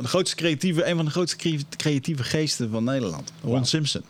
de 0.00 0.08
grootste 0.08 0.36
creatieve, 0.36 0.86
een 0.86 0.96
van 0.96 1.04
de 1.04 1.10
grootste 1.10 1.36
cre- 1.36 1.76
creatieve 1.76 2.22
geesten 2.22 2.70
van 2.70 2.84
Nederland. 2.84 3.32
Ron 3.42 3.64
Simpson. 3.64 4.02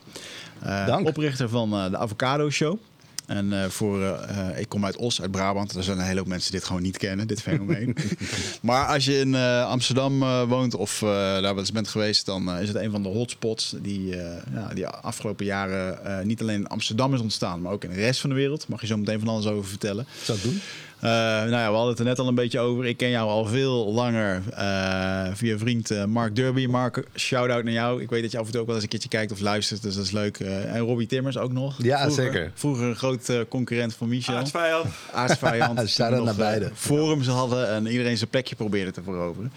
Eh, 0.63 0.99
oprichter 1.05 1.49
van 1.49 1.73
eh, 1.73 1.91
de 1.91 1.97
Avocado 1.97 2.51
Show. 2.51 2.79
En 3.27 3.63
eh, 3.63 3.69
voor, 3.69 4.19
ik 4.57 4.69
kom 4.69 4.85
uit 4.85 4.97
Os, 4.97 5.21
uit 5.21 5.31
Brabant. 5.31 5.75
Er 5.75 5.83
zijn 5.83 5.99
een 5.99 6.05
hele 6.05 6.19
hoop 6.19 6.29
mensen 6.29 6.51
die 6.51 6.59
dit 6.61 6.69
gewoon 6.69 6.83
niet 6.83 6.97
kennen, 6.97 7.27
dit 7.27 7.43
fenomeen. 7.43 7.97
maar 8.63 8.87
als 8.87 9.05
je 9.05 9.19
in 9.19 9.35
Amsterdam 9.65 10.19
woont 10.49 10.75
of 10.75 10.99
daar 10.99 11.43
wel 11.43 11.59
eens 11.59 11.73
bent 11.73 11.89
geweest, 11.89 12.27
dan 12.27 12.51
is 12.51 12.69
het 12.69 12.77
een 12.77 12.91
van 12.91 13.03
de 13.03 13.09
hotspots 13.09 13.75
die, 13.83 14.17
ja, 14.53 14.71
die 14.75 14.87
afgelopen 14.87 15.45
jaren 15.45 16.27
niet 16.27 16.41
alleen 16.41 16.61
in 16.61 16.69
Amsterdam 16.69 17.15
is 17.15 17.21
ontstaan, 17.21 17.61
maar 17.61 17.73
ook 17.73 17.85
in 17.85 17.91
de 17.91 17.97
rest 17.97 18.21
van 18.21 18.31
de 18.31 18.37
wereld. 18.37 18.69
Mag 18.69 18.81
je 18.81 18.87
zo 18.87 18.97
meteen 18.97 19.19
van 19.19 19.29
alles 19.29 19.47
over 19.47 19.69
vertellen. 19.69 20.07
Zou 20.23 20.39
doen? 20.43 20.61
Eh, 21.01 21.11
nou 21.11 21.51
ja, 21.51 21.69
we 21.69 21.75
hadden 21.75 21.89
het 21.91 21.99
er 21.99 22.05
net 22.05 22.19
al 22.19 22.29
een 22.29 22.35
beetje 22.35 22.61
over. 22.61 22.87
Ik 22.87 22.97
ken 22.97 23.09
jou 23.11 23.29
al 23.29 23.45
veel 23.45 23.93
langer 23.93 24.43
eh, 24.57 25.27
via 25.35 25.59
vriend 25.59 25.91
eh, 25.91 26.05
Mark 26.05 26.37
Derby. 26.37 26.67
Mark, 26.67 27.05
shout-out 27.15 27.65
naar 27.65 27.73
jou. 27.73 28.03
Ik 28.03 28.11
weet 28.11 28.23
dat 28.23 28.31
je 28.31 28.39
af 28.39 28.47
en 28.47 28.53
toe 28.53 28.61
ook 28.61 28.67
wel 28.67 28.75
eens 28.75 28.85
een 28.85 28.91
keertje 28.91 29.09
kijkt 29.09 29.33
of 29.33 29.41
luistert, 29.41 29.83
dus 29.83 29.95
dat 29.95 30.05
is 30.05 30.11
leuk. 30.11 30.39
Eh, 30.41 30.75
en 30.75 30.79
Robbie 30.81 31.07
Timmers 31.07 31.37
ook 31.39 31.53
nog. 31.53 31.83
Ja, 31.83 32.01
Vroeger- 32.03 32.25
zeker. 32.25 32.51
Vroeger 32.55 32.87
een 32.87 32.97
groot 32.97 33.29
eh, 33.29 33.39
concurrent 33.49 33.95
van 33.95 34.09
Michel. 34.09 34.35
Aardsvijand. 34.37 34.87
Aardsvijand. 35.13 35.89
Shout-out 35.89 36.25
naar 36.31 36.35
beide. 36.35 36.71
Forums 36.75 37.27
hadden 37.27 37.69
en 37.69 37.87
iedereen 37.87 38.17
zijn 38.17 38.31
plekje 38.31 38.55
probeerde 38.57 38.91
te 38.91 39.03
veroveren. 39.03 39.53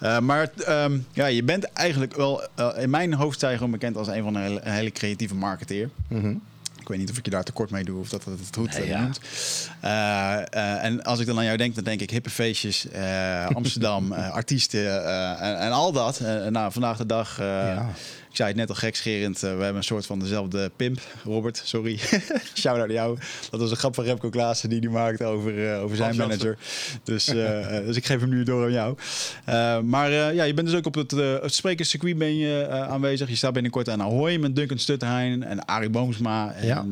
Eh, 0.00 0.18
maar 0.18 0.50
ehm, 0.64 0.98
ja, 1.12 1.26
je 1.26 1.42
bent 1.42 1.64
eigenlijk 1.72 2.16
wel 2.16 2.42
in 2.78 2.90
mijn 2.90 3.12
hoofd 3.14 3.44
bekend 3.70 3.96
als 3.96 4.08
een 4.08 4.22
van 4.22 4.32
de 4.32 4.38
hele, 4.38 4.60
een 4.64 4.72
hele 4.72 4.90
creatieve 4.92 5.34
marketeer. 5.34 5.88
Ik 6.86 6.92
weet 6.92 7.00
niet 7.00 7.10
of 7.10 7.18
ik 7.18 7.24
je 7.24 7.30
daar 7.30 7.44
tekort 7.44 7.70
mee 7.70 7.84
doe 7.84 8.00
of 8.00 8.08
dat 8.08 8.24
het 8.24 8.38
het 8.46 8.56
goed 8.56 8.72
Nee, 8.72 8.82
eh, 8.82 8.88
ja. 8.88 9.00
noemt. 9.00 9.20
Eh, 9.80 10.84
en 10.84 11.02
als 11.02 11.20
ik 11.20 11.26
dan 11.26 11.38
aan 11.38 11.44
jou 11.44 11.56
denk, 11.56 11.74
dan 11.74 11.84
denk 11.84 12.00
ik 12.00 12.10
hippe 12.10 12.30
feestjes, 12.30 12.88
eh, 12.90 13.46
Amsterdam, 13.46 14.12
artiesten 14.40 15.04
en, 15.38 15.58
en 15.58 15.72
al 15.72 15.92
dat. 15.92 16.20
Nou, 16.50 16.72
vandaag 16.72 16.96
de 16.96 17.06
dag, 17.06 17.36
Ja. 17.38 17.88
Ik 18.36 18.42
zei 18.42 18.54
het 18.54 18.60
net 18.60 18.68
al 18.76 18.82
gekscherend, 18.82 19.36
eh, 19.36 19.40
we 19.42 19.46
hebben 19.48 19.76
een 19.76 19.82
soort 19.82 20.06
van 20.06 20.18
dezelfde 20.18 20.70
pimp. 20.76 21.00
Robert, 21.24 21.62
sorry. 21.64 21.98
Shout-out 22.60 22.86
naar 22.86 22.92
jou. 22.96 23.18
Dat 23.50 23.60
was 23.60 23.70
een 23.70 23.76
grap 23.76 23.94
van 23.94 24.04
Remco 24.04 24.28
Klaassen 24.30 24.68
die 24.68 24.80
die 24.80 24.90
maakte 24.90 25.24
over, 25.24 25.72
eh, 25.72 25.82
over 25.82 25.96
zijn 25.96 26.16
manager. 26.16 26.58
Dus, 27.04 27.28
eh, 27.34 27.68
dus 27.86 27.96
ik 27.96 28.06
geef 28.06 28.20
hem 28.20 28.28
nu 28.28 28.42
door 28.42 28.64
aan 28.64 28.72
jou. 28.72 28.96
Maar 29.84 30.10
ja, 30.10 30.44
je 30.44 30.54
bent 30.54 30.66
dus 30.68 30.76
ook 30.76 30.86
op 30.86 30.94
het, 30.94 31.10
het 31.10 31.54
sprekerscircuit 31.54 32.18
ben 32.18 32.36
je, 32.36 32.68
aanwezig. 32.68 33.28
Je 33.28 33.36
staat 33.36 33.52
binnenkort 33.52 33.88
aan 33.88 34.02
Ahoy 34.02 34.36
met 34.36 34.56
Duncan 34.56 34.78
Stutterheijn 34.78 35.42
en 35.42 35.64
Arie 35.64 35.90
Boomsma 35.90 36.52
en 36.52 36.66
Ja. 36.66 36.82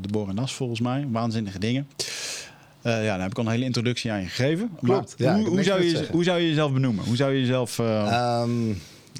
de 0.00 0.08
Boren 0.10 0.34
Nas 0.34 0.54
volgens 0.54 0.80
mij. 0.80 1.06
Waanzinnige 1.10 1.58
dingen. 1.58 1.88
Ja, 2.82 3.02
dan 3.12 3.20
heb 3.20 3.30
ik 3.30 3.38
al 3.38 3.44
een 3.44 3.50
hele 3.50 3.64
introductie 3.64 4.10
aan 4.12 4.20
je 4.20 4.26
gegeven. 4.26 4.70
Klopt. 4.82 5.18
Maar 5.18 5.38
Ja, 5.38 5.44
hoe, 5.44 5.62
zou 5.62 5.82
je, 5.84 6.06
hoe 6.10 6.24
zou 6.24 6.40
je 6.40 6.48
jezelf 6.48 6.72
benoemen? 6.72 7.04
Hoe 7.04 7.16
zou 7.16 7.32
je 7.32 7.40
jezelf... 7.40 7.78
eh, 7.78 8.06
Ehm, 8.12 8.72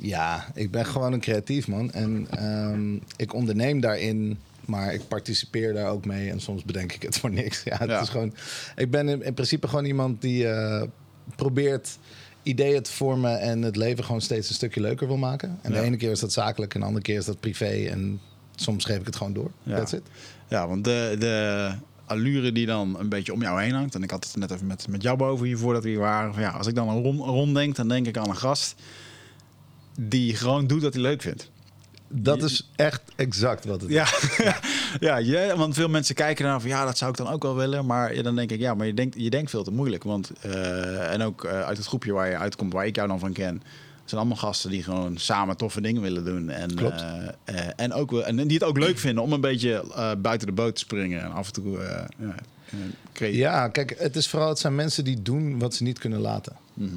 ja, 0.02 0.47
ik 0.55 0.70
ben 0.70 0.86
gewoon 0.86 1.12
een 1.12 1.20
creatief 1.20 1.69
man. 1.69 1.92
En 1.92 2.27
ehm, 2.30 2.94
ik 3.16 3.34
onderneem 3.34 3.80
daarin, 3.80 4.38
maar 4.64 4.94
ik 4.94 5.08
participeer 5.08 5.72
daar 5.75 5.91
ook 5.91 6.05
mee. 6.05 6.30
En 6.30 6.41
soms 6.41 6.64
bedenk 6.64 6.92
ik 6.92 7.03
het 7.03 7.19
voor 7.19 7.30
niks. 7.30 7.62
Ja, 7.64 7.77
het 7.77 7.88
Ja. 7.88 8.00
is 8.00 8.08
gewoon, 8.08 8.34
ik 8.77 8.91
ben 8.91 9.08
in, 9.08 9.22
in 9.22 9.34
principe 9.34 9.69
gewoon 9.69 9.84
iemand 9.84 10.20
die 10.20 10.48
eh, 10.48 10.83
probeert 11.36 11.98
ideeën 12.42 12.83
te 12.83 12.92
vormen 12.92 13.41
en 13.41 13.62
het 13.62 13.77
leven 13.77 14.05
gewoon 14.05 14.20
steeds 14.20 14.48
een 14.48 14.55
stukje 14.55 14.80
leuker 14.80 15.06
wil 15.06 15.16
maken. 15.16 15.58
En 15.62 15.72
Ja. 15.72 15.80
de 15.80 15.86
ene 15.86 15.97
keer 15.97 16.10
is 16.10 16.20
dat 16.20 16.33
zakelijk 16.33 16.75
en 16.75 16.81
de 16.81 16.86
andere 16.86 17.05
keer 17.05 17.16
is 17.19 17.25
dat 17.25 17.41
privé. 17.41 17.86
En 17.91 18.20
soms 18.55 18.84
geef 18.84 18.98
ik 18.98 19.06
het 19.06 19.16
gewoon 19.16 19.33
door. 19.33 19.50
Ja. 19.62 19.77
That's 19.77 19.92
it. 19.92 20.03
Ja, 20.48 20.69
want 20.69 20.84
de, 20.84 21.16
de 21.19 21.70
allure 22.06 22.53
die 22.53 22.66
dan 22.66 22.98
een 22.98 23.08
beetje 23.08 23.33
om 23.33 23.42
jou 23.42 23.62
heen 23.62 23.72
hangt. 23.72 23.94
En 23.94 24.03
ik 24.03 24.10
had 24.10 24.25
het 24.25 24.36
net 24.36 24.50
even 24.50 24.66
met, 24.66 24.88
met 24.88 25.03
jou 25.03 25.16
boven 25.16 25.47
hier 25.47 25.58
voordat 25.58 25.83
we 25.83 25.88
hier 25.88 25.98
waren. 25.98 26.33
Van 26.33 26.42
Ja, 26.42 26.50
als 26.50 26.66
ik 26.66 26.75
dan 26.75 26.88
een 26.88 27.03
rond, 27.03 27.20
rond 27.20 27.55
denk, 27.55 27.77
dan 27.77 27.88
denk 27.88 28.06
ik 28.06 28.16
aan 28.16 28.28
een 28.28 28.36
gast 28.36 28.75
die 29.98 30.36
gewoon 30.36 30.66
doet 30.66 30.83
wat 30.83 30.94
hij 30.94 31.02
leuk 31.02 31.22
vindt. 31.22 31.50
Dat 32.08 32.42
is 32.42 32.70
echt 32.77 33.02
exact 33.16 33.64
wat 33.64 33.80
het 33.80 33.91
is. 33.91 33.97
Ja, 35.00 35.16
ja 35.16 35.56
want 35.56 35.75
veel 35.75 35.88
mensen 35.88 36.14
kijken 36.14 36.44
naar 36.44 36.61
van 36.61 36.70
ja, 36.70 36.84
dat 36.84 36.98
zou 36.98 37.10
ik 37.10 37.16
dan 37.16 37.28
ook 37.28 37.43
wel 37.43 37.56
willen. 37.56 37.87
Maar 37.87 38.15
ja, 38.15 38.22
dan 38.22 38.37
denk 38.37 38.50
ik, 38.50 38.60
ja, 38.60 38.75
maar 38.75 38.87
je 38.87 38.94
denkt, 38.94 39.15
je 39.19 39.31
denkt 39.31 39.50
veel 39.50 39.65
te 39.65 39.70
moeilijk. 39.70 40.04
Want, 40.04 40.31
eh, 40.41 41.12
en 41.12 41.22
ook 41.22 41.44
eh, 41.44 41.60
uit 41.62 41.76
het 41.76 41.87
groepje 41.87 42.12
waar 42.12 42.28
je 42.28 42.37
uitkomt, 42.37 42.72
waar 42.72 42.87
ik 42.87 42.97
jou 42.97 43.09
dan 43.09 43.19
van 43.19 43.32
ken, 43.32 43.62
zijn 44.04 44.20
allemaal 44.20 44.37
gasten 44.38 44.70
die 44.70 44.82
gewoon 44.82 45.19
samen 45.19 45.56
toffe 45.56 45.81
dingen 45.81 46.03
willen 46.03 46.25
doen. 46.25 46.50
En, 46.50 46.75
Klopt. 46.75 47.04
eh, 47.44 47.54
en, 47.76 47.93
ook, 47.93 48.12
en 48.12 48.37
die 48.37 48.59
het 48.59 48.65
ook 48.65 48.78
leuk 48.78 48.99
vinden 48.99 49.25
om 49.25 49.32
een 49.32 49.41
beetje 49.41 49.84
buiten 50.19 50.47
de 50.47 50.53
boot 50.54 50.75
te 50.75 50.81
springen. 50.81 51.22
En 51.22 51.32
af 51.32 51.47
en 51.47 51.53
toe 51.53 51.78
ja. 52.19 52.34
Ja, 53.28 53.69
kijk, 53.69 53.94
het 53.99 54.16
is 54.16 54.28
vooral, 54.28 54.49
het 54.49 54.59
zijn 54.59 54.75
mensen 54.75 55.04
die 55.04 55.22
doen 55.22 55.59
wat 55.59 55.75
ze 55.75 55.82
niet 55.82 55.99
kunnen 55.99 56.20
laten. 56.20 56.56
Mhm. 56.75 56.97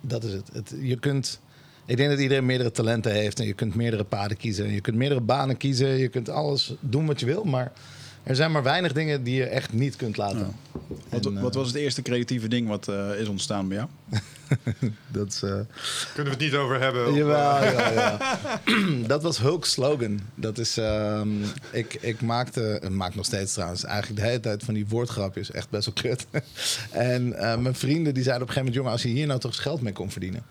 Dat 0.00 0.24
is 0.24 0.32
het. 0.32 0.48
het. 0.52 0.74
Je 0.80 0.98
kunt, 0.98 1.40
ik 1.90 1.96
denk 1.96 2.10
dat 2.10 2.18
iedereen 2.18 2.46
meerdere 2.46 2.70
talenten 2.70 3.12
heeft 3.12 3.40
en 3.40 3.46
je 3.46 3.52
kunt 3.52 3.74
meerdere 3.74 4.04
paden 4.04 4.36
kiezen. 4.36 4.64
en 4.64 4.72
Je 4.72 4.80
kunt 4.80 4.96
meerdere 4.96 5.20
banen 5.20 5.56
kiezen, 5.56 5.88
je 5.88 6.08
kunt 6.08 6.28
alles 6.28 6.74
doen 6.80 7.06
wat 7.06 7.20
je 7.20 7.26
wil, 7.26 7.44
maar 7.44 7.72
er 8.22 8.36
zijn 8.36 8.52
maar 8.52 8.62
weinig 8.62 8.92
dingen 8.92 9.22
die 9.22 9.34
je 9.34 9.44
echt 9.44 9.72
niet 9.72 9.96
kunt 9.96 10.16
laten. 10.16 10.56
Wat, 11.08 11.26
En, 11.26 11.36
eh, 11.36 11.42
wat 11.42 11.54
was 11.54 11.66
het 11.66 11.76
eerste 11.76 12.02
creatieve 12.02 12.48
ding 12.48 12.68
wat 12.68 12.88
eh, 12.88 13.20
is 13.20 13.28
ontstaan 13.28 13.68
bij 13.68 13.76
jou? 13.76 13.88
Dat 15.12 15.26
is, 15.26 15.42
eh, 15.42 15.50
Kunnen 16.14 16.32
we 16.32 16.38
het 16.38 16.38
niet 16.38 16.54
over 16.54 16.80
hebben? 16.80 17.08
of, 17.08 17.16
Jawel, 17.16 17.64
ja, 17.64 17.90
ja. 17.90 18.18
dat 19.06 19.22
was 19.22 19.38
Hulk's 19.38 19.70
slogan. 19.70 20.20
Dat 20.34 20.58
is, 20.58 20.76
ehm, 20.76 21.28
ik, 21.72 21.98
ik 22.00 22.20
maakte, 22.20 22.78
en 22.78 22.96
maak 22.96 23.14
nog 23.14 23.24
steeds 23.24 23.52
trouwens, 23.52 23.84
eigenlijk 23.84 24.20
de 24.20 24.26
hele 24.26 24.40
tijd 24.40 24.62
van 24.62 24.74
die 24.74 24.86
woordgrapjes. 24.88 25.50
Echt 25.50 25.70
best 25.70 25.84
wel 25.84 25.94
kut. 25.94 26.26
en 26.90 27.32
eh, 27.38 27.56
mijn 27.56 27.74
vrienden 27.74 28.14
die 28.14 28.22
zeiden 28.22 28.42
op 28.42 28.48
een 28.48 28.54
gegeven 28.54 28.56
moment, 28.56 28.74
jongen, 28.74 28.92
als 28.92 29.02
je 29.02 29.08
hier 29.08 29.26
nou 29.26 29.40
toch 29.40 29.50
eens 29.50 29.60
geld 29.60 29.80
mee 29.80 29.92
kon 29.92 30.10
verdienen. 30.10 30.42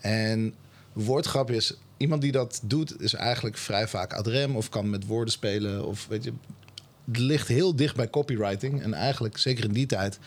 En 0.00 0.54
woordgrapjes, 0.92 1.74
iemand 1.96 2.22
die 2.22 2.32
dat 2.32 2.60
doet, 2.64 3.00
is 3.02 3.14
eigenlijk 3.14 3.56
vrij 3.56 3.88
vaak 3.88 4.12
ad 4.12 4.26
rem 4.26 4.56
of 4.56 4.68
kan 4.68 4.90
met 4.90 5.06
woorden 5.06 5.32
spelen. 5.32 5.86
Of 5.86 6.06
weet 6.08 6.24
je, 6.24 6.32
het 7.06 7.18
ligt 7.18 7.48
heel 7.48 7.76
dicht 7.76 7.96
bij 7.96 8.10
copywriting. 8.10 8.82
En 8.82 8.94
eigenlijk, 8.94 9.36
zeker 9.38 9.64
in 9.64 9.72
die 9.72 9.86
tijd, 9.86 10.18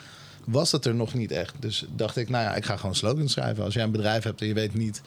was 0.45 0.71
dat 0.71 0.85
er 0.85 0.95
nog 0.95 1.13
niet 1.13 1.31
echt. 1.31 1.53
Dus 1.59 1.85
dacht 1.95 2.17
ik, 2.17 2.29
nou 2.29 2.43
ja, 2.43 2.55
ik 2.55 2.65
ga 2.65 2.77
gewoon 2.77 2.95
slogans 2.95 3.31
schrijven. 3.31 3.63
Als 3.63 3.73
jij 3.73 3.83
een 3.83 3.91
bedrijf 3.91 4.23
hebt 4.23 4.41
en 4.41 4.47
je 4.47 4.53
weet 4.53 4.73
niet 4.73 5.01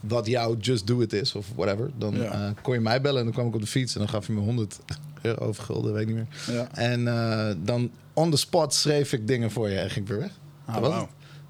wat 0.00 0.26
jouw 0.26 0.56
Just 0.56 0.86
Do 0.86 1.00
It 1.00 1.12
is 1.12 1.34
of 1.34 1.46
whatever, 1.54 1.90
dan 1.98 2.14
Ja. 2.16 2.32
eh, 2.32 2.50
kon 2.62 2.74
je 2.74 2.80
mij 2.80 3.00
bellen 3.00 3.18
en 3.18 3.24
dan 3.24 3.32
kwam 3.34 3.46
ik 3.48 3.54
op 3.54 3.60
de 3.60 3.66
fiets 3.66 3.92
en 3.94 4.00
dan 4.00 4.08
gaf 4.08 4.26
je 4.26 4.32
me 4.32 4.40
100 4.40 4.78
euro 5.22 5.48
of 5.48 5.56
gulden, 5.56 5.92
weet 5.92 6.02
ik 6.02 6.14
niet 6.14 6.16
meer. 6.16 6.56
Ja. 6.56 6.68
En 6.72 7.08
eh, 7.08 7.54
dan 7.58 7.90
on 8.12 8.30
the 8.30 8.36
spot 8.36 8.74
schreef 8.74 9.12
ik 9.12 9.26
dingen 9.26 9.50
voor 9.50 9.68
je 9.68 9.78
en 9.78 9.90
ging 9.90 10.04
ik 10.04 10.10
weer 10.10 10.20
weg. 10.20 10.30
Ah, 10.64 10.74
dat, 10.82 10.92
was. 10.92 11.04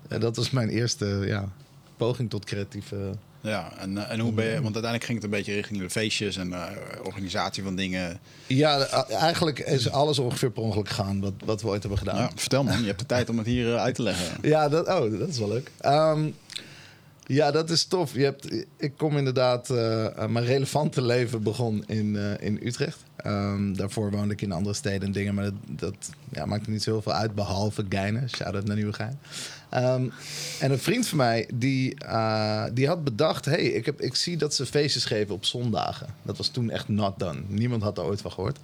En 0.08 0.20
dat 0.20 0.36
was 0.36 0.50
mijn 0.50 0.68
eerste 0.68 1.06
ja, 1.26 1.48
poging 1.96 2.30
tot 2.30 2.44
creatieve. 2.44 3.14
Ja, 3.42 3.72
en, 3.78 3.98
eh, 3.98 4.12
en 4.12 4.20
hoe 4.20 4.32
ben 4.32 4.44
je, 4.44 4.52
want 4.52 4.64
uiteindelijk 4.64 5.04
ging 5.04 5.14
het 5.14 5.24
een 5.24 5.38
beetje 5.38 5.54
richting 5.54 5.80
de 5.80 5.90
feestjes 5.90 6.36
en 6.36 6.52
eh, 6.52 6.62
organisatie 7.02 7.62
van 7.62 7.76
dingen. 7.76 8.20
Ja, 8.46 8.86
eigenlijk 9.08 9.58
is 9.58 9.90
alles 9.90 10.18
ongeveer 10.18 10.50
per 10.50 10.62
ongeluk 10.62 10.88
gegaan 10.88 11.20
wat, 11.20 11.32
wat 11.44 11.62
we 11.62 11.68
ooit 11.68 11.80
hebben 11.80 11.98
gedaan. 11.98 12.30
Vertel 12.34 12.64
man, 12.64 12.80
je 12.80 12.86
hebt 12.86 12.98
de 12.98 13.06
tijd 13.06 13.28
om 13.28 13.38
het 13.38 13.46
hier 13.46 13.74
eh, 13.74 13.82
uit 13.82 13.94
te 13.94 14.02
leggen. 14.02 14.38
Ja, 14.42 14.68
dat, 14.68 14.88
oh, 14.88 15.18
dat 15.18 15.28
is 15.28 15.38
wel 15.38 15.48
leuk. 15.48 15.70
Ehm, 15.80 16.30
ja, 17.32 17.50
dat 17.50 17.70
is 17.70 17.84
tof. 17.84 18.14
Je 18.14 18.24
hebt, 18.24 18.64
ik 18.76 18.92
kom 18.96 19.16
inderdaad... 19.16 19.70
eh, 19.70 20.06
eh, 20.06 20.28
mijn 20.28 20.44
relevante 20.44 21.02
leven 21.02 21.42
begon 21.42 21.84
in, 21.86 22.16
eh, 22.16 22.46
in 22.46 22.60
Utrecht. 22.62 22.98
Ehm, 23.16 23.72
daarvoor 23.72 24.10
woonde 24.10 24.32
ik 24.32 24.40
in 24.40 24.52
andere 24.52 24.74
steden 24.74 25.02
en 25.02 25.12
dingen. 25.12 25.34
Maar 25.34 25.44
dat, 25.44 25.54
dat 25.66 26.10
ja, 26.32 26.46
maakte 26.46 26.70
niet 26.70 26.82
zo 26.82 26.90
heel 26.90 27.02
veel 27.02 27.12
uit, 27.12 27.34
behalve 27.34 27.84
Geinen. 27.88 28.28
Shout-out 28.30 28.66
naar 28.66 28.76
Nieuwegein. 28.76 29.18
Ehm 29.70 30.08
en 30.60 30.70
een 30.70 30.78
vriend 30.78 31.06
van 31.06 31.18
mij, 31.18 31.48
die, 31.54 31.96
die 32.72 32.86
had 32.86 33.04
bedacht... 33.04 33.44
hey, 33.44 33.62
ik, 33.64 33.86
heb, 33.86 34.00
ik 34.00 34.14
zie 34.14 34.36
dat 34.36 34.54
ze 34.54 34.66
feestjes 34.66 35.04
geven 35.04 35.34
op 35.34 35.44
zondagen. 35.44 36.06
Dat 36.22 36.36
was 36.36 36.48
toen 36.48 36.70
echt 36.70 36.88
not 36.88 37.18
done. 37.18 37.42
Niemand 37.46 37.82
had 37.82 37.98
er 37.98 38.04
ooit 38.04 38.20
van 38.20 38.32
gehoord. 38.32 38.58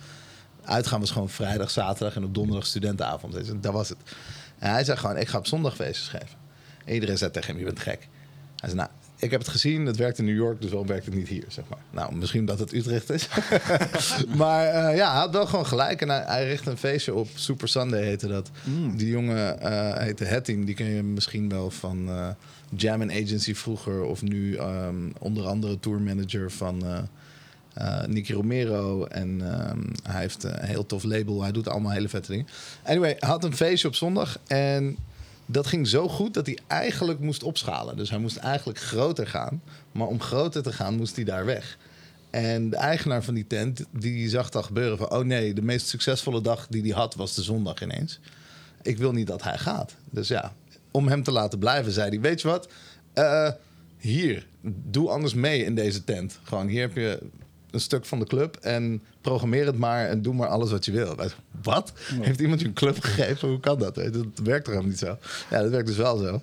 Uitgaan 0.65 1.01
was 1.01 1.11
gewoon 1.11 1.29
vrijdag, 1.29 1.71
zaterdag 1.71 2.17
en 2.17 2.25
op 2.25 2.35
donderdag 2.35 2.67
studentenavond. 2.67 3.63
Dat 3.63 3.73
was 3.73 3.89
het. 3.89 3.99
En 4.59 4.71
hij 4.71 4.85
zei 4.85 4.99
gewoon, 4.99 5.17
ik 5.17 5.29
ga 5.29 5.39
op 5.39 5.47
zondag 5.47 5.75
feestjes 5.75 6.09
geven. 6.09 6.37
En 6.85 6.95
iedereen 6.95 7.19
zei 7.19 7.31
tegen 7.31 7.51
hem, 7.51 7.59
je 7.59 7.65
bent 7.65 7.81
gek. 7.81 8.09
Hij 8.61 8.69
zei, 8.69 8.75
nou, 8.75 8.89
ik 9.21 9.31
heb 9.31 9.41
het 9.41 9.49
gezien, 9.49 9.87
het 9.87 9.97
werkt 9.97 10.19
in 10.19 10.25
New 10.25 10.37
York, 10.37 10.61
dus 10.61 10.71
waarom 10.71 10.89
werkt 10.89 11.05
het 11.05 11.15
niet 11.15 11.29
hier, 11.29 11.45
zeg 11.49 11.65
maar. 11.69 11.79
Nou, 11.91 12.15
misschien 12.15 12.45
dat 12.45 12.59
het 12.59 12.73
Utrecht 12.73 13.11
is. 13.11 13.29
maar 14.37 14.67
eh, 14.67 14.97
ja, 14.97 15.11
hij 15.11 15.21
had 15.21 15.33
wel 15.33 15.47
gewoon 15.47 15.67
gelijk. 15.67 16.01
En 16.01 16.09
hij, 16.09 16.23
hij 16.27 16.47
richtte 16.47 16.71
een 16.71 16.79
feestje 16.79 17.15
op, 17.15 17.29
Super 17.35 17.69
Sunday 17.69 18.03
heette 18.03 18.27
dat. 18.27 18.51
Die 18.97 19.09
jongen 19.09 19.61
eh 19.61 19.97
heette 19.97 20.25
Hetting, 20.25 20.67
die 20.67 20.75
ken 20.75 20.87
je 20.87 21.03
misschien 21.03 21.49
wel 21.49 21.71
van 21.71 22.09
eh 22.09 22.29
Jam 22.77 23.03
Agency 23.03 23.55
vroeger. 23.55 24.03
Of 24.03 24.23
nu 24.23 24.55
ehm, 24.55 25.11
onder 25.19 25.47
andere 25.47 25.81
tourmanager 25.81 26.51
van... 26.51 26.85
Nicky 28.07 28.33
Romero. 28.33 29.05
En 29.05 29.41
ehm, 29.41 29.81
hij 30.03 30.21
heeft 30.21 30.43
een 30.43 30.65
heel 30.65 30.87
tof 30.87 31.03
label. 31.03 31.43
Hij 31.43 31.53
doet 31.53 31.69
allemaal 31.69 31.93
hele 31.93 32.09
vette 32.09 32.31
dingen. 32.31 32.47
Anyway, 32.85 33.17
hij 33.19 33.29
had 33.29 33.45
een 33.45 33.57
feestje 33.57 33.89
op 33.89 33.95
zondag. 33.95 34.39
En 34.47 34.97
dat 35.51 35.67
ging 35.67 35.89
zo 35.89 36.09
goed 36.09 36.35
dat 36.35 36.47
hij 36.47 36.59
eigenlijk 36.67 37.21
moest 37.21 37.43
opschalen. 37.43 37.97
Dus 37.97 38.11
hij 38.11 38.19
moest 38.19 38.37
eigenlijk 38.37 38.79
groter 38.79 39.27
gaan. 39.27 39.63
Maar 39.93 40.07
om 40.07 40.21
groter 40.21 40.63
te 40.63 40.73
gaan 40.73 40.97
moest 40.97 41.17
hij 41.17 41.25
daar 41.25 41.45
weg. 41.45 41.79
En 42.31 42.71
de 42.71 42.77
eigenaar 42.77 43.23
van 43.23 43.35
die 43.35 43.47
tent, 43.47 43.85
die 43.93 44.29
zag 44.29 44.51
dat 44.51 44.65
gebeuren 44.65 44.99
van... 44.99 45.11
oh 45.11 45.25
nee, 45.25 45.55
de 45.55 45.63
meest 45.63 45.87
succesvolle 45.87 46.41
dag 46.41 46.67
die 46.71 46.83
hij 46.83 46.91
had 46.91 47.15
was 47.15 47.35
de 47.35 47.43
zondag 47.43 47.83
ineens. 47.83 48.21
Ik 48.83 48.99
wil 48.99 49.13
niet 49.13 49.27
dat 49.27 49.43
hij 49.43 49.59
gaat. 49.59 49.95
Dus 50.11 50.29
ja, 50.29 50.53
om 50.91 51.09
hem 51.09 51.23
te 51.23 51.33
laten 51.33 51.59
blijven 51.59 51.93
zei 51.93 52.09
hij... 52.09 52.21
weet 52.21 52.41
je 52.41 52.49
wat, 52.49 52.69
Eh, 53.13 53.51
hier, 53.99 54.47
doe 54.63 55.09
anders 55.11 55.35
mee 55.35 55.65
in 55.65 55.75
deze 55.75 56.05
tent. 56.05 56.39
Gewoon, 56.43 56.67
hier 56.67 56.81
heb 56.81 56.95
je 56.97 57.19
een 57.71 57.81
stuk 57.81 58.05
van 58.05 58.19
de 58.19 58.27
club 58.27 58.57
en 58.57 59.03
programmeer 59.21 59.67
het 59.67 59.79
maar 59.79 60.09
en 60.09 60.23
doe 60.23 60.35
maar 60.35 60.49
alles 60.49 60.71
wat 60.71 60.85
je 60.85 60.93
wil. 60.93 61.17
Wat? 61.63 61.93
Heeft 62.21 62.41
iemand 62.41 62.61
je 62.61 62.67
een 62.67 62.73
club 62.73 63.01
gegeven? 63.01 63.49
Hoe 63.49 63.61
kan 63.61 63.79
dat? 63.79 63.95
Dat 63.95 64.15
werkt 64.43 64.65
toch 64.65 64.75
helemaal 64.75 64.83
niet 64.85 64.99
zo? 64.99 65.19
Ja, 65.51 65.63
dat 65.63 65.71
werkt 65.71 65.87
dus 65.87 65.97
wel 65.97 66.17
zo. 66.17 66.43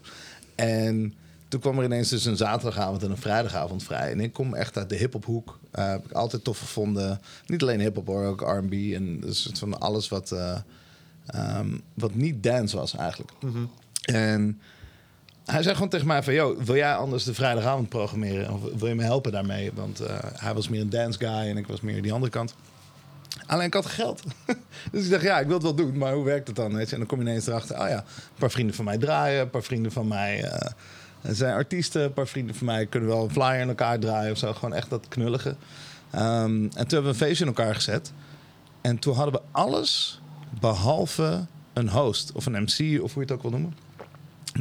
En 0.56 1.14
toen 1.48 1.60
kwam 1.60 1.78
er 1.78 1.86
ineens 1.86 2.10
dus 2.10 2.26
een 2.26 2.38
zaterdagavond 2.38 3.04
en 3.04 3.12
een 3.12 3.18
vrijdagavond 3.18 3.84
vrij. 3.84 4.12
En 4.12 4.20
ik 4.20 4.34
kom 4.34 4.54
echt 4.54 4.78
uit 4.78 4.90
de 4.90 4.96
hip-hop 4.96 5.26
hoek. 5.26 5.60
Uh, 5.76 5.90
heb 5.90 6.06
ik 6.06 6.12
altijd 6.12 6.44
tof 6.44 6.60
gevonden. 6.60 7.22
Niet 7.46 7.62
alleen 7.62 7.80
hip-hop 7.80 8.08
hoor, 8.08 8.26
ook 8.26 8.42
RB. 8.42 8.74
En 8.74 9.20
dus 9.20 9.50
van 9.54 9.80
alles 9.80 10.10
wat, 10.10 10.32
uh, 10.32 10.58
um, 11.60 11.82
wat 11.94 12.16
niet 12.16 12.44
dance 12.44 12.78
was 12.78 12.96
eigenlijk. 12.96 13.32
Mm 13.40 13.52
-hmm. 13.52 13.70
En 14.02 14.62
hij 15.46 15.64
zei 15.64 15.74
gewoon 15.74 15.90
tegen 15.90 16.08
mij 16.08 16.24
van... 16.24 16.34
Yo, 16.34 16.56
wil 16.64 16.76
jij 16.76 16.96
anders 16.96 17.24
de 17.24 17.34
vrijdagavond 17.34 17.90
programmeren? 17.90 18.54
Of 18.54 18.62
wil 18.78 18.88
je 18.88 18.96
me 18.96 19.04
helpen 19.04 19.32
daarmee? 19.32 19.72
Want 19.74 20.02
uh, 20.02 20.08
hij 20.22 20.54
was 20.54 20.70
meer 20.70 20.82
een 20.82 20.90
dance 20.90 21.20
guy 21.20 21.50
en 21.50 21.58
ik 21.58 21.68
was 21.68 21.82
meer 21.82 22.02
die 22.02 22.14
andere 22.14 22.32
kant. 22.32 22.56
Alleen 23.46 23.66
ik 23.66 23.74
had 23.74 23.86
geld. 23.86 24.24
dus 24.92 25.04
ik 25.06 25.10
dacht, 25.10 25.24
ja, 25.24 25.40
ik 25.40 25.46
wil 25.46 25.54
het 25.54 25.64
wel 25.64 25.76
doen, 25.76 25.98
maar 25.98 26.14
hoe 26.14 26.24
werkt 26.24 26.48
het 26.48 26.56
dan? 26.56 26.80
En 26.80 26.88
dan 26.90 27.06
kom 27.06 27.20
je 27.20 27.26
ineens 27.26 27.48
erachter, 27.48 27.80
oh 27.80 27.88
ja, 27.88 27.98
een 27.98 28.40
paar 28.40 28.52
vrienden 28.52 28.76
van 28.76 28.86
mij 28.86 28.98
draaien, 28.98 29.42
een 29.42 29.50
paar 29.50 29.64
vrienden 29.64 29.92
van 29.92 30.08
mij 30.08 30.44
uh, 30.44 30.54
zijn 31.22 31.54
artiesten, 31.54 32.04
een 32.04 32.14
paar 32.14 32.28
vrienden 32.28 32.56
van 32.56 32.66
mij 32.66 32.86
kunnen 32.86 33.10
wel 33.10 33.24
een 33.24 33.32
flyer 33.32 33.60
in 33.60 33.68
elkaar 33.68 34.00
draaien 34.00 34.32
of 34.32 34.38
zo. 34.38 34.54
Gewoon 34.54 34.74
echt 34.74 34.90
dat 34.90 35.08
knullige. 35.08 35.50
Um, 35.50 36.64
en 36.64 36.70
toen 36.70 36.74
hebben 36.76 37.02
we 37.02 37.08
een 37.08 37.16
feestje 37.16 37.46
in 37.46 37.56
elkaar 37.56 37.76
gezet. 37.76 38.12
En 38.82 39.00
toen 39.00 39.16
hadden 39.16 39.34
we 39.34 39.42
alles 39.52 40.22
behalve 40.60 41.46
een 41.74 41.90
host 41.90 42.32
of 42.32 42.46
een 42.46 42.62
MC 42.62 43.04
of 43.04 43.14
hoe 43.14 43.24
je 43.24 43.30
het 43.30 43.32
ook 43.32 43.42
wil 43.42 43.52
noemen. 43.52 43.85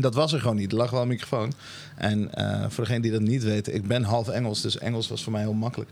Dat 0.01 0.15
was 0.15 0.33
er 0.33 0.41
gewoon 0.41 0.57
niet. 0.57 0.73
Er 0.73 0.79
lag 0.79 0.91
wel 0.91 1.03
een 1.03 1.09
microfoon. 1.09 1.53
En 1.97 2.31
uh, 2.35 2.65
voor 2.69 2.85
degene 2.85 3.01
die 3.01 3.11
dat 3.11 3.21
niet 3.21 3.43
weten, 3.43 3.75
ik 3.75 3.87
ben 3.87 4.03
half 4.03 4.29
Engels, 4.29 4.61
dus 4.61 4.79
Engels 4.79 5.09
was 5.09 5.23
voor 5.23 5.33
mij 5.33 5.41
heel 5.41 5.53
makkelijk. 5.53 5.91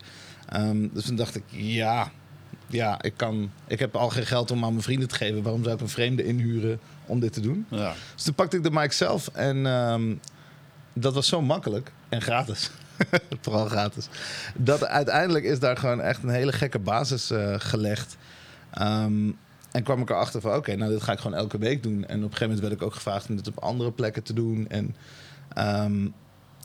Um, 0.57 0.91
dus 0.93 1.05
toen 1.05 1.17
dacht 1.17 1.37
ik, 1.37 1.43
ja, 1.51 2.11
ja, 2.67 3.03
ik, 3.03 3.13
kan, 3.17 3.51
ik 3.67 3.79
heb 3.79 3.97
al 3.97 4.11
geen 4.11 4.27
geld 4.27 4.51
om 4.51 4.65
aan 4.65 4.71
mijn 4.71 4.83
vrienden 4.83 5.09
te 5.09 5.15
geven. 5.15 5.43
Waarom 5.43 5.63
zou 5.63 5.75
ik 5.75 5.81
een 5.81 5.89
vreemde 5.89 6.25
inhuren 6.25 6.81
om 7.07 7.21
dit 7.21 7.33
te 7.33 7.41
doen? 7.41 7.67
Ja. 7.69 7.95
Dus 8.15 8.23
toen 8.23 8.35
pakte 8.35 8.57
ik 8.57 8.63
de 8.63 8.71
mic 8.71 8.93
zelf 8.93 9.29
en 9.29 9.67
um, 9.67 10.21
dat 10.93 11.15
was 11.15 11.29
zo 11.29 11.43
makkelijk 11.43 11.93
en 12.09 12.23
gratis. 12.23 12.71
Vooral 13.41 13.67
gratis. 13.67 14.09
Dat 14.55 14.85
uiteindelijk 14.85 15.45
is 15.45 15.59
daar 15.59 15.77
gewoon 15.77 16.01
echt 16.01 16.23
een 16.23 16.29
hele 16.29 16.53
gekke 16.53 16.79
basis 16.79 17.31
uh, 17.31 17.55
gelegd. 17.59 18.17
Um, 18.81 19.37
en 19.73 19.83
kwam 19.83 20.01
ik 20.01 20.11
erachter 20.11 20.41
van, 20.41 20.55
oké, 20.55 20.75
nou 20.75 20.93
dit 20.93 21.03
ga 21.03 21.13
ik 21.13 21.19
gewoon 21.19 21.37
elke 21.37 21.59
week 21.59 21.83
doen. 21.83 21.95
En 21.95 22.01
op 22.01 22.09
een 22.09 22.21
gegeven 22.23 22.43
moment 22.43 22.61
werd 22.61 22.73
ik 22.73 22.83
ook 22.83 22.95
gevraagd 22.95 23.29
om 23.29 23.37
dit 23.37 23.49
op 23.49 23.59
andere 23.59 23.93
plekken 23.93 24.23
te 24.23 24.33
doen. 24.33 24.69
En 24.69 24.97
um, 25.85 26.15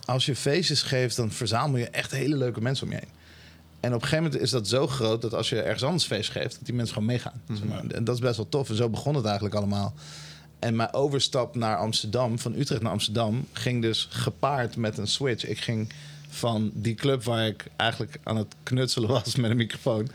als 0.06 0.26
je 0.26 0.36
feestjes 0.36 0.82
geeft, 0.82 1.16
dan 1.16 1.32
verzamel 1.32 1.78
je 1.78 1.90
echt 1.90 2.12
hele 2.12 2.38
leuke 2.38 2.62
mensen 2.62 2.86
om 2.86 2.92
je 2.92 2.98
heen. 2.98 3.16
En 3.80 3.94
op 3.94 4.02
een 4.02 4.08
gegeven 4.08 4.24
moment 4.24 4.42
is 4.42 4.50
dat 4.50 4.68
zo 4.68 4.88
groot 4.88 5.22
dat 5.22 5.34
als 5.34 5.50
je 5.50 5.62
ergens 5.62 5.84
anders 5.84 6.06
feest 6.06 6.30
geeft, 6.30 6.56
dat 6.56 6.66
die 6.66 6.74
mensen 6.74 6.94
gewoon 6.94 7.10
meegaan. 7.10 7.42
Mm 7.48 7.56
-hmm. 7.56 7.92
En 7.92 8.04
dat 8.04 8.16
is 8.16 8.22
best 8.22 8.38
wel 8.38 8.50
tof. 8.50 8.70
En 8.70 8.76
zo 8.76 8.90
begon 8.90 9.16
het 9.16 9.26
eigenlijk 9.26 9.56
allemaal. 9.56 9.94
En 10.60 10.76
mijn 10.76 10.94
overstap 10.94 11.56
naar 11.56 11.78
Amsterdam, 11.78 12.40
van 12.40 12.56
Utrecht 12.56 12.82
naar 12.82 12.92
Amsterdam, 12.92 13.48
ging 13.54 13.82
dus 13.82 14.08
gepaard 14.10 14.76
met 14.76 14.98
een 14.98 15.08
switch. 15.08 15.46
Ik 15.46 15.60
ging 15.60 15.94
van 16.30 16.72
die 16.74 16.96
club 16.96 17.24
waar 17.24 17.48
ik 17.48 17.66
eigenlijk 17.76 18.20
aan 18.24 18.38
het 18.38 18.56
knutselen 18.64 19.10
was 19.10 19.36
met 19.36 19.52
een 19.52 19.58
microfoon, 19.58 20.10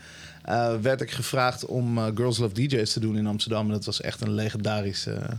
uh, 0.49 0.75
werd 0.81 1.01
ik 1.01 1.11
gevraagd 1.11 1.65
om 1.65 1.97
uh, 1.97 2.05
Girls 2.15 2.37
Love 2.37 2.53
DJ's 2.53 2.93
te 2.93 2.99
doen 2.99 3.17
in 3.17 3.27
Amsterdam. 3.27 3.65
En 3.65 3.71
dat 3.71 3.85
was 3.85 4.01
echt 4.01 4.21
een 4.21 4.33
legendarische 4.33 5.11
uh, 5.11 5.29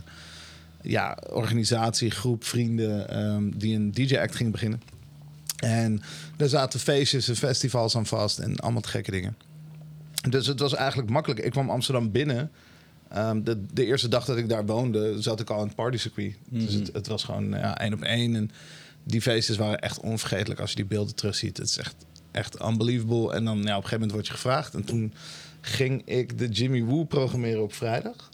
ja, 0.81 1.17
organisatie, 1.29 2.11
groep 2.11 2.43
vrienden 2.43 3.19
um, 3.25 3.57
die 3.57 3.75
een 3.75 3.91
DJ-act 3.91 4.35
ging 4.35 4.51
beginnen. 4.51 4.81
En 5.55 6.01
daar 6.37 6.47
zaten 6.47 6.79
feestjes 6.79 7.27
en 7.27 7.35
festivals 7.35 7.95
aan 7.95 8.05
vast 8.05 8.39
en 8.39 8.55
allemaal 8.55 8.81
gekke 8.81 9.11
dingen. 9.11 9.35
Dus 10.29 10.47
het 10.47 10.59
was 10.59 10.73
eigenlijk 10.73 11.09
makkelijk. 11.09 11.39
Ik 11.39 11.51
kwam 11.51 11.69
Amsterdam 11.69 12.11
binnen. 12.11 12.51
Um, 13.17 13.43
de, 13.43 13.63
de, 13.73 13.85
eerste 13.85 14.07
dag 14.07 14.25
dat 14.25 14.37
ik 14.37 14.49
daar 14.49 14.65
woonde, 14.65 15.21
zat 15.21 15.39
ik 15.39 15.49
al 15.49 15.59
in 15.59 15.67
het 15.67 15.75
partycircuit. 15.75 16.35
Mm 16.49 16.57
-hmm. 16.57 16.65
Dus 16.65 16.75
het, 16.75 16.89
het, 16.93 17.07
was 17.07 17.23
gewoon 17.23 17.49
ja, 17.49 17.79
één 17.79 17.93
op 17.93 18.01
één. 18.01 18.35
En 18.35 18.51
die 19.03 19.21
feestjes 19.21 19.57
waren 19.57 19.79
echt 19.79 19.99
onvergetelijk 19.99 20.59
als 20.59 20.69
je 20.69 20.75
die 20.75 20.85
beelden 20.85 21.15
terugziet. 21.15 21.57
Het 21.57 21.69
is 21.69 21.77
echt, 21.77 21.95
echt 22.35 22.61
unbelievable. 22.61 23.33
En 23.33 23.45
dan 23.45 23.55
ja, 23.55 23.61
op 23.61 23.65
een 23.65 23.73
gegeven 23.73 23.93
moment 23.93 24.11
word 24.11 24.27
je 24.27 24.33
gevraagd. 24.33 24.73
En 24.73 24.83
toen 24.83 25.13
ging 25.61 26.01
ik 26.05 26.37
de 26.37 26.49
Jimmy 26.49 26.83
Woo 26.83 27.03
programmeren 27.03 27.63
op 27.63 27.73
vrijdag. 27.73 28.29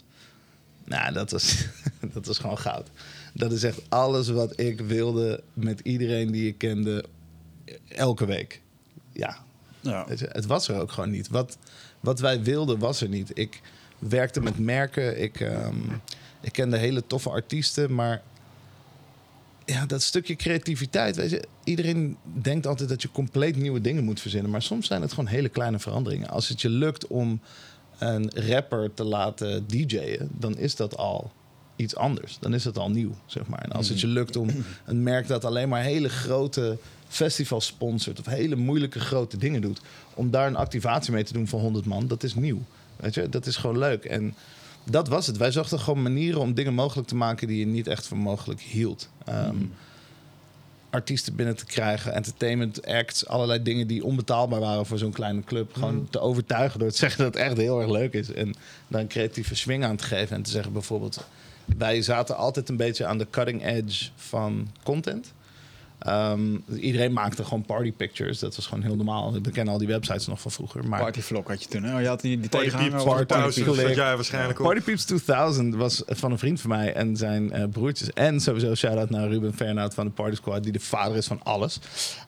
Nou, 0.84 1.12
dat 1.12 1.30
was, 1.30 1.66
dat 2.14 2.26
was 2.26 2.38
gewoon 2.38 2.58
goud. 2.58 2.88
Dat 3.34 3.52
is 3.52 3.62
echt 3.62 3.80
alles 3.88 4.28
wat 4.28 4.60
ik 4.60 4.80
wilde 4.80 5.42
met 5.52 5.80
iedereen 5.80 6.30
die 6.30 6.46
ik 6.46 6.58
kende 6.58 7.04
elke 7.88 8.26
week. 8.26 8.60
Ja, 9.12 9.36
ja. 9.80 10.04
Het, 10.08 10.20
het, 10.20 10.46
was 10.46 10.68
er 10.68 10.80
ook 10.80 10.92
gewoon 10.92 11.10
niet. 11.10 11.28
Wat, 11.28 11.58
wat 12.00 12.20
wij 12.20 12.42
wilden 12.42 12.78
was 12.78 13.00
er 13.00 13.08
niet. 13.08 13.30
Ik 13.34 13.60
werkte 13.98 14.40
met 14.40 14.58
merken. 14.58 15.20
Ik, 15.22 15.40
um, 15.40 16.00
ik 16.40 16.52
kende 16.52 16.76
hele 16.76 17.06
toffe 17.06 17.30
artiesten. 17.30 17.94
Maar 17.94 18.22
ja, 19.72 19.86
dat 19.86 20.02
stukje 20.02 20.36
creativiteit. 20.36 21.16
Weet 21.16 21.30
je, 21.30 21.44
iedereen 21.64 22.16
denkt 22.42 22.66
altijd 22.66 22.88
dat 22.88 23.02
je 23.02 23.10
compleet 23.10 23.56
nieuwe 23.56 23.80
dingen 23.80 24.04
moet 24.04 24.20
verzinnen. 24.20 24.50
Maar 24.50 24.62
soms 24.62 24.86
zijn 24.86 25.02
het 25.02 25.10
gewoon 25.10 25.26
hele 25.26 25.48
kleine 25.48 25.78
veranderingen. 25.78 26.28
Als 26.28 26.48
het 26.48 26.60
je 26.60 26.68
lukt 26.68 27.06
om 27.06 27.40
een 27.98 28.30
rapper 28.34 28.94
te 28.94 29.04
laten 29.04 29.66
DJ'en, 29.66 30.28
dan 30.38 30.58
is 30.58 30.76
dat 30.76 30.96
al 30.96 31.32
iets 31.76 31.96
anders. 31.96 32.38
Dan 32.40 32.54
is 32.54 32.64
het 32.64 32.78
al 32.78 32.90
nieuw, 32.90 33.14
zeg 33.26 33.46
maar. 33.46 33.62
En 33.62 33.72
als 33.72 33.88
het 33.88 34.00
je 34.00 34.06
lukt 34.06 34.36
om 34.36 34.48
een 34.84 35.02
merk 35.02 35.26
dat 35.26 35.44
alleen 35.44 35.68
maar 35.68 35.82
hele 35.82 36.08
grote 36.08 36.78
festivals 37.08 37.66
sponsort... 37.66 38.20
of 38.20 38.26
hele 38.26 38.56
moeilijke 38.56 39.00
grote 39.00 39.36
dingen 39.36 39.60
doet... 39.60 39.80
om 40.14 40.30
daar 40.30 40.46
een 40.46 40.56
activatie 40.56 41.12
mee 41.12 41.24
te 41.24 41.32
doen 41.32 41.48
van 41.48 41.60
100 41.60 41.86
man, 41.86 42.06
dat 42.06 42.22
is 42.22 42.34
nieuw. 42.34 42.62
Weet 42.96 43.14
je, 43.14 43.28
dat 43.28 43.46
is 43.46 43.56
gewoon 43.56 43.78
leuk. 43.78 44.04
En 44.04 44.34
dat 44.84 45.08
was 45.08 45.26
het. 45.26 45.36
Wij 45.36 45.50
zochten 45.50 45.80
gewoon 45.80 46.02
manieren 46.02 46.40
om 46.40 46.54
dingen 46.54 46.74
mogelijk 46.74 47.08
te 47.08 47.14
maken... 47.14 47.46
die 47.46 47.58
je 47.58 47.66
niet 47.66 47.86
echt 47.86 48.06
voor 48.06 48.18
mogelijk 48.18 48.60
hield. 48.60 49.08
Um, 49.28 49.54
mm. 49.54 49.72
Artiesten 50.90 51.36
binnen 51.36 51.56
te 51.56 51.64
krijgen, 51.64 52.14
entertainment 52.14 52.86
acts... 52.86 53.26
allerlei 53.26 53.62
dingen 53.62 53.86
die 53.86 54.04
onbetaalbaar 54.04 54.60
waren 54.60 54.86
voor 54.86 54.98
zo'n 54.98 55.12
kleine 55.12 55.44
club... 55.44 55.74
gewoon 55.74 55.94
mm. 55.94 56.10
te 56.10 56.20
overtuigen 56.20 56.78
door 56.80 56.90
te 56.90 56.96
zeggen 57.06 57.24
dat 57.24 57.34
het 57.34 57.42
echt 57.42 57.56
heel 57.56 57.80
erg 57.80 57.90
leuk 57.90 58.12
is... 58.12 58.32
en 58.32 58.54
daar 58.88 59.00
een 59.00 59.08
creatieve 59.08 59.54
swing 59.54 59.84
aan 59.84 59.96
te 59.96 60.04
geven 60.04 60.36
en 60.36 60.42
te 60.42 60.50
zeggen 60.50 60.72
bijvoorbeeld 60.72 61.24
wij 61.78 62.02
zaten 62.02 62.36
altijd 62.36 62.68
een 62.68 62.76
beetje 62.76 63.06
aan 63.06 63.18
de 63.18 63.26
cutting 63.30 63.66
edge 63.66 64.10
van 64.16 64.68
content. 64.82 65.32
Um, 66.08 66.64
iedereen 66.80 67.12
maakte 67.12 67.44
gewoon 67.44 67.64
party 67.64 67.92
pictures. 67.92 68.38
Dat 68.38 68.56
was 68.56 68.66
gewoon 68.66 68.82
heel 68.82 68.96
normaal. 68.96 69.32
We 69.32 69.50
kennen 69.50 69.72
al 69.72 69.78
die 69.78 69.88
websites 69.88 70.26
nog 70.26 70.40
van 70.40 70.50
vroeger. 70.50 70.88
Maar 70.88 71.00
Partyvlog 71.00 71.48
had 71.48 71.62
je 71.62 71.68
toen. 71.68 71.82
Hè? 71.82 71.94
Oh, 71.94 72.00
je 72.00 72.06
had 72.06 72.20
die, 72.20 72.40
die 72.40 72.48
Party 72.48 72.70
Peeps 72.70 73.04
Party 73.04 73.24
2000. 73.24 73.66
Party 73.66 73.94
jij 73.94 74.14
waarschijnlijk 74.14 74.62
Party 74.62 74.80
Peeps 74.80 75.04
2000 75.04 75.74
was 75.74 76.02
van 76.06 76.32
een 76.32 76.38
vriend 76.38 76.60
van 76.60 76.70
mij 76.70 76.94
en 76.94 77.16
zijn 77.16 77.56
uh, 77.56 77.64
broertjes. 77.70 78.12
En 78.12 78.40
sowieso 78.40 78.74
shout-out 78.74 79.10
naar 79.10 79.28
Ruben 79.28 79.54
Fernhout 79.54 79.94
van 79.94 80.06
de 80.06 80.12
Party 80.12 80.36
Squad... 80.36 80.62
die 80.62 80.72
de 80.72 80.80
vader 80.80 81.16
is 81.16 81.26
van 81.26 81.40
alles. 81.42 81.80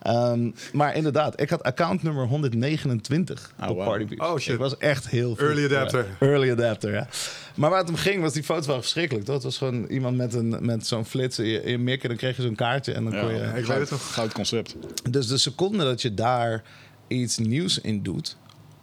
Um, 0.06 0.54
maar 0.72 0.94
inderdaad, 0.94 1.40
ik 1.40 1.50
had 1.50 1.62
account 1.62 2.02
nummer 2.02 2.26
129 2.26 3.52
oh, 3.60 3.68
op 3.68 3.76
wow. 3.76 3.86
Party 3.86 4.04
Peeps. 4.04 4.20
Oh 4.22 4.38
shit. 4.38 4.52
Ik 4.52 4.58
was 4.58 4.76
echt 4.76 5.08
heel... 5.08 5.38
Early 5.38 5.64
adapter. 5.64 6.06
Early 6.20 6.50
adapter, 6.50 6.92
ja. 6.92 7.08
Maar 7.54 7.70
waar 7.70 7.78
het 7.78 7.88
om 7.88 7.96
ging, 7.96 8.20
was 8.22 8.32
die 8.32 8.42
foto's 8.42 8.66
waren 8.66 8.82
verschrikkelijk. 8.82 9.24
Toch? 9.24 9.34
Het 9.34 9.44
was 9.44 9.58
gewoon 9.58 9.86
iemand 9.86 10.16
met, 10.16 10.34
een, 10.34 10.56
met 10.60 10.86
zo'n 10.86 11.04
flits 11.04 11.38
in 11.38 11.46
je, 11.46 11.62
in 11.62 11.70
je 11.70 11.78
mikken. 11.78 12.08
Dan 12.08 12.18
kreeg 12.18 12.36
je 12.36 12.42
zo'n 12.42 12.54
kaartje 12.54 12.92
en 12.92 13.04
dan 13.04 13.12
ja, 13.12 13.20
kon 13.20 13.34
je... 13.34 13.40
Ik 13.40 13.64
weet 13.64 13.78
het 13.78 13.90
nog. 13.90 14.14
Goud 14.14 14.32
concept. 14.32 14.76
Dus 15.10 15.26
de 15.26 15.38
seconde 15.38 15.84
dat 15.84 16.02
je 16.02 16.14
daar 16.14 16.62
iets 17.08 17.38
nieuws 17.38 17.78
in 17.78 18.02
doet... 18.02 18.36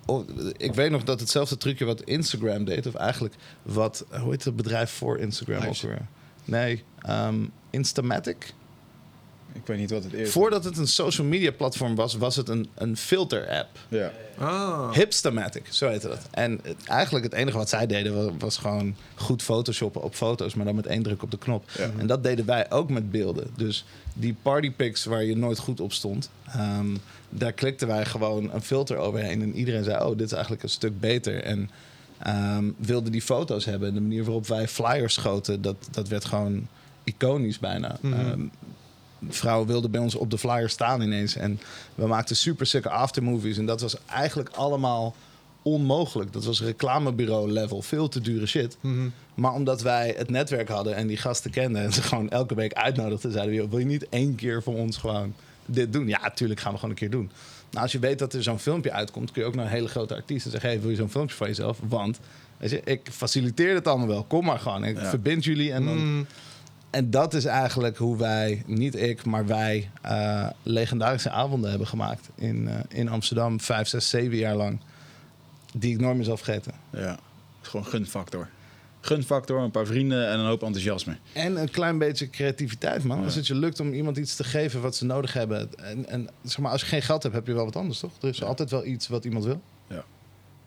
Oh, 0.06 0.28
ik 0.58 0.74
weet 0.74 0.92
nog 0.92 1.04
dat 1.04 1.20
hetzelfde 1.20 1.58
trucje 1.58 1.86
wat 1.86 2.02
Instagram 2.02 2.66
deed... 2.66 2.86
of 2.88 2.94
eigenlijk 2.94 3.36
wat... 3.62 4.06
Hoe 4.10 4.32
heet 4.32 4.44
het 4.44 4.56
bedrijf 4.56 4.92
voor 4.92 5.18
Instagram 5.18 5.64
ook 5.64 5.82
weer? 5.82 6.08
Nee, 6.46 6.84
um, 7.10 7.52
Instamatic... 7.70 8.54
Ik 9.54 9.66
weet 9.66 9.78
niet 9.78 9.92
wat 9.92 10.04
het 10.04 10.14
is. 10.14 10.32
Voordat 10.32 10.64
het 10.64 10.78
een 10.78 10.88
social 10.88 11.28
media 11.28 11.52
platform 11.52 11.96
was, 11.96 12.16
was 12.16 12.36
het 12.36 12.50
een, 12.50 12.70
een 12.76 12.98
filter 12.98 13.50
app. 13.50 13.70
Ja. 13.88 14.12
Oh. 14.40 14.92
Hipstamatic, 14.94 15.68
zo 15.70 15.90
heette 15.90 16.08
dat. 16.08 16.28
En 16.32 16.60
het, 16.64 16.84
eigenlijk 16.86 17.26
het 17.26 17.34
enige 17.34 17.58
wat 17.58 17.70
zij 17.70 17.88
deden 17.88 18.16
was, 18.16 18.32
was, 18.40 18.58
gewoon 18.58 18.96
goed 19.16 19.42
photoshoppen 19.42 20.02
op 20.02 20.16
foto's, 20.16 20.54
maar 20.54 20.66
dan 20.66 20.76
met 20.76 20.88
één 20.88 21.04
druk 21.04 21.24
op 21.24 21.32
de 21.32 21.38
knop. 21.38 21.70
Ja. 21.78 21.90
En 21.98 22.08
dat 22.08 22.24
deden 22.24 22.46
wij 22.46 22.72
ook 22.72 22.90
met 22.90 23.12
beelden. 23.12 23.48
Dus 23.56 23.86
die 24.14 24.36
partypics 24.42 25.06
waar 25.06 25.24
je 25.24 25.38
nooit 25.38 25.60
goed 25.60 25.80
op 25.80 25.94
stond, 25.94 26.30
um, 26.58 26.98
daar 27.30 27.54
klikten 27.54 27.88
wij 27.88 28.06
gewoon 28.06 28.54
een 28.54 28.62
filter 28.62 28.98
overheen. 28.98 29.42
En 29.42 29.56
iedereen 29.56 29.84
zei, 29.84 30.04
oh, 30.04 30.18
dit 30.18 30.26
is 30.26 30.32
eigenlijk 30.32 30.64
een 30.64 30.70
stuk 30.70 31.00
beter. 31.00 31.44
En 31.44 31.70
um, 32.28 32.76
wilde 32.78 33.10
die 33.10 33.22
foto's 33.22 33.66
hebben. 33.66 33.88
En 33.88 33.94
de 33.94 34.02
manier 34.02 34.24
waarop 34.24 34.48
wij 34.48 34.68
flyers 34.68 35.14
schoten, 35.14 35.62
dat, 35.62 35.76
dat 35.92 36.08
werd 36.08 36.26
gewoon 36.26 36.68
iconisch 37.04 37.60
bijna. 37.60 37.98
Mm 38.02 38.14
-hmm. 38.14 38.32
um, 38.32 38.52
vrouwen 39.30 39.68
wilden 39.68 39.92
bij 39.92 40.02
ons 40.02 40.16
op 40.16 40.30
de 40.30 40.38
flyer 40.38 40.70
staan 40.70 41.02
ineens. 41.02 41.36
En 41.36 41.60
we 41.96 42.08
maakten 42.08 42.36
super 42.36 42.66
sikke 42.66 42.90
aftermovies. 42.90 43.58
En 43.58 43.66
dat 43.66 43.82
was 43.82 43.96
eigenlijk 44.06 44.50
allemaal 44.50 45.16
onmogelijk. 45.62 46.34
Dat 46.34 46.46
was 46.46 46.62
reclamebureau 46.62 47.52
level, 47.52 47.82
veel 47.82 48.08
te 48.08 48.22
dure 48.22 48.46
shit. 48.46 48.78
Mhm. 48.82 49.08
Maar 49.34 49.54
omdat 49.54 49.82
wij 49.82 50.14
het 50.18 50.30
netwerk 50.30 50.68
hadden 50.70 50.96
en 50.96 51.08
die 51.08 51.18
gasten 51.18 51.52
kenden... 51.52 51.82
en 51.82 51.94
ze 51.94 52.02
gewoon 52.02 52.30
elke 52.30 52.56
week 52.56 52.74
uitnodigden... 52.74 53.32
zeiden 53.32 53.54
we, 53.54 53.60
"Joh, 53.62 53.70
wil 53.70 53.80
je 53.80 53.86
niet 53.86 54.10
één 54.10 54.36
keer 54.36 54.64
voor 54.64 54.76
ons 54.76 54.98
gewoon 54.98 55.34
dit 55.66 55.94
doen? 55.94 56.08
Ja, 56.08 56.20
natuurlijk 56.22 56.60
gaan 56.60 56.72
we 56.72 56.76
gewoon 56.78 56.94
een 56.94 57.00
keer 57.00 57.10
doen. 57.10 57.32
Nou, 57.70 57.84
als 57.84 57.92
je 57.92 58.00
weet 58.00 58.20
dat 58.20 58.34
er 58.34 58.44
zo'n 58.44 58.60
filmpje 58.60 58.92
uitkomt... 58.92 59.32
kun 59.32 59.42
je 59.42 59.48
ook 59.48 59.56
naar 59.56 59.66
een 59.66 59.72
hele 59.72 59.88
grote 59.88 60.16
artiest 60.16 60.46
en 60.46 60.52
zeggen... 60.52 60.70
hey, 60.70 60.82
wil 60.82 60.90
je 60.90 60.96
zo'n 60.96 61.10
filmpje 61.10 61.36
van 61.36 61.48
jezelf? 61.48 61.80
Want, 61.88 62.20
weet 62.58 62.70
je, 62.70 62.82
ik 62.84 63.08
faciliteer 63.12 63.74
het 63.76 63.88
allemaal 63.88 64.08
wel. 64.08 64.24
Kom 64.24 64.46
maar 64.46 64.60
gewoon. 64.60 64.84
Ik 64.84 64.98
Ja. 64.98 65.10
verbind 65.10 65.44
jullie 65.44 65.72
en 65.72 65.86
dan... 65.86 65.98
Mm. 65.98 66.26
En 66.92 67.10
dat 67.12 67.34
is 67.34 67.46
eigenlijk 67.46 67.98
hoe 67.98 68.18
wij, 68.18 68.64
niet 68.66 68.96
ik, 68.96 69.26
maar 69.26 69.46
wij, 69.46 69.90
eh, 70.02 70.48
legendarische 70.64 71.30
avonden 71.30 71.70
hebben 71.70 71.88
gemaakt 71.88 72.30
in, 72.36 72.68
eh, 72.68 72.80
in 72.88 73.10
Amsterdam. 73.10 73.60
Vijf, 73.60 73.88
zes, 73.88 74.10
zeven 74.10 74.38
jaar 74.38 74.56
lang. 74.56 74.80
Die 75.74 75.94
ik 75.94 76.00
nooit 76.00 76.16
meer 76.16 76.26
zal 76.26 76.38
vergeten. 76.38 76.74
Ja, 76.90 77.20
gewoon 77.62 77.86
gunfactor. 77.86 78.50
Gunfactor, 79.02 79.62
een 79.62 79.72
paar 79.72 79.86
vrienden 79.86 80.28
en 80.30 80.40
een 80.40 80.46
hoop 80.46 80.64
enthousiasme. 80.64 81.18
En 81.34 81.56
een 81.62 81.70
klein 81.72 81.98
beetje 81.98 82.30
creativiteit, 82.30 83.04
man. 83.04 83.24
Als 83.24 83.36
het 83.36 83.48
je 83.48 83.56
lukt 83.56 83.80
om 83.80 83.94
iemand 83.94 84.18
iets 84.18 84.36
te 84.36 84.44
geven 84.44 84.82
wat 84.82 84.96
ze 84.96 85.06
nodig 85.06 85.34
hebben. 85.34 85.70
En, 85.78 86.08
en 86.10 86.30
zeg 86.44 86.58
maar, 86.58 86.72
als 86.72 86.82
je 86.82 86.88
geen 86.88 87.02
geld 87.02 87.24
hebt, 87.24 87.36
heb 87.36 87.48
je 87.48 87.54
wel 87.54 87.66
wat 87.66 87.76
anders, 87.76 88.00
toch? 88.00 88.12
Er 88.22 88.28
is 88.30 88.38
Ja. 88.38 88.46
altijd 88.46 88.70
wel 88.72 88.86
iets 88.86 89.08
wat 89.08 89.26
iemand 89.26 89.46
wil. 89.46 89.62
Ja. 89.88 89.96
Het 89.96 90.04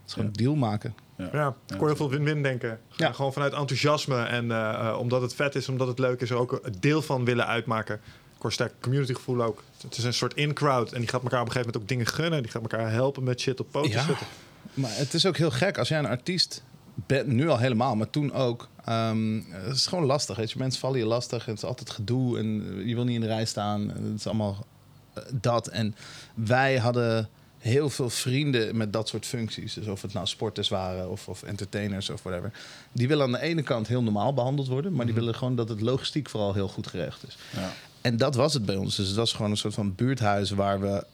is 0.07 0.13
gewoon 0.13 0.31
Ja. 0.33 0.43
deal 0.43 0.55
maken. 0.55 0.95
Ja, 1.33 1.55
ik 1.69 1.77
kon 1.79 1.87
heel 1.87 1.97
veel 1.97 2.11
win-win 2.11 2.43
denken. 2.43 2.81
Ja. 2.97 3.13
Gewoon 3.13 3.33
vanuit 3.33 3.53
enthousiasme 3.53 4.23
en 4.23 4.51
eh, 4.51 4.89
eh, 4.89 4.99
omdat 4.99 5.23
het 5.23 5.35
vet 5.35 5.55
is, 5.55 5.69
omdat 5.69 5.89
het 5.89 5.99
leuk 5.99 6.21
is, 6.21 6.31
er 6.31 6.37
ook 6.37 6.61
een 6.63 6.75
deel 6.81 7.03
van 7.03 7.25
willen 7.25 7.47
uitmaken. 7.47 7.95
Ik 8.37 8.41
hoor 8.43 8.53
sterk 8.53 8.73
communitygevoel 8.81 9.43
ook. 9.43 9.63
Het 9.83 9.97
is 9.97 10.05
een 10.05 10.15
soort 10.15 10.35
in-crowd 10.35 10.93
en 10.93 11.01
die 11.01 11.09
gaat 11.09 11.23
elkaar 11.23 11.41
op 11.41 11.47
een 11.47 11.53
gegeven 11.53 11.73
moment 11.73 11.83
ook 11.83 11.89
dingen 11.89 12.07
gunnen. 12.07 12.43
Die 12.43 12.51
gaat 12.51 12.63
elkaar 12.63 12.91
helpen 12.91 13.23
met 13.25 13.41
shit 13.41 13.61
op 13.61 13.67
poten 13.71 13.91
Ja. 13.91 14.05
zetten. 14.05 14.27
Maar 14.75 14.91
het 14.95 15.15
is 15.15 15.27
ook 15.27 15.37
heel 15.37 15.51
gek 15.51 15.79
als 15.79 15.89
jij 15.89 15.99
een 15.99 16.07
artiest 16.07 16.63
bent, 17.07 17.27
nu 17.27 17.49
al 17.49 17.59
helemaal, 17.59 17.97
maar 17.97 18.11
toen 18.11 18.33
ook. 18.33 18.69
ehm, 18.85 19.41
het 19.51 19.77
is 19.77 19.87
gewoon 19.87 20.05
lastig. 20.05 20.37
Weet 20.37 20.51
je. 20.53 20.59
Mensen 20.59 20.81
vallen 20.81 20.99
je 20.99 21.07
lastig. 21.07 21.45
Het 21.45 21.57
is 21.57 21.65
altijd 21.65 21.91
gedoe 21.91 22.39
en 22.39 22.49
je 22.89 22.95
wil 22.95 23.05
niet 23.05 23.15
in 23.15 23.21
de 23.21 23.27
rij 23.27 23.45
staan. 23.45 23.89
Het 23.89 24.19
is 24.19 24.27
allemaal 24.27 24.67
eh, 25.15 25.23
dat. 25.33 25.67
En 25.69 25.95
wij 26.35 26.79
hadden 26.79 27.29
heel 27.65 27.91
veel 27.91 28.11
vrienden 28.11 28.77
met 28.77 28.93
dat 28.93 29.09
soort 29.09 29.27
functies. 29.27 29.75
Dus 29.75 29.87
of 29.87 30.03
het 30.03 30.13
nou 30.13 30.27
sporters 30.27 30.69
waren 30.69 31.11
of, 31.11 31.29
of 31.29 31.43
entertainers 31.43 32.11
of 32.11 32.23
whatever. 32.23 32.53
Die 32.93 33.09
willen 33.09 33.25
aan 33.25 33.33
de 33.33 33.41
ene 33.41 33.63
kant 33.63 33.89
heel 33.89 34.03
normaal 34.03 34.35
behandeld 34.35 34.69
worden, 34.69 34.93
maar 34.93 35.07
die 35.07 35.15
willen 35.15 35.35
gewoon 35.35 35.57
dat 35.57 35.69
het 35.69 35.81
logistiek 35.81 36.29
vooral 36.29 36.55
heel 36.55 36.69
goed 36.69 36.87
geregeld 36.87 37.27
is. 37.27 37.37
Ja. 37.53 37.73
En 38.01 38.17
dat 38.17 38.35
was 38.35 38.55
het 38.55 38.65
bij 38.65 38.77
ons. 38.77 38.97
Dus 38.97 39.07
het 39.07 39.17
was 39.17 39.33
gewoon 39.33 39.51
een 39.51 39.57
soort 39.57 39.75
van 39.75 39.95
buurthuis 39.95 40.51
waar 40.51 40.81
we 40.81 41.05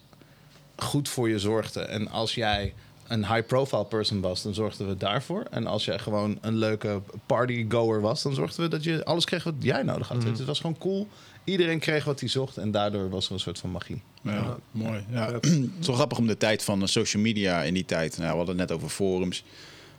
goed 0.76 1.08
voor 1.08 1.28
je 1.28 1.38
zorgden. 1.38 1.88
En 1.88 2.08
als 2.08 2.34
jij 2.34 2.74
een 3.06 3.26
high-profile 3.26 3.84
person 3.84 4.20
was, 4.20 4.42
dan 4.42 4.54
zorgden 4.54 4.88
we 4.88 4.96
daarvoor. 4.96 5.44
En 5.50 5.66
als 5.66 5.84
jij 5.84 5.98
gewoon 5.98 6.38
een 6.40 6.56
leuke 6.56 7.00
partygoer 7.26 8.00
was, 8.00 8.22
dan 8.22 8.34
zorgden 8.34 8.64
we 8.64 8.68
dat 8.68 8.84
je 8.84 9.04
alles 9.04 9.24
kreeg 9.24 9.44
wat 9.44 9.54
jij 9.58 9.82
nodig 9.82 10.08
had. 10.08 10.22
Het 10.22 10.44
was 10.44 10.60
gewoon 10.60 10.78
cool. 10.78 11.08
Iedereen 11.50 11.78
kreeg 11.78 12.04
wat 12.04 12.20
hij 12.20 12.28
zocht 12.28 12.56
en 12.56 12.70
daardoor 12.70 13.10
was 13.10 13.26
er 13.26 13.32
een 13.32 13.40
soort 13.40 13.58
van 13.58 13.70
magie. 13.70 14.02
Ja, 14.22 14.56
mooi. 14.70 15.04
Ja. 15.10 15.32
Het 15.40 15.44
is 15.80 15.86
wel 15.86 15.96
grappig 15.96 16.18
om 16.18 16.26
de 16.26 16.36
tijd 16.36 16.64
van 16.64 16.82
eh, 16.82 16.86
social 16.88 17.22
media 17.22 17.62
in 17.62 17.74
die 17.74 17.84
tijd. 17.84 18.18
Nou, 18.18 18.30
we 18.30 18.36
hadden 18.36 18.58
het 18.58 18.68
net 18.68 18.76
over 18.76 18.88
forums. 18.88 19.44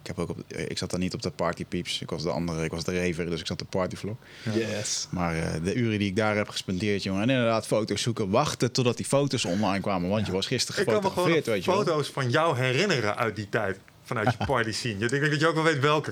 Ik, 0.02 0.08
heb 0.08 0.20
ook 0.20 0.30
op, 0.30 0.44
ik 0.48 0.78
zat 0.78 0.90
dan 0.90 1.00
niet 1.00 1.14
op 1.14 1.22
de 1.22 1.30
party 1.32 1.66
peeps. 1.66 2.02
Ik 2.02 2.10
was 2.10 2.24
de 2.24 2.30
andere, 2.30 2.64
ik 2.64 2.72
was 2.72 2.84
de 2.84 3.06
raver, 3.06 3.30
dus 3.30 3.40
ik 3.40 3.48
zat 3.48 3.62
op 3.62 3.70
partyvlog. 3.70 4.16
Yes. 4.54 5.08
Maar 5.10 5.36
eh, 5.36 5.64
de 5.64 5.74
uren 5.74 6.00
die 6.00 6.08
ik 6.08 6.16
daar 6.16 6.36
heb 6.36 6.50
gespendeerd, 6.50 7.04
jongen. 7.04 7.22
En 7.22 7.30
inderdaad, 7.30 7.68
foto's 7.68 8.02
zoeken. 8.02 8.30
Wachten 8.30 8.72
totdat 8.72 8.98
die 8.98 9.06
foto's 9.06 9.46
online 9.46 9.82
kwamen. 9.82 10.10
Want 10.10 10.26
je 10.26 10.32
was 10.32 10.48
gisteren 10.48 10.82
Ik 10.82 10.88
kan 10.88 10.96
me 10.96 11.00
gewoon 11.00 11.14
gefotografeerd, 11.14 11.56
weet 11.56 11.66
je 11.66 11.72
wel. 11.72 11.96
foto's 11.96 12.10
van 12.10 12.30
jou 12.30 12.58
herinneren 12.58 13.18
uit 13.18 13.36
die 13.36 13.50
tijd. 13.50 13.80
Vanuit 14.04 14.36
je 14.40 14.46
party 14.46 14.72
scene. 14.72 15.04
Ik 15.04 15.10
denk 15.10 15.30
dat 15.32 15.40
je 15.40 15.48
ook 15.48 15.56
wel 15.56 15.64
weet 15.64 15.80
welke. 15.80 16.12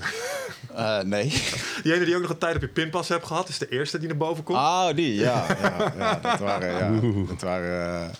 Eh, 0.75 0.99
nee. 1.01 1.23
Die 1.83 1.93
ene 1.93 2.05
die 2.05 2.15
ook 2.15 2.21
nog 2.21 2.29
een 2.29 2.37
tijd 2.37 2.55
op 2.55 2.61
je 2.61 2.67
pinpas 2.67 3.07
hebt 3.07 3.25
gehad, 3.25 3.49
is 3.49 3.57
de 3.57 3.69
eerste 3.69 3.99
die 3.99 4.07
naar 4.07 4.17
boven 4.17 4.43
komt. 4.43 4.57
Oh, 4.57 4.87
die, 4.95 5.15
ja. 5.15 5.45
ja, 5.61 5.93
ja 5.97 6.19
dat 6.21 6.39
waren, 6.39 6.69
ja. 6.95 7.01
Dat 7.27 7.41
waren, 7.41 8.11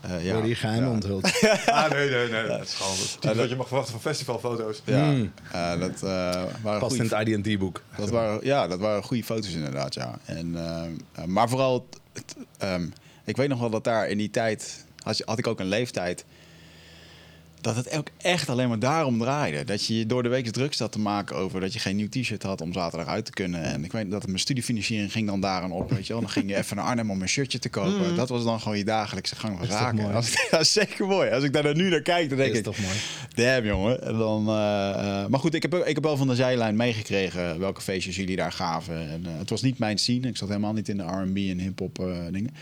eh, 0.00 0.16
eh, 0.16 0.24
ja. 0.24 0.40
Die 0.40 0.54
geheimen 0.54 0.88
ja. 0.88 0.94
onthuld. 0.94 1.24
Ah, 1.66 1.90
nee, 1.90 2.10
nee, 2.10 2.28
nee. 2.28 2.46
Dat 2.46 2.60
is 2.62 2.74
gewoon 2.74 2.96
typisch 3.20 3.36
wat 3.38 3.48
je 3.48 3.56
mag 3.56 3.66
verwachten 3.66 3.92
van 3.92 4.00
festivalfoto's. 4.02 4.82
Ja, 4.84 5.04
Mm. 5.04 5.32
eh, 5.52 5.80
dat 5.80 6.02
eh, 6.02 6.42
waren 6.62 6.80
Past 6.80 6.96
in 6.96 7.08
het 7.10 7.28
IDT-boek. 7.28 7.82
Dat 7.96 8.10
waren, 8.10 8.38
ja, 8.42 8.66
dat 8.68 8.78
waren 8.78 9.02
goede 9.02 9.24
foto's 9.24 9.52
inderdaad, 9.54 9.94
ja. 9.94 10.18
En, 10.24 10.56
maar 11.26 11.48
vooral, 11.48 11.88
het, 12.12 12.34
ehm, 12.58 12.86
ik 13.24 13.36
weet 13.36 13.48
nog 13.48 13.60
wel 13.60 13.70
dat 13.70 13.84
daar 13.84 14.08
in 14.08 14.18
die 14.18 14.30
tijd, 14.30 14.84
had, 15.02 15.16
je- 15.18 15.24
had 15.26 15.38
ik 15.38 15.46
ook 15.46 15.60
een 15.60 15.66
leeftijd, 15.66 16.24
dat 17.62 17.76
het 17.76 17.90
ook 17.90 18.08
echt 18.16 18.48
alleen 18.48 18.68
maar 18.68 18.78
daarom 18.78 19.18
draaide. 19.18 19.64
Dat 19.64 19.86
je 19.86 19.98
je 19.98 20.06
door 20.06 20.22
de 20.22 20.28
week 20.28 20.50
druk 20.50 20.74
zat 20.74 20.92
te 20.92 20.98
maken 20.98 21.36
over 21.36 21.60
dat 21.60 21.72
je 21.72 21.78
geen 21.78 21.96
nieuw 21.96 22.08
t-shirt 22.08 22.42
had 22.42 22.60
om 22.60 22.72
zaterdag 22.72 23.08
uit 23.08 23.24
te 23.24 23.30
kunnen. 23.30 23.62
En 23.62 23.84
ik 23.84 23.92
weet 23.92 24.10
dat 24.10 24.26
mijn 24.26 24.38
studiefinanciering 24.38 25.12
ging 25.12 25.26
dan 25.26 25.40
daar 25.40 25.62
aan 25.62 25.72
op, 25.72 25.90
weet 25.90 26.06
je 26.06 26.12
wel. 26.12 26.22
Dan 26.22 26.30
ging 26.30 26.48
je 26.48 26.56
even 26.56 26.76
naar 26.76 26.84
Arnhem 26.84 27.10
om 27.10 27.22
een 27.22 27.28
shirtje 27.28 27.58
te 27.58 27.68
kopen. 27.68 28.16
Dat 28.16 28.28
was 28.28 28.44
dan 28.44 28.60
gewoon 28.60 28.78
je 28.78 28.84
dagelijkse 28.84 29.36
gang 29.36 29.58
van 29.58 29.66
zaken. 29.66 30.12
dat 30.50 30.60
is 30.60 30.72
zeker 30.72 31.06
mooi. 31.06 31.30
Als 31.30 31.44
ik 31.44 31.52
daar 31.52 31.74
nu 31.74 31.88
naar 31.88 32.02
kijk, 32.02 32.28
dan 32.28 32.38
denk 32.38 32.52
is 32.52 32.58
ik, 32.58 32.64
toch 32.64 32.78
mooi. 32.78 32.96
Damn, 33.34 33.66
jongen. 33.66 34.02
En 34.02 34.18
dan, 34.18 34.48
eh, 34.48 35.22
eh, 35.22 35.28
maar 35.28 35.40
goed, 35.40 35.54
ik 35.54 35.62
heb, 35.62 35.74
ik 35.74 35.94
heb 35.94 36.04
wel 36.04 36.16
van 36.16 36.28
de 36.28 36.34
zijlijn 36.34 36.76
meegekregen 36.76 37.58
welke 37.58 37.80
feestjes 37.80 38.16
jullie 38.16 38.36
daar 38.36 38.52
gaven. 38.52 39.10
En, 39.10 39.26
eh, 39.26 39.38
het 39.38 39.50
was 39.50 39.62
niet 39.62 39.78
mijn 39.78 39.98
scene. 39.98 40.28
Ik 40.28 40.36
zat 40.36 40.48
helemaal 40.48 40.72
niet 40.72 40.88
in 40.88 40.96
de 40.96 41.02
R&B 41.02 41.36
en 41.36 41.58
hip-hop 41.58 42.04
dingen. 42.30 42.54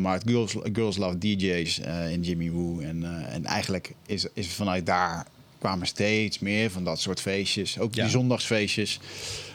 Maar 0.00 0.14
het 0.14 0.22
Girls, 0.26 0.56
Girls 0.72 0.96
Love 0.96 1.18
DJ's 1.18 1.80
in 2.10 2.22
Jimmy 2.22 2.50
Woo. 2.50 2.80
En, 2.80 3.04
en 3.30 3.44
eigenlijk 3.44 3.92
is, 4.14 4.26
is 4.32 4.48
vanuit 4.54 4.86
daar 4.86 5.26
kwamen 5.58 5.86
steeds 5.86 6.38
meer 6.38 6.70
van 6.70 6.84
dat 6.84 7.00
soort 7.00 7.20
feestjes. 7.20 7.78
Ook 7.78 7.92
die 7.92 8.08
zondagsfeestjes. 8.08 9.00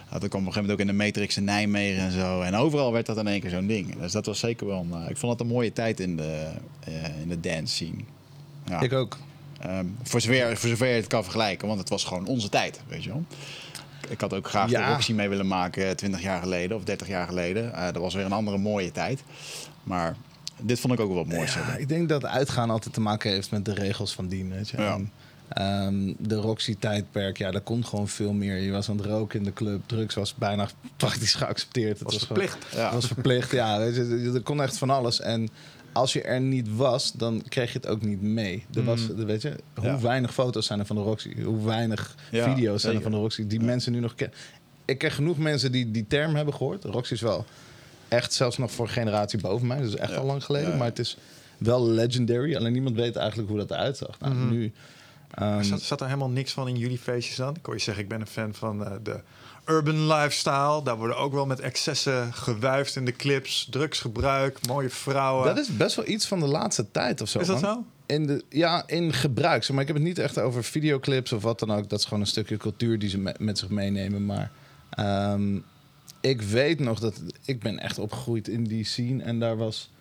Dat 0.09 0.27
kwam 0.27 0.41
op 0.41 0.47
een 0.47 0.53
gegeven 0.53 0.61
moment 0.61 0.71
ook 0.71 0.79
in 0.79 0.87
de 0.97 1.03
Matrix 1.03 1.37
in 1.37 1.43
Nijmegen 1.43 2.01
en 2.01 2.11
zo. 2.11 2.41
En 2.41 2.55
overal 2.55 2.91
werd 2.91 3.05
dat 3.05 3.17
in 3.17 3.27
één 3.27 3.41
keer 3.41 3.49
zo'n 3.49 3.67
ding. 3.67 3.99
Dus 3.99 4.11
dat 4.11 4.25
was 4.25 4.39
zeker 4.39 4.67
wel 4.67 4.79
een... 4.91 5.03
eh, 5.03 5.09
ik 5.09 5.17
vond 5.17 5.37
dat 5.37 5.47
een 5.47 5.53
mooie 5.53 5.73
tijd 5.73 5.99
in 5.99 6.15
de, 6.17 6.47
eh, 6.83 7.21
in 7.21 7.29
de 7.29 7.39
dance 7.39 7.73
scene. 7.75 8.03
Ja. 8.65 8.79
Ik 8.81 8.93
ook. 8.93 9.17
Ehm, 9.59 9.85
voor, 10.03 10.21
zover, 10.21 10.57
voor 10.57 10.69
zover 10.69 10.87
je 10.87 10.93
het 10.93 11.07
kan 11.07 11.23
vergelijken, 11.23 11.67
want 11.67 11.79
het 11.79 11.89
was 11.89 12.03
gewoon 12.03 12.25
onze 12.27 12.49
tijd, 12.49 12.79
weet 12.87 13.03
je 13.03 13.09
wel. 13.09 13.23
Ik 14.09 14.21
had 14.21 14.33
ook 14.33 14.47
graag 14.49 14.69
Ja. 14.69 14.85
de 14.85 14.91
Roxy 14.93 15.13
mee 15.13 15.29
willen 15.29 15.47
maken 15.47 15.95
20 15.95 16.21
jaar 16.21 16.41
geleden 16.41 16.77
of 16.77 16.83
30 16.83 17.07
jaar 17.07 17.27
geleden. 17.27 17.73
Eh, 17.73 17.83
dat 17.85 17.97
was 18.01 18.13
weer 18.13 18.25
een 18.25 18.31
andere 18.31 18.57
mooie 18.57 18.91
tijd. 18.91 19.23
Maar 19.83 20.15
dit 20.61 20.79
vond 20.79 20.93
ik 20.93 20.99
ook 20.99 21.07
wel 21.13 21.17
wat 21.25 21.33
moois. 21.35 21.53
Ja, 21.53 21.75
ik 21.75 21.89
denk 21.89 22.09
dat 22.09 22.25
uitgaan 22.25 22.69
altijd 22.69 22.93
te 22.93 23.01
maken 23.01 23.31
heeft 23.31 23.51
met 23.51 23.65
de 23.65 23.73
regels 23.73 24.13
van 24.13 24.27
dien. 24.27 24.49
Weet 24.49 24.69
je? 24.69 24.77
Ja. 24.77 24.93
En, 24.93 25.11
ehm, 25.49 26.13
de 26.27 26.35
Roxy-tijdperk, 26.35 27.37
ja, 27.37 27.51
daar 27.51 27.61
kon 27.61 27.85
gewoon 27.85 28.07
veel 28.07 28.33
meer. 28.33 28.57
Je 28.57 28.71
was 28.71 28.89
aan 28.89 28.97
het 28.97 29.05
roken 29.05 29.39
in 29.39 29.45
de 29.45 29.53
club, 29.53 29.81
drugs 29.85 30.15
was 30.15 30.35
bijna 30.35 30.67
praktisch 30.97 31.33
geaccepteerd. 31.33 31.99
Het 31.99 32.11
Was 32.13 32.25
verplicht. 32.25 32.57
Ja. 32.71 32.83
Het 32.83 32.93
was 32.93 33.07
verplicht, 33.07 33.51
ja. 33.51 33.77
Weet 33.79 33.95
je, 33.95 34.31
er 34.33 34.41
kon 34.41 34.61
echt 34.61 34.77
van 34.77 34.89
alles. 34.89 35.21
En 35.21 35.49
als 35.93 36.13
je 36.13 36.21
er 36.21 36.41
niet 36.41 36.75
was, 36.75 37.11
dan 37.11 37.43
kreeg 37.47 37.71
je 37.71 37.77
het 37.77 37.87
ook 37.87 38.01
niet 38.01 38.21
mee. 38.21 38.65
Er 38.73 38.83
was, 38.83 39.07
weet 39.07 39.41
je, 39.41 39.55
hoe 39.75 39.85
Ja. 39.85 39.99
weinig 39.99 40.33
foto's 40.33 40.65
zijn 40.65 40.79
er 40.79 40.85
van 40.85 40.95
de 40.95 41.01
Roxy? 41.01 41.41
Hoe 41.43 41.65
weinig 41.65 42.15
Ja, 42.31 42.53
video's 42.53 42.81
zijn 42.81 42.95
er 42.95 43.01
van 43.01 43.11
de 43.11 43.17
Roxy 43.17 43.47
die 43.47 43.59
mensen 43.59 43.91
nu 43.91 43.99
nog 43.99 44.15
kennen? 44.15 44.37
Ik 44.85 44.97
ken 44.97 45.11
genoeg 45.11 45.37
mensen 45.37 45.71
die 45.71 45.91
die 45.91 46.05
term 46.07 46.35
hebben 46.35 46.53
gehoord. 46.53 46.83
Roxy 46.83 47.13
is 47.13 47.21
wel 47.21 47.45
echt 48.09 48.33
zelfs 48.33 48.57
nog 48.57 48.71
voor 48.71 48.85
een 48.85 48.91
generatie 48.91 49.39
boven 49.39 49.67
mij. 49.67 49.77
Dat 49.77 49.87
is 49.87 49.95
echt 49.95 50.11
Ja. 50.11 50.17
al 50.17 50.25
lang 50.25 50.43
geleden. 50.43 50.69
Ja. 50.71 50.75
Maar 50.77 50.87
het 50.87 50.99
is 50.99 51.17
wel 51.57 51.87
legendary. 51.87 52.55
Alleen 52.55 52.71
niemand 52.73 52.95
weet 52.95 53.15
eigenlijk 53.15 53.49
hoe 53.49 53.57
dat 53.57 53.71
eruit 53.71 53.97
zag. 53.97 54.19
Nou, 54.19 54.33
nu... 54.35 54.71
ehm, 55.33 55.63
Zat, 55.63 55.81
zat 55.81 55.99
er 56.01 56.05
helemaal 56.07 56.29
niks 56.29 56.51
van 56.51 56.67
in 56.67 56.75
jullie 56.77 56.97
feestjes 56.99 57.35
dan? 57.35 57.55
Ik 57.55 57.65
hoor 57.65 57.75
je 57.75 57.81
zeggen, 57.81 58.03
ik 58.03 58.09
ben 58.09 58.21
een 58.21 58.27
fan 58.27 58.53
van 58.53 58.85
eh, 58.85 58.91
de 59.03 59.19
urban 59.65 60.07
lifestyle. 60.07 60.83
Daar 60.83 60.97
worden 60.97 61.17
ook 61.17 61.33
wel 61.33 61.45
met 61.45 61.59
excessen 61.59 62.33
gewuifd 62.33 62.95
in 62.95 63.05
de 63.05 63.11
clips. 63.11 63.67
Drugsgebruik, 63.71 64.67
mooie 64.67 64.89
vrouwen. 64.89 65.45
dat 65.45 65.57
is 65.57 65.77
best 65.77 65.95
wel 65.95 66.07
iets 66.07 66.25
van 66.27 66.39
de 66.39 66.45
laatste 66.47 66.91
tijd 66.91 67.21
of 67.21 67.29
zo. 67.29 67.39
Is 67.39 67.47
dat 67.47 67.61
man. 67.61 67.73
zo? 67.73 67.83
In 68.15 68.25
de, 68.27 68.43
ja, 68.49 68.83
in 68.87 69.13
gebruik. 69.13 69.69
Maar 69.69 69.81
ik 69.81 69.87
heb 69.87 69.95
het 69.95 70.05
niet 70.05 70.19
echt 70.19 70.39
over 70.39 70.63
videoclips 70.63 71.31
of 71.31 71.41
wat 71.43 71.59
dan 71.59 71.71
ook. 71.71 71.89
Dat 71.89 71.99
is 71.99 72.05
gewoon 72.05 72.19
een 72.19 72.27
stukje 72.27 72.57
cultuur 72.57 72.99
die 72.99 73.09
ze 73.09 73.17
me- 73.17 73.35
met 73.39 73.57
zich 73.57 73.69
meenemen. 73.69 74.25
Maar 74.25 74.51
ehm, 74.89 75.57
ik 76.21 76.41
weet 76.41 76.79
nog 76.79 76.99
dat 76.99 77.21
ik 77.45 77.59
ben 77.59 77.79
echt 77.79 77.99
opgegroeid 77.99 78.47
in 78.47 78.63
die 78.63 78.83
scene. 78.83 79.23
En 79.23 79.39
daar 79.39 79.57
was 79.57 79.91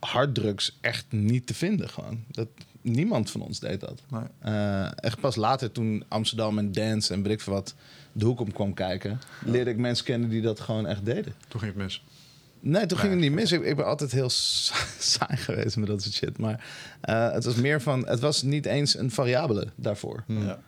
harddrugs 0.00 0.78
echt 0.80 1.06
niet 1.08 1.46
te 1.46 1.54
vinden 1.54 1.88
gewoon. 1.88 2.24
Dat, 2.30 2.48
niemand 2.82 3.30
van 3.30 3.40
ons 3.40 3.60
deed 3.60 3.80
dat. 3.80 4.02
Nee. 4.10 4.22
Eh, 4.38 4.88
echt 4.96 5.20
pas 5.20 5.36
later 5.36 5.72
toen 5.72 6.04
Amsterdam 6.08 6.58
en 6.58 6.72
dance 6.72 7.14
en 7.14 7.22
weet 7.22 7.32
ik 7.32 7.40
veel 7.40 7.52
wat 7.52 7.74
de 8.12 8.24
hoek 8.24 8.40
om 8.40 8.52
kwam 8.52 8.74
kijken... 8.74 9.20
leerde 9.44 9.70
ik 9.70 9.76
mensen 9.76 10.04
kennen 10.04 10.28
die 10.28 10.42
dat 10.42 10.60
gewoon 10.60 10.86
echt 10.86 11.04
deden. 11.04 11.34
Toen 11.48 11.60
ging 11.60 11.72
het 11.72 11.82
mis. 11.82 12.04
Nee, 12.60 12.86
toen 12.86 12.98
ging 12.98 13.12
het 13.12 13.20
niet 13.20 13.32
mis. 13.32 13.52
Ik, 13.52 13.64
ik 13.64 13.76
ben 13.76 13.86
altijd 13.86 14.12
heel 14.12 14.30
sa- 14.30 14.74
saai 14.98 15.36
geweest 15.36 15.76
met 15.76 15.86
dat 15.88 16.02
soort 16.02 16.14
shit. 16.14 16.38
Maar 16.38 16.64
eh, 17.00 17.32
het 17.32 17.44
was 17.44 17.54
meer 17.54 17.80
van... 17.82 18.06
Het 18.06 18.20
was 18.20 18.42
niet 18.42 18.66
eens 18.66 18.98
een 18.98 19.10
variabele 19.10 19.66
daarvoor. 19.74 20.24
Ja. 20.26 20.60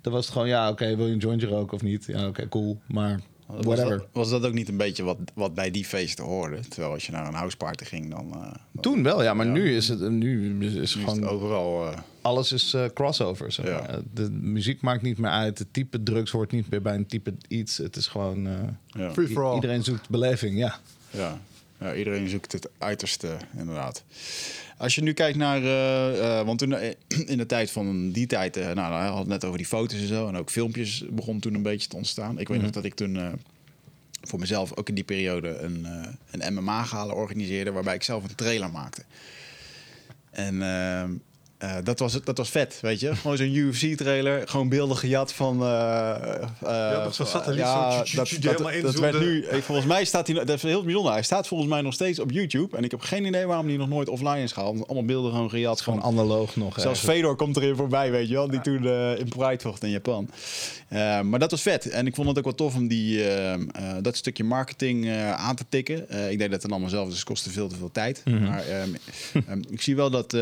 Dan 0.00 0.12
was 0.12 0.24
het 0.24 0.32
gewoon, 0.32 0.48
ja, 0.48 0.70
oké, 0.70 0.96
wil 0.96 1.06
je 1.06 1.12
een 1.12 1.18
jointje 1.18 1.46
roken 1.46 1.74
of 1.74 1.82
niet? 1.82 2.04
Ja, 2.04 2.26
oké, 2.26 2.48
cool. 2.48 2.80
Maar 2.86 3.20
Was 3.46 3.80
was 4.12 4.30
dat 4.30 4.46
ook 4.46 4.52
niet 4.52 4.68
een 4.68 4.76
beetje 4.76 5.02
wat, 5.02 5.18
wat 5.34 5.54
bij 5.54 5.70
die 5.70 5.84
feesten 5.84 6.24
hoorde? 6.24 6.60
Terwijl 6.68 6.92
als 6.92 7.06
je 7.06 7.12
naar 7.12 7.26
een 7.26 7.34
houseparty 7.34 7.84
ging, 7.84 8.10
dan... 8.10 8.32
eh, 8.34 8.40
dan 8.72 8.82
Toen 8.82 9.02
wel, 9.02 9.22
ja. 9.22 9.34
Maar 9.34 9.46
Ja. 9.46 9.52
nu 9.52 9.76
is 9.76 9.88
het, 9.88 10.10
nu 10.10 10.42
is 10.64 10.72
het 10.72 10.74
nu 10.74 10.82
is 10.82 10.94
gewoon 10.94 11.14
het 11.22 11.30
overal... 11.30 11.88
eh, 11.92 11.98
alles 12.20 12.52
is 12.52 12.74
eh, 12.74 12.84
crossover. 12.94 13.52
Zeg 13.52 13.66
Ja. 13.66 13.80
maar. 13.80 13.98
De 14.14 14.30
muziek 14.30 14.80
maakt 14.80 15.02
niet 15.02 15.18
meer 15.18 15.30
uit. 15.30 15.58
Het 15.58 15.72
type 15.72 16.02
drugs 16.02 16.30
hoort 16.30 16.52
niet 16.52 16.70
meer 16.70 16.82
bij 16.82 16.94
een 16.94 17.06
type 17.06 17.34
iets. 17.48 17.76
Het 17.78 17.96
is 17.96 18.06
gewoon... 18.06 18.46
eh, 18.46 18.52
Ja. 18.86 19.12
Free 19.12 19.28
for 19.28 19.44
all. 19.44 19.54
iedereen 19.54 19.84
zoekt 19.84 20.08
beleving, 20.08 20.58
ja. 20.58 20.78
Ja. 21.10 21.40
Ja, 21.80 21.94
iedereen 21.94 22.28
zoekt 22.28 22.52
het 22.52 22.68
uiterste, 22.78 23.36
inderdaad. 23.56 24.04
Als 24.76 24.94
je 24.94 25.02
nu 25.02 25.12
kijkt 25.12 25.38
naar, 25.38 25.62
eh, 25.62 26.38
eh, 26.38 26.46
want 26.46 26.58
toen 26.58 26.72
eh, 26.72 26.94
in 27.32 27.38
de 27.38 27.46
tijd 27.46 27.70
van 27.70 28.10
die 28.10 28.26
tijd, 28.26 28.54
nou, 28.54 28.74
nou, 28.74 28.88
we 28.88 28.94
hadden 28.94 29.18
het 29.18 29.28
net 29.28 29.44
over 29.44 29.58
die 29.58 29.66
foto's 29.66 30.00
en 30.00 30.06
zo, 30.06 30.28
en 30.28 30.36
ook 30.36 30.50
filmpjes 30.50 31.04
begon 31.10 31.40
toen 31.40 31.54
een 31.54 31.62
beetje 31.62 31.88
te 31.88 31.96
ontstaan. 31.96 32.38
Ik 32.38 32.48
weet 32.48 32.62
nog 32.62 32.70
dat 32.70 32.84
ik 32.84 32.94
toen 32.94 33.40
voor 34.22 34.38
mezelf 34.38 34.76
ook 34.76 34.88
in 34.88 34.94
die 34.94 35.04
periode 35.04 35.48
een, 35.58 35.86
een 36.30 36.54
MMA-gala 36.54 37.12
organiseerde, 37.12 37.72
waarbij 37.72 37.94
ik 37.94 38.02
zelf 38.02 38.24
een 38.24 38.34
trailer 38.34 38.70
maakte. 38.70 39.02
En 40.30 40.58
eh, 41.58 41.74
dat, 41.84 41.98
was, 41.98 42.12
het- 42.12 42.26
dat 42.26 42.36
was 42.38 42.50
vet, 42.50 42.78
weet 42.82 43.00
je. 43.00 43.14
Gewoon 43.16 43.36
zo'n 43.36 43.54
UFC-trailer, 43.54 44.48
gewoon 44.48 44.68
beelden 44.68 44.96
gejat 44.96 45.32
van... 45.32 45.58
dat 46.60 47.14
zo'n 47.14 47.26
satelliet, 47.26 47.58
ja, 47.60 48.04
zo 48.04 48.16
dat, 48.16 48.26
tju- 48.26 48.38
dat, 48.40 48.58
helemaal 48.58 48.82
dat 48.92 48.94
werd 49.00 49.20
nu... 49.20 49.44
Volgens 49.62 49.86
mij 49.86 50.04
staat 50.04 50.26
hij... 50.26 50.36
Dat 50.44 50.48
is 50.56 50.62
heel 50.62 50.82
bijzonder. 50.82 51.12
Hij 51.12 51.22
staat 51.22 51.46
volgens 51.48 51.70
mij 51.70 51.80
nog 51.80 51.92
steeds 51.94 52.18
op 52.18 52.30
YouTube. 52.30 52.76
En 52.76 52.84
ik 52.84 52.90
heb 52.90 53.00
geen 53.00 53.24
idee 53.24 53.46
waarom 53.46 53.66
hij 53.66 53.76
nog 53.76 53.88
nooit 53.88 54.08
offline 54.08 54.42
is 54.42 54.52
gehaald. 54.52 54.86
Allemaal 54.86 55.04
beelden 55.04 55.30
gewoon 55.30 55.50
gejat. 55.50 55.80
Gewoon 55.80 56.00
Van, 56.00 56.08
analoog 56.10 56.56
nog. 56.56 56.80
zelfs 56.80 56.98
ergens. 57.00 57.00
Fedor 57.16 57.36
komt 57.36 57.56
erin 57.56 57.76
voorbij, 57.76 58.10
weet 58.10 58.28
je 58.28 58.34
wel. 58.34 58.50
Die 58.50 58.60
toen 58.60 58.84
in 59.18 59.28
Pride 59.28 59.58
vocht 59.62 59.82
in 59.82 59.90
Japan. 59.90 60.30
Maar 61.28 61.38
dat 61.38 61.50
was 61.50 61.62
vet. 61.62 61.88
En 61.88 62.06
ik 62.06 62.14
vond 62.14 62.28
het 62.28 62.38
ook 62.38 62.44
wel 62.44 62.54
tof 62.54 62.74
om 62.74 62.88
die, 62.88 63.22
dat 64.02 64.16
stukje 64.16 64.44
marketing 64.44 65.10
aan 65.36 65.56
te 65.56 65.64
tikken. 65.68 66.30
Ik 66.30 66.38
deed 66.38 66.50
dat 66.50 66.62
dan 66.62 66.70
allemaal 66.70 66.90
zelf, 66.90 67.06
dus 67.08 67.14
het 67.16 67.24
kostte 67.24 67.50
veel 67.50 67.68
te 67.68 67.76
veel 67.76 67.90
tijd. 67.92 68.22
Maar 68.24 68.64
ik 69.70 69.82
zie 69.82 69.96
wel 69.96 70.10
dat 70.10 70.36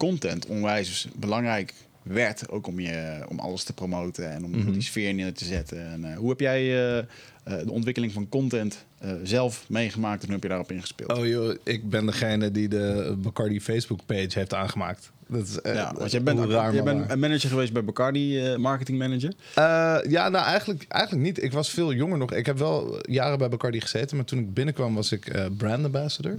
content 0.00 0.46
onwijs 0.46 1.08
belangrijk 1.16 1.74
werd. 2.02 2.48
Ook 2.48 2.66
om, 2.66 2.80
je, 2.80 3.24
om 3.28 3.38
alles 3.38 3.64
te 3.64 3.72
promoten 3.72 4.30
en 4.30 4.44
om 4.44 4.72
die 4.72 4.82
sfeer 4.82 5.14
neer 5.14 5.32
te 5.32 5.44
zetten. 5.44 5.86
En, 5.86 6.04
eh, 6.04 6.16
hoe 6.16 6.28
heb 6.28 6.40
jij 6.40 6.60
eh, 6.60 6.98
eh, 6.98 7.04
de 7.44 7.70
ontwikkeling 7.70 8.12
van 8.12 8.28
content 8.28 8.84
zelf 9.22 9.64
meegemaakt 9.68 10.20
en 10.20 10.24
hoe 10.24 10.34
heb 10.34 10.42
je 10.42 10.48
daarop 10.48 10.72
ingespeeld? 10.72 11.12
Oh 11.12 11.26
joh, 11.26 11.54
ik 11.64 11.90
ben 11.90 12.06
degene 12.06 12.50
die 12.50 12.68
de 12.68 13.16
Bacardi 13.18 13.60
Facebook 13.60 14.00
page 14.06 14.30
heeft 14.32 14.54
aangemaakt. 14.54 15.12
Dat 15.30 15.46
is 15.46 15.60
eh, 15.60 15.74
ja, 15.74 15.94
want 15.98 16.10
jij 16.10 16.22
bent, 16.22 16.38
raar, 16.38 16.74
jij 16.74 16.82
bent 16.82 17.10
een 17.10 17.18
manager 17.18 17.48
geweest 17.50 17.72
bij 17.72 17.84
Bacardi, 17.84 18.40
eh, 18.40 18.56
marketing 18.56 18.98
manager. 18.98 19.32
Eh, 19.54 20.10
ja, 20.10 20.28
nou 20.28 20.44
eigenlijk, 20.44 20.84
eigenlijk 20.88 21.26
niet. 21.26 21.42
Ik 21.42 21.52
was 21.52 21.70
veel 21.70 21.92
jonger 21.92 22.18
nog. 22.18 22.32
Ik 22.32 22.46
heb 22.46 22.58
wel 22.58 22.98
jaren 23.02 23.38
bij 23.38 23.48
Bacardi 23.48 23.80
gezeten, 23.80 24.16
maar 24.16 24.26
toen 24.26 24.38
ik 24.38 24.54
binnenkwam 24.54 24.94
was 24.94 25.12
ik 25.12 25.26
eh, 25.26 25.44
brand 25.56 25.84
ambassador. 25.84 26.38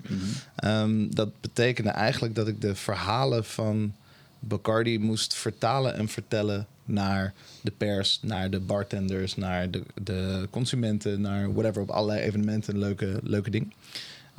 Ehm, 0.56 1.10
dat 1.10 1.30
betekende 1.42 1.90
eigenlijk 1.90 2.36
dat 2.36 2.48
ik 2.48 2.62
de 2.62 2.76
verhalen 2.76 3.46
van 3.46 3.94
Bacardi 4.40 5.00
moest 5.00 5.34
vertalen 5.34 5.96
en 5.96 6.08
vertellen 6.08 6.68
naar 6.86 7.34
de 7.62 7.72
pers, 7.78 8.20
naar 8.22 8.50
de 8.50 8.60
bartenders, 8.60 9.36
naar 9.36 9.72
de, 9.72 9.84
de 10.04 10.48
consumenten, 10.50 11.22
naar 11.22 11.54
whatever, 11.54 11.82
op 11.82 11.90
allerlei 11.90 12.22
evenementen, 12.22 12.78
leuke, 12.78 13.20
leuke 13.24 13.50
dingen. 13.50 13.74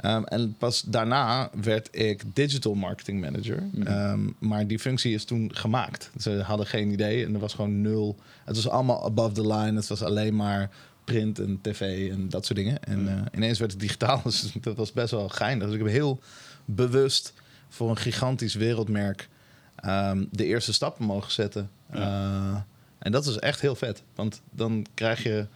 Ehm, 0.03 0.23
en 0.25 0.55
pas 0.59 0.83
daarna 0.83 1.51
werd 1.63 1.89
ik 1.97 2.23
digital 2.35 2.75
marketing 2.75 3.21
manager. 3.21 3.63
Ehm, 3.85 4.21
maar 4.39 4.67
die 4.67 4.79
functie 4.79 5.15
is 5.15 5.25
toen 5.25 5.51
gemaakt. 5.55 6.11
Ze 6.19 6.31
hadden 6.31 6.67
geen 6.67 6.91
idee 6.91 7.25
en 7.25 7.35
er 7.35 7.41
was 7.41 7.55
gewoon 7.55 7.81
nul. 7.81 8.17
Het 8.45 8.57
was 8.57 8.69
allemaal 8.69 9.05
above 9.05 9.33
the 9.33 9.47
line. 9.47 9.77
Het 9.77 9.87
was 9.87 10.03
alleen 10.03 10.37
maar 10.37 10.71
print 11.05 11.39
en 11.39 11.59
tv 11.61 12.11
en 12.11 12.29
dat 12.29 12.47
soort 12.47 12.59
dingen. 12.59 12.83
En 12.85 13.09
eh, 13.09 13.23
ineens 13.35 13.59
werd 13.59 13.71
het 13.71 13.81
digitaal. 13.81 14.21
Dus 14.25 14.53
dat 14.61 14.77
was 14.77 14.93
best 14.93 15.11
wel 15.11 15.29
geinig. 15.29 15.67
Dus 15.67 15.77
ik 15.77 15.83
heb 15.83 15.93
heel 15.93 16.21
bewust 16.65 17.33
voor 17.69 17.91
een 17.91 17.97
gigantisch 17.97 18.55
wereldmerk 18.55 19.29
ehm, 19.77 20.25
de 20.31 20.45
eerste 20.45 20.73
stappen 20.73 21.05
mogen 21.05 21.33
zetten. 21.33 21.71
Eh, 21.91 22.57
en 22.99 23.13
dat 23.13 23.27
is 23.27 23.37
echt 23.37 23.61
heel 23.61 23.75
vet. 23.75 24.03
Want 24.15 24.41
dan 24.51 24.87
krijg 24.95 25.23
je 25.23 25.47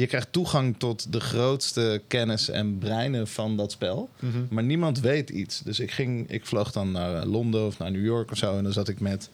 je 0.00 0.06
krijgt 0.06 0.32
toegang 0.32 0.74
tot 0.78 1.12
de 1.12 1.20
grootste 1.20 2.02
kennis 2.06 2.48
en 2.48 2.78
breinen 2.78 3.28
van 3.28 3.56
dat 3.56 3.72
spel. 3.72 4.10
Mhm. 4.18 4.38
Maar 4.50 4.64
niemand 4.64 5.00
weet 5.00 5.30
iets. 5.30 5.60
Dus 5.60 5.80
ik, 5.80 5.90
ging, 5.90 6.30
ik 6.30 6.46
vloog 6.46 6.72
dan 6.72 6.90
naar 6.92 7.26
Londen 7.26 7.66
of 7.66 7.78
naar 7.78 7.90
New 7.90 8.04
York 8.04 8.30
of 8.30 8.36
zo. 8.36 8.56
En 8.56 8.64
dan 8.64 8.72
zat 8.72 8.88
ik 8.88 9.00
met 9.00 9.30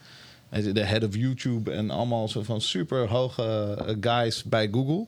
de 0.51 0.85
head 0.85 1.05
of 1.05 1.15
YouTube 1.15 1.73
en 1.73 1.91
allemaal 1.91 2.29
zo 2.29 2.43
van 2.43 2.61
super 2.61 3.09
hoge 3.09 3.43
eh, 3.43 3.97
guys 4.01 4.43
bij 4.43 4.69
Google. 4.73 5.07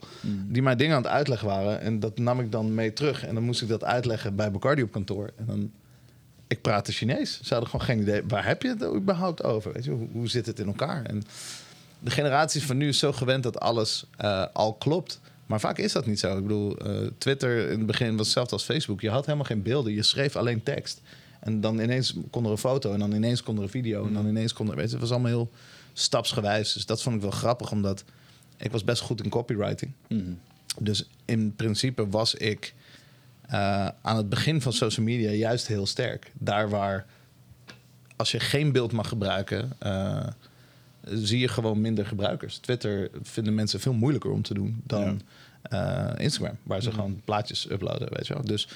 Die 0.49 0.63
mij 0.63 0.77
dingen 0.77 0.97
aan 0.97 1.03
het 1.03 1.11
uitleggen 1.11 1.49
waren. 1.49 1.81
En 1.81 2.01
dat 2.01 2.19
nam 2.19 2.41
ik 2.41 2.53
dan 2.53 2.75
mee 2.75 2.93
terug. 2.93 3.25
En 3.25 3.35
dan 3.35 3.43
moest 3.43 3.63
ik 3.63 3.69
dat 3.69 3.85
uitleggen 3.85 4.37
bij 4.37 4.51
Bacardi 4.51 4.83
op 4.83 4.93
kantoor. 4.93 5.31
En 5.37 5.45
dan, 5.47 5.71
ik 6.47 6.61
praatte 6.61 6.93
Chinees. 6.93 7.41
Ze 7.43 7.53
hadden 7.55 7.71
gewoon 7.71 7.87
geen 7.87 8.01
idee. 8.01 8.23
Waar 8.29 8.47
heb 8.47 8.63
je 8.63 8.69
het 8.69 8.85
überhaupt 8.85 9.43
over? 9.43 9.73
Weet 9.73 9.85
je, 9.85 9.91
hoe, 9.91 10.09
hoe 10.13 10.29
zit 10.29 10.47
het 10.47 10.59
in 10.59 10.67
elkaar? 10.67 11.05
En 11.05 11.23
de 11.99 12.11
generaties 12.11 12.65
van 12.65 12.77
nu 12.77 12.89
is 12.89 12.99
zo 12.99 13.13
gewend 13.13 13.43
dat 13.43 13.61
alles 13.61 14.05
eh, 14.17 14.45
al 14.53 14.75
klopt. 14.75 15.21
Maar 15.47 15.61
vaak 15.61 15.79
is 15.79 15.93
dat 15.93 16.07
niet 16.07 16.19
zo. 16.19 16.37
Ik 16.37 16.43
bedoel, 16.43 16.77
eh, 16.77 17.07
Twitter 17.19 17.71
in 17.71 17.79
het 17.79 17.87
begin 17.87 18.17
was 18.17 18.27
hetzelfde 18.27 18.53
als 18.53 18.65
Facebook. 18.65 19.01
Je 19.01 19.11
had 19.11 19.25
helemaal 19.25 19.47
geen 19.47 19.63
beelden. 19.63 19.93
Je 19.93 20.03
schreef 20.03 20.37
alleen 20.37 20.63
tekst. 20.63 21.01
En 21.41 21.61
dan 21.61 21.81
ineens 21.81 22.15
kon 22.31 22.45
er 22.45 22.51
een 22.51 22.59
foto. 22.59 22.93
En 22.93 22.99
dan 22.99 23.13
ineens 23.13 23.43
kon 23.43 23.57
er 23.57 23.63
een 23.63 23.69
video. 23.69 24.07
En 24.07 24.13
dan 24.13 24.27
ineens 24.27 24.53
kon 24.53 24.71
er... 24.71 24.77
Weet 24.77 24.87
je, 24.87 24.91
het 24.91 25.01
was 25.01 25.11
allemaal 25.11 25.31
heel 25.31 25.51
stapsgewijs. 25.93 26.73
Dus 26.73 26.87
dat 26.87 27.03
vond 27.03 27.17
ik 27.17 27.23
wel 27.23 27.31
grappig. 27.31 27.71
Omdat 27.71 28.05
ik 28.57 28.73
was 28.73 28.85
best 28.85 29.03
goed 29.03 29.23
in 29.23 29.31
copywriting. 29.31 29.93
Dus 30.81 31.09
in 31.25 31.55
principe 31.55 32.09
was 32.09 32.35
ik 32.35 32.75
eh, 33.47 33.89
aan 34.03 34.17
het 34.17 34.29
begin 34.29 34.61
van 34.61 34.73
social 34.73 35.07
media 35.07 35.31
juist 35.31 35.67
heel 35.67 35.87
sterk. 35.87 36.33
Daar 36.39 36.69
waar 36.69 37.07
als 38.17 38.31
je 38.31 38.41
geen 38.41 38.73
beeld 38.73 38.93
mag 38.93 39.09
gebruiken, 39.09 39.73
eh, 39.79 40.27
zie 41.13 41.39
je 41.39 41.49
gewoon 41.49 41.81
minder 41.81 42.07
gebruikers. 42.07 42.59
Twitter 42.59 43.11
vinden 43.23 43.55
mensen 43.55 43.81
veel 43.81 43.93
moeilijker 43.93 44.31
om 44.31 44.43
te 44.43 44.55
doen 44.55 44.83
dan 44.85 45.21
eh, 45.63 46.09
Instagram, 46.17 46.57
waar 46.63 46.83
ze 46.83 46.93
gewoon 46.93 47.21
plaatjes 47.25 47.71
uploaden, 47.71 48.09
weet 48.13 48.27
je 48.27 48.35
wel. 48.35 48.45
Dus 48.45 48.69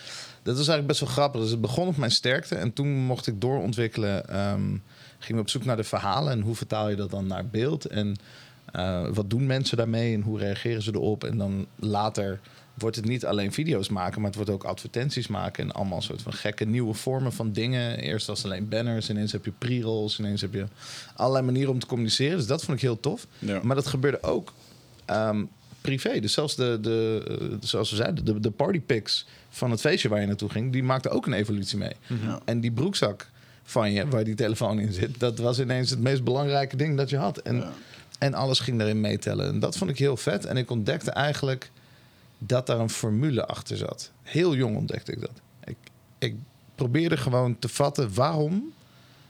dat 0.43 0.55
is 0.55 0.69
eigenlijk 0.69 0.87
best 0.87 1.01
wel 1.01 1.09
grappig. 1.09 1.41
Dus 1.41 1.51
het 1.51 1.61
begon 1.61 1.89
op 1.89 1.97
mijn 1.97 2.11
sterkte 2.11 2.55
en 2.55 2.73
toen 2.73 2.89
mocht 2.89 3.27
ik 3.27 3.41
doorontwikkelen. 3.41 4.29
ehm 4.29 4.77
gingen 5.21 5.37
we 5.37 5.49
op 5.49 5.51
zoek 5.51 5.65
naar 5.65 5.77
de 5.77 5.85
verhalen 5.85 6.33
en 6.33 6.41
hoe 6.41 6.55
vertaal 6.55 6.89
je 6.89 6.97
dat 6.97 7.11
dan 7.11 7.27
naar 7.27 7.47
beeld 7.47 7.85
en 7.85 8.17
eh, 8.73 9.09
wat 9.09 9.31
doen 9.31 9.47
mensen 9.47 9.77
daarmee 9.77 10.15
en 10.15 10.21
hoe 10.21 10.39
reageren 10.39 10.83
ze 10.83 10.95
erop? 10.95 11.25
En 11.25 11.39
dan 11.39 11.67
later 11.77 12.41
wordt 12.81 12.97
het 12.97 13.05
niet 13.05 13.27
alleen 13.27 13.53
video's 13.53 13.89
maken, 13.89 14.17
maar 14.21 14.27
het 14.31 14.37
wordt 14.37 14.51
ook 14.51 14.65
advertenties 14.65 15.27
maken 15.27 15.65
en 15.65 15.73
allemaal 15.73 16.03
soort 16.03 16.23
van 16.23 16.33
gekke 16.33 16.65
nieuwe 16.65 16.95
vormen 16.95 17.33
van 17.33 17.53
dingen. 17.53 17.99
Eerst 17.99 18.27
was 18.27 18.43
het 18.43 18.53
alleen 18.53 18.69
banners, 18.69 19.11
ineens 19.11 19.33
heb 19.33 19.45
je 19.45 19.53
pre-rolls, 19.59 20.19
ineens 20.19 20.41
heb 20.41 20.55
je 20.55 20.67
allerlei 21.15 21.45
manieren 21.45 21.73
om 21.73 21.79
te 21.79 21.87
communiceren. 21.87 22.37
Dus 22.37 22.47
dat 22.47 22.65
vond 22.65 22.77
ik 22.77 22.83
heel 22.83 23.01
tof. 23.01 23.27
Ja. 23.39 23.61
Maar 23.63 23.77
dat 23.77 23.87
gebeurde 23.87 24.23
ook 24.23 24.53
ehm, 25.05 25.45
privé. 25.81 26.21
Dus 26.21 26.33
zelfs 26.33 26.57
de, 26.57 26.79
de, 26.81 27.25
eh, 27.41 27.57
zoals 27.61 27.91
we 27.91 27.97
zeiden, 27.97 28.25
de, 28.25 28.41
de 28.41 28.51
partypics 28.51 29.27
van 29.51 29.71
het 29.71 29.81
feestje 29.81 30.09
waar 30.09 30.21
je 30.21 30.27
naartoe 30.27 30.51
ging, 30.51 30.73
die 30.73 30.83
maakte 30.83 31.09
ook 31.09 31.27
een 31.27 31.33
evolutie 31.33 31.79
mee. 31.79 31.93
Ja. 32.07 32.41
En 32.45 32.61
die 32.61 32.73
broekzak 32.73 33.31
van 33.63 33.93
je, 33.93 34.09
waar 34.09 34.25
die 34.25 34.35
telefoon 34.35 34.79
in 34.79 34.93
zit, 34.93 35.21
dat 35.21 35.39
was 35.39 35.61
ineens 35.61 35.91
het 35.91 35.99
meest 36.01 36.25
belangrijke 36.25 36.77
ding 36.77 36.97
dat 36.97 37.11
je 37.11 37.17
had. 37.17 37.39
En, 37.39 37.57
Ja. 37.57 37.73
en 38.19 38.35
alles 38.35 38.61
ging 38.61 38.79
daarin 38.79 39.01
meetellen. 39.01 39.47
En 39.47 39.59
dat 39.61 39.77
vond 39.77 39.91
ik 39.91 39.99
heel 39.99 40.17
vet. 40.17 40.45
En 40.45 40.57
ik 40.57 40.71
ontdekte 40.71 41.11
eigenlijk 41.11 41.71
dat 42.47 42.67
daar 42.67 42.79
een 42.79 42.91
formule 42.91 43.47
achter 43.47 43.77
zat. 43.77 44.11
Heel 44.23 44.55
jong 44.55 44.77
ontdekte 44.77 45.13
ik 45.13 45.21
dat. 45.21 45.41
Ik, 45.65 45.77
ik 46.19 46.35
probeerde 46.75 47.17
gewoon 47.17 47.59
te 47.59 47.69
vatten 47.69 48.15
waarom 48.15 48.73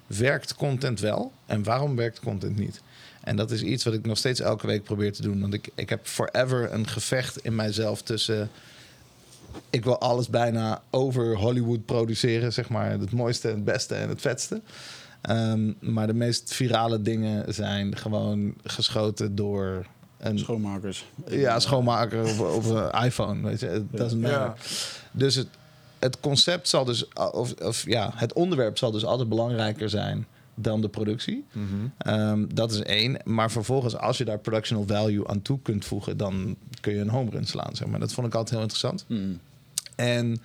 werkt 0.07 0.55
content 0.55 1.01
wel 1.01 1.33
en 1.47 1.63
waarom 1.63 1.97
werkt 1.97 2.21
content 2.21 2.59
niet. 2.59 2.83
En 3.21 3.37
dat 3.37 3.51
is 3.51 3.63
iets 3.63 3.85
wat 3.85 3.95
ik 3.95 4.07
nog 4.07 4.19
steeds 4.19 4.41
elke 4.41 4.67
week 4.67 4.83
probeer 4.83 5.13
te 5.13 5.23
doen. 5.23 5.41
Want 5.41 5.55
ik, 5.55 5.69
ik 5.75 5.89
heb 5.89 6.07
forever 6.07 6.73
een 6.73 6.89
gevecht 6.89 7.45
in 7.45 7.55
mijzelf 7.55 8.03
tussen 8.03 8.51
ik 9.71 9.85
wil 9.85 9.99
alles 9.99 10.29
bijna 10.29 10.83
over 10.91 11.37
Hollywood 11.37 11.85
produceren, 11.85 12.53
zeg 12.53 12.69
maar. 12.69 12.91
Het 12.91 13.13
mooiste, 13.13 13.49
het 13.49 13.65
beste 13.65 13.95
en 13.95 14.09
het 14.09 14.21
vetste. 14.21 14.61
Ehm, 15.21 15.73
maar 15.81 16.07
de 16.07 16.15
meest 16.15 16.55
virale 16.55 17.03
dingen 17.03 17.55
zijn 17.55 17.97
gewoon 17.97 18.55
geschoten 18.65 19.35
door 19.35 19.87
een 20.21 20.39
Schoonmakers. 20.39 21.05
ja, 21.29 21.61
schoonmaker 21.61 22.23
of, 22.23 22.41
of 22.41 22.67
een 22.67 23.05
iPhone. 23.05 23.43
Weet 23.43 23.61
je, 23.61 23.67
het 23.67 23.85
doesn't 23.91 24.21
matter. 24.21 24.41
Ja. 24.41 24.55
Dus 25.11 25.35
het, 25.35 25.49
het 25.99 26.21
concept 26.21 26.69
zal 26.69 26.85
dus, 26.85 27.09
of, 27.33 27.53
of 27.53 27.85
ja, 27.87 28.11
het 28.15 28.33
onderwerp 28.33 28.79
zal 28.79 28.91
dus 28.91 29.05
altijd 29.05 29.29
belangrijker 29.29 29.89
zijn 29.89 30.27
dan 30.55 30.81
de 30.81 30.89
productie. 30.89 31.45
Ehm, 31.99 32.45
dat 32.55 32.73
is 32.73 32.83
één. 32.83 33.17
Maar 33.25 33.51
vervolgens, 33.51 33.97
als 33.97 34.19
je 34.19 34.25
daar 34.25 34.39
productional 34.39 34.87
value 34.87 35.29
aan 35.29 35.43
toe 35.43 35.59
kunt 35.63 35.85
voegen, 35.85 36.17
dan 36.17 36.57
kun 36.81 36.95
je 36.95 37.01
een 37.01 37.09
home 37.09 37.31
run 37.31 37.47
slaan. 37.47 37.77
Zeg 37.77 37.89
maar. 37.89 38.01
Dat 38.01 38.13
vond 38.13 38.27
ik 38.27 38.35
altijd 38.35 38.51
heel 38.51 38.63
interessant. 38.63 39.05
Mm. 39.09 39.41
En 39.97 40.41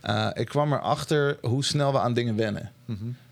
eh, 0.00 0.28
ik 0.34 0.46
kwam 0.46 0.72
erachter 0.72 1.38
hoe 1.40 1.64
snel 1.64 1.92
we 1.92 2.00
aan 2.00 2.14
dingen 2.14 2.36
wennen. 2.36 2.72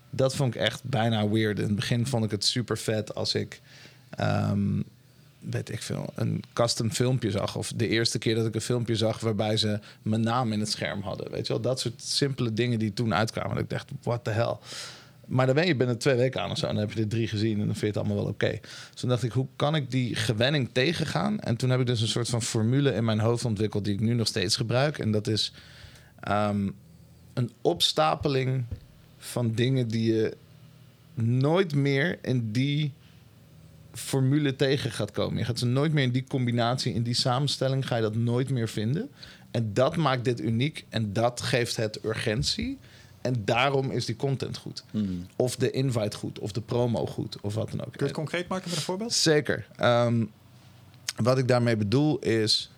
Dat 0.09 0.35
vond 0.35 0.55
ik 0.55 0.61
echt 0.61 0.83
bijna 0.83 1.29
weird. 1.29 1.59
In 1.59 1.65
het 1.65 1.75
begin 1.75 2.07
vond 2.07 2.23
ik 2.25 2.31
het 2.31 2.45
super 2.45 2.77
vet 2.77 3.15
als 3.15 3.35
ik, 3.35 3.61
ehm, 4.09 4.81
weet 5.49 5.71
ik 5.71 5.81
veel, 5.81 6.09
een 6.15 6.43
custom 6.53 6.91
filmpje 6.91 7.31
zag. 7.31 7.55
Of 7.55 7.73
de 7.75 7.87
eerste 7.87 8.17
keer 8.17 8.35
dat 8.35 8.45
ik 8.45 8.55
een 8.55 8.61
filmpje 8.61 8.95
zag 8.95 9.19
waarbij 9.19 9.57
ze 9.57 9.79
mijn 10.01 10.21
naam 10.21 10.51
in 10.51 10.59
het 10.59 10.69
scherm 10.69 11.01
hadden. 11.01 11.31
Weet 11.31 11.47
je 11.47 11.53
wel, 11.53 11.61
dat 11.61 11.79
soort 11.79 12.01
simpele 12.01 12.53
dingen 12.53 12.79
die 12.79 12.93
toen 12.93 13.13
uitkwamen. 13.13 13.53
Dat 13.53 13.63
ik 13.63 13.69
dacht, 13.69 13.91
what 14.01 14.23
the 14.23 14.29
hell. 14.29 14.57
Maar 15.27 15.45
dan 15.45 15.55
ben 15.55 15.67
je 15.67 15.75
binnen 15.75 15.97
twee 15.97 16.15
weken 16.15 16.41
aan 16.41 16.51
of 16.51 16.57
zo. 16.57 16.65
En 16.67 16.75
dan 16.75 16.83
heb 16.83 16.93
je 16.93 17.01
er 17.01 17.07
drie 17.07 17.27
gezien 17.27 17.59
en 17.59 17.65
dan 17.65 17.75
vind 17.75 17.79
je 17.79 17.87
het 17.87 17.97
allemaal 17.97 18.15
wel 18.15 18.25
oké. 18.25 18.59
Dus 18.91 18.99
toen 18.99 19.09
dacht 19.09 19.23
ik, 19.23 19.31
hoe 19.31 19.47
kan 19.55 19.75
ik 19.75 19.91
die 19.91 20.15
gewenning 20.15 20.69
tegengaan? 20.71 21.39
En 21.39 21.55
toen 21.55 21.69
heb 21.69 21.79
ik 21.79 21.85
dus 21.85 22.01
een 22.01 22.07
soort 22.07 22.29
van 22.29 22.41
formule 22.41 22.93
in 22.93 23.05
mijn 23.05 23.19
hoofd 23.19 23.45
ontwikkeld... 23.45 23.85
die 23.85 23.93
ik 23.93 23.99
nu 23.99 24.13
nog 24.13 24.27
steeds 24.27 24.55
gebruik. 24.55 24.99
En 24.99 25.11
dat 25.11 25.27
is 25.27 25.53
ehm, 26.19 26.69
een 27.33 27.51
opstapeling 27.61 28.65
van 29.17 29.51
dingen 29.51 29.87
die 29.87 30.13
je 30.13 30.37
nooit 31.13 31.75
meer 31.75 32.17
in 32.21 32.51
die 32.51 32.93
formule 33.95 34.55
tegen 34.55 34.91
gaat 34.91 35.11
komen. 35.11 35.37
Je 35.37 35.45
gaat 35.45 35.59
ze 35.59 35.65
nooit 35.65 35.93
meer 35.93 36.03
in 36.03 36.11
die 36.11 36.25
combinatie, 36.27 36.93
in 36.93 37.03
die 37.03 37.13
samenstelling... 37.13 37.87
ga 37.87 37.95
je 37.95 38.01
dat 38.01 38.15
nooit 38.15 38.49
meer 38.49 38.69
vinden. 38.69 39.09
En 39.51 39.73
dat 39.73 39.95
maakt 39.95 40.23
dit 40.23 40.41
uniek 40.41 40.85
en 40.89 41.13
dat 41.13 41.41
geeft 41.41 41.75
het 41.75 41.99
urgentie... 42.03 42.77
En 43.25 43.41
daarom 43.45 43.91
is 43.91 44.05
die 44.05 44.15
content 44.15 44.57
goed. 44.57 44.83
Hmm. 44.91 45.25
Of 45.35 45.55
de 45.55 45.71
invite 45.71 46.17
goed, 46.17 46.39
of 46.39 46.51
de 46.51 46.61
promo 46.61 47.05
goed, 47.05 47.41
of 47.41 47.53
wat 47.53 47.69
dan 47.69 47.79
ook. 47.79 47.85
Kun 47.85 47.99
je 47.99 48.05
het 48.05 48.13
concreet 48.13 48.47
maken 48.47 48.69
met 48.69 48.77
een 48.77 48.83
voorbeeld? 48.83 49.13
Zeker. 49.13 49.67
Ehm, 49.75 50.25
wat 51.15 51.37
ik 51.37 51.47
daarmee 51.47 51.77
bedoel 51.77 52.19
is... 52.19 52.71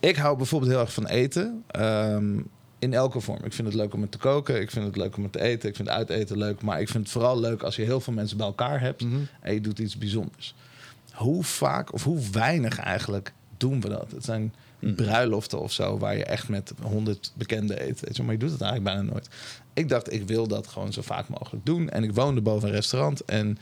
Ik 0.00 0.16
hou 0.16 0.36
bijvoorbeeld 0.36 0.70
heel 0.70 0.80
erg 0.80 0.92
van 0.92 1.06
eten. 1.06 1.64
ehm, 1.66 2.38
in 2.86 2.94
elke 2.94 3.20
vorm. 3.20 3.44
Ik 3.44 3.52
vind 3.52 3.68
het 3.68 3.76
leuk 3.76 3.94
om 3.94 4.00
het 4.00 4.10
te 4.10 4.18
koken. 4.18 4.60
Ik 4.60 4.70
vind 4.70 4.84
het 4.84 4.96
leuk 4.96 5.16
om 5.16 5.22
het 5.22 5.32
te 5.32 5.40
eten. 5.40 5.68
Ik 5.68 5.76
vind 5.76 5.88
uiteten 5.88 6.38
leuk. 6.38 6.62
Maar 6.62 6.80
ik 6.80 6.88
vind 6.88 7.02
het 7.02 7.12
vooral 7.12 7.40
leuk 7.40 7.62
als 7.62 7.76
je 7.76 7.82
heel 7.82 8.00
veel 8.00 8.12
mensen 8.12 8.36
bij 8.36 8.46
elkaar 8.46 8.80
hebt... 8.80 9.04
Mhm. 9.04 9.16
en 9.40 9.54
je 9.54 9.60
doet 9.60 9.78
iets 9.78 9.98
bijzonders. 9.98 10.54
Hoe 11.12 11.44
vaak, 11.44 11.92
of 11.92 12.04
hoe 12.04 12.20
weinig 12.32 12.78
eigenlijk, 12.78 13.32
doen 13.56 13.80
we 13.80 13.88
dat? 13.88 14.10
Het 14.10 14.24
zijn 14.24 14.54
bruiloften 14.78 15.60
of 15.60 15.72
zo... 15.72 15.98
waar 15.98 16.16
je 16.16 16.24
echt 16.24 16.48
met 16.48 16.72
honderd 16.82 17.32
bekenden 17.34 17.88
eet. 17.88 18.00
Weet 18.00 18.16
je, 18.16 18.22
maar 18.22 18.32
je 18.32 18.38
doet 18.38 18.50
het 18.50 18.60
eigenlijk 18.60 18.94
bijna 18.94 19.10
nooit. 19.12 19.28
Ik 19.72 19.88
dacht, 19.88 20.12
ik 20.12 20.26
wil 20.26 20.48
dat 20.48 20.66
gewoon 20.66 20.92
zo 20.92 21.02
vaak 21.02 21.28
mogelijk 21.28 21.66
doen. 21.66 21.88
En 21.90 22.04
ik 22.04 22.14
woonde 22.14 22.40
boven 22.40 22.68
een 22.68 22.74
restaurant. 22.74 23.24
En 23.24 23.58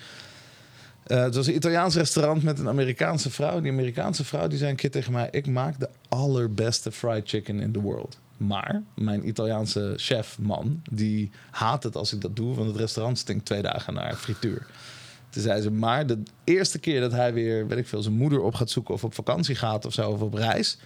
eh, 1.07 1.23
het 1.23 1.35
was 1.35 1.47
een 1.47 1.55
Italiaans 1.55 1.95
restaurant 1.95 2.43
met 2.43 2.59
een 2.59 2.69
Amerikaanse 2.69 3.31
vrouw. 3.31 3.61
Die 3.61 3.73
Amerikaanse 3.73 4.25
vrouw 4.25 4.49
die 4.49 4.59
zei 4.59 4.71
een 4.71 4.77
keer 4.77 4.91
tegen 4.91 5.13
mij... 5.13 5.29
ik 5.31 5.47
maak 5.47 5.81
de 5.81 5.89
allerbeste 6.09 6.93
fried 6.93 7.29
chicken 7.29 7.61
in 7.61 7.73
the 7.73 7.81
world. 7.81 8.19
Maar 8.37 8.83
mijn 8.95 9.29
Italiaanse 9.29 9.95
chef, 9.97 10.39
man, 10.39 10.83
die 10.91 11.31
haat 11.51 11.83
het 11.83 11.97
als 11.97 12.13
ik 12.13 12.21
dat 12.21 12.37
doe... 12.37 12.55
want 12.55 12.69
het 12.69 12.77
restaurant 12.77 13.19
stinkt 13.19 13.45
twee 13.45 13.63
dagen 13.63 13.95
naar 13.95 14.15
frituur. 14.15 14.67
Toen 15.31 15.43
zei 15.43 15.61
ze, 15.61 15.71
maar 15.71 16.07
de 16.07 16.23
eerste 16.45 16.79
keer 16.79 17.01
dat 17.01 17.13
hij 17.13 17.33
weer, 17.33 17.67
weet 17.67 17.79
ik 17.79 17.89
veel... 17.89 18.03
zijn 18.03 18.15
moeder 18.15 18.41
op 18.41 18.55
gaat 18.55 18.71
zoeken 18.71 18.95
of 18.95 19.05
op 19.05 19.15
vakantie 19.15 19.55
gaat 19.55 19.85
of 19.85 19.93
zo, 19.93 20.11
of 20.11 20.21
op 20.21 20.35
reis... 20.35 20.79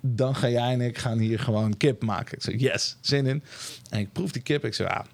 dan 0.00 0.34
ga 0.34 0.48
jij 0.48 0.72
en 0.72 0.80
ik 0.80 0.98
gaan 0.98 1.18
hier 1.18 1.38
gewoon 1.38 1.76
kip 1.76 2.02
maken. 2.02 2.36
Ik 2.36 2.42
zei, 2.42 2.56
yes, 2.56 2.96
zin 3.00 3.26
in. 3.26 3.42
En 3.90 3.98
ik 3.98 4.12
proef 4.12 4.32
die 4.32 4.42
kip. 4.42 4.64
Ik 4.64 4.74
zei, 4.74 4.88
ah, 4.88 5.04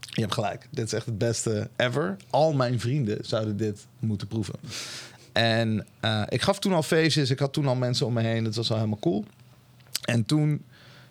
je 0.00 0.20
hebt 0.20 0.34
gelijk. 0.34 0.68
Dit 0.70 0.84
is 0.84 0.92
echt 0.92 1.06
het 1.06 1.18
beste 1.18 1.70
ever. 1.76 2.16
Al 2.30 2.52
mijn 2.52 2.80
vrienden 2.80 3.18
zouden 3.24 3.56
dit 3.56 3.86
moeten 3.98 4.26
proeven. 4.26 4.54
En 5.32 5.86
eh, 6.00 6.22
ik 6.28 6.42
gaf 6.42 6.58
toen 6.58 6.72
al 6.72 6.82
feestjes. 6.82 7.30
Ik 7.30 7.38
had 7.38 7.52
toen 7.52 7.66
al 7.66 7.74
mensen 7.74 8.06
om 8.06 8.12
me 8.12 8.22
heen. 8.22 8.44
Dat 8.44 8.54
was 8.54 8.70
al 8.70 8.76
helemaal 8.76 8.98
cool. 8.98 9.24
En 10.04 10.24
toen 10.24 10.64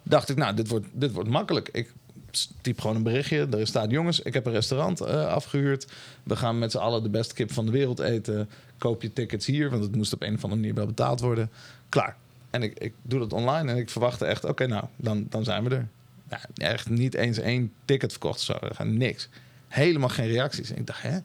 dacht 0.10 0.30
ik, 0.30 0.38
nou, 0.38 0.56
dit 0.56 0.68
wordt, 0.68 0.86
dit 0.92 1.12
wordt 1.12 1.30
makkelijk. 1.30 1.70
Ik 1.72 1.92
typ 2.62 2.80
gewoon 2.82 2.96
een 2.96 3.04
berichtje. 3.04 3.48
Er 3.52 3.68
staat, 3.68 3.92
jongens, 3.92 4.20
ik 4.20 4.34
heb 4.34 4.46
een 4.46 4.52
restaurant 4.52 5.02
eh, 5.02 5.28
afgehuurd. 5.28 5.88
We 6.24 6.36
gaan 6.36 6.60
met 6.60 6.72
z'n 6.72 6.78
allen 6.78 7.04
de 7.04 7.10
beste 7.10 7.34
kip 7.34 7.52
van 7.52 7.66
de 7.66 7.72
wereld 7.72 8.00
eten. 8.00 8.50
Koop 8.78 9.02
je 9.02 9.14
tickets 9.14 9.46
hier, 9.46 9.70
want 9.70 9.84
het 9.84 9.96
moest 9.96 10.14
op 10.14 10.22
een 10.22 10.36
of 10.36 10.44
andere 10.44 10.62
manier 10.62 10.76
wel 10.76 10.86
betaald 10.86 11.20
worden. 11.20 11.50
Klaar. 11.90 12.16
En 12.50 12.64
ik, 12.64 12.80
ik 12.80 12.94
doe 13.02 13.20
dat 13.20 13.34
online 13.34 13.72
en 13.72 13.78
ik 13.78 13.90
verwachtte 13.90 14.26
echt, 14.26 14.46
oké, 14.46 14.68
nou, 14.68 14.86
dan, 14.96 15.26
dan 15.30 15.44
zijn 15.44 15.64
we 15.64 15.76
er. 15.76 15.88
Ja, 16.30 16.40
echt 16.56 16.90
niet 16.90 17.14
eens 17.14 17.38
één 17.38 17.74
ticket 17.86 18.12
verkocht. 18.12 18.40
Zo, 18.40 18.58
niks. 18.84 19.30
Helemaal 19.68 20.10
geen 20.10 20.28
reacties. 20.28 20.72
Ik 20.72 20.88
dacht, 20.88 21.02
hè? 21.02 21.18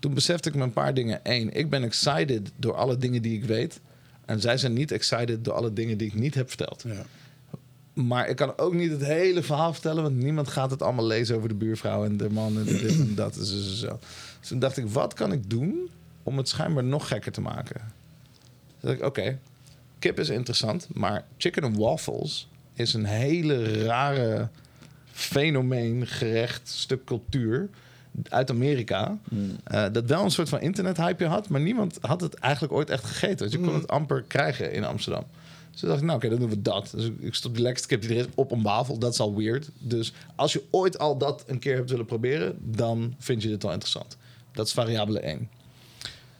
Toen 0.00 0.14
besefte 0.14 0.48
ik 0.48 0.54
me 0.54 0.62
een 0.62 0.72
paar 0.72 0.94
dingen. 0.94 1.20
Eén, 1.22 1.52
ik 1.52 1.70
ben 1.70 1.82
excited 1.82 2.50
door 2.56 2.74
alle 2.74 2.96
dingen 2.96 3.22
die 3.22 3.36
ik 3.36 3.44
weet. 3.44 3.80
En 4.24 4.40
zij 4.40 4.56
zijn 4.56 4.72
niet 4.72 4.92
excited 4.92 5.44
door 5.44 5.54
alle 5.54 5.72
dingen 5.72 5.98
die 5.98 6.06
ik 6.06 6.14
niet 6.14 6.34
heb 6.34 6.48
verteld. 6.48 6.84
Ja. 6.86 7.04
Maar 8.06 8.28
ik 8.28 8.36
kan 8.36 8.58
ook 8.58 8.74
niet 8.74 8.90
het 8.90 9.04
hele 9.04 9.42
verhaal 9.42 9.72
vertellen, 9.72 10.02
want 10.02 10.16
niemand 10.16 10.48
gaat 10.48 10.70
het 10.70 10.82
allemaal 10.82 11.06
lezen 11.06 11.36
over 11.36 11.48
de 11.48 11.54
buurvrouw 11.54 12.04
en 12.04 12.16
de 12.16 12.30
man 12.30 12.58
en 12.58 12.64
dit 12.64 12.98
en 12.98 13.14
dat. 13.14 13.34
Dus, 13.34 13.78
zo, 13.78 13.98
dus 14.40 14.48
toen 14.48 14.58
dacht 14.58 14.76
ik, 14.76 14.88
wat 14.88 15.14
kan 15.14 15.32
ik 15.32 15.50
doen 15.50 15.88
om 16.22 16.36
het 16.36 16.48
schijnbaar 16.48 16.84
nog 16.84 17.08
gekker 17.08 17.32
te 17.32 17.40
maken? 17.40 17.80
Toen 18.80 18.88
dacht 18.88 18.98
ik, 18.98 19.04
oké, 19.04 19.38
kip 19.98 20.18
is 20.18 20.28
interessant, 20.28 20.88
maar 20.92 21.24
chicken 21.36 21.64
and 21.64 21.76
waffles 21.76 22.48
is 22.74 22.94
een 22.94 23.04
hele 23.04 23.82
rare 23.84 24.48
fenomeen, 25.12 26.06
gerecht, 26.06 26.68
stuk 26.68 27.04
cultuur 27.04 27.68
uit 28.28 28.50
Amerika. 28.50 29.18
eh, 29.64 29.84
dat 29.92 30.04
wel 30.04 30.24
een 30.24 30.30
soort 30.30 30.48
van 30.48 30.60
internethype 30.60 31.24
had, 31.24 31.48
maar 31.48 31.60
niemand 31.60 31.98
had 32.00 32.20
het 32.20 32.34
eigenlijk 32.34 32.72
ooit 32.72 32.90
echt 32.90 33.04
gegeten. 33.04 33.36
Dus 33.36 33.52
je 33.52 33.60
kon 33.60 33.74
het 33.74 33.88
amper 33.88 34.22
krijgen 34.22 34.72
in 34.72 34.84
Amsterdam. 34.84 35.24
Dus 35.80 35.88
dacht 35.88 36.00
ik, 36.00 36.06
nou 36.06 36.18
oké, 36.18 36.28
dan 36.28 36.38
doen 36.38 36.48
we 36.48 36.62
dat. 36.62 36.90
Dus 36.94 37.10
ik 37.18 37.34
stop 37.34 37.54
die 37.54 37.62
lekkerste 37.62 37.88
kip 37.88 38.00
die 38.00 38.10
er 38.10 38.16
is 38.16 38.26
op 38.34 38.50
een 38.50 38.62
wafel. 38.62 38.98
Dat 38.98 39.12
is 39.12 39.20
al 39.20 39.36
weird. 39.36 39.70
Dus 39.78 40.12
als 40.34 40.52
je 40.52 40.62
ooit 40.70 40.98
al 40.98 41.18
dat 41.18 41.44
een 41.46 41.58
keer 41.58 41.76
hebt 41.76 41.90
willen 41.90 42.04
proberen, 42.04 42.58
dan 42.60 43.14
vind 43.18 43.42
je 43.42 43.48
dit 43.48 43.62
wel 43.62 43.72
interessant. 43.72 44.16
Dat 44.52 44.66
is 44.66 44.72
variabele 44.72 45.20
1. 45.20 45.50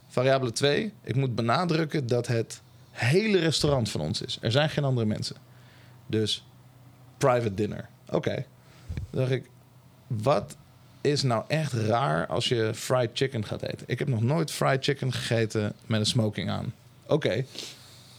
Variabele 0.07 0.51
2, 0.51 0.93
ik 1.03 1.15
moet 1.15 1.35
benadrukken 1.35 2.07
dat 2.07 2.27
het 2.27 2.61
hele 2.89 3.39
restaurant 3.39 3.89
van 3.89 4.01
ons 4.01 4.21
is. 4.21 4.37
Er 4.41 4.51
zijn 4.51 4.69
geen 4.69 4.83
andere 4.83 5.07
mensen. 5.07 5.35
Dus 6.07 6.45
private 7.17 7.53
dinner. 7.53 7.89
Oké. 8.09 8.45
Dan 9.09 9.21
dacht 9.21 9.31
ik, 9.31 9.49
wat 10.07 10.55
is 11.01 11.23
nou 11.23 11.43
echt 11.47 11.73
raar 11.73 12.27
als 12.27 12.47
je 12.47 12.71
fried 12.73 13.09
chicken 13.13 13.45
gaat 13.45 13.61
eten? 13.61 13.83
Ik 13.85 13.99
heb 13.99 14.07
nog 14.07 14.21
nooit 14.21 14.51
fried 14.51 14.83
chicken 14.83 15.13
gegeten 15.13 15.73
met 15.85 15.99
een 15.99 16.05
smoking 16.05 16.49
aan. 16.49 16.73
Oké. 17.07 17.45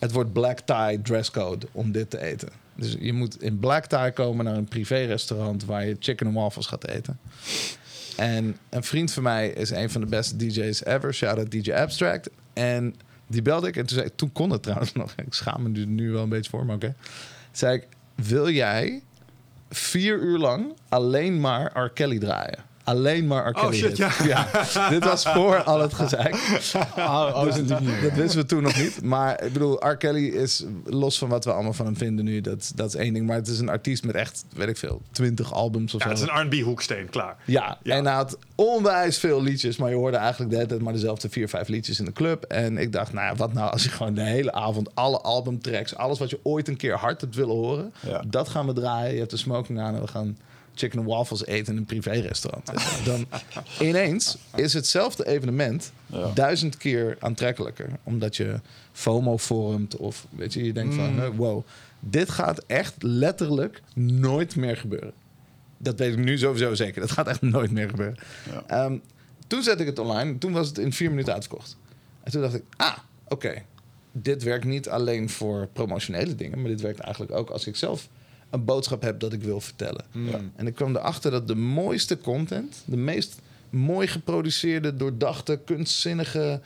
Het 0.01 0.13
wordt 0.13 0.33
black 0.33 0.61
tie 0.61 1.03
dresscode 1.03 1.67
om 1.73 1.93
dit 1.93 2.11
te 2.11 2.21
eten. 2.21 2.49
Dus 2.75 2.97
je 3.01 3.13
moet 3.13 3.43
in 3.43 3.59
black 3.59 3.87
tie 3.87 4.11
komen 4.13 4.45
naar 4.45 4.57
een 4.57 4.69
privé-restaurant 4.69 5.65
waar 5.65 5.87
je 5.87 5.97
chicken 5.99 6.27
en 6.27 6.33
waffles 6.33 6.67
gaat 6.67 6.87
eten. 6.87 7.19
En 8.17 8.57
een 8.71 8.83
vriend 8.83 9.13
van 9.13 9.23
mij 9.23 9.49
is 9.49 9.71
een 9.71 9.91
van 9.91 10.01
de 10.01 10.07
beste 10.07 10.37
DJ's 10.37 10.85
ever. 10.85 11.15
Shout-out 11.15 11.51
DJ 11.51 11.73
Abstract. 11.73 12.31
En 12.53 12.95
die 13.27 13.43
belde 13.43 13.69
ik 13.69 13.77
en 13.77 14.17
toen 14.17 14.33
kon 14.33 14.51
het 14.51 14.63
trouwens 14.63 14.93
nog. 15.03 15.15
Ik 15.17 15.35
schaam 15.35 15.63
me 15.63 15.81
er 15.81 15.87
nu 15.87 16.11
wel 16.11 16.23
een 16.23 16.29
beetje 16.29 16.51
voor, 16.51 16.67
maar 16.67 16.77
oké. 16.77 16.95
Zei 17.53 17.77
ik, 17.77 17.87
wil 18.15 18.51
jij 18.51 19.03
vier 19.71 20.19
uur 20.19 20.39
lang 20.39 20.73
alleen 20.89 21.41
maar 21.41 21.85
R. 21.85 21.91
Kelly 21.91 22.19
draaien? 22.19 22.65
Alleen 22.91 23.27
maar 23.27 23.49
R. 23.49 23.53
Kelly 23.53 23.77
shit, 23.77 23.99
hits. 23.99 24.19
ja. 24.25 24.47
Dit 24.91 25.05
was 25.05 25.23
voor 25.25 25.63
al 25.63 25.81
het 25.81 25.95
gezeik. 25.95 26.37
Oh, 26.97 27.43
Dus 27.43 27.67
dat 27.67 27.81
wisten 28.15 28.41
we 28.41 28.47
toen 28.47 28.63
nog 28.63 28.77
niet. 28.77 29.03
Maar 29.03 29.45
ik 29.45 29.53
bedoel, 29.53 29.87
R. 29.89 29.97
Kelly 29.97 30.27
is 30.27 30.65
los 30.85 31.19
van 31.19 31.29
wat 31.29 31.45
we 31.45 31.53
allemaal 31.53 31.73
van 31.73 31.87
hem 31.87 31.97
vinden 31.97 32.25
nu. 32.25 32.41
Dat, 32.41 32.73
dat 32.75 32.89
is 32.89 32.95
één 32.95 33.13
ding. 33.15 33.27
Maar 33.27 33.37
het 33.37 33.49
is 33.49 33.59
een 33.59 33.69
artiest 33.69 34.05
met 34.05 34.15
echt, 34.15 34.45
weet 34.55 34.69
ik 34.69 34.77
veel, 34.77 35.01
twintig 35.11 35.53
albums 35.53 35.95
of 35.95 36.03
Ja, 36.03 36.09
het 36.09 36.19
zo. 36.19 36.25
is 36.25 36.31
een 36.31 36.47
R&B 36.51 36.55
hoeksteen, 36.65 37.09
klaar. 37.11 37.37
Ja, 37.45 37.79
Ja. 37.83 37.97
en 37.97 38.05
hij 38.05 38.15
had 38.15 38.39
onwijs 38.55 39.19
veel 39.19 39.43
liedjes. 39.43 39.77
Maar 39.77 39.91
je 39.91 39.97
hoorde 39.97 40.17
eigenlijk 40.17 40.51
de 40.51 40.57
hele 40.57 40.69
tijd 40.69 40.81
maar 40.83 40.93
dezelfde 40.93 41.29
vier, 41.29 41.49
vijf 41.49 41.69
liedjes 41.69 41.99
in 41.99 42.05
de 42.05 42.13
club. 42.13 42.45
En 42.45 42.79
ik 42.79 42.93
dacht, 42.93 43.13
nou 43.13 43.27
ja, 43.27 43.35
wat 43.37 43.53
nou 43.53 43.71
als 43.71 43.83
je 43.83 43.89
gewoon 43.91 44.15
de 44.15 44.23
hele 44.23 44.53
avond 44.53 44.95
alle 44.95 45.19
albumtracks, 45.21 45.97
alles 45.97 46.19
wat 46.19 46.31
je 46.31 46.41
ooit 46.43 46.69
een 46.69 46.77
keer 46.77 46.97
hard 46.97 47.21
hebt 47.21 47.35
willen 47.35 47.55
horen, 47.55 47.93
dat 48.27 48.49
gaan 48.49 48.67
we 48.67 48.73
draaien. 48.73 49.13
Je 49.13 49.19
hebt 49.19 49.31
de 49.31 49.37
smoking 49.37 49.81
aan 49.81 49.95
en 49.95 50.01
we 50.01 50.07
gaan 50.09 50.39
chicken 50.81 50.99
and 50.99 51.09
waffles 51.09 51.47
eten 51.47 51.73
in 51.73 51.79
een 51.79 51.85
privé-restaurant. 51.85 52.71
Dan 53.05 53.27
ineens 53.81 54.37
is 54.57 54.73
hetzelfde 54.73 55.27
evenement 55.27 55.93
Ja. 56.07 56.31
duizend 56.35 56.77
keer 56.77 57.17
aantrekkelijker. 57.21 57.89
Omdat 58.03 58.37
je 58.37 58.61
FOMO 58.93 59.37
vormt 59.37 59.97
of 59.97 60.27
weet 60.31 60.53
je, 60.53 60.65
je 60.65 60.73
denkt 60.73 60.95
van, 60.95 61.13
Mm. 61.13 61.19
huh, 61.21 61.29
wow, 61.37 61.65
dit 62.01 62.31
gaat 62.31 62.59
echt 62.67 62.95
letterlijk 63.03 63.83
nooit 63.95 64.57
meer 64.57 64.77
gebeuren. 64.77 65.13
Dat 65.79 65.99
weet 65.99 66.13
ik 66.13 66.19
nu 66.19 66.39
sowieso 66.39 66.75
zeker. 66.75 67.01
Dat 67.01 67.11
gaat 67.11 67.27
echt 67.29 67.43
nooit 67.43 67.71
meer 67.71 67.89
gebeuren. 67.89 68.17
Ja. 68.51 68.63
Ehm, 68.67 68.97
toen 69.47 69.63
zette 69.63 69.81
ik 69.83 69.89
het 69.89 69.99
online. 69.99 70.39
Toen 70.39 70.53
was 70.53 70.69
het 70.69 70.79
in 70.79 70.93
vier 70.93 71.11
minuten 71.11 71.33
uitverkocht. 71.33 71.77
En 72.23 72.33
toen 72.33 72.41
dacht 72.41 72.55
ik, 72.55 72.63
ah, 72.77 72.97
oké. 73.29 73.63
Dit 74.13 74.43
werkt 74.43 74.65
niet 74.65 74.89
alleen 74.89 75.31
voor 75.31 75.69
promotionele 75.73 76.35
dingen... 76.35 76.61
maar 76.61 76.71
dit 76.71 76.81
werkt 76.81 76.99
eigenlijk 77.01 77.33
ook 77.33 77.51
als 77.51 77.67
ik 77.67 77.77
zelf 77.77 78.09
een 78.51 78.65
boodschap 78.65 79.03
heb 79.03 79.21
dat 79.21 79.33
ik 79.33 79.43
wil 79.43 79.61
vertellen. 79.61 80.05
Mm. 80.13 80.53
En 80.57 80.67
ik 80.67 80.75
kwam 80.75 80.97
erachter 80.97 81.31
dat 81.31 81.49
de 81.49 81.55
mooiste 81.55 82.19
content... 82.19 82.83
de 82.85 82.97
meest 82.97 83.41
mooi 83.71 84.07
geproduceerde, 84.07 84.97
doordachte, 84.97 85.61
kunstzinnige... 85.65 86.61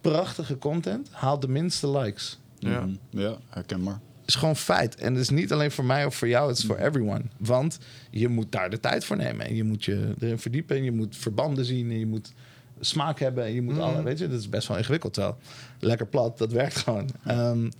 prachtige 0.00 0.58
content... 0.58 1.08
haalt 1.10 1.40
de 1.42 1.48
minste 1.48 1.90
likes. 1.90 2.38
Ja. 2.58 2.80
Mhm. 2.80 3.20
ja, 3.20 3.36
herkenbaar. 3.48 4.00
is 4.24 4.34
gewoon 4.34 4.56
feit. 4.56 4.94
En 4.94 5.12
het 5.12 5.22
is 5.22 5.28
niet 5.28 5.52
alleen 5.52 5.70
voor 5.70 5.84
mij 5.84 6.04
of 6.06 6.14
voor 6.14 6.28
jou, 6.28 6.48
het 6.48 6.58
is 6.58 6.64
voor 6.64 6.76
everyone. 6.76 7.22
Want 7.36 7.78
je 8.10 8.28
moet 8.28 8.52
daar 8.52 8.70
de 8.70 8.80
tijd 8.80 9.04
voor 9.04 9.16
nemen. 9.16 9.46
En 9.46 9.54
je 9.54 9.64
moet 9.64 9.84
je 9.84 10.14
erin 10.20 10.38
verdiepen. 10.38 10.76
En 10.76 10.84
je 10.84 10.92
moet 10.92 11.16
verbanden 11.16 11.64
zien. 11.64 11.90
En 11.90 11.98
je 11.98 12.06
moet 12.06 12.32
smaak 12.80 13.18
hebben. 13.20 13.44
En 13.44 13.52
je 13.52 13.62
moet 13.62 13.74
Mhm. 13.74 13.82
alle, 13.82 14.02
weet 14.02 14.18
je, 14.18 14.28
dat 14.28 14.38
is 14.38 14.48
best 14.48 14.68
wel 14.68 14.76
ingewikkeld 14.76 15.16
wel. 15.16 15.36
Lekker 15.80 16.06
plat, 16.06 16.38
dat 16.38 16.52
werkt 16.52 16.76
gewoon. 16.76 17.08
Ehm, 17.24 17.70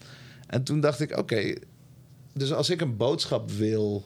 en 0.47 0.63
toen 0.63 0.81
dacht 0.81 1.01
ik, 1.01 1.19
oké, 1.19 1.55
dus 2.33 2.53
als 2.53 2.71
ik 2.71 2.81
een 2.81 2.97
boodschap 2.97 3.51
wil 3.51 4.05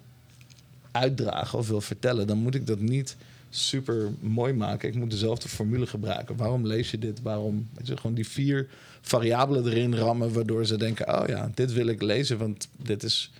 uitdragen 0.92 1.58
of 1.58 1.68
wil 1.68 1.80
vertellen, 1.80 2.26
dan 2.26 2.38
moet 2.38 2.54
ik 2.54 2.66
dat 2.66 2.80
niet 2.80 3.16
super 3.50 4.10
mooi 4.20 4.52
maken. 4.52 4.88
Ik 4.88 4.94
moet 4.94 5.10
dezelfde 5.10 5.48
formule 5.48 5.86
gebruiken. 5.86 6.36
Waarom 6.36 6.66
lees 6.66 6.90
je 6.90 6.98
dit? 6.98 7.22
Waarom? 7.22 7.68
Weet 7.74 7.86
je, 7.86 7.96
gewoon 7.96 8.14
die 8.14 8.28
vier 8.28 8.68
variabelen 9.00 9.66
erin 9.66 9.94
rammen, 9.94 10.32
waardoor 10.32 10.66
ze 10.66 10.76
denken: 10.76 11.20
oh 11.20 11.28
ja, 11.28 11.50
dit 11.54 11.72
wil 11.72 11.86
ik 11.86 12.02
lezen, 12.02 12.38
want 12.38 12.68
dit 12.76 13.02
is 13.02 13.30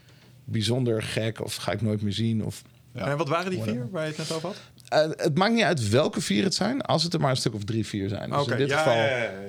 bijzonder 0.45 1.03
gek 1.03 1.41
of 1.41 1.55
ga 1.55 1.73
ik 1.73 1.83
nooit 1.83 2.03
meer 2.03 2.13
zien. 2.13 2.45
Of, 2.45 2.63
Ja. 2.93 3.07
En 3.07 3.17
wat 3.17 3.29
waren 3.29 3.51
die 3.51 3.63
vier 3.63 3.89
waar 3.91 4.03
je 4.03 4.09
het 4.09 4.19
net 4.19 4.33
over 4.33 4.49
had? 4.49 4.57
Eh, 4.89 5.01
het 5.17 5.39
maakt 5.39 5.55
niet 5.55 5.63
uit 5.63 5.89
welke 5.89 6.21
vier 6.21 6.45
het 6.45 6.55
zijn, 6.55 6.83
als 6.83 7.03
het 7.03 7.15
er 7.15 7.21
maar 7.21 7.31
een 7.31 7.37
stuk 7.37 7.55
of 7.55 7.65
drie, 7.65 7.87
vier 7.87 8.09
zijn. 8.09 8.31
Dus 8.31 8.47
in 8.47 8.57
dit 8.57 8.69
ja, 8.69 8.79
geval, 8.79 8.97
ja, 8.97 9.07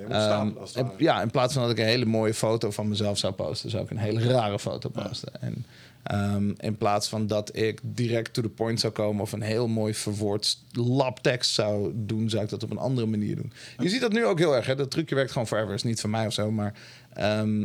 ja, 0.08 0.40
ehm, 0.40 0.50
in, 0.74 0.90
ja, 0.98 1.22
in 1.22 1.30
plaats 1.30 1.54
van 1.54 1.62
dat 1.62 1.70
ik 1.70 1.78
een 1.78 1.84
hele 1.84 2.04
mooie 2.04 2.34
foto 2.34 2.70
van 2.70 2.88
mezelf 2.88 3.18
zou 3.18 3.32
posten, 3.32 3.70
zou 3.70 3.84
ik 3.84 3.90
een 3.90 3.98
hele 3.98 4.22
rare 4.22 4.58
foto 4.58 4.88
posten. 4.88 5.32
En 5.40 5.64
ehm, 6.02 6.50
in 6.56 6.76
plaats 6.76 7.08
van 7.08 7.26
dat 7.26 7.56
ik 7.56 7.80
direct 7.82 8.32
to 8.32 8.42
the 8.42 8.48
point 8.48 8.80
zou 8.80 8.92
komen 8.92 9.22
of 9.22 9.32
een 9.32 9.42
heel 9.42 9.68
mooi 9.68 9.94
verwoord 9.94 10.58
labtekst 10.72 11.54
zou 11.54 11.92
doen, 11.94 12.30
zou 12.30 12.42
ik 12.44 12.50
dat 12.50 12.62
op 12.62 12.70
een 12.70 12.78
andere 12.78 13.06
manier 13.06 13.36
doen. 13.36 13.52
Je 13.78 13.88
ziet 13.88 14.00
dat 14.00 14.12
nu 14.12 14.26
ook 14.26 14.38
heel 14.38 14.56
erg. 14.56 14.66
Hè? 14.66 14.74
Dat 14.74 14.90
trucje 14.90 15.14
werkt 15.14 15.32
gewoon 15.32 15.46
forever. 15.46 15.74
Is 15.74 15.82
niet 15.82 16.00
van 16.00 16.10
mij 16.10 16.26
of 16.26 16.32
zo, 16.32 16.50
maar 16.50 16.74
ehm, 17.12 17.64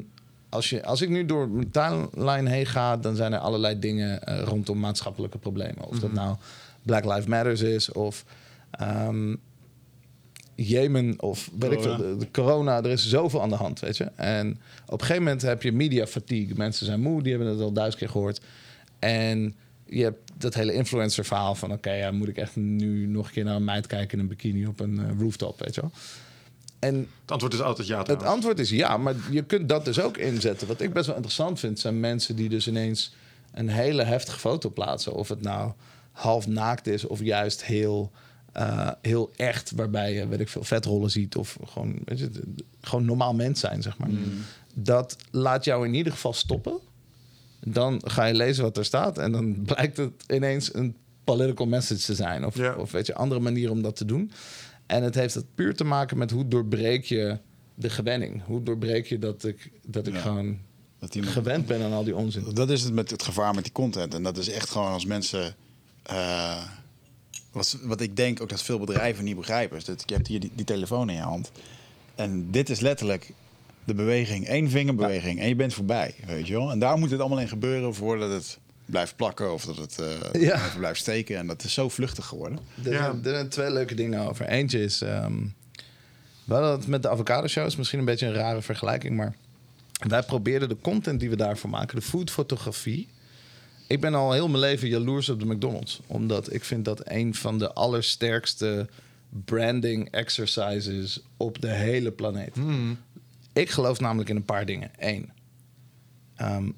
als, 0.50 0.70
je, 0.70 0.86
als 0.86 1.02
ik 1.02 1.10
nu 1.10 1.26
door 1.26 1.50
mijn 1.50 1.72
timeline 1.72 2.50
heen 2.50 2.66
ga, 2.66 2.98
dan 2.98 3.16
zijn 3.16 3.34
er 3.34 3.40
allerlei 3.40 3.80
dingen 3.80 4.24
eh, 4.24 4.42
rondom 4.42 4.80
maatschappelijke 4.80 5.38
problemen. 5.38 5.86
Of 5.86 6.00
dat 6.00 6.12
nou 6.12 6.36
Black 6.86 7.06
Lives 7.06 7.26
Matters 7.26 7.62
is 7.62 7.92
of 7.92 8.26
ehm, 8.72 9.36
Jemen 10.56 11.22
of 11.22 11.50
weet 11.60 11.72
ik 11.72 11.78
Corona. 11.78 11.98
veel, 11.98 12.18
de, 12.18 12.18
de 12.18 12.32
corona. 12.32 12.78
Er 12.78 12.90
is 12.90 13.10
zoveel 13.10 13.42
aan 13.42 13.50
de 13.50 13.56
hand, 13.56 13.80
weet 13.80 13.98
je. 13.98 14.04
En 14.16 14.60
op 14.86 14.92
een 14.92 15.00
gegeven 15.00 15.24
moment 15.24 15.42
heb 15.42 15.64
je 15.64 15.72
media 15.72 16.08
fatigue. 16.08 16.56
Mensen 16.56 16.86
zijn 16.86 17.02
moe, 17.02 17.22
die 17.22 17.32
hebben 17.34 17.52
het 17.52 17.62
al 17.62 17.72
duizend 17.72 18.00
keer 18.00 18.10
gehoord. 18.10 18.42
En 19.00 19.56
je 19.86 20.04
hebt 20.04 20.32
dat 20.38 20.54
hele 20.54 20.74
influencer 20.74 21.26
verhaal 21.26 21.56
van... 21.56 21.72
oké, 21.72 21.92
ja, 21.92 22.12
moet 22.12 22.28
ik 22.28 22.38
echt 22.38 22.56
nu 22.56 23.06
nog 23.06 23.26
een 23.28 23.32
keer 23.34 23.44
naar 23.44 23.56
een 23.56 23.64
meid 23.64 23.88
kijken 23.88 24.18
in 24.18 24.20
een 24.20 24.30
bikini 24.30 24.66
op 24.66 24.80
een 24.80 25.00
eh, 25.00 25.20
rooftop, 25.20 25.60
weet 25.60 25.76
je 25.76 25.82
wel. 25.82 25.92
En 26.80 26.96
Het 27.22 27.32
antwoord 27.32 27.54
is 27.54 27.62
altijd 27.62 27.88
ja. 27.88 28.04
het 28.04 28.24
antwoord 28.24 28.60
is 28.60 28.70
ja, 28.70 28.98
maar 28.98 29.16
je 29.32 29.44
kunt 29.44 29.70
dat 29.70 29.86
dus 29.86 30.00
ook 30.00 30.18
inzetten. 30.18 30.68
Wat 30.68 30.82
ik 30.82 30.94
best 30.94 31.06
wel 31.06 31.16
interessant 31.16 31.60
vind, 31.60 31.80
zijn 31.80 32.00
mensen 32.00 32.36
die 32.36 32.50
dus 32.50 32.68
ineens 32.68 33.14
een 33.54 33.70
hele 33.70 34.04
heftige 34.04 34.40
foto 34.40 34.70
plaatsen. 34.70 35.14
Of 35.14 35.28
het 35.30 35.42
nou 35.42 35.72
half 36.14 36.48
naakt 36.48 36.88
is 36.88 37.06
of 37.08 37.22
juist 37.22 37.64
heel, 37.66 38.12
eh, 38.52 38.90
heel 39.02 39.32
echt, 39.36 39.72
waarbij 39.76 40.14
je 40.14 40.28
weet 40.28 40.40
ik 40.40 40.50
veel 40.50 40.64
vetrollen 40.64 41.10
ziet. 41.12 41.36
Of 41.36 41.58
gewoon, 41.66 42.00
weet 42.06 42.20
je, 42.20 42.30
gewoon 42.82 43.06
normaal 43.06 43.34
mens 43.34 43.60
zijn, 43.60 43.82
zeg 43.82 43.98
maar. 43.98 44.10
Dat 44.74 45.16
laat 45.32 45.66
jou 45.66 45.86
in 45.88 45.94
ieder 45.94 46.12
geval 46.12 46.34
stoppen. 46.34 46.80
Dan 47.66 48.02
ga 48.06 48.26
je 48.26 48.34
lezen 48.34 48.64
wat 48.64 48.78
er 48.78 48.86
staat 48.86 49.18
en 49.18 49.32
dan 49.32 49.62
blijkt 49.66 49.98
het 49.98 50.12
ineens 50.28 50.74
een 50.74 50.96
political 51.24 51.66
message 51.66 52.02
te 52.06 52.16
zijn. 52.16 52.46
Of, 52.46 52.60
of 52.78 52.92
weet 52.92 53.06
je, 53.08 53.16
andere 53.16 53.42
manieren 53.42 53.72
om 53.72 53.82
dat 53.82 53.96
te 53.96 54.06
doen. 54.06 54.32
En 54.86 55.04
het 55.04 55.16
heeft 55.16 55.34
het 55.34 55.46
puur 55.56 55.76
te 55.76 55.84
maken 55.84 56.18
met 56.18 56.32
hoe 56.32 56.48
doorbreek 56.48 57.06
je 57.06 57.38
de 57.76 57.90
gewenning. 57.90 58.42
Hoe 58.46 58.64
doorbreek 58.64 59.06
je 59.06 59.20
dat 59.20 59.44
ik, 59.44 59.72
dat 59.86 60.08
ik 60.08 60.14
Ja. 60.14 60.20
gewoon 60.22 60.58
Dat 61.00 61.16
iemand- 61.16 61.34
gewend 61.34 61.66
ben 61.66 61.82
aan 61.84 61.94
al 61.94 62.04
die 62.04 62.16
onzin. 62.16 62.46
Dat 62.54 62.70
is 62.70 62.84
het 62.84 62.94
met 62.94 63.10
het 63.12 63.24
gevaar 63.24 63.54
met 63.56 63.64
die 63.64 63.74
content. 63.74 64.14
En 64.14 64.24
dat 64.24 64.38
is 64.38 64.50
echt 64.50 64.70
gewoon 64.70 64.92
als 64.92 65.06
mensen. 65.06 65.56
Eh, 66.04 66.64
wat, 67.52 67.78
wat 67.84 68.02
ik 68.02 68.16
denk 68.16 68.42
ook 68.42 68.50
dat 68.50 68.62
veel 68.62 68.80
bedrijven 68.80 69.24
niet 69.24 69.36
begrijpen. 69.36 69.78
Is 69.78 69.86
dat 69.86 70.04
je 70.06 70.16
hebt 70.16 70.28
hier 70.28 70.40
die, 70.40 70.52
die 70.56 70.66
telefoon 70.66 71.10
in 71.10 71.16
je 71.16 71.22
hand. 71.22 71.52
En 72.16 72.52
dit 72.52 72.70
is 72.70 72.80
letterlijk 72.80 73.32
de 73.84 73.94
beweging. 73.94 74.48
één 74.48 74.70
vingerbeweging. 74.70 75.40
En 75.40 75.48
je 75.48 75.56
bent 75.56 75.74
voorbij. 75.74 76.16
Weet 76.26 76.48
je 76.48 76.54
wel? 76.54 76.72
En 76.72 76.80
daar 76.80 76.98
moet 76.98 77.12
het 77.12 77.20
allemaal 77.20 77.40
in 77.40 77.48
gebeuren 77.48 77.96
voordat 77.96 78.32
het 78.32 78.58
blijft 78.86 79.16
plakken. 79.16 79.54
Of 79.54 79.66
dat 79.66 79.78
het 79.78 80.00
eh, 80.32 80.42
Ja. 80.42 80.62
blijft 80.78 81.00
steken. 81.00 81.38
En 81.38 81.48
dat 81.48 81.64
is 81.64 81.74
zo 81.74 81.90
vluchtig 81.90 82.26
geworden. 82.26 82.60
Er, 82.84 82.92
Ja. 82.92 82.98
zijn, 83.04 83.24
er 83.26 83.34
zijn 83.34 83.50
twee 83.50 83.72
leuke 83.72 83.96
dingen 83.96 84.28
over. 84.30 84.46
Eentje 84.48 84.84
is... 84.84 85.02
ehm 85.02 85.34
we 86.44 86.54
hadden 86.54 86.72
het 86.72 86.88
met 86.88 87.02
de 87.02 87.10
avocado 87.10 87.48
show. 87.48 87.66
is 87.66 87.76
misschien 87.76 88.00
een 88.00 88.06
beetje 88.06 88.26
een 88.26 88.34
rare 88.34 88.62
vergelijking, 88.62 89.16
maar... 89.16 89.36
Wij 90.08 90.24
probeerden 90.24 90.70
de 90.70 90.78
content 90.82 91.20
die 91.20 91.30
we 91.30 91.36
daarvoor 91.36 91.70
maken, 91.70 91.96
de 91.96 92.02
foodfotografie... 92.02 93.08
Ik 93.88 94.02
ben 94.02 94.14
al 94.14 94.32
heel 94.32 94.48
mijn 94.48 94.60
leven 94.60 94.88
jaloers 94.88 95.30
op 95.30 95.40
de 95.40 95.46
McDonald's. 95.46 96.00
Omdat 96.08 96.54
ik 96.54 96.64
vind 96.64 96.86
dat 96.86 97.02
een 97.10 97.36
van 97.36 97.60
de 97.60 97.74
allersterkste 97.74 98.88
branding 99.46 100.12
exercises 100.12 101.22
op 101.38 101.62
de 101.62 101.72
hele 101.72 102.12
planeet. 102.12 102.56
Ik 103.54 103.70
geloof 103.70 104.00
namelijk 104.00 104.30
in 104.30 104.36
een 104.36 104.46
paar 104.46 104.66
dingen. 104.66 104.92
Eén, 104.98 105.32
ehm, 106.36 106.70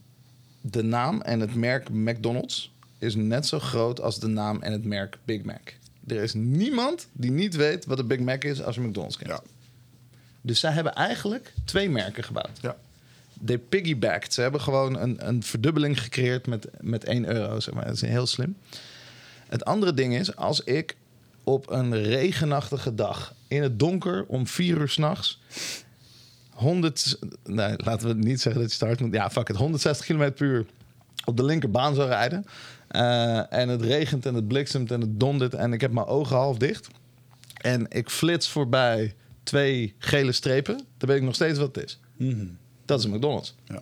de 0.62 0.84
naam 0.84 1.22
en 1.22 1.40
het 1.40 1.56
merk 1.56 1.90
McDonald's 1.90 2.72
is 2.98 3.16
net 3.16 3.48
zo 3.48 3.60
groot 3.60 4.02
als 4.02 4.20
de 4.20 4.28
naam 4.28 4.62
en 4.62 4.72
het 4.72 4.86
merk 4.86 5.18
Big 5.26 5.44
Mac. 5.44 5.74
Er 6.08 6.24
is 6.24 6.34
niemand 6.34 7.08
die 7.12 7.32
niet 7.32 7.56
weet 7.56 7.86
wat 7.86 8.00
een 8.00 8.08
Big 8.08 8.20
Mac 8.20 8.44
is 8.44 8.64
als 8.64 8.76
je 8.76 8.82
McDonald's 8.82 9.18
kent. 9.18 9.30
Ja. 9.30 9.42
Dus 10.42 10.60
zij 10.60 10.72
hebben 10.72 10.94
eigenlijk 10.94 11.54
twee 11.66 11.90
merken 11.90 12.24
gebouwd. 12.24 12.60
Ja. 12.62 12.78
They 13.46 13.58
piggybacked. 13.58 14.34
Ze 14.34 14.42
hebben 14.42 14.62
gewoon 14.62 15.00
een, 15.00 15.28
een 15.28 15.44
verdubbeling 15.44 16.02
gecreëerd 16.02 16.48
met, 16.48 16.68
met 16.82 17.04
1 17.04 17.26
euro. 17.36 17.60
Zeg 17.60 17.74
maar. 17.74 17.86
Dat 17.86 17.96
is 17.96 18.02
heel 18.02 18.28
slim. 18.28 18.58
Het 19.48 19.66
andere 19.66 19.94
ding 19.94 20.16
is, 20.16 20.36
als 20.36 20.64
ik 20.64 20.96
op 21.44 21.70
een 21.70 22.04
regenachtige 22.04 22.96
dag 22.96 23.34
in 23.48 23.64
het 23.64 23.80
donker 23.80 24.26
om 24.28 24.48
4 24.48 24.78
uur 24.78 24.90
s'nachts 24.90 25.42
100, 26.56 27.20
nee, 27.44 27.74
laten 27.78 28.08
we 28.08 28.14
niet 28.14 28.42
zeggen 28.42 28.62
dat 28.62 28.70
je 28.70 28.76
start 28.76 29.00
moet. 29.00 29.14
Ja, 29.14 29.30
fuck 29.30 29.48
het, 29.48 29.58
160 29.58 30.06
km 30.06 30.32
per 30.32 30.46
uur 30.48 30.66
op 31.26 31.38
de 31.38 31.44
linkerbaan 31.44 31.96
zou 31.96 32.08
rijden. 32.08 32.46
Eh, 32.88 33.54
en 33.54 33.70
het 33.70 33.82
regent 33.82 34.26
en 34.26 34.34
het 34.34 34.48
bliksemt 34.48 34.92
en 34.92 35.02
het 35.02 35.20
dondert 35.20 35.54
en 35.54 35.74
ik 35.74 35.82
heb 35.82 35.92
mijn 35.92 36.06
ogen 36.06 36.36
half 36.36 36.58
dicht. 36.58 36.88
En 37.62 37.86
ik 37.90 38.10
flits 38.10 38.50
voorbij 38.50 39.14
twee 39.44 39.96
gele 39.98 40.32
strepen. 40.32 40.76
Dan 40.98 41.10
weet 41.10 41.18
ik 41.18 41.24
nog 41.24 41.36
steeds 41.36 41.60
wat 41.60 41.76
het 41.76 41.86
is. 41.86 42.00
Dat 42.86 43.00
is 43.00 43.06
een 43.06 43.12
McDonald's. 43.12 43.56
Ja. 43.64 43.82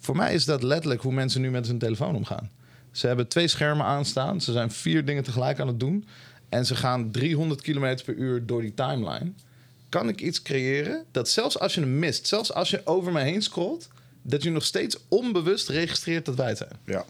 Voor 0.00 0.16
mij 0.16 0.34
is 0.34 0.44
dat 0.44 0.62
letterlijk 0.62 1.02
hoe 1.02 1.12
mensen 1.12 1.40
nu 1.40 1.50
met 1.50 1.66
hun 1.66 1.78
telefoon 1.78 2.14
omgaan. 2.14 2.50
Ze 2.90 3.06
hebben 3.06 3.28
twee 3.28 3.48
schermen 3.48 3.86
aanstaan. 3.86 4.40
Ze 4.40 4.52
zijn 4.52 4.70
vier 4.70 5.04
dingen 5.04 5.22
tegelijk 5.22 5.60
aan 5.60 5.66
het 5.66 5.80
doen. 5.80 6.06
En 6.48 6.66
ze 6.66 6.76
gaan 6.76 7.10
300 7.10 7.60
km 7.60 7.98
per 8.04 8.14
uur 8.14 8.46
door 8.46 8.60
die 8.60 8.74
timeline. 8.74 9.32
Kan 9.88 10.08
ik 10.08 10.20
iets 10.20 10.42
creëren 10.42 11.04
dat 11.10 11.28
zelfs 11.28 11.58
als 11.58 11.74
je 11.74 11.80
hem 11.80 11.98
mist, 11.98 12.26
zelfs 12.26 12.52
als 12.52 12.70
je 12.70 12.80
over 12.84 13.12
me 13.12 13.20
heen 13.20 13.42
scrolt, 13.42 13.88
dat 14.22 14.42
je 14.42 14.50
nog 14.50 14.64
steeds 14.64 14.98
onbewust 15.08 15.68
registreert 15.68 16.24
dat 16.24 16.34
wij 16.34 16.48
het 16.48 16.58
zijn. 16.58 16.72
Ja. 16.84 17.04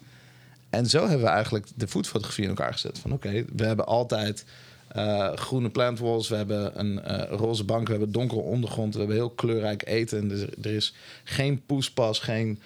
En 0.71 0.87
zo 0.87 1.01
hebben 1.01 1.27
we 1.27 1.33
eigenlijk 1.33 1.67
de 1.75 1.89
foodfotografie 1.89 2.45
in 2.45 2.49
elkaar 2.49 2.73
gezet. 2.73 2.99
Van 2.99 3.13
oké, 3.13 3.45
we 3.57 3.65
hebben 3.65 3.87
altijd 3.87 4.45
eh, 4.89 5.33
groene 5.33 5.71
plant 5.71 5.99
walls, 5.99 6.29
we 6.29 6.37
hebben 6.37 6.79
een 6.79 7.03
eh, 7.03 7.37
roze 7.39 7.65
bank, 7.65 7.87
we 7.87 7.91
hebben 7.93 8.13
donkere 8.13 8.41
ondergrond, 8.41 8.93
we 8.93 8.99
hebben 8.99 9.17
heel 9.17 9.31
kleurrijk 9.31 9.87
eten. 9.87 10.29
Dus 10.29 10.43
er 10.63 10.75
is 10.75 10.95
geen 11.25 11.63
poespas, 11.67 12.19
geen 12.19 12.61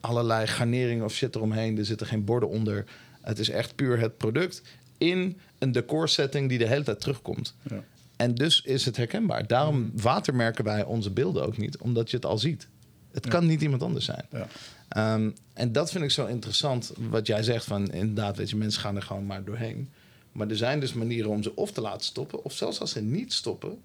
allerlei 0.00 0.46
garnering 0.46 1.02
of 1.02 1.12
shit 1.12 1.34
eromheen. 1.34 1.78
Er 1.78 1.84
zitten 1.84 2.06
geen 2.06 2.24
borden 2.24 2.48
onder. 2.48 2.84
Het 3.20 3.38
is 3.38 3.50
echt 3.50 3.74
puur 3.74 3.98
het 3.98 4.16
product 4.16 4.62
in 4.98 5.38
een 5.58 5.72
decorsetting 5.72 6.48
die 6.48 6.58
de 6.58 6.66
hele 6.66 6.84
tijd 6.84 7.00
terugkomt. 7.00 7.54
Ja. 7.62 7.84
En 8.16 8.34
dus 8.34 8.60
is 8.60 8.84
het 8.84 8.96
herkenbaar. 8.96 9.46
Daarom 9.46 9.90
watermerken 9.94 10.64
wij 10.64 10.84
onze 10.84 11.10
beelden 11.10 11.46
ook 11.46 11.56
niet, 11.56 11.78
omdat 11.78 12.10
je 12.10 12.16
het 12.16 12.26
al 12.26 12.38
ziet. 12.38 12.68
Het 13.12 13.28
kan 13.28 13.46
niet 13.46 13.62
iemand 13.62 13.82
anders 13.82 14.04
zijn. 14.04 14.24
Ja. 14.30 14.46
Ehm, 14.88 15.30
en 15.52 15.72
dat 15.72 15.90
vind 15.90 16.04
ik 16.04 16.10
zo 16.10 16.26
interessant, 16.26 16.92
wat 17.10 17.26
jij 17.26 17.42
zegt 17.42 17.64
van 17.64 17.92
inderdaad, 17.92 18.36
weet 18.36 18.50
je, 18.50 18.56
mensen 18.56 18.80
gaan 18.80 18.96
er 18.96 19.02
gewoon 19.02 19.26
maar 19.26 19.44
doorheen. 19.44 19.90
Maar 20.32 20.48
er 20.48 20.56
zijn 20.56 20.80
dus 20.80 20.92
manieren 20.92 21.30
om 21.30 21.42
ze 21.42 21.56
of 21.56 21.72
te 21.72 21.80
laten 21.80 22.04
stoppen, 22.06 22.44
of 22.44 22.52
zelfs 22.52 22.80
als 22.80 22.90
ze 22.90 23.00
niet 23.00 23.32
stoppen, 23.32 23.78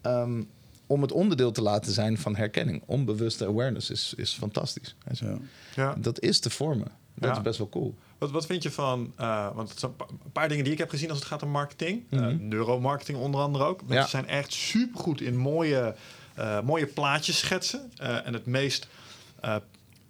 ehm, 0.00 0.42
om 0.86 1.02
het 1.02 1.12
onderdeel 1.12 1.52
te 1.52 1.62
laten 1.62 1.92
zijn 1.92 2.18
van 2.18 2.36
herkenning. 2.36 2.82
Onbewuste 2.86 3.46
awareness 3.46 3.90
is, 3.90 4.14
is 4.16 4.32
fantastisch. 4.32 4.94
Ja. 5.12 5.38
Ja. 5.74 5.94
Dat 5.98 6.20
is 6.20 6.40
te 6.40 6.50
vormen. 6.50 6.88
Dat 7.14 7.30
Ja. 7.30 7.36
is 7.36 7.42
best 7.42 7.58
wel 7.58 7.68
cool. 7.68 7.94
Wat, 8.18 8.30
wat 8.30 8.46
vind 8.46 8.62
je 8.62 8.70
van, 8.70 9.12
eh, 9.16 9.54
want 9.54 9.68
het 9.70 9.78
zijn 9.78 9.90
een 9.90 9.96
pa- 9.96 10.06
een 10.24 10.32
paar 10.32 10.48
dingen 10.48 10.64
die 10.64 10.72
ik 10.72 10.78
heb 10.78 10.90
gezien 10.90 11.08
als 11.10 11.18
het 11.18 11.28
gaat 11.28 11.42
om 11.42 11.48
marketing. 11.50 12.02
Eh, 12.10 12.18
Mhm. 12.20 12.48
neuromarketing 12.48 13.18
onder 13.18 13.40
andere 13.40 13.64
ook. 13.64 13.80
Mensen 13.80 13.96
Ja. 13.96 14.06
zijn 14.06 14.26
echt 14.26 14.52
supergoed 14.52 15.20
in 15.20 15.36
mooie, 15.36 15.94
eh, 16.34 16.60
mooie 16.60 16.86
plaatjes 16.86 17.38
schetsen. 17.38 17.92
En 17.96 18.32
het 18.32 18.46
meest, 18.46 18.88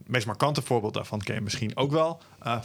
meest 0.06 0.26
markante 0.26 0.62
voorbeeld 0.62 0.94
daarvan 0.94 1.18
ken 1.20 1.34
je 1.34 1.40
misschien 1.40 1.76
ook 1.76 1.90
wel. 1.90 2.20
eh, 2.38 2.62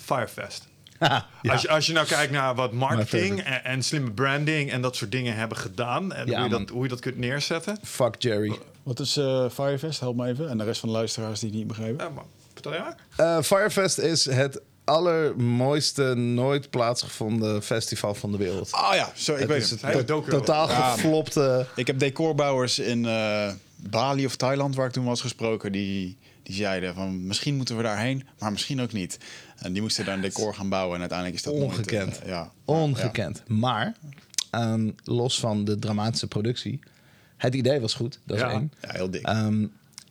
Als, 1.44 1.62
je, 1.62 1.70
als 1.70 1.86
je 1.86 1.94
nou 1.94 2.08
kijkt 2.08 2.32
naar 2.32 2.56
wat 2.56 2.72
marketing 2.74 3.42
en, 3.44 3.64
en 3.64 3.84
slimme 3.84 4.12
branding 4.12 4.72
en 4.72 4.82
dat 4.82 4.96
soort 4.96 5.12
dingen 5.12 5.36
hebben 5.36 5.58
gedaan. 5.58 6.14
En 6.14 6.28
Ja, 6.28 6.36
hoe, 6.42 6.50
je 6.50 6.58
dat, 6.58 6.70
hoe 6.70 6.84
je 6.84 6.90
dat 6.90 7.00
kunt 7.00 7.18
neerzetten. 7.18 7.78
Fuck 7.84 8.16
Jerry. 8.22 8.58
Wat 8.84 9.00
is 9.00 9.18
eh, 9.18 9.46
Firefest? 9.50 10.00
Help 10.00 10.16
me 10.16 10.28
even. 10.28 10.50
En 10.50 10.58
de 10.58 10.64
rest 10.64 10.80
van 10.80 10.90
de 10.90 10.96
luisteraars 10.96 11.40
die 11.40 11.50
het 11.50 11.58
niet 11.58 11.68
begrijpen. 11.68 12.06
Eh, 12.06 12.14
maar, 12.14 12.24
vertel 12.54 12.74
je 12.74 12.80
maar. 12.80 12.96
Eh, 13.38 13.42
Firefest 13.44 13.98
is 13.98 14.26
het 14.26 14.62
allermooiste, 14.84 16.14
nooit 16.16 16.70
plaatsgevonden 16.70 17.64
festival 17.64 18.14
van 18.16 18.32
de 18.32 18.38
wereld. 18.38 18.72
Ah 18.72 18.96
ja, 18.96 19.12
zo, 19.16 19.34
ik 19.34 19.40
het 19.40 19.48
weet 19.48 19.62
is 19.62 19.70
het. 19.70 19.82
het 19.82 20.08
to- 20.08 20.22
totaal 20.22 20.70
Ja. 20.70 20.92
geflopte... 20.92 21.66
Ik 21.76 21.88
heb 21.88 22.00
decorbouwers 22.00 22.80
in 22.80 23.06
eh, 23.06 23.52
Bali 23.76 24.26
of 24.26 24.36
Thailand, 24.36 24.76
waar 24.76 24.86
ik 24.88 24.92
toen 24.92 25.06
was 25.06 25.22
gesproken, 25.22 25.72
die, 25.72 26.18
Die 26.46 26.56
zeiden 26.56 26.94
van 26.94 27.28
misschien 27.28 27.56
moeten 27.56 27.78
we 27.78 27.84
daarheen, 27.84 28.24
maar 28.40 28.52
misschien 28.52 28.82
ook 28.82 28.92
niet. 28.94 29.18
En 29.58 29.74
die 29.74 29.82
moesten 29.82 30.06
daar 30.06 30.16
een 30.16 30.22
decor 30.22 30.54
gaan 30.56 30.70
bouwen 30.70 30.94
en 30.94 31.00
uiteindelijk 31.00 31.38
is 31.40 31.44
dat 31.46 31.54
nooit, 31.56 31.66
Ongekend. 31.66 32.20
eh, 32.22 32.28
ja. 32.28 32.52
Ongekend. 32.66 33.44
Maar, 33.48 33.96
ehm, 34.52 34.92
los 35.04 35.40
van 35.40 35.66
de 35.66 35.80
dramatische 35.80 36.28
productie, 36.28 36.80
het 37.38 37.56
idee 37.56 37.80
was 37.80 37.94
goed. 37.94 38.20
Dat 38.26 38.38
is 38.38 38.44
Ja. 38.44 38.52
één. 38.52 38.72
Ja, 38.82 38.90
heel 38.92 39.10
dik. 39.12 39.26
Ehm, 39.26 39.66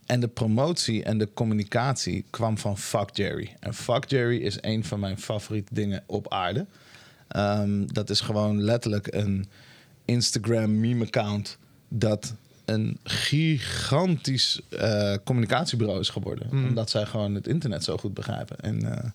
en 0.06 0.20
de 0.20 0.28
promotie 0.28 1.02
en 1.04 1.18
de 1.18 1.28
communicatie 1.34 2.24
kwam 2.30 2.58
van 2.58 2.78
Fuck 2.78 3.10
Jerry. 3.16 3.56
En 3.60 3.74
Fuck 3.74 4.04
Jerry 4.10 4.36
is 4.36 4.58
een 4.60 4.84
van 4.84 5.00
mijn 5.00 5.18
favoriete 5.18 5.74
dingen 5.74 6.02
op 6.06 6.32
aarde. 6.32 6.66
Ehm, 7.28 7.86
dat 7.86 8.10
is 8.10 8.20
gewoon 8.20 8.60
letterlijk 8.62 9.14
een 9.14 9.46
Instagram 10.04 10.80
meme-account 10.80 11.58
dat 11.88 12.34
een 12.64 12.98
gigantisch 13.04 14.60
eh, 14.68 15.14
communicatiebureau 15.24 16.00
is 16.00 16.08
geworden. 16.08 16.48
Omdat 16.50 16.90
zij 16.90 17.04
gewoon 17.06 17.34
het 17.34 17.46
internet 17.46 17.84
zo 17.84 17.96
goed 17.96 18.14
begrijpen. 18.14 18.60
En 18.60 18.92
eh, 18.92 19.10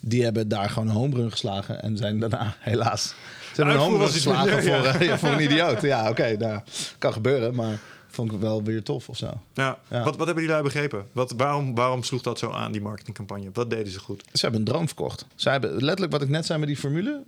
die 0.00 0.24
hebben 0.24 0.48
daar 0.48 0.70
gewoon 0.70 0.88
een 0.88 0.94
homerun 0.94 1.30
geslagen 1.30 1.82
en 1.82 1.96
zijn 1.96 2.18
daarna 2.18 2.56
helaas... 2.58 3.14
Ze 3.54 3.64
hebben 3.64 3.82
een 3.82 4.02
iets 4.02 4.12
geslagen 4.12 4.62
voor, 4.62 4.84
eh, 4.84 5.16
voor 5.16 5.28
een 5.28 5.42
idioot. 5.42 5.82
Ja, 5.82 6.10
oké, 6.10 6.36
nou, 6.36 6.60
kan 6.98 7.12
gebeuren, 7.12 7.54
maar 7.54 7.78
vond 8.14 8.32
ik 8.32 8.38
wel 8.40 8.62
weer 8.62 8.82
tof 8.82 9.08
of 9.08 9.16
zo. 9.16 9.30
Ja. 9.54 9.78
Ja. 9.90 10.04
Wat, 10.04 10.16
wat 10.16 10.26
hebben 10.26 10.44
die 10.44 10.52
lui 10.52 10.62
begrepen? 10.62 11.06
Wat, 11.12 11.32
waarom, 11.36 11.74
waarom 11.74 12.02
sloeg 12.02 12.22
dat 12.22 12.38
zo 12.38 12.50
aan, 12.50 12.72
die 12.72 12.80
marketingcampagne? 12.80 13.48
Wat 13.52 13.70
deden 13.70 13.92
ze 13.92 13.98
goed? 13.98 14.24
Ze 14.32 14.40
hebben 14.40 14.60
een 14.60 14.66
droom 14.66 14.86
verkocht. 14.86 15.26
Ze 15.34 15.50
hebben 15.50 15.70
letterlijk 15.70 16.12
wat 16.12 16.22
ik 16.22 16.28
net 16.28 16.46
zei 16.46 16.58
met 16.58 16.68
die 16.68 16.76
formule. 16.76 17.22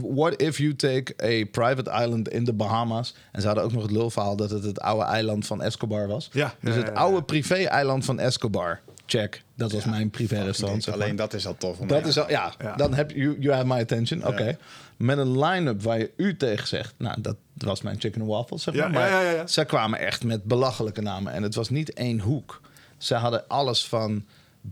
What 0.00 0.40
if 0.42 0.58
you 0.58 0.76
take 0.76 1.14
a 1.22 1.44
private 1.50 1.90
island 1.90 2.28
in 2.28 2.44
de 2.44 2.52
Bahamas? 2.52 3.14
En 3.32 3.40
ze 3.40 3.46
hadden 3.46 3.64
ook 3.64 3.72
nog 3.72 3.82
het 3.82 3.90
lulverhaal 3.90 4.36
dat 4.36 4.50
het 4.50 4.64
het 4.64 4.80
oude 4.80 5.04
eiland 5.04 5.46
van 5.46 5.62
Escobar 5.62 6.08
was. 6.08 6.28
Ja, 6.32 6.54
Dus 6.60 6.74
ja, 6.74 6.78
het 6.78 6.86
ja, 6.88 6.92
ja. 6.92 6.98
oude 7.00 7.22
privé-eiland 7.22 8.04
van 8.04 8.18
Escobar. 8.18 8.80
Check. 9.06 9.42
Dat 9.54 9.72
was 9.72 9.84
mijn 9.84 10.10
privé-restaurant. 10.10 10.82
zeg 10.84 10.94
maar. 10.94 11.02
Alleen 11.04 11.16
dat 11.16 11.34
is 11.34 11.46
al 11.46 11.56
tof. 11.56 11.78
Dat 11.78 12.00
ja. 12.02 12.06
is 12.06 12.18
al, 12.18 12.30
ja, 12.30 12.54
Ja. 12.58 12.76
dan 12.76 12.94
heb 12.94 13.10
je, 13.10 13.16
you, 13.18 13.36
you 13.40 13.54
have 13.54 13.66
my 13.66 13.80
attention. 13.80 14.26
Oké. 14.26 14.56
Met 14.96 15.18
een 15.18 15.38
line-up 15.44 15.82
waar 15.82 15.98
je 15.98 16.10
u 16.16 16.36
tegen 16.36 16.68
zegt. 16.68 16.94
Nou, 16.96 17.20
dat 17.20 17.36
was 17.54 17.82
mijn 17.82 18.00
chicken 18.00 18.20
and 18.20 18.30
waffles, 18.30 18.62
zeg 18.62 18.74
maar. 18.74 18.90
maar 18.90 19.08
ja, 19.08 19.20
ja, 19.20 19.30
ja. 19.30 19.46
Zij 19.46 19.64
kwamen 19.64 19.98
echt 19.98 20.24
met 20.24 20.44
belachelijke 20.44 21.00
namen. 21.00 21.32
En 21.32 21.42
het 21.42 21.54
was 21.54 21.70
niet 21.70 21.92
één 21.92 22.20
hoek. 22.20 22.60
Ze 22.98 23.14
hadden 23.14 23.48
alles 23.48 23.86
van 23.86 24.24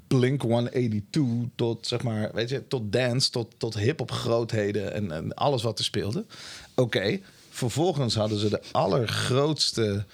Blink 0.07 0.43
182 0.43 1.49
tot, 1.55 1.87
zeg 1.87 2.03
maar, 2.03 2.31
weet 2.33 2.49
je, 2.49 2.67
tot 2.69 2.93
dance, 2.93 3.31
tot, 3.31 3.55
tot 3.57 3.75
hip-hop 3.79 4.11
grootheden 4.11 4.93
en, 4.93 5.13
en 5.13 5.35
alles 5.35 5.63
wat 5.63 5.79
er 5.79 5.85
speelde. 5.85 6.25
Oké. 6.75 7.19
Vervolgens 7.51 8.15
hadden 8.15 8.39
ze 8.39 8.49
de 8.49 8.61
allergrootste 8.73 10.05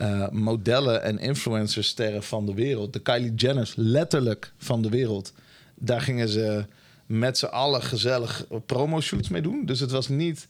eh, 0.00 0.28
modellen 0.28 1.02
en 1.02 1.18
influencersterren 1.18 2.22
van 2.22 2.46
de 2.46 2.54
wereld. 2.54 2.92
De 2.92 2.98
Kylie 2.98 3.34
Jenners, 3.34 3.72
letterlijk 3.76 4.52
van 4.58 4.82
de 4.82 4.88
wereld. 4.88 5.32
Daar 5.74 6.00
gingen 6.00 6.28
ze 6.28 6.64
met 7.06 7.38
z'n 7.38 7.44
allen 7.46 7.82
gezellig 7.82 8.46
promo-shoots 8.66 9.28
mee 9.28 9.42
doen. 9.42 9.64
Dus 9.64 9.80
het 9.80 9.90
was 9.90 10.08
niet, 10.08 10.48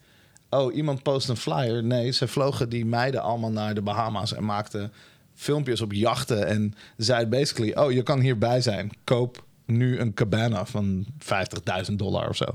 oh, 0.50 0.74
iemand 0.74 1.02
post 1.02 1.28
een 1.28 1.36
flyer. 1.36 1.84
Nee, 1.84 2.10
ze 2.10 2.28
vlogen 2.28 2.68
die 2.68 2.86
meiden 2.86 3.22
allemaal 3.22 3.50
naar 3.50 3.74
de 3.74 3.82
Bahama's 3.82 4.34
en 4.34 4.44
maakten 4.44 4.92
filmpjes 5.34 5.80
op 5.80 5.92
jachten. 5.92 6.46
En 6.46 6.74
zeiden 6.96 7.30
basically, 7.30 7.72
oh, 7.72 7.92
je 7.92 8.02
kan 8.02 8.20
hierbij 8.20 8.60
zijn. 8.60 8.90
Koop 9.04 9.44
nu 9.64 9.98
een 9.98 10.14
cabana 10.14 10.66
van 10.66 11.06
50.000 11.88 11.92
dollar 11.92 12.28
of 12.28 12.36
zo. 12.36 12.54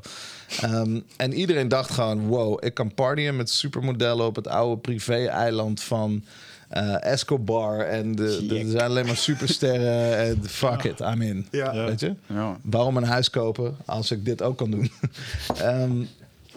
Ehm, 0.62 0.99
en 1.17 1.34
iedereen 1.34 1.67
dacht 1.67 1.91
gewoon, 1.91 2.27
wow, 2.27 2.65
ik 2.65 2.73
kan 2.73 2.93
partyen 2.93 3.36
met 3.36 3.49
supermodellen 3.49 4.25
op 4.25 4.36
het 4.36 4.47
oude 4.47 4.81
privé-eiland 4.81 5.81
van 5.81 6.23
eh, 6.69 7.04
Escobar. 7.04 7.80
En 7.80 8.15
de, 8.15 8.45
de- 8.47 8.60
er 8.60 8.69
zijn 8.69 8.84
alleen 8.89 9.06
maar 9.06 9.17
supersterren. 9.17 10.17
en 10.28 10.49
fuck 10.49 10.84
it, 10.84 10.99
I'm 10.99 11.21
in. 11.21 11.47
Ja. 11.51 11.86
Weet 11.86 11.99
je? 11.99 12.15
Ja. 12.28 12.58
Waarom 12.63 12.97
een 12.97 13.04
huis 13.04 13.30
kopen 13.30 13.78
als 13.86 14.12
ik 14.12 14.25
dit 14.25 14.41
ook 14.41 14.58
kan 14.58 14.71
doen? 14.71 14.91
Ehm, 15.58 16.04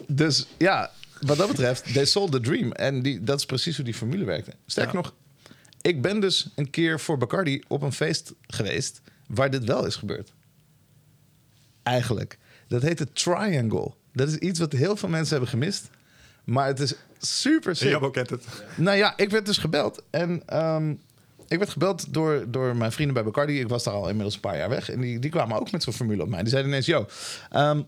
dus 0.07 0.47
ja, 0.57 0.91
wat 1.21 1.37
dat 1.37 1.47
betreft, 1.47 1.93
they 1.93 2.05
sold 2.05 2.31
the 2.31 2.39
dream. 2.39 2.71
En 2.71 3.01
die, 3.01 3.23
dat 3.23 3.39
is 3.39 3.45
precies 3.45 3.75
hoe 3.75 3.85
die 3.85 3.93
formule 3.93 4.23
werkte. 4.25 4.51
Sterker 4.65 4.95
Ja. 4.95 5.01
nog, 5.01 5.13
ik 5.81 6.01
ben 6.01 6.19
dus 6.19 6.47
een 6.55 6.69
keer 6.69 6.99
voor 6.99 7.17
Bacardi 7.17 7.63
op 7.67 7.81
een 7.81 7.93
feest 7.93 8.33
geweest 8.47 9.01
waar 9.27 9.49
dit 9.49 9.63
wel 9.63 9.85
is 9.85 9.95
gebeurd. 9.95 10.31
Eigenlijk. 11.83 12.37
Dat 12.67 12.81
heet 12.81 12.97
de 12.97 13.11
Triangle. 13.13 13.91
Dat 14.13 14.27
is 14.27 14.35
iets 14.35 14.59
wat 14.59 14.71
heel 14.71 14.95
veel 14.95 15.09
mensen 15.09 15.31
hebben 15.31 15.49
gemist. 15.49 15.89
Maar 16.49 16.67
het 16.67 16.79
is 16.79 16.93
super 17.17 17.75
sick. 17.75 17.89
Jabbo 17.89 18.09
kent 18.09 18.29
het. 18.29 18.45
Nou 18.75 18.97
ja, 18.97 19.13
ik 19.15 19.29
werd 19.29 19.45
dus 19.45 19.57
gebeld. 19.57 20.03
En 20.09 20.41
ehm, 20.45 20.93
ik 21.47 21.57
werd 21.57 21.69
gebeld 21.69 22.13
door, 22.13 22.45
door 22.47 22.75
mijn 22.75 22.91
vrienden 22.91 23.13
bij 23.13 23.23
Bacardi. 23.23 23.59
Ik 23.59 23.67
was 23.67 23.83
daar 23.83 23.93
al 23.93 24.07
inmiddels 24.07 24.35
een 24.35 24.41
paar 24.41 24.57
jaar 24.57 24.69
weg. 24.69 24.89
En 24.89 25.01
die, 25.01 25.19
die 25.19 25.31
kwamen 25.31 25.59
ook 25.59 25.71
met 25.71 25.83
zo'n 25.83 25.93
formule 25.93 26.23
op 26.23 26.29
mij. 26.29 26.39
Die 26.39 26.49
zeiden 26.49 26.71
ineens, 26.71 26.85
yo, 26.85 27.07
ehm, 27.49 27.81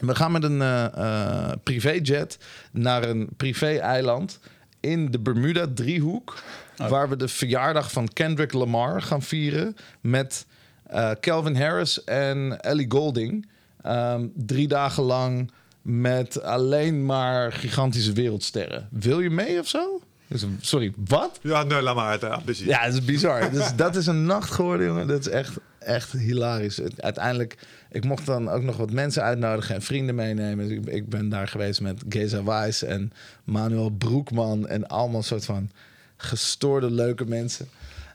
we 0.00 0.14
gaan 0.14 0.32
met 0.32 0.42
een 0.42 0.62
eh, 0.62 0.84
eh, 0.84 1.52
privéjet 1.62 2.38
naar 2.72 3.02
een 3.02 3.28
privé-eiland 3.36 4.38
in 4.80 5.10
de 5.10 5.18
Bermuda-driehoek. 5.18 6.42
Waar 6.76 7.08
we 7.08 7.16
de 7.16 7.28
verjaardag 7.28 7.92
van 7.92 8.08
Kendrick 8.08 8.52
Lamar 8.52 9.02
gaan 9.02 9.22
vieren 9.22 9.76
met 10.00 10.46
eh, 10.86 11.10
Calvin 11.20 11.56
Harris 11.56 12.04
en 12.04 12.60
Ellie 12.60 12.90
Golding. 12.90 13.48
Ehm, 13.82 14.26
drie 14.34 14.68
dagen 14.68 15.02
lang 15.02 15.50
met 15.82 16.42
alleen 16.42 17.06
maar 17.06 17.52
gigantische 17.52 18.12
wereldsterren. 18.12 18.88
Wil 18.90 19.20
je 19.20 19.30
mee 19.30 19.58
of 19.58 19.68
zo? 19.68 20.00
Dus, 20.32 20.46
Sorry, 20.60 20.92
wat? 21.04 21.38
Ja, 21.42 21.62
nee, 21.62 21.82
laat 21.82 21.94
maar 21.94 22.08
uit. 22.08 22.20
Ja, 22.20 22.40
precies. 22.44 22.66
Ja, 22.66 22.84
dat 22.84 22.94
is 22.94 23.04
bizar. 23.04 23.50
dus 23.52 23.76
dat 23.76 23.96
is 23.96 24.06
een 24.06 24.24
nacht 24.24 24.50
geworden, 24.50 24.86
jongen. 24.86 25.06
Dat 25.06 25.20
is 25.20 25.28
echt, 25.28 25.56
echt 25.78 26.12
hilarisch. 26.12 26.80
Uiteindelijk, 26.96 27.56
ik 27.90 28.04
mocht 28.04 28.26
dan 28.26 28.48
ook 28.48 28.62
nog 28.62 28.76
wat 28.76 28.90
mensen 28.90 29.22
uitnodigen 29.22 29.74
en 29.74 29.82
vrienden 29.82 30.14
meenemen. 30.14 30.68
Dus 30.68 30.78
ik, 30.78 30.86
ik 30.86 31.08
ben 31.08 31.28
daar 31.28 31.48
geweest 31.48 31.80
met 31.80 32.02
Geza 32.08 32.44
Weiss 32.44 32.82
en 32.82 33.12
Manuel 33.44 33.90
Broekman 33.90 34.68
en 34.68 34.88
allemaal 34.88 35.22
soort 35.22 35.44
van 35.44 35.70
gestoorde 36.16 36.90
leuke 36.90 37.24
mensen. 37.24 37.68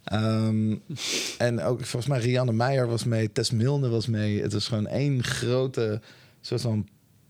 Ehm, 0.04 0.76
en 1.38 1.62
ook 1.62 1.86
volgens 1.86 2.08
mij 2.08 2.20
Rianne 2.20 2.54
Meijer 2.54 2.88
was 2.88 3.04
mee, 3.04 3.32
Tess 3.32 3.52
Milne 3.52 3.90
was 3.90 4.08
mee. 4.08 4.42
Het 4.42 4.54
was 4.54 4.68
gewoon 4.68 4.88
één 4.88 5.24
grote 5.24 6.02
soort 6.42 6.62
van 6.62 6.88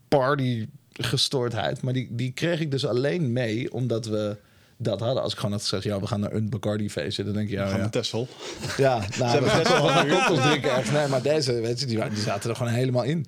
party 0.08 0.66
gestoordheid. 0.92 1.82
Maar 1.82 1.92
die, 1.92 2.08
die 2.10 2.32
kreeg 2.32 2.60
ik 2.60 2.70
dus 2.70 2.86
alleen 2.86 3.32
mee 3.32 3.72
omdat 3.72 4.06
we 4.06 4.36
dat 4.76 5.00
hadden. 5.00 5.22
Als 5.22 5.32
ik 5.32 5.38
gewoon 5.38 5.52
had 5.54 5.62
gezegd, 5.62 5.82
ja, 5.82 6.00
we 6.00 6.06
gaan 6.06 6.20
naar 6.20 6.32
een 6.32 6.48
Bacardi 6.50 6.90
feestje. 6.90 7.24
Dan 7.24 7.32
denk 7.32 7.48
je, 7.48 7.54
ja, 7.54 7.66
Gaan 7.68 7.78
ja. 7.78 7.88
Tessel. 7.88 8.28
Ja, 8.76 8.98
nou, 9.18 9.42
we 9.42 9.48
gaan 9.48 9.62
toch 9.62 9.78
wel 9.80 9.88
gaan 9.88 10.08
cocktails 10.08 10.40
drinken 10.40 10.70
ergens. 10.76 10.90
Nee, 10.90 11.08
maar 11.08 11.22
deze, 11.22 11.52
weet 11.60 11.80
je, 11.80 11.86
die, 11.86 12.08
die 12.08 12.18
zaten 12.18 12.50
er 12.50 12.56
gewoon 12.56 12.72
helemaal 12.72 13.02
in. 13.04 13.24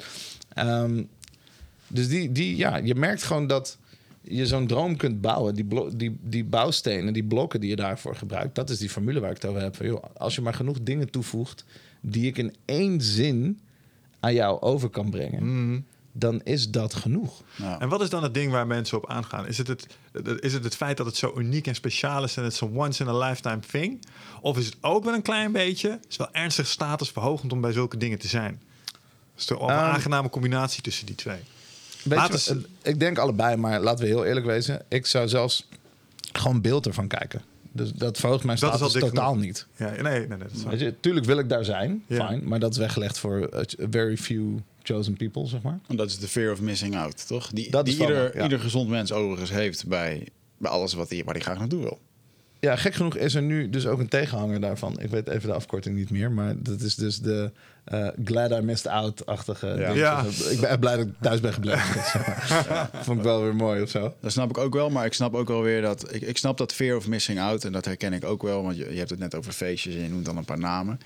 Ehm, 0.55 1.03
dus 1.89 2.09
die, 2.09 2.33
die, 2.33 2.57
ja, 2.57 2.77
je 2.77 2.95
merkt 2.95 3.23
gewoon 3.23 3.47
dat 3.47 3.79
je 4.23 4.47
zo'n 4.47 4.67
droom 4.67 4.97
kunt 4.97 5.21
bouwen. 5.21 5.55
Die, 5.55 5.65
blo- 5.65 5.97
die, 5.97 6.19
die 6.23 6.45
bouwstenen, 6.45 7.13
die 7.13 7.25
blokken 7.25 7.61
die 7.61 7.71
je 7.71 7.77
daarvoor 7.77 8.17
gebruikt. 8.17 8.55
Dat 8.55 8.71
is 8.71 8.79
die 8.79 8.91
formule 8.91 9.21
waar 9.21 9.31
ik 9.31 9.37
het 9.43 9.51
over 9.51 9.63
heb. 9.63 9.77
Van, 9.77 9.87
joh, 9.87 10.05
als 10.17 10.35
je 10.35 10.41
maar 10.41 10.55
genoeg 10.55 10.79
dingen 10.83 11.11
toevoegt 11.11 11.65
die 12.01 12.27
ik 12.27 12.39
in 12.39 12.55
één 12.65 13.01
zin 13.01 13.61
aan 14.21 14.35
jou 14.35 14.61
over 14.61 14.89
kan 14.89 15.11
brengen, 15.11 15.87
dan 16.21 16.41
is 16.45 16.71
dat 16.71 16.95
genoeg. 16.95 17.43
Nou, 17.57 17.81
En 17.81 17.89
wat 17.89 18.01
is 18.01 18.11
dan 18.11 18.23
het 18.23 18.35
ding 18.35 18.53
waar 18.53 18.67
mensen 18.67 18.97
op 18.97 19.09
aangaan? 19.11 19.47
Is 19.47 19.59
het 19.59 19.67
het, 19.69 19.87
is 20.41 20.53
het 20.53 20.65
het 20.65 20.77
feit 20.77 20.97
dat 20.97 21.07
het 21.07 21.17
zo 21.17 21.33
uniek 21.37 21.67
en 21.67 21.75
speciaal 21.75 22.25
is 22.25 22.37
en 22.37 22.45
het 22.45 22.55
zo'n 22.55 22.77
once 22.77 23.03
in 23.03 23.09
a 23.09 23.19
lifetime 23.29 23.61
thing? 23.71 24.05
Of 24.41 24.59
is 24.59 24.67
het 24.67 24.77
ook 24.81 25.05
wel 25.05 25.15
een 25.15 25.23
klein 25.23 25.53
beetje, 25.53 25.99
is 26.09 26.17
wel 26.17 26.29
ernstig 26.33 26.67
statusverhogend 26.67 27.53
om 27.53 27.61
bij 27.61 27.73
zulke 27.73 27.97
dingen 27.97 28.19
te 28.19 28.29
zijn? 28.29 28.63
Is 29.37 29.49
er 29.51 29.57
een 29.63 29.69
Ehm, 29.69 29.79
aangename 29.79 30.29
combinatie 30.31 30.83
tussen 30.83 31.07
die 31.07 31.15
twee? 31.15 31.39
Laten 32.05 32.55
we- 32.59 32.67
eh, 32.83 32.93
ik 32.93 33.01
denk 33.01 33.19
allebei, 33.19 33.57
maar 33.57 33.81
laten 33.81 34.05
we 34.05 34.11
heel 34.11 34.25
eerlijk 34.25 34.47
wezen. 34.47 34.83
Ik 34.89 35.07
zou 35.07 35.29
zelfs 35.29 35.69
gewoon 36.33 36.61
beeld 36.61 36.87
ervan 36.87 37.09
kijken. 37.09 37.43
Dus 37.73 37.93
dat 37.93 38.19
verhoogt 38.19 38.45
mijn 38.45 38.59
Dat 38.59 38.71
is 38.73 38.77
status 38.79 39.01
totaal 39.01 39.29
genoeg. 39.29 39.45
niet. 39.45 39.67
Ja, 39.77 39.91
nee, 39.91 40.03
nee, 40.03 40.27
nee. 40.27 40.39
Dat 40.39 40.51
is 40.53 40.63
waar. 40.63 40.71
Weet 40.73 40.81
je, 40.81 40.95
tuurlijk 41.01 41.27
wil 41.27 41.39
ik 41.39 41.49
daar 41.49 41.65
zijn, 41.65 42.05
Ja. 42.07 42.29
fine. 42.29 42.43
Maar 42.43 42.59
dat 42.59 42.71
is 42.73 42.79
weggelegd 42.79 43.19
voor 43.19 43.51
a 43.59 43.65
very 43.91 44.17
few 44.17 44.59
chosen 44.95 45.17
people, 45.17 45.47
zeg 45.47 45.63
maar. 45.63 45.79
en 45.89 45.97
dat 45.97 46.11
is 46.11 46.19
de 46.19 46.29
fear 46.29 46.53
of 46.53 46.61
missing 46.61 46.97
out, 46.97 47.27
toch? 47.27 47.51
Die, 47.53 47.71
Dat 47.71 47.85
die 47.85 48.01
ieder, 48.01 48.37
ja. 48.37 48.43
ieder 48.43 48.61
gezond 48.61 48.89
mens 48.89 49.13
overigens 49.13 49.51
heeft 49.51 49.87
bij, 49.87 50.29
bij 50.59 50.71
alles 50.71 50.93
wat 50.93 51.11
hij, 51.11 51.25
waar 51.25 51.35
hij 51.35 51.43
graag 51.43 51.59
naartoe 51.59 51.83
wil. 51.83 51.99
Ja, 52.61 52.77
gek 52.77 52.95
genoeg 52.95 53.17
is 53.17 53.35
er 53.35 53.43
nu 53.43 53.71
dus 53.71 53.87
ook 53.87 53.99
een 53.99 54.09
tegenhanger 54.09 54.61
daarvan. 54.61 55.01
Ik 55.01 55.11
weet 55.11 55.29
even 55.29 55.49
de 55.49 55.55
afkorting 55.55 55.97
niet 55.97 56.11
meer, 56.11 56.33
maar 56.33 56.55
dat 56.59 56.81
is 56.81 56.95
dus 56.95 57.19
de 57.19 57.51
eh, 57.85 58.09
glad 58.25 58.51
I 58.51 58.61
missed 58.61 58.87
out-achtige. 58.87 59.67
Ja. 59.67 59.91
Ja. 59.91 60.25
Ik 60.51 60.61
ben 60.61 60.79
blij 60.79 60.97
dat 60.97 61.07
ik 61.07 61.13
thuis 61.21 61.41
ben 61.41 61.53
gebleven. 61.53 62.03
Vond 63.05 63.19
ik 63.19 63.25
wel 63.25 63.43
weer 63.43 63.57
mooi 63.57 63.83
of 63.83 63.91
zo. 63.91 64.15
Dat 64.21 64.33
snap 64.33 64.51
ik 64.51 64.59
ook 64.59 64.75
wel, 64.75 64.91
maar 64.91 65.07
ik 65.07 65.13
snap 65.13 65.35
ook 65.35 65.49
wel 65.49 65.63
weer 65.63 65.83
dat... 65.83 66.15
Ik, 66.15 66.23
ik 66.23 66.39
snap 66.39 66.59
dat 66.59 66.73
fear 66.73 66.97
of 66.97 67.09
missing 67.09 67.41
out 67.41 67.65
en 67.65 67.73
dat 67.73 67.85
herken 67.85 68.13
ik 68.13 68.25
ook 68.25 68.43
wel. 68.43 68.63
Want 68.63 68.77
je, 68.77 68.91
je 68.91 68.99
hebt 68.99 69.11
het 69.11 69.19
net 69.19 69.35
over 69.35 69.53
feestjes 69.53 69.95
en 69.95 70.03
je 70.03 70.09
noemt 70.09 70.25
dan 70.25 70.37
een 70.37 70.45
paar 70.45 70.59
namen. 70.59 71.01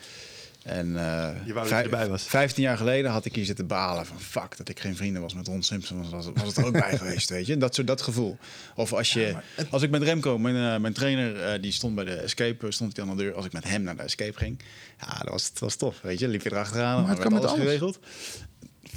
En 0.65 0.89
uh, 0.89 1.31
je 1.45 1.53
wou 1.53 1.69
dat 1.69 1.79
je 1.79 1.85
erbij 1.85 2.09
was. 2.09 2.23
15 2.23 2.63
jaar 2.63 2.77
geleden 2.77 3.11
had 3.11 3.25
ik 3.25 3.35
hier 3.35 3.45
zitten 3.45 3.67
balen 3.67 4.07
van 4.07 4.21
fuck 4.21 4.57
dat 4.57 4.69
ik 4.69 4.81
geen 4.81 4.97
vrienden 4.97 5.23
was 5.23 5.35
met 5.35 5.47
Ron 5.47 5.63
Simpson. 5.63 6.11
Was, 6.11 6.27
was 6.35 6.47
het 6.47 6.57
er 6.57 6.65
ook 6.65 6.73
bij 6.73 6.99
geweest, 6.99 7.31
weet 7.31 7.47
je? 7.47 7.57
Dat, 7.57 7.75
soort, 7.75 7.87
dat 7.87 8.03
gevoel. 8.03 8.37
Of 8.75 8.93
als, 8.93 9.13
je, 9.13 9.37
als 9.71 9.83
ik 9.83 9.91
met 9.91 10.03
Remco, 10.03 10.39
mijn, 10.39 10.55
uh, 10.55 10.77
mijn 10.77 10.93
trainer, 10.93 11.55
uh, 11.55 11.63
die 11.63 11.73
stond 11.73 11.95
bij 11.95 12.05
de 12.05 12.15
escape, 12.15 12.71
stond 12.71 12.97
hij 12.97 13.07
aan 13.07 13.17
de 13.17 13.23
deur. 13.23 13.35
Als 13.35 13.45
ik 13.45 13.53
met 13.53 13.65
hem 13.65 13.83
naar 13.83 13.97
de 13.97 14.03
escape 14.03 14.39
ging, 14.39 14.61
ja, 15.01 15.19
dat 15.19 15.29
was, 15.29 15.51
dat 15.51 15.59
was 15.59 15.77
tof, 15.77 16.01
weet 16.01 16.19
je? 16.19 16.29
Liep 16.29 16.43
je 16.43 16.53
erachteraan, 16.53 17.03
maar 17.03 17.11
het 17.11 17.19
kan 17.19 17.33
met 17.33 17.45
alles 17.45 17.61
geregeld. 17.61 17.99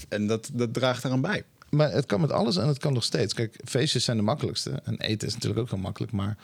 En 0.09 0.28
dat, 0.28 0.49
dat 0.53 0.74
draagt 0.74 1.03
eraan 1.03 1.22
bij. 1.22 1.43
Maar 1.70 1.91
het 1.91 2.05
kan 2.05 2.22
met 2.22 2.32
alles 2.32 2.57
en 2.57 2.68
het 2.68 2.78
kan 2.78 2.93
nog 2.93 3.03
steeds. 3.03 3.34
Kijk, 3.34 3.59
feestjes 3.65 4.03
zijn 4.03 4.18
de 4.18 4.24
makkelijkste. 4.24 4.82
En 4.84 4.97
eten 4.97 5.28
is 5.28 5.34
natuurlijk 5.34 5.61
ook 5.61 5.70
heel 5.70 5.80
makkelijk. 5.80 6.11
Maar 6.11 6.38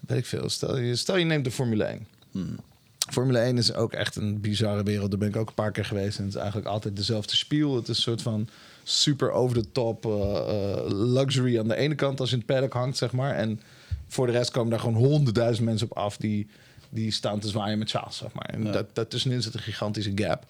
weet 0.00 0.18
ik 0.18 0.26
veel. 0.26 0.48
Stel 0.48 0.78
je, 0.78 0.96
stel 0.96 1.16
je 1.16 1.24
neemt 1.24 1.44
de 1.44 1.50
Formule 1.50 1.84
1. 1.84 2.06
Hmm. 2.30 2.56
Formule 3.12 3.38
1 3.38 3.58
is 3.58 3.74
ook 3.74 3.92
echt 3.92 4.16
een 4.16 4.40
bizarre 4.40 4.82
wereld. 4.82 5.10
Daar 5.10 5.18
ben 5.18 5.28
ik 5.28 5.36
ook 5.36 5.48
een 5.48 5.54
paar 5.54 5.72
keer 5.72 5.84
geweest. 5.84 6.18
En 6.18 6.24
het 6.24 6.34
is 6.34 6.38
eigenlijk 6.40 6.68
altijd 6.68 6.96
dezelfde 6.96 7.36
spiel. 7.36 7.74
Het 7.74 7.88
is 7.88 7.96
een 7.96 8.02
soort 8.02 8.22
van 8.22 8.48
super 8.82 9.30
over 9.30 9.62
the 9.62 9.72
top 9.72 10.06
uh, 10.06 10.12
uh, 10.12 10.76
luxury 10.86 11.58
aan 11.58 11.68
de 11.68 11.76
ene 11.76 11.94
kant 11.94 12.20
als 12.20 12.30
je 12.30 12.34
in 12.34 12.42
het 12.46 12.50
paddock 12.50 12.72
hangt, 12.72 12.96
zeg 12.96 13.12
maar. 13.12 13.34
En 13.34 13.60
voor 14.08 14.26
de 14.26 14.32
rest 14.32 14.50
komen 14.50 14.70
daar 14.70 14.80
gewoon 14.80 14.94
honderdduizend 14.94 15.66
mensen 15.66 15.90
op 15.90 15.96
af 15.96 16.16
die, 16.16 16.48
die 16.88 17.10
staan 17.10 17.38
te 17.38 17.48
zwaaien 17.48 17.78
met 17.78 17.88
sjaals, 17.88 18.16
zeg 18.16 18.32
maar. 18.32 18.44
En 18.44 18.64
ja. 18.64 18.72
dat, 18.72 18.86
daartussenin 18.92 19.42
zit 19.42 19.54
een 19.54 19.60
gigantische 19.60 20.12
gap. 20.14 20.46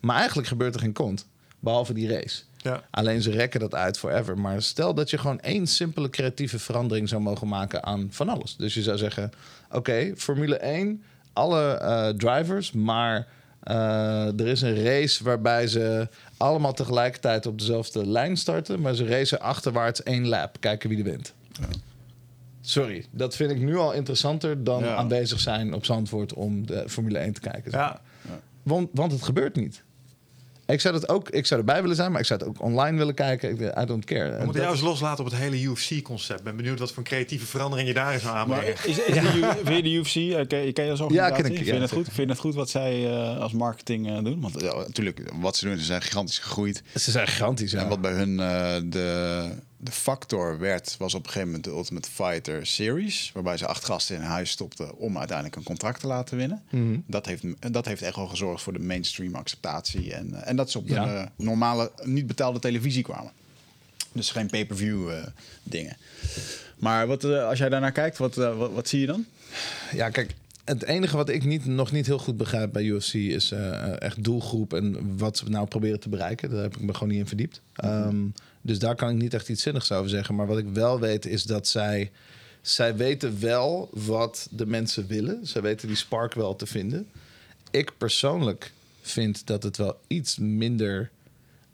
Maar 0.00 0.16
eigenlijk 0.16 0.48
gebeurt 0.48 0.74
er 0.74 0.80
geen 0.80 0.92
kont, 0.92 1.26
behalve 1.58 1.92
die 1.92 2.08
race. 2.08 2.42
Ja. 2.56 2.84
Alleen 2.90 3.22
ze 3.22 3.30
rekken 3.30 3.60
dat 3.60 3.74
uit 3.74 3.98
forever. 3.98 4.38
Maar 4.38 4.62
stel 4.62 4.94
dat 4.94 5.10
je 5.10 5.18
gewoon 5.18 5.40
één 5.40 5.66
simpele 5.66 6.10
creatieve 6.10 6.58
verandering 6.58 7.08
zou 7.08 7.22
mogen 7.22 7.48
maken 7.48 7.84
aan 7.84 8.08
van 8.10 8.28
alles. 8.28 8.56
Dus 8.56 8.74
je 8.74 8.82
zou 8.82 8.98
zeggen: 8.98 9.32
Oké, 9.70 10.12
Formule 10.16 10.56
1, 10.56 11.02
alle 11.32 11.80
uh, 11.82 12.08
drivers, 12.08 12.72
maar 12.72 13.26
uh, 13.64 14.40
er 14.40 14.46
is 14.46 14.62
een 14.62 14.82
race 14.82 15.24
waarbij 15.24 15.66
ze 15.66 16.08
allemaal 16.36 16.72
tegelijkertijd 16.72 17.46
op 17.46 17.58
dezelfde 17.58 18.06
lijn 18.06 18.36
starten. 18.36 18.80
Maar 18.80 18.94
ze 18.94 19.06
racen 19.06 19.40
achterwaarts 19.40 20.02
één 20.02 20.28
lap. 20.28 20.56
Kijken 20.60 20.88
wie 20.88 20.98
er 20.98 21.04
wint. 21.04 21.34
Ja. 21.52 21.66
Sorry, 22.60 23.04
dat 23.10 23.36
vind 23.36 23.50
ik 23.50 23.58
nu 23.58 23.76
al 23.76 23.92
interessanter 23.92 24.64
dan 24.64 24.84
ja. 24.84 24.94
aanwezig 24.94 25.40
zijn 25.40 25.74
op 25.74 25.84
Zandvoort 25.84 26.34
om 26.34 26.66
de 26.66 26.84
Formule 26.88 27.18
1 27.18 27.32
te 27.32 27.40
kijken. 27.40 27.70
Ja. 27.70 28.00
Want, 28.62 28.88
want 28.92 29.12
het 29.12 29.22
gebeurt 29.22 29.56
niet. 29.56 29.82
Ik 30.72 30.80
zou, 30.80 30.94
dat 30.94 31.08
ook, 31.08 31.28
ik 31.28 31.46
zou 31.46 31.60
erbij 31.60 31.80
willen 31.80 31.96
zijn, 31.96 32.10
maar 32.10 32.20
ik 32.20 32.26
zou 32.26 32.40
het 32.40 32.48
ook 32.48 32.62
online 32.62 32.96
willen 32.98 33.14
kijken. 33.14 33.80
I 33.82 33.84
don't 33.84 34.04
care. 34.04 34.36
We 34.38 34.44
moeten 34.44 34.62
jou 34.62 34.74
eens 34.74 34.82
loslaten 34.82 35.24
op 35.24 35.30
het 35.30 35.40
hele 35.40 35.62
UFC-concept. 35.62 36.42
Ben 36.42 36.56
benieuwd 36.56 36.78
wat 36.78 36.88
voor 36.88 36.98
een 36.98 37.04
creatieve 37.04 37.46
verandering 37.46 37.88
je 37.88 37.94
daar 37.94 38.14
is 38.14 38.26
aan 38.26 38.36
aanbrengen. 38.36 38.74
Is, 38.84 38.98
is 38.98 39.14
ja. 39.14 39.22
de, 39.22 39.60
vind 39.64 39.76
je 39.76 39.82
de 39.82 39.90
UFC, 39.90 40.14
uh, 40.14 40.46
ken, 40.46 40.66
je, 40.66 40.72
ken 40.72 40.84
je 40.84 40.90
als 40.90 41.00
Ja, 41.08 41.30
ken 41.30 41.44
ik. 41.44 41.54
Vind 41.54 41.66
je, 41.66 41.74
het 41.74 41.92
goed? 41.92 42.04
vind 42.04 42.16
je 42.16 42.26
het 42.26 42.38
goed 42.38 42.54
wat 42.54 42.70
zij 42.70 43.00
uh, 43.00 43.38
als 43.38 43.52
marketing 43.52 44.10
uh, 44.10 44.24
doen? 44.24 44.40
Want 44.40 44.60
ja, 44.60 44.74
natuurlijk, 44.74 45.22
wat 45.40 45.56
ze 45.56 45.64
doen, 45.64 45.78
ze 45.78 45.84
zijn 45.84 46.02
gigantisch 46.02 46.38
gegroeid. 46.38 46.82
Ze 46.94 47.10
zijn 47.10 47.26
gigantisch, 47.26 47.72
ja. 47.72 47.80
En 47.80 47.88
wat 47.88 48.00
bij 48.00 48.12
hun 48.12 48.36
de, 48.90 49.48
de 49.84 49.92
factor 49.92 50.58
werd, 50.58 50.96
was 50.98 51.14
op 51.14 51.20
een 51.20 51.26
gegeven 51.26 51.46
moment 51.46 51.64
de 51.64 51.70
Ultimate 51.70 52.10
Fighter 52.10 52.66
Series. 52.66 53.30
Waarbij 53.34 53.56
ze 53.56 53.66
acht 53.66 53.84
gasten 53.84 54.16
in 54.16 54.22
huis 54.22 54.50
stopten 54.50 54.96
om 54.96 55.18
uiteindelijk 55.18 55.56
een 55.56 55.62
contract 55.62 56.00
te 56.00 56.06
laten 56.06 56.36
winnen. 56.36 56.62
Mm 56.70 56.80
-hmm. 56.80 57.04
dat, 57.06 57.26
heeft, 57.26 57.72
dat 57.72 57.86
heeft 57.86 58.02
echt 58.02 58.16
wel 58.16 58.28
gezorgd 58.28 58.62
voor 58.62 58.72
de 58.72 58.78
mainstream 58.78 59.34
acceptatie. 59.34 60.14
En, 60.14 60.44
en 60.44 60.56
dat 60.56 60.70
ze 60.70 60.78
op 60.78 60.88
de 60.88 60.94
ja. 60.94 61.32
normale, 61.36 61.90
niet 62.02 62.26
betaalde 62.26 62.58
televisie 62.58 63.02
kwamen. 63.02 63.32
Dus 64.12 64.30
geen 64.30 64.46
pay-per-view 64.46 65.10
uh, 65.10 65.26
dingen. 65.62 65.96
Maar 66.76 67.06
wat, 67.06 67.24
uh, 67.24 67.48
als 67.48 67.58
jij 67.58 67.68
daarnaar 67.68 67.92
kijkt, 67.92 68.18
wat, 68.18 68.34
wat, 68.34 68.72
wat, 68.72 68.88
zie 68.88 69.00
je 69.00 69.06
dan? 69.06 69.24
Ja, 69.92 70.10
kijk, 70.10 70.34
het 70.64 70.82
enige 70.82 71.16
wat 71.16 71.28
ik 71.28 71.44
niet, 71.44 71.66
nog 71.66 71.92
niet 71.92 72.06
heel 72.06 72.18
goed 72.18 72.36
begrijp 72.36 72.72
bij 72.72 72.82
UFC 72.82 73.14
is 73.14 73.52
echt 73.98 74.24
doelgroep 74.24 74.74
en 74.74 75.16
wat 75.18 75.36
ze 75.36 75.48
nou 75.48 75.66
proberen 75.66 76.00
te 76.00 76.08
bereiken. 76.08 76.50
Daar 76.50 76.62
heb 76.62 76.76
ik 76.76 76.82
me 76.82 76.94
gewoon 76.94 77.08
niet 77.08 77.18
in 77.18 77.26
verdiept. 77.26 77.60
Mm 77.76 77.90
-hmm. 77.90 78.08
um, 78.08 78.34
dus 78.62 78.78
daar 78.78 78.94
kan 78.94 79.10
ik 79.10 79.16
niet 79.16 79.34
echt 79.34 79.48
iets 79.48 79.62
zinnigs 79.62 79.92
over 79.92 80.10
zeggen. 80.10 80.34
Maar 80.34 80.46
wat 80.46 80.58
ik 80.58 80.68
wel 80.68 81.00
weet 81.00 81.26
is 81.26 81.42
dat 81.42 81.68
zij. 81.68 82.10
Zij 82.60 82.96
weten 82.96 83.40
wel 83.40 83.88
wat 83.92 84.48
de 84.50 84.66
mensen 84.66 85.06
willen. 85.06 85.46
Zij 85.46 85.62
weten 85.62 85.88
die 85.88 85.96
spark 85.96 86.34
wel 86.34 86.56
te 86.56 86.66
vinden. 86.66 87.08
Ik 87.70 87.92
persoonlijk 87.98 88.72
vind 89.00 89.46
dat 89.46 89.62
het 89.62 89.76
wel 89.76 90.00
iets 90.06 90.38
minder 90.38 91.10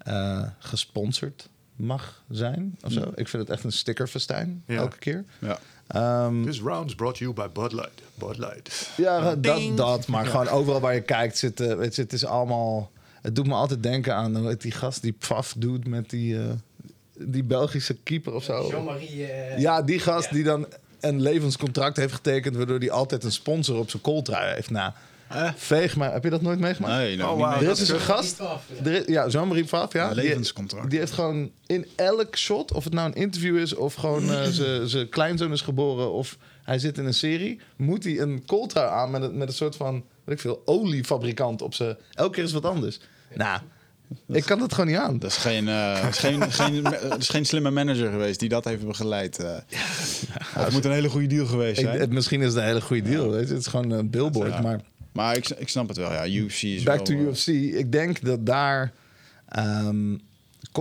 uh, 0.08 0.42
gesponsord 0.58 1.48
mag 1.76 2.22
zijn. 2.30 2.78
Of 2.82 2.92
zo. 2.92 3.12
Ik 3.14 3.28
vind 3.28 3.42
het 3.42 3.50
echt 3.50 3.64
een 3.64 3.72
stickerfestijn 3.72 4.62
ja. 4.66 4.76
elke 4.76 4.98
keer. 4.98 5.24
Ja. 5.38 6.26
Um, 6.26 6.44
This 6.44 6.60
round 6.60 6.88
is 6.88 6.94
brought 6.94 7.18
to 7.18 7.24
you 7.24 7.34
by 7.34 7.60
Bud 7.60 7.72
Light. 7.72 8.02
Bud 8.14 8.38
Light. 8.38 8.90
Ja, 8.96 9.34
dat, 9.34 9.76
dat. 9.76 10.06
Maar 10.06 10.24
ja. 10.24 10.30
gewoon 10.30 10.48
overal 10.48 10.80
waar 10.80 10.94
je 10.94 11.00
kijkt 11.00 11.38
zit, 11.38 11.60
uh, 11.60 11.68
je, 11.68 12.00
het 12.00 12.12
is 12.12 12.24
allemaal... 12.24 12.90
Het 13.22 13.34
doet 13.34 13.46
me 13.46 13.54
altijd 13.54 13.82
denken 13.82 14.14
aan 14.14 14.36
hoe 14.36 14.48
heet 14.48 14.60
die 14.60 14.72
gast 14.72 15.02
die 15.02 15.16
paf 15.28 15.54
doet 15.58 15.86
met 15.86 16.10
die... 16.10 16.34
Uh, 16.34 16.50
die 17.18 17.44
Belgische 17.44 17.94
keeper 17.94 18.34
of 18.34 18.44
zo. 18.44 18.68
Jean-Marie. 18.70 19.16
Uh, 19.16 19.58
ja, 19.58 19.82
die 19.82 19.98
gast 19.98 20.28
ja. 20.28 20.34
die 20.34 20.44
dan 20.44 20.66
een 21.00 21.22
levenscontract 21.22 21.96
heeft 21.96 22.14
getekend... 22.14 22.56
waardoor 22.56 22.78
hij 22.78 22.90
altijd 22.90 23.24
een 23.24 23.32
sponsor 23.32 23.78
op 23.78 23.90
zijn 23.90 24.02
kooltrui 24.02 24.54
heeft. 24.54 24.70
Nou, 24.70 24.92
uh. 25.32 25.50
veeg 25.56 25.96
maar. 25.96 26.12
Heb 26.12 26.24
je 26.24 26.30
dat 26.30 26.42
nooit 26.42 26.58
meegemaakt? 26.58 26.94
Nee, 26.94 27.16
nou, 27.16 27.40
oh, 27.40 27.52
wow. 27.52 27.62
Er 27.62 27.70
is 27.70 27.78
dus 27.78 27.88
een 27.88 28.00
gast... 28.00 28.40
Is, 28.84 29.02
ja, 29.06 29.28
Jean-Marie 29.28 29.64
Pfaff, 29.64 29.92
ja. 29.92 30.10
Een 30.10 30.14
levenscontract. 30.14 30.82
Die, 30.82 30.90
die, 30.90 30.98
heeft 30.98 31.12
gewoon 31.12 31.50
in 31.66 31.86
elk 31.96 32.36
shot... 32.36 32.72
of 32.72 32.84
het 32.84 32.92
nou 32.92 33.08
een 33.08 33.14
interview 33.14 33.56
is... 33.56 33.74
of 33.74 33.94
gewoon 33.94 34.24
uh, 34.30 34.44
zijn 34.84 35.08
kleinzoon 35.08 35.52
is 35.52 35.60
geboren... 35.60 36.12
of 36.12 36.36
hij 36.62 36.78
zit 36.78 36.98
in 36.98 37.06
een 37.06 37.14
serie... 37.14 37.60
moet 37.76 38.04
hij 38.04 38.18
een 38.18 38.44
kooltrui 38.46 38.88
aan 38.88 39.10
met, 39.10 39.34
met 39.34 39.48
een 39.48 39.54
soort 39.54 39.76
van... 39.76 40.04
weet 40.24 40.34
ik 40.34 40.40
veel, 40.40 40.62
oliefabrikant 40.64 41.62
op 41.62 41.74
zijn... 41.74 41.96
Elke 42.12 42.34
keer 42.34 42.44
is 42.44 42.52
wat 42.52 42.64
anders. 42.64 43.00
Nou... 43.34 43.60
Ik 44.26 44.44
kan 44.44 44.58
dat 44.58 44.72
gewoon 44.72 44.90
niet 44.90 44.98
aan. 44.98 45.18
Dat 45.18 45.30
is 45.30 45.36
geen, 45.36 45.66
uh, 45.78 46.06
is 46.08 46.18
geen, 46.18 46.52
geen, 46.52 46.82
dat 46.82 47.18
is 47.18 47.28
geen 47.28 47.44
slimme 47.44 47.70
manager 47.70 48.10
geweest 48.10 48.40
die 48.40 48.48
dat 48.48 48.64
heeft 48.64 48.86
begeleid. 48.86 49.40
Uh, 49.40 49.46
ja, 49.68 50.62
het 50.62 50.72
moet 50.72 50.84
een 50.84 50.92
hele 50.92 51.08
goede 51.08 51.26
deal 51.26 51.46
geweest 51.46 51.80
zijn. 51.80 51.94
Ik, 51.94 52.00
het, 52.00 52.10
misschien 52.10 52.40
is 52.40 52.46
het 52.46 52.56
een 52.56 52.64
hele 52.64 52.80
goede 52.80 53.02
deal. 53.02 53.24
Ja. 53.24 53.30
Weet 53.30 53.48
je? 53.48 53.54
Het 53.54 53.62
is 53.62 53.66
gewoon 53.66 53.90
een 53.90 54.10
billboard. 54.10 54.52
Ja. 54.52 54.60
Maar, 54.60 54.80
maar 55.12 55.36
ik, 55.36 55.48
ik 55.48 55.68
snap 55.68 55.88
het 55.88 55.96
wel. 55.96 56.12
Ja, 56.12 56.26
UFC 56.28 56.62
is 56.62 56.82
Back 56.82 56.96
wel, 56.96 57.04
to 57.04 57.12
UFC. 57.12 57.46
Ik 57.46 57.92
denk 57.92 58.20
dat 58.20 58.46
daar 58.46 58.92
um, 59.58 60.20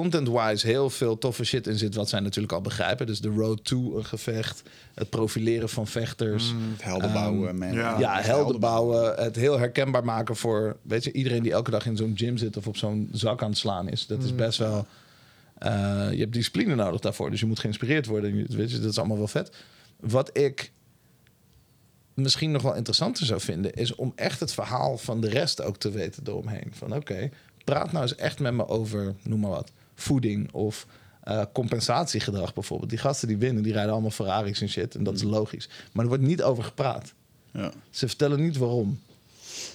content-wise 0.02 0.68
heel 0.68 0.90
veel 0.90 1.18
toffe 1.18 1.44
shit 1.44 1.68
in 1.68 1.78
zit. 1.78 1.96
Wat 1.96 2.10
zij 2.10 2.20
natuurlijk 2.20 2.54
al 2.54 2.62
begrijpen. 2.62 3.06
Dus 3.06 3.22
de 3.22 3.30
road 3.30 3.64
to 3.64 3.98
een 3.98 4.06
gevecht. 4.06 4.64
Het 4.94 5.10
profileren 5.10 5.70
van 5.70 5.88
vechters. 5.88 6.54
Mm, 6.54 6.72
het 6.72 6.84
helden 6.84 7.14
bouwen. 7.14 7.64
Um, 7.64 7.74
ja, 7.74 8.00
ja 8.00 8.22
helden 8.22 8.60
bouwen. 8.60 9.24
Het 9.24 9.36
heel 9.36 9.60
herkenbaar 9.60 10.06
maken 10.06 10.36
voor... 10.36 10.78
Weet 10.82 11.04
je, 11.04 11.12
iedereen 11.12 11.44
die 11.44 11.52
elke 11.52 11.72
dag 11.72 11.86
in 11.86 11.98
zo'n 11.98 12.14
gym 12.16 12.38
zit... 12.38 12.58
of 12.58 12.68
op 12.68 12.78
zo'n 12.78 13.10
zak 13.12 13.42
aan 13.42 13.50
het 13.50 13.58
slaan 13.58 13.90
is. 13.90 14.08
Dat 14.08 14.24
is 14.24 14.36
best 14.36 14.60
wel... 14.60 14.88
Uh, 15.64 15.70
je 16.12 16.20
hebt 16.20 16.34
discipline 16.34 16.76
nodig 16.76 17.02
daarvoor. 17.02 17.32
Dus 17.32 17.40
je 17.40 17.46
moet 17.46 17.60
geïnspireerd 17.60 18.06
worden. 18.06 18.46
Weet 18.48 18.72
je, 18.72 18.80
dat 18.80 18.92
is 18.92 18.98
allemaal 18.98 19.18
wel 19.18 19.28
vet. 19.28 19.56
Wat 20.00 20.38
ik 20.38 20.72
misschien 22.14 22.52
nog 22.52 22.62
wel 22.62 22.76
interessanter 22.76 23.26
zou 23.26 23.42
vinden... 23.42 23.74
is 23.74 23.96
om 23.96 24.12
echt 24.16 24.40
het 24.40 24.54
verhaal 24.54 24.98
van 24.98 25.22
de 25.22 25.30
rest 25.30 25.62
ook 25.62 25.78
te 25.78 25.92
weten 25.92 26.24
eromheen. 26.26 26.72
Van 26.72 26.88
oké, 26.88 26.98
okay, 26.98 27.32
praat 27.64 27.92
nou 27.92 28.04
eens 28.04 28.16
echt 28.16 28.40
met 28.40 28.54
me 28.54 28.68
over... 28.68 29.16
noem 29.24 29.40
maar 29.40 29.50
wat 29.50 29.72
voeding 29.98 30.52
of 30.52 30.88
uh, 31.28 31.44
compensatiegedrag 31.54 32.54
bijvoorbeeld. 32.54 32.90
Die 32.90 33.00
gasten 33.00 33.28
die 33.28 33.38
winnen, 33.38 33.64
die 33.64 33.74
rijden 33.74 33.92
allemaal 33.92 34.12
Ferraris 34.12 34.62
en 34.62 34.70
shit. 34.70 34.96
En 34.96 35.04
dat 35.04 35.16
is 35.16 35.24
logisch. 35.24 35.70
Maar 35.92 36.04
er 36.04 36.10
wordt 36.10 36.24
niet 36.24 36.44
over 36.44 36.64
gepraat. 36.64 37.14
Ja. 37.52 37.72
Ze 37.90 38.08
vertellen 38.08 38.42
niet 38.42 38.58
waarom. 38.58 39.00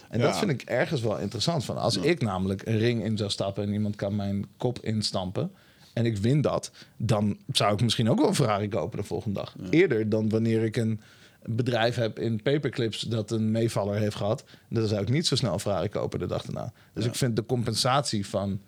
En 0.08 0.18
ja. 0.18 0.26
dat 0.26 0.38
vind 0.38 0.50
ik 0.50 0.62
ergens 0.62 1.00
wel 1.00 1.18
interessant. 1.18 1.64
Van 1.64 1.76
als 1.76 1.94
ja. 1.94 2.02
ik 2.02 2.22
namelijk 2.22 2.66
een 2.66 2.78
ring 2.78 3.04
in 3.04 3.16
zou 3.16 3.30
stappen 3.30 3.64
en 3.64 3.72
iemand 3.72 3.96
kan 3.96 4.16
mijn 4.16 4.46
kop 4.56 4.78
instampen 4.78 5.50
en 5.92 6.06
ik 6.06 6.16
win 6.16 6.40
dat, 6.40 6.70
dan 6.96 7.38
zou 7.52 7.72
ik 7.74 7.82
misschien 7.82 8.10
ook 8.10 8.18
wel 8.18 8.28
een 8.28 8.34
Ferrari 8.34 8.68
kopen 8.68 8.98
de 8.98 9.04
volgende 9.04 9.40
dag. 9.40 9.54
Eerder 9.70 10.08
dan 10.08 10.28
wanneer 10.28 10.64
ik 10.64 10.76
een 10.76 11.00
bedrijf 11.44 11.94
heb 11.94 12.18
in 12.18 12.42
paperclips 12.42 13.00
dat 13.00 13.30
een 13.30 13.50
meevaller 13.50 13.98
heeft 13.98 14.16
gehad, 14.16 14.44
dan 14.68 14.86
zou 14.86 15.02
ik 15.02 15.08
niet 15.08 15.26
zo 15.26 15.36
snel 15.36 15.52
een 15.52 15.60
Ferrari 15.60 15.88
kopen 15.88 16.18
de 16.18 16.26
dag 16.26 16.42
daarna. 16.42 16.72
Dus 16.92 17.04
ik 17.04 17.14
vind 17.14 17.36
de 17.36 17.46
compensatie 17.46 18.26
van 18.26 18.60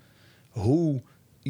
hoe 0.49 1.03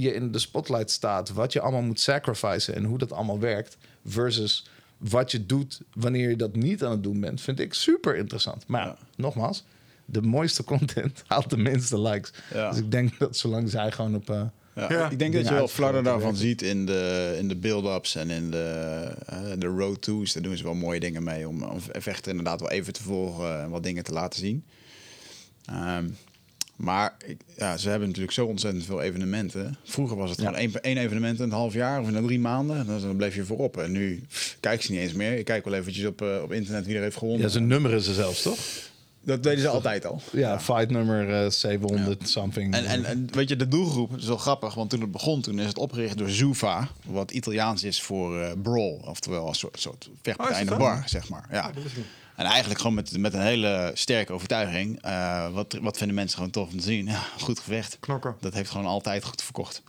je 0.02 0.14
in 0.14 0.32
de 0.32 0.38
spotlight 0.38 0.90
staat, 0.90 1.32
wat 1.32 1.52
je 1.52 1.60
allemaal 1.60 1.82
moet 1.82 2.00
sacrificen 2.00 2.74
en 2.74 2.84
hoe 2.84 2.98
dat 2.98 3.12
allemaal 3.12 3.38
werkt, 3.38 3.76
versus 4.06 4.66
wat 4.98 5.30
je 5.30 5.46
doet 5.46 5.80
wanneer 5.92 6.28
je 6.28 6.36
dat 6.36 6.56
niet 6.56 6.84
aan 6.84 6.90
het 6.90 7.02
doen 7.02 7.20
bent, 7.20 7.40
vind 7.40 7.60
ik 7.60 7.74
super 7.74 8.16
interessant. 8.16 8.66
Maar 8.66 8.86
ja. 8.86 8.96
nogmaals, 9.16 9.64
de 10.04 10.22
mooiste 10.22 10.64
content 10.64 11.22
haalt 11.26 11.50
de 11.50 11.56
minste 11.56 12.00
likes. 12.00 12.32
Ja. 12.54 12.70
Dus 12.70 12.78
ik 12.78 12.90
denk 12.90 13.18
dat 13.18 13.36
zolang 13.36 13.70
zij 13.70 13.92
gewoon 13.92 14.14
op. 14.14 14.30
Uh, 14.30 14.42
ja, 14.74 14.92
ja, 14.92 15.10
ik 15.10 15.18
denk 15.18 15.32
dat 15.32 15.48
je 15.48 15.54
wel 15.54 15.68
flarden 15.68 16.04
daarvan 16.04 16.36
ziet 16.36 16.62
in 16.62 16.86
de, 16.86 17.34
in 17.38 17.48
de 17.48 17.56
build-ups 17.56 18.14
en 18.14 18.30
in 18.30 18.50
de, 18.50 19.08
uh, 19.32 19.52
de 19.58 19.66
road 19.66 20.02
to's. 20.02 20.32
Daar 20.32 20.42
doen 20.42 20.56
ze 20.56 20.64
wel 20.64 20.74
mooie 20.74 21.00
dingen 21.00 21.22
mee 21.22 21.48
om, 21.48 21.62
om 21.62 21.80
vechten 21.80 22.30
inderdaad 22.30 22.60
wel 22.60 22.70
even 22.70 22.92
te 22.92 23.02
volgen 23.02 23.62
en 23.62 23.70
wat 23.70 23.82
dingen 23.82 24.04
te 24.04 24.12
laten 24.12 24.40
zien. 24.40 24.64
Um, 25.70 26.16
maar 26.76 27.14
ik, 27.26 27.40
ja, 27.56 27.76
ze 27.76 27.88
hebben 27.88 28.08
natuurlijk 28.08 28.34
zo 28.34 28.46
ontzettend 28.46 28.84
veel 28.84 29.02
evenementen. 29.02 29.76
Vroeger 29.84 30.16
was 30.16 30.30
het 30.30 30.40
ja. 30.40 30.44
gewoon 30.44 30.60
één, 30.60 30.82
één 30.82 30.96
evenement 30.96 31.38
in 31.38 31.44
een 31.44 31.50
half 31.50 31.72
jaar 31.72 32.00
of 32.00 32.08
in 32.08 32.26
drie 32.26 32.40
maanden. 32.40 32.86
Dan, 32.86 33.00
dan 33.00 33.16
bleef 33.16 33.34
je 33.34 33.44
voorop. 33.44 33.76
En 33.76 33.92
nu 33.92 34.22
kijk 34.60 34.82
ze 34.82 34.92
niet 34.92 35.00
eens 35.00 35.12
meer. 35.12 35.38
Ik 35.38 35.44
kijk 35.44 35.64
wel 35.64 35.74
eventjes 35.74 36.06
op, 36.06 36.22
uh, 36.22 36.42
op 36.42 36.52
internet 36.52 36.86
wie 36.86 36.96
er 36.96 37.02
heeft 37.02 37.16
gewonnen. 37.16 37.42
Ja, 37.42 37.48
zijn 37.48 37.66
nummer 37.66 37.92
is 37.92 38.06
er 38.06 38.14
zelfs, 38.14 38.42
toch? 38.42 38.58
Dat 39.24 39.42
deden 39.42 39.60
ze 39.60 39.68
altijd 39.68 40.06
al. 40.06 40.20
Ja, 40.32 40.60
fight 40.60 40.90
nummer 40.90 41.44
eh, 41.44 41.50
700 41.50 42.28
something. 42.28 42.74
En, 42.74 42.84
en, 42.84 43.04
en 43.04 43.28
weet 43.32 43.48
je, 43.48 43.56
de 43.56 43.68
doelgroep 43.68 44.16
is 44.16 44.26
wel 44.26 44.36
grappig, 44.36 44.74
want 44.74 44.90
toen 44.90 45.00
het 45.00 45.12
begon, 45.12 45.40
toen 45.40 45.58
is 45.58 45.66
het 45.66 45.78
opgericht 45.78 46.18
door 46.18 46.28
Zuva, 46.28 46.88
wat 47.06 47.30
Italiaans 47.30 47.84
is 47.84 48.02
voor 48.02 48.40
eh, 48.40 48.52
brawl, 48.62 49.00
oftewel 49.04 49.48
een 49.48 49.54
soort, 49.54 49.80
soort 49.80 50.10
vechtpartij 50.22 50.56
Oh, 50.56 50.62
is 50.62 50.70
in 50.70 50.72
de 50.72 50.82
bar, 50.82 51.02
zeg 51.06 51.28
maar. 51.28 51.46
Ja. 51.50 51.70
niet. 51.74 52.04
En 52.34 52.44
eigenlijk 52.44 52.80
gewoon 52.80 52.94
met, 52.94 53.18
met 53.18 53.34
een 53.34 53.40
hele 53.40 53.90
sterke 53.94 54.32
overtuiging. 54.32 55.02
eh, 55.02 55.52
wat, 55.52 55.78
wat 55.80 55.96
vinden 55.96 56.16
mensen 56.16 56.36
gewoon 56.36 56.50
tof 56.52 56.70
om 56.70 56.76
te 56.76 56.82
zien? 56.84 57.06
Ja, 57.06 57.24
goed 57.38 57.58
gevecht. 57.58 57.96
Knokken. 58.00 58.36
Dat 58.40 58.54
heeft 58.54 58.70
gewoon 58.70 58.86
altijd 58.86 59.24
goed 59.24 59.42
verkocht. 59.42 59.82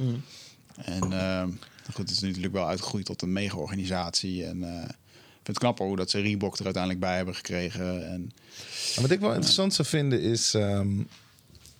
En 0.76 1.14
ehm, 1.14 1.50
goed, 1.86 1.98
het 1.98 2.10
is 2.12 2.20
natuurlijk 2.20 2.54
wel 2.54 2.68
uitgegroeid 2.68 3.06
tot 3.06 3.22
een 3.22 3.34
mega-organisatie. 3.34 4.46
En 4.46 4.64
eh, 4.64 4.82
ik 4.84 5.41
vind 5.43 5.48
het 5.48 5.58
knapper 5.58 5.86
hoe 5.86 5.96
dat 5.96 6.10
ze 6.10 6.20
Reebok 6.20 6.58
er 6.58 6.64
uiteindelijk 6.66 7.04
bij 7.04 7.16
hebben 7.16 7.36
gekregen. 7.36 8.08
En 8.12 8.32
wat 9.02 9.12
ik 9.12 9.20
wel 9.20 9.34
interessant 9.34 9.74
zou 9.74 9.88
vinden 9.88 10.22
is... 10.22 10.54
ehm, 10.54 11.02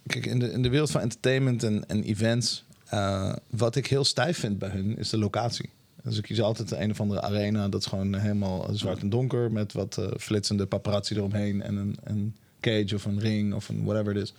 kijk, 0.08 0.26
in 0.26 0.40
de, 0.40 0.52
in 0.52 0.62
de 0.62 0.70
wereld 0.70 0.92
van 0.92 1.02
entertainment 1.02 1.64
en, 1.64 1.88
en 1.88 2.04
events... 2.04 2.64
eh, 2.86 3.34
wat 3.50 3.76
ik 3.76 3.88
heel 3.88 4.04
stijf 4.04 4.40
vind 4.40 4.60
bij 4.60 4.70
hun 4.70 4.98
is 4.98 5.10
de 5.10 5.18
locatie. 5.18 5.70
Dus 6.06 6.18
ik 6.18 6.24
kies 6.24 6.42
altijd 6.42 6.72
een 6.72 6.92
of 6.92 7.00
andere 7.02 7.22
arena. 7.22 7.70
Dat 7.70 7.82
is 7.82 7.88
gewoon 7.88 8.16
helemaal 8.16 8.70
zwart 8.72 9.02
en 9.02 9.10
donker... 9.10 9.52
met 9.52 9.74
wat 9.74 9.98
eh, 9.98 10.08
flitsende 10.20 10.66
paparazzi 10.66 11.16
eromheen... 11.16 11.62
en 11.62 11.76
een, 11.76 11.98
een 12.04 12.36
cage 12.60 12.96
of 12.96 13.06
een 13.06 13.20
ring 13.20 13.54
of 13.54 13.70
een 13.70 13.84
whatever 13.84 14.16
het 14.16 14.24
is. 14.24 14.34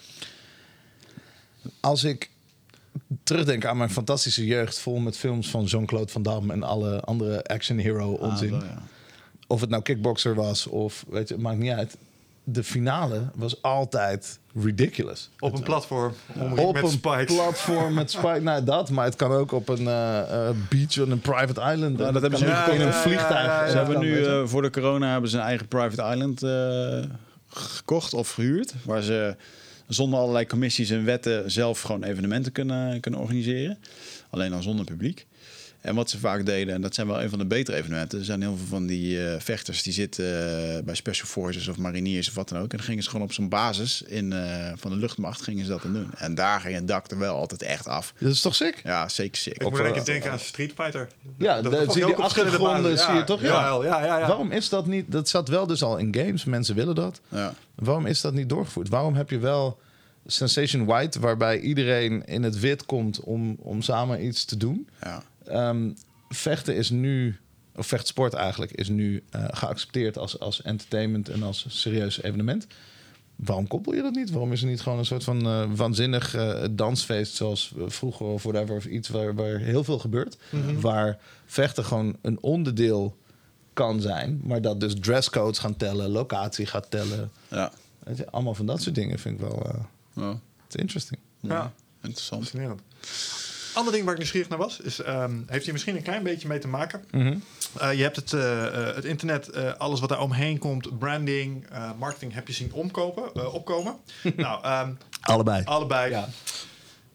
Als 1.81 2.05
ik 2.05 2.31
terugdenk 3.23 3.65
aan 3.65 3.77
mijn 3.77 3.91
fantastische 3.91 4.47
jeugd... 4.47 4.79
vol 4.79 4.99
met 4.99 5.17
films 5.17 5.51
van 5.51 5.65
Jean-Claude 5.65 6.13
Van 6.13 6.23
Damme... 6.23 6.53
en 6.53 6.63
alle 6.63 7.01
andere 7.01 7.45
action 7.45 7.79
hero 7.79 8.13
onzin 8.13 8.55
Ah, 8.55 8.61
ja. 8.61 8.83
of 9.47 9.61
het 9.61 9.71
nou 9.71 9.83
kickboxer 9.83 10.35
was 10.35 10.67
of 10.67 11.05
weet 11.09 11.29
je, 11.29 11.35
het 11.35 11.43
maakt 11.43 11.59
niet 11.59 11.73
uit. 11.73 11.97
De 12.49 12.65
finale 12.65 13.23
was 13.35 13.63
altijd 13.63 14.39
ridiculous. 14.55 15.31
Op 15.39 15.55
een 15.55 15.63
platform. 15.63 16.13
Op 16.57 16.73
met 16.73 16.83
een 16.83 16.91
spikes. 16.91 17.35
platform 17.35 17.95
met 17.95 18.11
spikes. 18.17 18.43
Nou, 18.43 18.65
dat, 18.65 18.91
maar 18.91 19.05
het 19.05 19.17
kan 19.17 19.31
ook 19.31 19.53
op 19.53 19.69
een 19.69 19.87
eh, 19.87 20.49
eh, 20.49 20.57
beach 20.69 21.01
on 21.01 21.11
een 21.11 21.21
private 21.21 21.61
island. 21.61 21.99
Nou, 21.99 22.13
dat 22.13 22.23
hebben 22.23 22.39
ze 22.39 22.45
nu 22.45 22.75
in 22.75 22.81
een 22.81 22.93
vliegtuig. 22.93 23.71
Ze 23.71 23.77
hebben 23.77 23.99
nu 23.99 24.25
eh, 24.25 24.43
voor 24.45 24.63
de 24.63 24.71
corona 24.71 25.13
hebben 25.13 25.31
ze 25.31 25.37
een 25.37 25.43
eigen 25.43 25.69
private 25.69 26.13
island 26.13 26.43
eh, 26.43 27.03
gekocht 27.49 28.15
of 28.15 28.31
gehuurd. 28.31 28.75
Waar 28.85 29.03
ze 29.03 29.37
zonder 29.89 30.19
allerlei 30.19 30.47
commissies 30.47 30.91
en 30.91 31.05
wetten 31.05 31.51
zelf 31.51 31.81
gewoon 31.81 32.03
evenementen 32.03 32.53
kunnen, 32.53 33.01
kunnen 33.01 33.21
organiseren. 33.21 33.79
Alleen 34.31 34.51
dan 34.51 34.63
zonder 34.63 34.85
publiek. 34.85 35.27
En 35.87 35.95
wat 35.95 36.11
ze 36.11 36.19
vaak 36.19 36.47
deden, 36.47 36.75
en 36.75 36.81
dat 36.81 36.95
zijn 36.95 37.07
wel 37.07 37.23
een 37.23 37.29
van 37.29 37.39
de 37.39 37.47
betere 37.47 37.77
evenementen. 37.77 38.19
Er 38.19 38.25
zijn 38.25 38.41
heel 38.41 38.57
veel 38.57 38.67
van 38.67 38.87
die 38.87 39.27
eh, 39.27 39.41
vechters 39.41 39.83
die 39.83 39.93
zitten 39.93 40.25
eh, 40.25 40.83
bij 40.85 40.95
Special 40.95 41.29
Forces 41.29 41.69
of 41.69 41.77
Mariniers 41.77 42.29
of 42.29 42.35
wat 42.35 42.49
dan 42.49 42.59
ook. 42.59 42.71
En 42.71 42.77
dan 42.77 42.87
gingen 42.87 43.03
ze 43.03 43.11
gewoon 43.11 43.25
op 43.25 43.33
zo'n 43.33 43.49
basis 43.49 44.03
in, 44.03 44.33
eh, 44.33 44.73
van 44.77 44.91
de 44.91 44.97
luchtmacht 44.97 45.43
gingen 45.43 45.65
ze 45.65 45.71
dat 45.71 45.83
dan 45.83 45.93
doen. 45.93 46.11
En 46.17 46.35
daar 46.35 46.61
ging 46.61 46.75
het 46.75 46.89
dak 46.89 47.11
er 47.11 47.19
wel 47.19 47.35
altijd 47.35 47.63
echt 47.63 47.87
af. 47.87 48.15
Dat 48.19 48.33
is 48.33 48.41
toch 48.41 48.55
sick? 48.55 48.81
Ja, 48.85 49.09
zeker 49.09 49.37
sick. 49.37 49.55
Ik 49.55 49.63
moet 49.63 49.73
Of, 49.73 49.79
denk 49.79 49.97
ik 49.97 50.05
denken 50.05 50.31
aan 50.31 50.39
Street 50.39 50.73
Fighter. 50.77 51.09
Ja, 51.39 51.63
Dat 51.63 51.93
zie 51.93 52.01
je 52.01 52.07
ook 52.07 52.17
die 52.17 52.25
achtergronden, 52.25 52.99
zie 52.99 53.15
je 53.15 53.25
toch? 53.25 53.41
Ja, 53.41 53.83
ja, 53.83 54.05
ja. 54.05 54.19
ja. 54.19 54.27
Waarom 54.27 54.51
is 54.51 54.69
dat 54.69 54.87
niet? 54.87 55.13
Dat 55.13 55.29
zat 55.29 55.49
wel 55.49 55.67
dus 55.67 55.83
al 55.83 55.97
in 55.97 56.15
games. 56.15 56.45
Mensen 56.45 56.75
willen 56.75 56.95
dat. 56.95 57.21
Ja. 57.29 57.55
Waarom 57.75 58.07
is 58.07 58.21
dat 58.21 58.35
niet 58.35 58.49
doorgevoerd? 58.49 58.89
Waarom 58.89 59.15
heb 59.15 59.31
je 59.31 59.39
wel 59.39 59.79
Sensation 60.27 60.85
White, 60.85 61.21
waarbij 61.21 61.61
iedereen 61.61 62.25
in 62.25 62.43
het 62.43 62.61
wit 62.61 62.87
komt 62.87 63.21
om, 63.21 63.57
om 63.59 63.83
samen 63.83 64.25
iets 64.27 64.45
te 64.45 64.57
doen? 64.57 64.89
Ja. 65.03 65.23
Ehm, 65.49 65.91
vechten 66.29 66.77
is 66.77 66.91
nu, 66.91 67.37
of 67.77 67.87
vechtsport 67.87 68.35
eigenlijk, 68.35 68.73
is 68.73 68.89
nu 68.89 69.23
eh, 69.31 69.45
geaccepteerd 69.51 70.19
als, 70.19 70.41
als 70.41 70.63
entertainment 70.63 71.29
en 71.29 71.43
als 71.43 71.65
serieus 71.69 72.23
evenement. 72.23 72.67
Waarom 73.37 73.67
koppel 73.67 73.95
je 73.95 74.03
dat 74.03 74.15
niet? 74.15 74.31
Waarom 74.31 74.53
is 74.53 74.63
er 74.63 74.69
niet 74.69 74.81
gewoon 74.81 74.99
een 74.99 75.05
soort 75.07 75.25
van 75.25 75.47
eh, 75.47 75.65
waanzinnig 75.75 76.35
eh, 76.35 76.65
dansfeest 76.71 77.35
zoals 77.35 77.75
vroeger 77.87 78.27
of 78.27 78.43
whatever, 78.43 78.77
of 78.77 78.85
iets 78.85 79.09
waar, 79.09 79.35
waar 79.35 79.59
heel 79.59 79.85
veel 79.85 79.99
gebeurt, 79.99 80.37
waar 80.81 81.19
vechten 81.47 81.85
gewoon 81.85 82.17
een 82.23 82.43
onderdeel 82.43 83.17
kan 83.73 84.01
zijn, 84.01 84.41
maar 84.45 84.61
dat 84.61 84.81
dus 84.81 84.95
dresscodes 85.01 85.59
gaan 85.59 85.77
tellen, 85.77 86.09
locatie 86.09 86.67
gaat 86.67 86.91
tellen, 86.91 87.31
Ja. 87.49 87.73
Weet 87.99 88.17
je, 88.17 88.31
allemaal 88.31 88.55
van 88.55 88.67
dat 88.67 88.83
soort 88.83 88.95
dingen 88.95 89.19
vind 89.19 89.35
ik 89.35 89.47
wel 89.47 89.67
eh 89.67 89.81
Ja. 90.13 90.41
is 90.69 90.75
interesting. 90.75 91.21
Ja. 91.41 91.73
Interessant. 92.03 92.43
Fascinerend. 92.43 92.81
Ander 93.77 93.93
ding 93.93 94.05
waar 94.05 94.13
ik 94.13 94.19
nieuwsgierig 94.19 94.49
naar 94.49 94.59
was, 94.59 94.81
is, 94.81 95.03
ehm, 95.03 95.37
heeft 95.47 95.65
hier 95.65 95.73
misschien 95.73 95.97
een 95.97 96.03
klein 96.03 96.23
beetje 96.23 96.49
mee 96.49 96.59
te 96.59 96.69
maken. 96.69 97.05
Mhm. 97.11 97.37
Eh, 97.79 97.95
je 97.95 98.03
hebt 98.03 98.17
het, 98.17 98.33
eh, 98.33 98.67
eh, 98.67 98.95
het 98.95 99.05
internet, 99.05 99.79
alles 99.79 100.01
wat 100.01 100.09
daar 100.09 100.21
omheen 100.21 100.59
komt, 100.59 100.99
branding, 100.99 101.67
marketing, 101.99 102.35
heb 102.35 102.47
je 102.47 102.53
zien 102.53 102.73
omkopen, 102.73 103.53
opkomen. 103.53 103.97
nou, 104.37 104.63
ehm, 104.65 104.93
Allebei. 105.21 105.65
allebei. 105.65 106.11
Ja. 106.11 106.29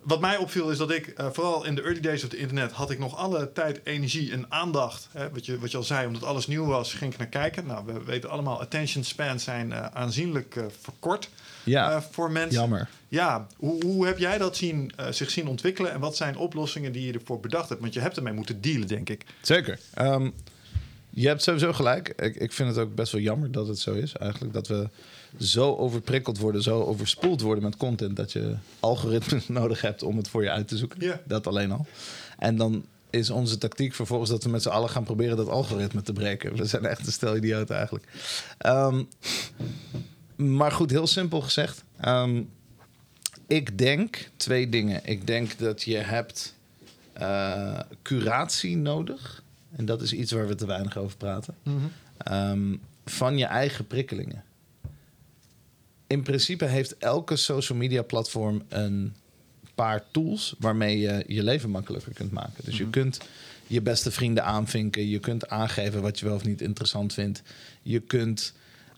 Wat 0.01 0.21
mij 0.21 0.37
opviel 0.37 0.69
is 0.71 0.77
dat 0.77 0.91
ik, 0.91 1.13
vooral 1.31 1.65
in 1.65 1.75
de 1.75 1.81
early 1.81 1.99
days 1.99 2.23
of 2.23 2.31
het 2.31 2.39
internet, 2.39 2.71
had 2.71 2.91
ik 2.91 2.99
nog 2.99 3.17
alle 3.17 3.51
tijd, 3.51 3.79
energie 3.83 4.31
en 4.31 4.45
aandacht. 4.49 5.07
Hè, 5.11 5.29
wat, 5.29 5.45
je, 5.45 5.59
wat 5.59 5.71
je 5.71 5.77
al 5.77 5.83
zei, 5.83 6.07
omdat 6.07 6.23
alles 6.23 6.47
nieuw 6.47 6.65
was, 6.65 6.93
ging 6.93 7.11
ik 7.11 7.19
naar 7.19 7.27
kijken. 7.27 7.65
Nou, 7.65 7.85
we 7.85 8.03
weten 8.03 8.29
allemaal, 8.29 8.61
attention 8.61 9.03
spans 9.03 9.43
zijn 9.43 9.73
aanzienlijk 9.73 10.59
verkort 10.81 11.29
Ja, 11.63 11.91
eh, 11.91 12.01
voor 12.11 12.31
mensen. 12.31 12.59
jammer. 12.59 12.89
Ja, 13.07 13.47
hoe, 13.57 13.85
hoe 13.85 14.05
heb 14.05 14.17
jij 14.17 14.37
dat 14.37 14.57
zien, 14.57 14.91
eh, 14.95 15.11
zich 15.11 15.29
zien 15.29 15.47
ontwikkelen 15.47 15.91
en 15.91 15.99
wat 15.99 16.15
zijn 16.15 16.37
oplossingen 16.37 16.91
die 16.91 17.05
je 17.05 17.13
ervoor 17.13 17.39
bedacht 17.39 17.69
hebt? 17.69 17.81
Want 17.81 17.93
je 17.93 17.99
hebt 17.99 18.17
ermee 18.17 18.33
moeten 18.33 18.61
dealen, 18.61 18.87
denk 18.87 19.09
ik. 19.09 19.25
Zeker. 19.41 19.79
Ehm, 19.93 20.29
je 21.09 21.27
hebt 21.27 21.43
sowieso 21.43 21.73
gelijk. 21.73 22.07
Ik, 22.09 22.35
ik 22.35 22.51
vind 22.51 22.69
het 22.69 22.77
ook 22.77 22.95
best 22.95 23.11
wel 23.11 23.21
jammer 23.21 23.51
dat 23.51 23.67
het 23.67 23.79
zo 23.79 23.93
is. 23.93 24.15
Eigenlijk 24.15 24.53
dat 24.53 24.67
we 24.67 24.89
zo 25.39 25.75
overprikkeld 25.75 26.37
worden, 26.37 26.61
zo 26.61 26.81
overspoeld 26.81 27.41
worden 27.41 27.63
met 27.63 27.77
content... 27.77 28.15
dat 28.15 28.31
je 28.31 28.55
algoritmes 28.79 29.47
nodig 29.59 29.81
hebt 29.81 30.03
om 30.03 30.17
het 30.17 30.27
voor 30.27 30.43
je 30.43 30.51
uit 30.51 30.67
te 30.67 30.77
zoeken. 30.77 31.19
Dat 31.25 31.47
alleen 31.47 31.71
al. 31.71 31.85
En 32.37 32.55
dan 32.55 32.85
is 33.09 33.29
onze 33.29 33.57
tactiek 33.57 33.93
vervolgens 33.93 34.29
dat 34.29 34.43
we 34.43 34.49
met 34.49 34.61
z'n 34.61 34.69
allen 34.69 34.89
gaan 34.89 35.03
proberen 35.03 35.37
dat 35.37 35.49
algoritme 35.49 36.01
te 36.01 36.13
breken. 36.13 36.55
We 36.55 36.65
zijn 36.65 36.85
echt 36.85 37.05
een 37.05 37.11
stel 37.11 37.35
idioten 37.35 37.75
eigenlijk. 37.75 38.05
Ehm, 38.57 39.03
maar 40.41 40.71
goed, 40.71 40.91
heel 40.91 41.07
simpel 41.07 41.41
gezegd. 41.41 41.83
Ehm, 41.99 42.41
ik 43.47 43.77
denk 43.77 44.29
twee 44.35 44.69
dingen. 44.69 45.01
Ik 45.05 45.27
denk 45.27 45.59
dat 45.59 45.83
je 45.83 45.97
hebt 45.97 46.55
eh, 47.13 47.79
curatie 48.01 48.77
nodig. 48.77 49.43
En 49.75 49.85
dat 49.85 50.01
is 50.01 50.13
iets 50.13 50.31
waar 50.31 50.47
we 50.47 50.55
te 50.55 50.65
weinig 50.65 50.97
over 50.97 51.17
praten. 51.17 51.55
Ehm, 52.17 52.75
van 53.05 53.37
je 53.37 53.45
eigen 53.45 53.87
prikkelingen. 53.87 54.43
In 56.07 56.21
principe 56.21 56.65
heeft 56.65 56.97
elke 56.97 57.35
social 57.35 57.77
media 57.77 58.01
platform 58.01 58.63
een 58.67 59.13
paar 59.75 60.03
tools 60.11 60.55
waarmee 60.59 60.99
je 60.99 61.23
je 61.27 61.43
leven 61.43 61.69
makkelijker 61.69 62.13
kunt 62.13 62.31
maken. 62.31 62.63
Dus 62.65 62.77
je 62.77 62.89
kunt 62.89 63.19
je 63.67 63.81
beste 63.81 64.11
vrienden 64.11 64.43
aanvinken. 64.43 65.07
Je 65.07 65.19
kunt 65.19 65.49
aangeven 65.49 66.01
wat 66.01 66.19
je 66.19 66.25
wel 66.25 66.35
of 66.35 66.45
niet 66.45 66.61
interessant 66.61 67.13
vindt. 67.13 67.41
Je 67.81 67.99
kunt 67.99 68.53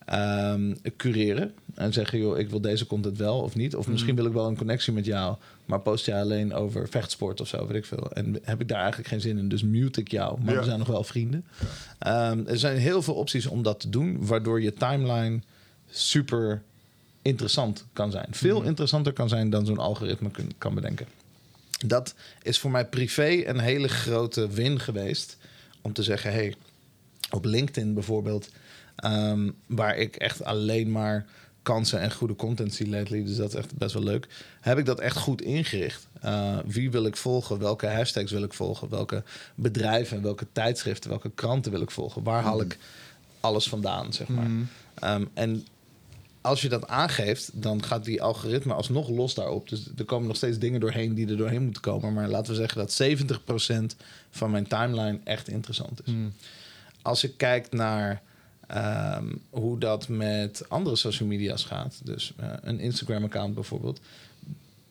ehm, 0.05 0.73
cureren 0.97 1.53
en 1.75 1.93
zeggen: 1.93 2.19
joh, 2.19 2.39
ik 2.39 2.49
wil 2.49 2.61
deze 2.61 2.85
content 2.85 3.17
wel 3.17 3.39
of 3.39 3.55
niet. 3.55 3.75
Of 3.75 3.87
misschien 3.87 4.15
wil 4.15 4.25
ik 4.25 4.33
wel 4.33 4.47
een 4.47 4.57
connectie 4.57 4.93
met 4.93 5.05
jou, 5.05 5.35
maar 5.65 5.79
post 5.79 6.05
jij 6.05 6.21
alleen 6.21 6.53
over 6.53 6.89
vechtsport 6.89 7.41
of 7.41 7.47
zo, 7.47 7.67
weet 7.67 7.77
ik 7.77 7.85
veel. 7.85 8.11
En 8.11 8.37
heb 8.43 8.61
ik 8.61 8.67
daar 8.67 8.79
eigenlijk 8.79 9.09
geen 9.09 9.21
zin 9.21 9.37
in, 9.37 9.49
dus 9.49 9.63
mute 9.63 9.99
ik 9.99 10.11
jou. 10.11 10.41
Maar 10.41 10.53
Ja. 10.53 10.59
we 10.59 10.65
zijn 10.65 10.79
nog 10.79 10.87
wel 10.87 11.03
vrienden. 11.03 11.45
Ehm, 11.99 12.39
er 12.47 12.57
zijn 12.59 12.77
heel 12.77 13.01
veel 13.01 13.13
opties 13.15 13.45
om 13.45 13.63
dat 13.63 13.79
te 13.79 13.89
doen, 13.89 14.25
waardoor 14.25 14.61
je 14.61 14.73
timeline 14.73 15.39
super 15.89 16.61
interessant 17.21 17.85
kan 17.93 18.11
zijn. 18.11 18.27
Veel 18.31 18.61
interessanter 18.61 19.13
kan 19.13 19.29
zijn 19.29 19.49
dan 19.49 19.65
zo'n 19.65 19.77
algoritme 19.77 20.31
kun- 20.31 20.51
kan 20.57 20.73
bedenken. 20.75 21.07
Dat 21.85 22.15
is 22.41 22.59
voor 22.59 22.71
mij 22.71 22.85
privé 22.85 23.41
een 23.45 23.59
hele 23.59 23.87
grote 23.87 24.47
win 24.49 24.79
geweest. 24.79 25.37
Om 25.81 25.93
te 25.93 26.03
zeggen, 26.03 26.31
hey, 26.31 26.55
op 27.31 27.45
LinkedIn 27.45 27.93
bijvoorbeeld, 27.93 28.49
ehm, 28.95 29.49
waar 29.65 29.97
ik 29.97 30.15
echt 30.15 30.43
alleen 30.43 30.91
maar 30.91 31.25
kansen 31.63 31.99
en 31.99 32.13
goede 32.13 32.35
content 32.35 32.73
zie 32.73 32.89
lately, 32.89 33.23
dus 33.23 33.35
dat 33.35 33.49
is 33.49 33.55
echt 33.55 33.77
best 33.77 33.93
wel 33.93 34.03
leuk, 34.03 34.27
heb 34.61 34.77
ik 34.77 34.85
dat 34.85 34.99
echt 34.99 35.17
goed 35.17 35.41
ingericht. 35.41 36.07
Uh, 36.25 36.57
wie 36.65 36.91
wil 36.91 37.05
ik 37.05 37.17
volgen? 37.17 37.59
Welke 37.59 37.87
hashtags 37.87 38.31
wil 38.31 38.43
ik 38.43 38.53
volgen? 38.53 38.89
Welke 38.89 39.23
bedrijven, 39.55 40.21
welke 40.21 40.47
tijdschriften, 40.51 41.09
welke 41.09 41.31
kranten 41.35 41.71
wil 41.71 41.81
ik 41.81 41.91
volgen? 41.91 42.23
Waar 42.23 42.43
haal 42.43 42.61
ik 42.61 42.77
alles 43.39 43.69
vandaan, 43.69 44.13
zeg 44.13 44.27
maar. 44.27 44.49
Ehm, 44.93 45.25
en 45.33 45.65
als 46.41 46.61
je 46.61 46.69
dat 46.69 46.87
aangeeft, 46.87 47.49
dan 47.53 47.83
gaat 47.83 48.05
die 48.05 48.21
algoritme 48.21 48.73
alsnog 48.73 49.09
los 49.09 49.33
daarop. 49.33 49.69
Dus 49.69 49.87
er 49.97 50.05
komen 50.05 50.27
nog 50.27 50.35
steeds 50.35 50.57
dingen 50.59 50.79
doorheen 50.79 51.13
die 51.13 51.27
er 51.27 51.37
doorheen 51.37 51.63
moeten 51.63 51.81
komen. 51.81 52.13
Maar 52.13 52.27
laten 52.27 52.51
we 52.51 52.59
zeggen 52.59 52.77
dat 52.77 52.91
70% 52.91 53.95
van 54.29 54.51
mijn 54.51 54.67
timeline 54.67 55.19
echt 55.23 55.47
interessant 55.47 56.07
is. 56.07 56.13
Als 57.01 57.23
ik 57.23 57.37
kijk 57.37 57.71
naar 57.71 58.21
ehm, 58.67 59.25
hoe 59.49 59.79
dat 59.79 60.07
met 60.07 60.65
andere 60.69 60.95
social 60.95 61.29
media's 61.29 61.63
gaat, 61.63 62.01
dus 62.03 62.33
eh, 62.37 62.49
een 62.61 62.79
Instagram-account 62.79 63.53
bijvoorbeeld. 63.53 63.99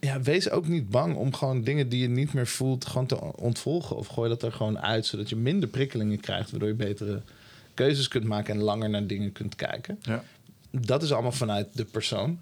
Ja, 0.01 0.21
wees 0.21 0.51
ook 0.51 0.69
niet 0.69 0.91
bang 0.91 1.17
om 1.17 1.35
gewoon 1.35 1.63
dingen 1.63 1.89
die 1.89 2.01
je 2.01 2.09
niet 2.09 2.33
meer 2.33 2.47
voelt, 2.47 2.87
gewoon 2.87 3.07
te 3.07 3.21
ontvolgen. 3.37 3.97
Of 3.97 4.07
gooi 4.07 4.29
dat 4.29 4.43
er 4.43 4.53
gewoon 4.53 4.79
uit, 4.79 5.07
zodat 5.07 5.29
je 5.29 5.37
minder 5.37 5.69
prikkelingen 5.69 6.21
krijgt, 6.21 6.51
waardoor 6.51 6.69
je 6.69 6.75
betere 6.75 7.21
keuzes 7.75 8.09
kunt 8.09 8.25
maken 8.25 8.55
en 8.55 8.61
langer 8.63 8.91
naar 8.91 9.07
dingen 9.07 9.33
kunt 9.33 9.55
kijken 9.57 9.99
Ja. 10.03 10.25
dat 10.71 11.03
is 11.03 11.13
allemaal 11.13 11.33
vanuit 11.33 11.69
de 11.73 11.85
persoon. 11.85 12.39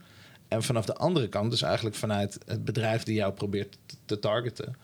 En 0.49 0.63
vanaf 0.63 0.85
de 0.87 0.95
andere 0.95 1.29
kant, 1.29 1.51
dus 1.51 1.63
eigenlijk 1.63 1.97
vanuit 1.97 2.39
het 2.47 2.65
bedrijf 2.65 3.03
die 3.03 3.15
jou 3.15 3.33
probeert 3.33 3.77
te- 3.87 3.97
te 4.05 4.19
targeten. 4.19 4.77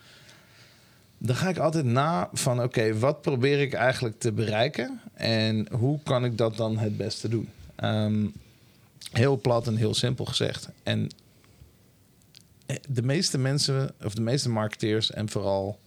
Dan 1.26 1.36
ga 1.36 1.48
ik 1.48 1.58
altijd 1.58 1.84
na 1.84 2.28
van 2.32 2.62
oké, 2.62 2.98
wat 2.98 3.22
probeer 3.22 3.60
ik 3.60 3.72
eigenlijk 3.72 4.18
te 4.18 4.32
bereiken? 4.32 5.00
En 5.14 5.66
hoe 5.72 6.00
kan 6.02 6.24
ik 6.24 6.38
dat 6.38 6.56
dan 6.56 6.78
het 6.78 6.96
beste 6.96 7.28
doen? 7.28 7.48
Ehm, 7.74 8.26
heel 9.12 9.40
plat 9.40 9.66
en 9.66 9.76
heel 9.76 9.94
simpel 9.94 10.24
gezegd. 10.24 10.68
En 10.82 11.08
eh, 12.66 12.76
de 12.88 13.02
meeste 13.02 13.38
mensen, 13.38 13.90
of 14.04 14.14
de 14.14 14.20
meeste 14.20 14.48
marketeers 14.48 15.10
en 15.10 15.28
vooral 15.28 15.78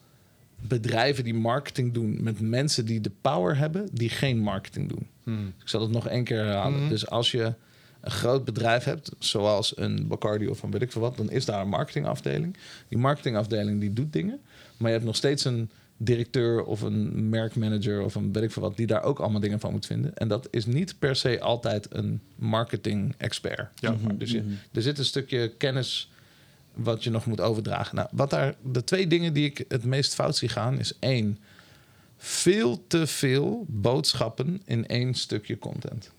bedrijven 0.59 1.23
die 1.23 1.33
marketing 1.33 1.93
doen 1.93 2.17
met 2.23 2.39
mensen 2.39 2.85
die 2.85 3.01
de 3.01 3.11
power 3.21 3.57
hebben, 3.57 3.89
die 3.91 4.09
geen 4.09 4.39
marketing 4.39 4.89
doen. 4.89 5.07
Ik 5.61 5.67
zal 5.67 5.81
het 5.81 5.91
nog 5.91 6.07
één 6.07 6.23
keer 6.23 6.45
herhalen. 6.45 6.89
Dus 6.89 7.09
als 7.09 7.31
je 7.31 7.53
een 8.01 8.11
groot 8.11 8.45
bedrijf 8.45 8.83
hebt, 8.83 9.11
zoals 9.19 9.77
een 9.77 10.07
Bacardi 10.07 10.47
of 10.47 10.63
een 10.63 10.71
weet 10.71 10.81
ik 10.81 10.91
veel 10.91 11.01
wat, 11.01 11.17
dan 11.17 11.31
is 11.31 11.45
daar 11.45 11.61
een 11.61 11.69
marketingafdeling. 11.69 12.57
Die 12.87 12.97
marketingafdeling 12.97 13.79
die 13.79 13.93
doet 13.93 14.13
dingen, 14.13 14.39
maar 14.79 14.87
je 14.87 14.95
hebt 14.95 15.05
nog 15.05 15.15
steeds 15.15 15.45
een 15.45 15.69
directeur 16.01 16.63
of 16.63 16.81
een 16.81 17.29
merkmanager 17.29 18.01
of 18.01 18.15
een 18.15 18.33
weet 18.33 18.43
ik 18.43 18.51
veel 18.51 18.61
wat, 18.61 18.77
die 18.77 18.87
daar 18.87 19.03
ook 19.03 19.19
allemaal 19.19 19.39
dingen 19.39 19.59
van 19.59 19.71
moet 19.71 19.85
vinden. 19.85 20.15
En 20.15 20.27
dat 20.27 20.47
is 20.51 20.65
niet 20.65 20.99
per 20.99 21.15
se 21.15 21.39
altijd 21.39 21.87
een 21.89 22.21
marketing 22.35 23.13
expert. 23.17 23.69
Ja. 23.75 23.91
zeg 23.91 24.01
maar. 24.01 24.17
Dus 24.17 24.31
je, 24.31 24.43
er 24.71 24.81
zit 24.81 24.97
een 24.97 25.05
stukje 25.05 25.53
kennis 25.57 26.09
wat 26.73 27.03
je 27.03 27.09
nog 27.09 27.25
moet 27.25 27.41
overdragen. 27.41 27.95
Nou, 27.95 28.07
wat 28.11 28.29
daar, 28.29 28.55
de 28.71 28.83
twee 28.83 29.07
dingen 29.07 29.33
die 29.33 29.45
ik 29.45 29.65
het 29.67 29.83
meest 29.83 30.13
fout 30.13 30.35
zie 30.35 30.49
gaan, 30.49 30.79
is 30.79 30.93
één, 30.99 31.37
veel 32.17 32.87
te 32.87 33.07
veel 33.07 33.65
boodschappen 33.67 34.61
in 34.65 34.87
één 34.87 35.13
stukje 35.13 35.59
content. 35.59 36.11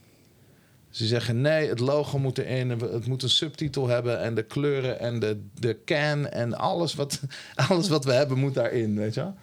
Ze 0.91 1.07
zeggen 1.07 1.41
nee, 1.41 1.69
het 1.69 1.79
logo 1.79 2.19
moet 2.19 2.39
erin, 2.39 2.71
het 2.71 3.07
moet 3.07 3.23
een 3.23 3.31
subtitel 3.31 3.89
hebben 3.89 4.21
en 4.21 4.35
de 4.35 4.43
kleuren 4.43 5.01
en 5.01 5.21
de, 5.21 5.41
de 5.59 5.77
can 5.85 6.29
en 6.29 6.55
alles 6.55 6.95
wat, 6.95 7.21
alles 7.69 7.89
wat 7.89 8.05
we 8.05 8.13
hebben 8.13 8.39
moet 8.39 8.55
daarin, 8.55 8.97
weet 8.97 9.15
je 9.15 9.21
wel? 9.21 9.35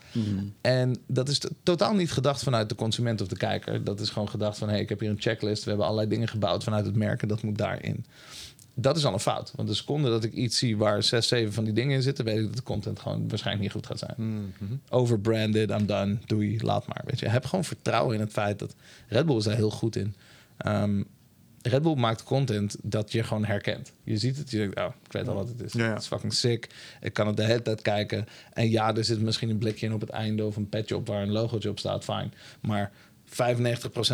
En 0.62 0.98
dat 1.08 1.30
is 1.30 1.42
totaal 1.64 1.94
niet 1.94 2.12
gedacht 2.12 2.44
vanuit 2.44 2.70
de 2.70 2.76
consument 2.76 3.22
of 3.22 3.28
de 3.28 3.38
kijker. 3.38 3.84
Dat 3.84 4.00
is 4.00 4.10
gewoon 4.10 4.30
gedacht 4.30 4.58
van, 4.58 4.68
hé, 4.68 4.74
hey, 4.74 4.84
ik 4.84 4.90
heb 4.90 5.00
hier 5.00 5.10
een 5.10 5.22
checklist, 5.22 5.64
we 5.64 5.70
hebben 5.70 5.88
allerlei 5.88 6.10
dingen 6.10 6.28
gebouwd 6.28 6.64
vanuit 6.64 6.86
het 6.86 6.96
merk 6.96 7.22
en 7.22 7.28
dat 7.28 7.42
moet 7.42 7.58
daarin. 7.58 8.06
Dat 8.80 8.98
is 8.98 9.06
al 9.06 9.14
een 9.14 9.20
fout. 9.20 9.54
Want 9.56 9.68
de 9.68 9.74
seconde 9.74 10.10
dat 10.10 10.24
ik 10.24 10.34
iets 10.34 10.58
zie 10.58 10.78
waar 10.78 11.04
zes, 11.04 11.28
zeven 11.28 11.54
van 11.54 11.64
die 11.64 11.74
dingen 11.74 11.96
in 11.96 12.02
zitten, 12.02 12.26
weet 12.26 12.38
ik 12.38 12.46
dat 12.46 12.56
de 12.56 12.64
content 12.64 13.00
gewoon 13.00 13.28
waarschijnlijk 13.28 13.64
niet 13.64 13.74
goed 13.76 13.86
gaat 13.86 14.00
zijn. 14.00 14.16
Overbranded, 14.90 15.70
I'm 15.70 15.86
done, 15.86 16.18
doei, 16.26 16.60
laat 16.62 16.88
maar. 16.88 17.02
Weet 17.06 17.20
je, 17.20 17.28
heb 17.28 17.46
gewoon 17.46 17.66
vertrouwen 17.66 18.16
in 18.16 18.22
het 18.22 18.32
feit 18.32 18.60
dat 18.60 18.76
Red 19.08 19.26
Bull 19.26 19.38
is 19.38 19.44
daar 19.44 19.56
heel 19.56 19.72
goed 19.72 19.96
in. 19.96 20.16
Ehm, 20.58 21.02
Red 21.68 21.82
Bull 21.82 21.96
maakt 21.96 22.24
content 22.24 22.76
dat 22.84 23.12
je 23.12 23.24
gewoon 23.24 23.46
herkent. 23.46 23.92
Je 24.04 24.18
ziet 24.18 24.38
het, 24.38 24.52
je 24.52 24.58
denkt, 24.58 24.80
oh, 24.80 24.94
ik 25.06 25.12
weet 25.12 25.28
al 25.28 25.34
wat 25.34 25.48
het 25.48 25.62
is. 25.62 25.74
Ja, 25.74 25.84
ja. 25.84 25.90
Het 25.90 26.02
is 26.02 26.08
fucking 26.08 26.34
sick. 26.34 26.68
Ik 27.02 27.14
kan 27.14 27.28
het 27.28 27.38
de 27.38 27.44
hele 27.44 27.62
tijd 27.62 27.82
kijken. 27.82 28.26
En 28.54 28.70
ja, 28.70 28.96
er 28.96 29.04
zit 29.04 29.22
misschien 29.22 29.50
een 29.50 29.58
blikje 29.58 29.86
in 29.86 29.94
op 29.94 30.02
het 30.02 30.10
einde 30.10 30.46
of 30.46 30.56
een 30.56 30.70
petje 30.70 30.96
op 30.96 31.08
waar 31.08 31.22
een 31.22 31.32
logootje 31.32 31.70
op 31.70 31.80
staat, 31.80 32.04
fijn. 32.04 32.34
Maar 32.62 32.92
95% 33.26 33.32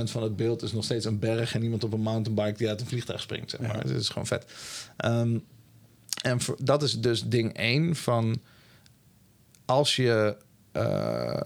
van 0.03 0.23
het 0.23 0.35
beeld 0.35 0.61
is 0.61 0.71
nog 0.71 0.83
steeds 0.83 1.05
een 1.05 1.19
berg 1.19 1.55
en 1.55 1.63
iemand 1.63 1.83
op 1.83 1.93
een 1.93 2.01
mountainbike 2.01 2.57
die 2.57 2.69
uit 2.69 2.81
een 2.81 2.87
vliegtuig 2.87 3.21
springt. 3.21 3.49
Zeg 3.49 3.59
maar. 3.59 3.77
Het 3.77 3.89
is 3.89 4.09
gewoon 4.09 4.27
vet. 4.27 4.45
Ehm, 4.97 5.37
en 6.21 6.41
voor, 6.41 6.57
dat 6.61 6.83
is 6.83 6.99
dus 6.99 7.23
ding 7.23 7.53
één 7.53 7.95
van 7.95 8.41
als 9.65 9.95
je 9.95 10.37
eh, 10.71 11.41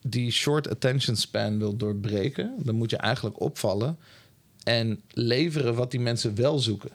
die 0.00 0.30
short 0.30 0.70
attention 0.70 1.16
span 1.16 1.58
wil 1.58 1.76
doorbreken, 1.76 2.54
dan 2.58 2.74
moet 2.74 2.90
je 2.90 2.96
eigenlijk 2.96 3.40
opvallen 3.40 3.98
en 4.64 5.02
leveren 5.10 5.74
wat 5.74 5.90
die 5.90 6.00
mensen 6.00 6.34
wel 6.34 6.58
zoeken. 6.58 6.90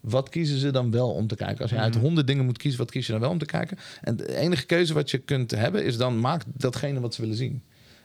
Wat 0.00 0.28
kiezen 0.28 0.58
ze 0.58 0.70
dan 0.70 0.90
wel 0.90 1.10
om 1.10 1.26
te 1.26 1.36
kijken? 1.36 1.62
Als 1.62 1.70
je 1.70 1.76
uit 1.76 1.96
honderd 1.96 2.26
dingen 2.26 2.44
moet 2.44 2.58
kiezen, 2.58 2.80
wat 2.80 2.90
kies 2.90 3.06
je 3.06 3.12
dan 3.12 3.20
wel 3.20 3.30
om 3.30 3.38
te 3.38 3.44
kijken? 3.44 3.78
En 4.00 4.16
de 4.16 4.36
enige 4.36 4.66
keuze 4.66 4.94
wat 4.94 5.10
je 5.10 5.18
kunt 5.18 5.50
hebben 5.50 5.84
is 5.84 5.96
dan 5.96 6.20
maak 6.20 6.42
datgene 6.46 7.00
wat 7.00 7.14
ze 7.14 7.20
willen 7.20 7.36
zien. 7.36 7.62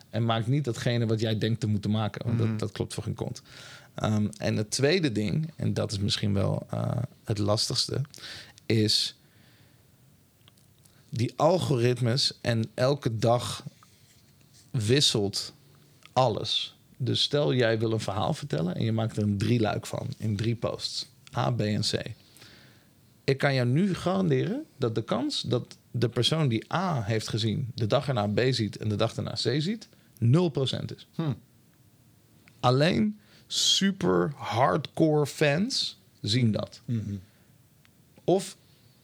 En 0.10 0.26
maak 0.26 0.47
niet 0.47 0.64
datgene 0.64 1.06
wat 1.06 1.20
jij 1.20 1.38
denkt 1.38 1.60
te 1.60 1.68
moeten 1.68 1.91
maken. 1.91 2.26
Want 2.26 2.38
dat, 2.38 2.60
dat 2.60 2.72
klopt 2.72 2.93
voor 2.93 3.03
geen 3.03 3.14
kont. 3.14 3.41
Ehm, 3.95 4.28
en 4.38 4.56
het 4.56 4.72
tweede 4.72 5.12
ding, 5.12 5.51
en 5.56 5.74
dat 5.74 5.91
is 5.91 5.99
misschien 5.99 6.34
wel 6.34 6.68
eh, 6.70 6.97
het 7.24 7.38
lastigste, 7.38 8.01
is 8.66 9.16
die 11.10 11.34
algoritmes 11.36 12.38
en 12.41 12.66
elke 12.74 13.18
dag 13.18 13.64
wisselt 14.72 15.53
alles. 16.14 16.74
Dus 16.98 17.22
stel 17.22 17.54
jij 17.54 17.80
wil 17.80 17.91
een 17.91 18.00
verhaal 18.00 18.34
vertellen 18.34 18.76
en 18.76 18.84
je 18.84 18.91
maakt 18.91 19.18
er 19.18 19.24
een 19.24 19.38
drieluik 19.38 19.86
van 19.86 20.08
in 20.18 20.36
drie 20.36 20.56
posts. 20.56 21.08
A, 21.38 21.52
B 21.52 21.60
en 21.60 21.82
C. 21.82 21.93
Ik 23.24 23.38
kan 23.38 23.54
jou 23.54 23.68
nu 23.68 23.93
garanderen 23.93 24.66
dat 24.78 24.96
de 24.96 25.04
kans 25.04 25.41
dat 25.41 25.78
de 25.91 26.10
persoon 26.10 26.48
die 26.48 26.74
A 26.74 27.04
heeft 27.04 27.28
gezien 27.28 27.72
de 27.76 27.88
dag 27.88 28.08
erna 28.08 28.28
B 28.28 28.41
ziet 28.50 28.78
en 28.78 28.89
de 28.89 28.96
dag 28.96 29.16
erna 29.16 29.32
C 29.32 29.62
ziet, 29.62 29.88
0% 30.24 30.28
is. 30.96 31.08
Alleen 32.60 33.20
super 33.48 34.34
hardcore 34.36 35.26
fans 35.26 36.00
zien 36.22 36.52
dat. 36.52 36.82
Of 38.24 38.58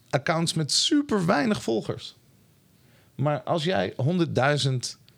accounts 0.10 0.54
met 0.54 0.72
super 0.72 1.26
weinig 1.26 1.64
volgers. 1.64 2.16
Maar 3.16 3.42
als 3.44 3.64
jij 3.64 3.94
100.000 4.64 4.76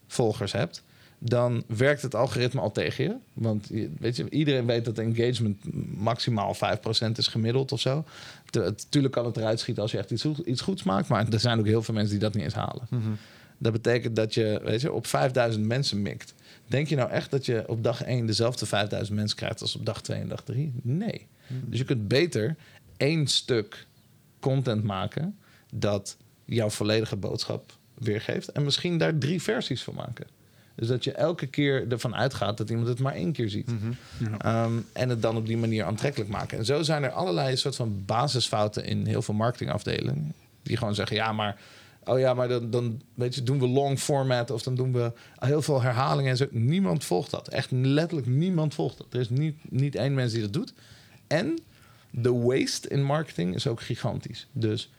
volgers 0.08 0.52
hebt, 0.52 0.84
dan 1.26 1.64
werkt 1.68 2.02
het 2.02 2.16
algoritme 2.16 2.62
al 2.62 2.72
tegen 2.72 3.04
je. 3.04 3.16
Want 3.34 3.70
weet 4.00 4.16
je, 4.16 4.30
iedereen 4.30 4.66
weet 4.66 4.86
dat 4.86 4.98
engagement 4.98 5.58
maximaal 5.98 6.56
5% 6.56 6.58
is 7.16 7.28
gemiddeld 7.28 7.72
of 7.72 7.80
zo. 7.80 8.06
Natuurlijk 8.52 9.14
kan 9.14 9.26
het 9.26 9.38
eruit 9.38 9.60
schieten 9.60 9.84
als 9.84 9.92
je 9.92 9.98
echt 9.98 10.12
iets, 10.12 10.26
iets 10.46 10.62
goeds 10.62 10.84
maakt. 10.84 11.08
Maar 11.08 11.28
er 11.30 11.40
zijn 11.40 11.60
ook 11.60 11.66
heel 11.66 11.84
veel 11.84 11.94
mensen 11.94 12.12
die 12.12 12.22
dat 12.24 12.34
niet 12.34 12.44
eens 12.44 12.54
halen. 12.54 12.88
Dat 13.58 13.72
betekent 13.72 14.16
dat 14.16 14.34
je, 14.34 14.62
weet 14.64 14.82
je 14.82 14.92
op 14.92 15.08
5000 15.08 15.66
mensen 15.66 16.02
mikt. 16.02 16.34
Denk 16.68 16.88
je 16.88 16.96
nou 16.96 17.10
echt 17.10 17.32
dat 17.32 17.46
je 17.46 17.64
op 17.68 17.84
dag 17.84 18.04
1 18.04 18.26
dezelfde 18.26 18.66
5000 18.66 19.18
mensen 19.18 19.38
krijgt 19.38 19.62
als 19.62 19.76
op 19.76 19.86
dag 19.86 20.02
2 20.02 20.20
en 20.20 20.28
dag 20.28 20.44
3? 20.44 20.74
Nee. 20.82 21.28
Dus 21.48 21.80
je 21.80 21.86
kunt 21.86 22.08
beter 22.08 22.56
één 22.98 23.28
stuk 23.28 23.88
content 24.40 24.84
maken 24.84 25.38
dat 25.74 26.18
jouw 26.46 26.70
volledige 26.70 27.16
boodschap 27.16 27.78
weergeeft. 27.94 28.52
En 28.52 28.64
misschien 28.64 28.98
daar 28.98 29.18
drie 29.18 29.42
versies 29.42 29.84
van 29.84 29.94
maken. 29.94 30.28
Dus 30.76 30.88
dat 30.88 31.04
je 31.04 31.12
elke 31.12 31.48
keer 31.48 31.92
ervan 31.92 32.16
uitgaat 32.16 32.58
dat 32.58 32.70
iemand 32.70 32.88
het 32.88 33.00
maar 33.00 33.14
één 33.14 33.32
keer 33.32 33.50
ziet. 33.50 33.72
Ehm, 34.38 34.74
en 34.94 35.10
het 35.10 35.22
dan 35.22 35.38
op 35.38 35.48
die 35.48 35.58
manier 35.58 35.84
aantrekkelijk 35.84 36.30
maken. 36.30 36.58
En 36.58 36.66
zo 36.66 36.84
zijn 36.84 37.04
er 37.04 37.12
allerlei 37.12 37.58
soort 37.58 37.76
van 37.76 38.04
basisfouten 38.06 38.86
in 38.86 39.06
heel 39.06 39.22
veel 39.22 39.34
marketingafdelingen. 39.34 40.34
Die 40.64 40.78
gewoon 40.78 40.96
zeggen, 40.96 41.16
ja, 41.16 41.32
maar... 41.32 41.60
Oh 42.06 42.20
ja, 42.20 42.34
maar 42.34 42.48
dan, 42.48 42.70
dan 42.70 43.02
weet 43.14 43.36
je, 43.36 43.44
doen 43.44 43.60
we 43.60 43.68
long 43.68 44.00
format 44.00 44.52
of 44.52 44.64
dan 44.64 44.76
doen 44.76 44.94
we 44.94 45.12
heel 45.40 45.62
veel 45.62 45.82
herhalingen 45.82 46.32
en 46.32 46.38
zo. 46.38 46.46
Niemand 46.52 47.04
volgt 47.04 47.32
dat. 47.32 47.48
Echt 47.48 47.72
letterlijk 47.72 48.28
niemand 48.28 48.74
volgt 48.74 48.98
dat. 48.98 49.08
Er 49.10 49.20
is 49.20 49.30
niet, 49.30 49.56
niet 49.70 49.96
één 49.96 50.14
mens 50.14 50.32
die 50.32 50.42
dat 50.42 50.54
doet. 50.54 50.74
En 51.28 51.60
de 52.10 52.32
waste 52.32 52.90
in 52.90 53.04
marketing 53.04 53.56
is 53.56 53.68
ook 53.68 53.82
gigantisch. 53.82 54.48
Dus 54.52 54.92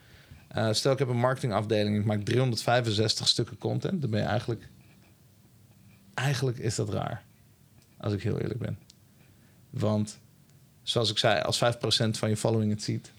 eh, 0.49 0.73
stel 0.73 0.93
ik 0.93 0.99
heb 0.99 1.09
een 1.09 1.17
marketingafdeling, 1.17 1.99
ik 1.99 2.05
maak 2.05 2.23
365 2.23 3.29
stukken 3.29 3.59
content. 3.59 4.01
Dan 4.01 4.11
ben 4.11 4.21
je 4.21 4.27
eigenlijk... 4.27 4.69
Eigenlijk 6.15 6.59
is 6.59 6.75
dat 6.75 6.89
raar. 6.89 7.23
Als 7.97 8.13
ik 8.13 8.23
heel 8.23 8.39
eerlijk 8.39 8.61
ben. 8.61 8.79
Want 9.71 10.19
zoals 10.83 11.11
ik 11.11 11.19
zei, 11.19 11.43
als 11.43 11.65
5% 11.65 12.11
van 12.11 12.29
je 12.29 12.37
following 12.37 12.71
het 12.71 12.83
ziet... 12.83 13.13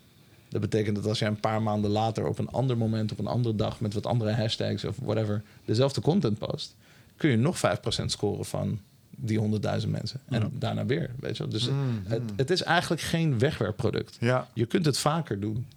Dat 0.50 0.62
betekent 0.62 0.96
dat 0.96 1.06
als 1.06 1.20
je 1.20 1.26
een 1.26 1.40
paar 1.40 1.62
maanden 1.62 1.92
later 1.92 2.28
op 2.28 2.40
een 2.40 2.50
ander 2.50 2.78
moment, 2.78 3.12
op 3.12 3.20
een 3.20 3.28
andere 3.28 3.56
dag 3.56 3.80
met 3.80 3.94
wat 3.94 4.06
andere 4.06 4.32
hashtags 4.32 4.86
of 4.86 4.98
whatever, 5.02 5.44
dezelfde 5.66 6.02
content 6.02 6.38
post, 6.38 6.76
kun 7.16 7.30
je 7.30 7.38
nog 7.38 7.58
5% 7.58 8.06
scoren 8.06 8.46
van 8.46 8.80
die 9.10 9.40
100.000 9.40 9.88
mensen. 9.88 10.20
En 10.26 10.52
daarna 10.54 10.86
weer, 10.86 11.12
weet 11.20 11.38
je 11.38 11.44
wel. 11.44 11.52
Dus 11.52 11.70
het, 12.04 12.22
het 12.36 12.50
is 12.50 12.64
eigenlijk 12.64 13.02
geen 13.02 13.40
wegwerpproduct. 13.40 14.18
Ja. 14.20 14.48
Je 14.54 14.66
kunt 14.66 14.86
het 14.86 14.98
vaker 14.98 15.40
doen. 15.40 15.68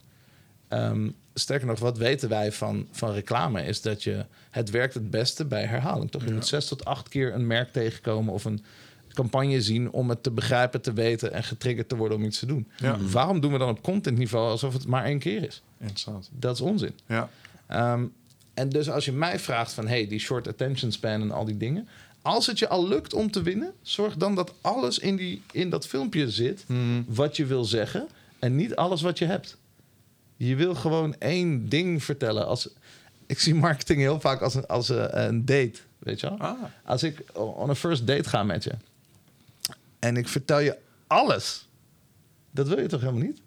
Ehm, 0.68 1.10
sterker 1.38 1.66
nog, 1.66 1.78
wat 1.78 1.98
weten 1.98 2.28
wij 2.28 2.52
van, 2.52 2.86
van 2.90 3.12
reclame 3.12 3.62
is 3.62 3.80
dat 3.80 4.02
je 4.02 4.24
het 4.50 4.70
werkt 4.70 4.94
het 4.94 5.10
beste 5.10 5.44
bij 5.44 5.64
herhaling. 5.64 6.10
Toch? 6.10 6.24
Je 6.24 6.32
moet 6.32 6.46
zes 6.46 6.66
tot 6.66 6.84
acht 6.84 7.08
keer 7.08 7.34
een 7.34 7.46
merk 7.46 7.72
tegenkomen 7.72 8.34
of 8.34 8.44
een 8.44 8.64
campagne 9.12 9.62
zien 9.62 9.90
om 9.90 10.08
het 10.08 10.22
te 10.22 10.30
begrijpen, 10.30 10.80
te 10.80 10.92
weten 10.92 11.32
en 11.32 11.44
getriggerd 11.44 11.88
te 11.88 11.96
worden 11.96 12.16
om 12.16 12.24
iets 12.24 12.38
te 12.38 12.46
doen. 12.46 12.68
Ja. 12.76 12.96
Waarom 12.98 13.40
doen 13.40 13.52
we 13.52 13.58
dan 13.58 13.68
op 13.68 13.82
contentniveau 13.82 14.50
alsof 14.50 14.72
het 14.72 14.86
maar 14.86 15.04
één 15.04 15.18
keer 15.18 15.42
is? 15.42 15.62
Interessant. 15.78 16.30
Dat 16.32 16.54
is 16.54 16.60
onzin. 16.60 16.92
Ja. 17.06 17.30
Ehm, 17.66 18.04
en 18.54 18.68
dus 18.68 18.90
als 18.90 19.04
je 19.04 19.12
mij 19.12 19.38
vraagt 19.38 19.72
van 19.72 19.88
hey, 19.88 20.06
die 20.06 20.18
short 20.18 20.48
attention 20.48 20.92
span 20.92 21.20
en 21.20 21.30
al 21.30 21.44
die 21.44 21.56
dingen. 21.56 21.88
Als 22.22 22.46
het 22.46 22.58
je 22.58 22.68
al 22.68 22.88
lukt 22.88 23.14
om 23.14 23.30
te 23.30 23.42
winnen, 23.42 23.72
zorg 23.82 24.16
dan 24.16 24.34
dat 24.34 24.54
alles 24.60 24.98
in, 24.98 25.16
die, 25.16 25.42
in 25.52 25.70
dat 25.70 25.86
filmpje 25.86 26.30
zit 26.30 26.64
wat 27.06 27.36
je 27.36 27.46
wil 27.46 27.64
zeggen 27.64 28.08
en 28.38 28.56
niet 28.56 28.76
alles 28.76 29.02
wat 29.02 29.18
je 29.18 29.24
hebt. 29.24 29.56
Je 30.38 30.56
wil 30.56 30.74
gewoon 30.74 31.14
één 31.18 31.68
ding 31.68 32.04
vertellen. 32.04 32.46
Als, 32.46 32.68
ik 33.26 33.38
zie 33.38 33.54
marketing 33.54 34.00
heel 34.00 34.20
vaak 34.20 34.40
als 34.40 34.54
een, 34.54 34.66
als 34.66 34.88
een, 34.88 35.24
een 35.26 35.44
date, 35.44 35.78
weet 35.98 36.20
je 36.20 36.28
wel? 36.28 36.38
Ah. 36.38 36.62
Als 36.84 37.02
ik 37.02 37.24
on 37.32 37.68
een 37.68 37.76
first 37.76 38.06
date 38.06 38.28
ga 38.28 38.42
met 38.42 38.64
je 38.64 38.72
en 39.98 40.16
ik 40.16 40.28
vertel 40.28 40.58
je 40.58 40.76
alles 41.06 41.68
Dat 42.50 42.68
wil 42.68 42.80
je 42.80 42.86
toch 42.86 43.00
helemaal 43.00 43.22
niet? 43.22 43.40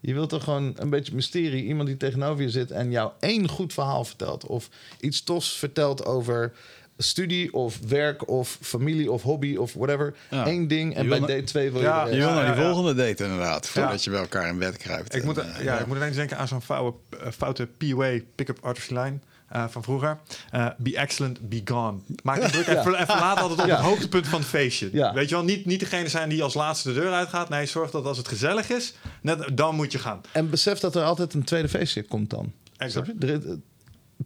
Je 0.00 0.14
wilt 0.14 0.28
toch 0.28 0.44
gewoon 0.44 0.72
een 0.76 0.90
beetje 0.90 1.14
mysterie. 1.14 1.64
Iemand 1.64 1.88
die 1.88 1.96
tegenover 1.96 2.42
je 2.42 2.50
zit 2.50 2.70
en 2.70 2.90
jou 2.90 3.12
één 3.20 3.48
goed 3.48 3.72
verhaal 3.72 4.04
vertelt. 4.04 4.46
Of 4.46 4.68
iets 5.00 5.22
tofs 5.22 5.58
vertelt 5.58 6.04
over 6.04 6.52
studie 6.98 7.52
of 7.54 7.78
werk 7.88 8.28
of 8.28 8.58
familie 8.60 9.10
of 9.12 9.22
hobby 9.22 9.56
of 9.56 9.72
whatever. 9.74 10.14
Ja. 10.30 10.46
Eén 10.46 10.68
ding 10.68 10.94
en 10.94 11.08
bij 11.08 11.18
date 11.20 11.42
2 11.42 11.70
wil 11.72 11.80
je 11.80 11.86
Ja, 11.86 12.04
de 12.04 12.10
Je 12.10 12.16
rest. 12.16 12.26
wil 12.26 12.34
naar 12.36 12.46
die 12.46 12.54
ja, 12.54 12.60
ja. 12.60 12.72
volgende 12.74 12.94
date 13.04 13.24
inderdaad. 13.24 13.68
Voordat 13.68 14.04
je 14.04 14.10
bij 14.10 14.20
elkaar 14.20 14.48
in 14.48 14.58
bed 14.58 14.76
kruipt. 14.76 15.14
Ik 15.14 15.24
moet, 15.24 15.38
eh, 15.38 15.62
ja, 15.62 15.78
ik 15.78 15.86
moet 15.86 15.96
ineens 15.96 16.16
denken 16.16 16.38
aan 16.38 16.48
zo'n 16.48 16.62
foute, 16.62 16.98
eh, 17.20 17.30
foute 17.36 17.66
PUA 17.66 18.18
pick-up 18.34 18.58
artistry 18.62 18.96
line 18.96 19.18
eh, 19.48 19.64
van 19.68 19.82
vroeger. 19.82 20.18
Eh, 20.50 20.66
be 20.78 20.96
excellent, 20.96 21.48
be 21.48 21.60
gone. 21.64 21.98
Maak 22.22 22.42
een 22.42 22.50
druk 22.50 22.66
en, 22.66 22.74
Ja. 22.76 22.82
ver- 22.82 22.94
en 22.94 23.06
verlaat 23.06 23.40
altijd 23.40 23.60
op 23.60 23.66
Ja. 23.66 23.76
het 23.76 23.84
hoogtepunt 23.84 24.26
van 24.28 24.38
het 24.40 24.48
feestje. 24.48 24.88
Ja. 24.92 25.14
Weet 25.14 25.28
je 25.28 25.34
wel, 25.34 25.44
niet, 25.44 25.64
niet 25.66 25.80
degene 25.80 26.08
zijn 26.08 26.28
die 26.28 26.42
als 26.42 26.54
laatste 26.54 26.88
de 26.92 27.00
deur 27.00 27.12
uitgaat. 27.12 27.48
Nee, 27.48 27.66
zorg 27.66 27.90
dat 27.90 28.04
als 28.04 28.16
het 28.18 28.28
gezellig 28.28 28.70
is, 28.70 28.94
net, 29.20 29.48
dan 29.56 29.74
moet 29.74 29.92
je 29.92 29.98
gaan. 29.98 30.20
En 30.32 30.50
besef 30.50 30.78
dat 30.78 30.94
er 30.96 31.02
altijd 31.02 31.34
een 31.34 31.44
tweede 31.44 31.68
feestje 31.68 32.02
komt 32.02 32.30
dan. 32.30 32.52
Exact. 32.76 33.10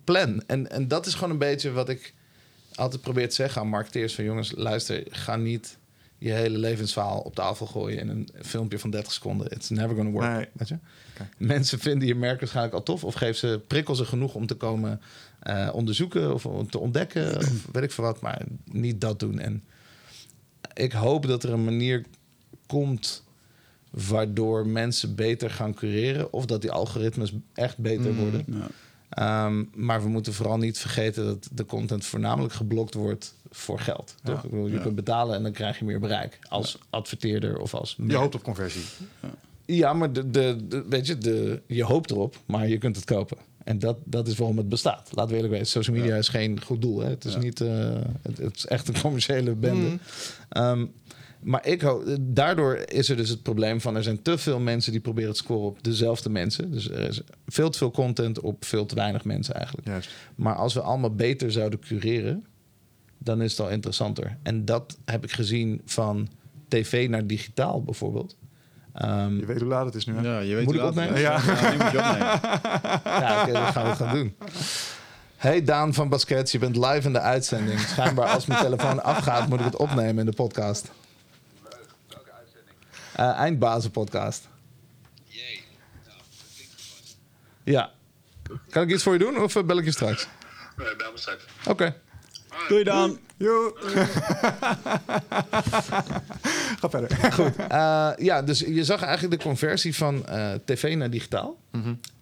Plan. 0.04 0.42
En, 0.46 0.70
en 0.70 0.88
dat 0.88 1.06
is 1.06 1.14
gewoon 1.14 1.30
een 1.30 1.38
beetje 1.38 1.72
wat 1.72 1.88
ik 1.88 2.14
altijd 2.74 3.00
probeer 3.00 3.28
te 3.28 3.34
zeggen 3.34 3.60
aan 3.60 3.68
marketeers. 3.68 4.14
Van 4.14 4.24
jongens, 4.24 4.52
luister, 4.56 5.06
ga 5.10 5.36
niet 5.36 5.78
je 6.20 6.32
hele 6.32 6.58
levensverhaal 6.58 7.20
op 7.20 7.34
tafel 7.34 7.66
gooien 7.66 7.98
in 7.98 8.08
een 8.08 8.28
filmpje 8.42 8.78
van 8.78 8.90
30 8.90 9.12
seconden. 9.12 9.50
It's 9.50 9.68
never 9.68 9.96
gonna 9.96 10.10
work. 10.10 10.36
Nee. 10.36 10.48
Weet 10.52 10.68
je? 10.68 10.78
Mensen 11.36 11.78
vinden 11.78 12.08
je 12.08 12.14
merk 12.14 12.40
waarschijnlijk 12.40 12.74
al 12.74 12.82
tof. 12.82 13.04
Of 13.04 13.14
geef 13.14 13.36
ze 13.36 13.60
prikkels 13.66 13.98
ze 13.98 14.04
genoeg 14.04 14.34
om 14.34 14.46
te 14.46 14.54
komen 14.54 15.00
eh, 15.40 15.68
onderzoeken 15.72 16.34
of 16.34 16.46
om 16.46 16.70
te 16.70 16.78
ontdekken. 16.78 17.36
of 17.36 17.66
weet 17.72 17.82
ik 17.82 17.90
veel 17.90 18.04
wat. 18.04 18.20
Maar 18.20 18.42
niet 18.64 19.00
dat 19.00 19.20
doen. 19.20 19.38
En 19.38 19.64
ik 20.74 20.92
hoop 20.92 21.26
dat 21.26 21.42
er 21.42 21.52
een 21.52 21.64
manier 21.64 22.04
komt 22.66 23.24
waardoor 23.90 24.66
mensen 24.66 25.14
beter 25.14 25.50
gaan 25.50 25.74
cureren. 25.74 26.32
Of 26.32 26.46
dat 26.46 26.60
die 26.60 26.70
algoritmes 26.70 27.32
echt 27.54 27.78
beter 27.78 28.14
worden. 28.14 28.44
ja. 28.46 28.68
Ehm, 29.10 29.64
maar 29.74 30.02
we 30.02 30.08
moeten 30.08 30.32
vooral 30.34 30.56
niet 30.58 30.78
vergeten 30.78 31.24
dat 31.24 31.48
de 31.52 31.64
content 31.64 32.04
voornamelijk 32.04 32.54
geblokt 32.54 32.94
wordt 32.94 33.34
voor 33.50 33.78
geld. 33.80 34.14
Toch? 34.24 34.34
Ja. 34.36 34.42
Ik 34.44 34.50
bedoel, 34.50 34.66
je 34.66 34.74
Ja. 34.74 34.80
kunt 34.80 34.94
betalen 34.94 35.36
en 35.36 35.42
dan 35.42 35.52
krijg 35.52 35.78
je 35.78 35.84
meer 35.84 36.00
bereik. 36.00 36.38
Als 36.48 36.78
adverteerder 36.90 37.58
of 37.58 37.74
als... 37.74 37.96
Je 38.06 38.14
hoopt 38.16 38.34
op 38.34 38.42
conversie. 38.42 38.82
Ja, 39.64 39.92
maar 39.92 40.12
de, 40.12 40.30
de, 40.30 40.56
de- 40.68 40.84
weet 40.88 41.06
je, 41.06 41.18
de, 41.18 41.60
je 41.66 41.84
hoopt 41.84 42.10
erop, 42.10 42.36
maar 42.46 42.68
je 42.68 42.78
kunt 42.78 42.96
het 42.96 43.04
kopen. 43.04 43.36
En 43.64 43.78
dat, 43.78 43.96
dat 44.04 44.28
is 44.28 44.36
waarom 44.36 44.56
het 44.56 44.68
bestaat. 44.68 45.08
Laten 45.12 45.28
we 45.30 45.34
eerlijk 45.34 45.52
weten. 45.52 45.66
Social 45.68 45.96
media 45.96 46.16
is 46.16 46.28
geen 46.28 46.62
goed 46.62 46.82
doel. 46.82 47.00
Hè? 47.00 47.08
Het, 47.08 47.24
is 47.24 47.32
Ja. 47.32 47.38
niet, 47.38 47.60
eh, 47.60 47.68
het, 48.22 48.38
het 48.38 48.56
is 48.56 48.66
echt 48.66 48.88
een 48.88 49.00
commerciële 49.02 49.54
bende. 49.54 49.86
Mm. 49.88 50.00
Ehm, 50.48 50.86
maar 51.42 51.66
ik 51.66 51.80
hoop, 51.80 52.16
daardoor 52.20 52.76
is 52.76 53.08
er 53.08 53.16
dus 53.16 53.28
het 53.28 53.42
probleem 53.42 53.80
van... 53.80 53.96
er 53.96 54.02
zijn 54.02 54.22
te 54.22 54.38
veel 54.38 54.60
mensen 54.60 54.92
die 54.92 55.00
proberen 55.00 55.32
te 55.32 55.38
scoren 55.38 55.66
op 55.68 55.82
dezelfde 55.84 56.30
mensen. 56.30 56.70
Dus 56.70 56.90
er 56.90 57.08
is 57.08 57.20
veel 57.46 57.70
te 57.70 57.78
veel 57.78 57.90
content 57.90 58.40
op 58.40 58.64
veel 58.64 58.86
te 58.86 58.94
weinig 58.94 59.24
mensen 59.24 59.54
eigenlijk. 59.54 59.86
Juist. 59.86 60.10
Maar 60.34 60.54
als 60.54 60.74
we 60.74 60.80
allemaal 60.80 61.14
beter 61.14 61.52
zouden 61.52 61.78
cureren, 61.78 62.46
dan 63.18 63.42
is 63.42 63.50
het 63.50 63.60
al 63.60 63.70
interessanter. 63.70 64.36
En 64.42 64.64
dat 64.64 64.98
heb 65.04 65.24
ik 65.24 65.32
gezien 65.32 65.80
van 65.84 66.28
tv 66.68 67.08
naar 67.08 67.26
digitaal 67.26 67.82
bijvoorbeeld. 67.82 68.36
Ehm, 68.94 69.36
Je 69.36 69.46
weet 69.46 69.60
hoe 69.60 69.68
laat 69.68 69.84
het 69.84 69.94
is 69.94 70.06
nu. 70.06 70.14
Hè? 70.14 70.22
Ja, 70.22 70.38
je 70.40 70.54
weet 70.54 70.64
Moet 70.64 70.74
hoe 70.74 70.88
ik 70.88 70.94
laat 70.94 71.04
het 71.04 71.04
opnemen? 71.04 71.30
Ja, 71.30 71.70
nu 71.70 71.76
moet 71.76 71.92
je 71.92 71.98
opnemen. 71.98 72.40
ja, 73.20 73.42
oké, 73.42 73.52
dat 73.52 73.62
gaan 73.62 73.88
we 73.88 73.94
gaan 73.96 74.14
doen. 74.14 74.34
Hey 75.36 75.64
Daan 75.64 75.94
van 75.94 76.08
Baskets, 76.08 76.52
je 76.52 76.58
bent 76.58 76.76
live 76.76 77.06
in 77.06 77.12
de 77.12 77.20
uitzending. 77.20 77.80
Schijnbaar 77.80 78.28
als 78.28 78.46
mijn 78.46 78.60
telefoon 78.62 79.02
afgaat, 79.02 79.48
moet 79.48 79.58
ik 79.58 79.64
het 79.64 79.76
opnemen 79.76 80.18
in 80.18 80.26
de 80.26 80.36
podcast. 80.36 80.90
Uitzending? 83.20 83.38
Eh 83.38 83.44
Eindbazen 83.44 83.90
podcast. 83.90 84.48
Jee. 85.24 85.62
Nou, 86.06 86.18
dat 86.18 86.48
klinkt 86.54 86.74
goed. 86.74 87.16
Ja. 87.62 87.90
Kan 88.70 88.82
ik 88.82 88.90
iets 88.90 89.02
voor 89.02 89.12
je 89.12 89.18
doen 89.18 89.42
of 89.42 89.56
eh, 89.56 89.62
bel 89.62 89.78
ik 89.78 89.84
je 89.84 89.90
straks? 89.90 90.28
Nee, 90.76 90.96
bel 90.96 91.12
me 91.12 91.18
straks. 91.18 91.44
Oké. 91.66 91.96
Doei 92.68 92.84
dan. 92.84 93.18
Joe. 93.36 93.74
Ga 96.80 96.90
verder. 96.90 97.10
Eh, 97.68 98.10
ja, 98.16 98.42
dus 98.42 98.58
je 98.58 98.84
zag 98.84 99.02
eigenlijk 99.02 99.38
de 99.42 99.48
conversie 99.48 99.96
van 99.96 100.26
eh, 100.26 100.52
tv 100.64 100.96
naar 100.96 101.10
digitaal. 101.10 101.56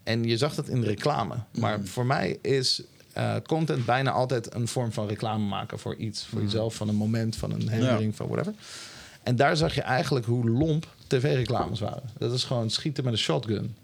En 0.02 0.24
je 0.24 0.36
zag 0.36 0.54
dat 0.54 0.68
in 0.68 0.80
de 0.80 0.86
reclame. 0.86 1.34
Maar 1.58 1.80
voor 1.84 2.06
mij 2.06 2.38
is 2.42 2.82
eh, 3.12 3.34
content 3.46 3.84
bijna 3.84 4.10
altijd 4.10 4.54
een 4.54 4.68
vorm 4.68 4.92
van 4.92 5.08
reclame 5.08 5.44
maken 5.44 5.78
voor 5.78 5.94
iets. 5.94 6.26
Voor 6.26 6.42
jezelf, 6.42 6.74
van 6.74 6.88
een 6.88 6.94
moment, 6.94 7.36
van 7.36 7.52
een 7.52 7.68
herinnering, 7.68 8.16
van 8.16 8.28
whatever. 8.28 8.54
En 9.28 9.36
daar 9.36 9.56
zag 9.56 9.74
je 9.74 9.82
eigenlijk 9.82 10.26
hoe 10.26 10.50
lomp 10.50 10.86
tv-reclames 11.06 11.80
waren. 11.80 12.02
Dat 12.18 12.32
is 12.32 12.44
gewoon 12.44 12.70
schieten 12.70 13.04
met 13.04 13.12
een 13.12 13.18
shotgun. 13.18 13.76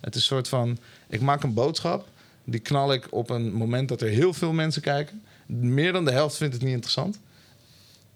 Het 0.00 0.14
is 0.14 0.20
een 0.20 0.26
soort 0.26 0.48
van, 0.48 0.78
ik 1.08 1.20
maak 1.20 1.42
een 1.42 1.54
boodschap... 1.54 2.06
die 2.44 2.60
knal 2.60 2.92
ik 2.92 3.06
op 3.10 3.30
een 3.30 3.52
moment 3.52 3.88
dat 3.88 4.00
er 4.00 4.08
heel 4.08 4.32
veel 4.32 4.52
mensen 4.52 4.82
kijken. 4.82 5.22
Meer 5.46 5.92
dan 5.92 6.04
de 6.04 6.12
helft 6.12 6.36
vindt 6.36 6.54
het 6.54 6.62
niet 6.62 6.72
interessant. 6.72 7.18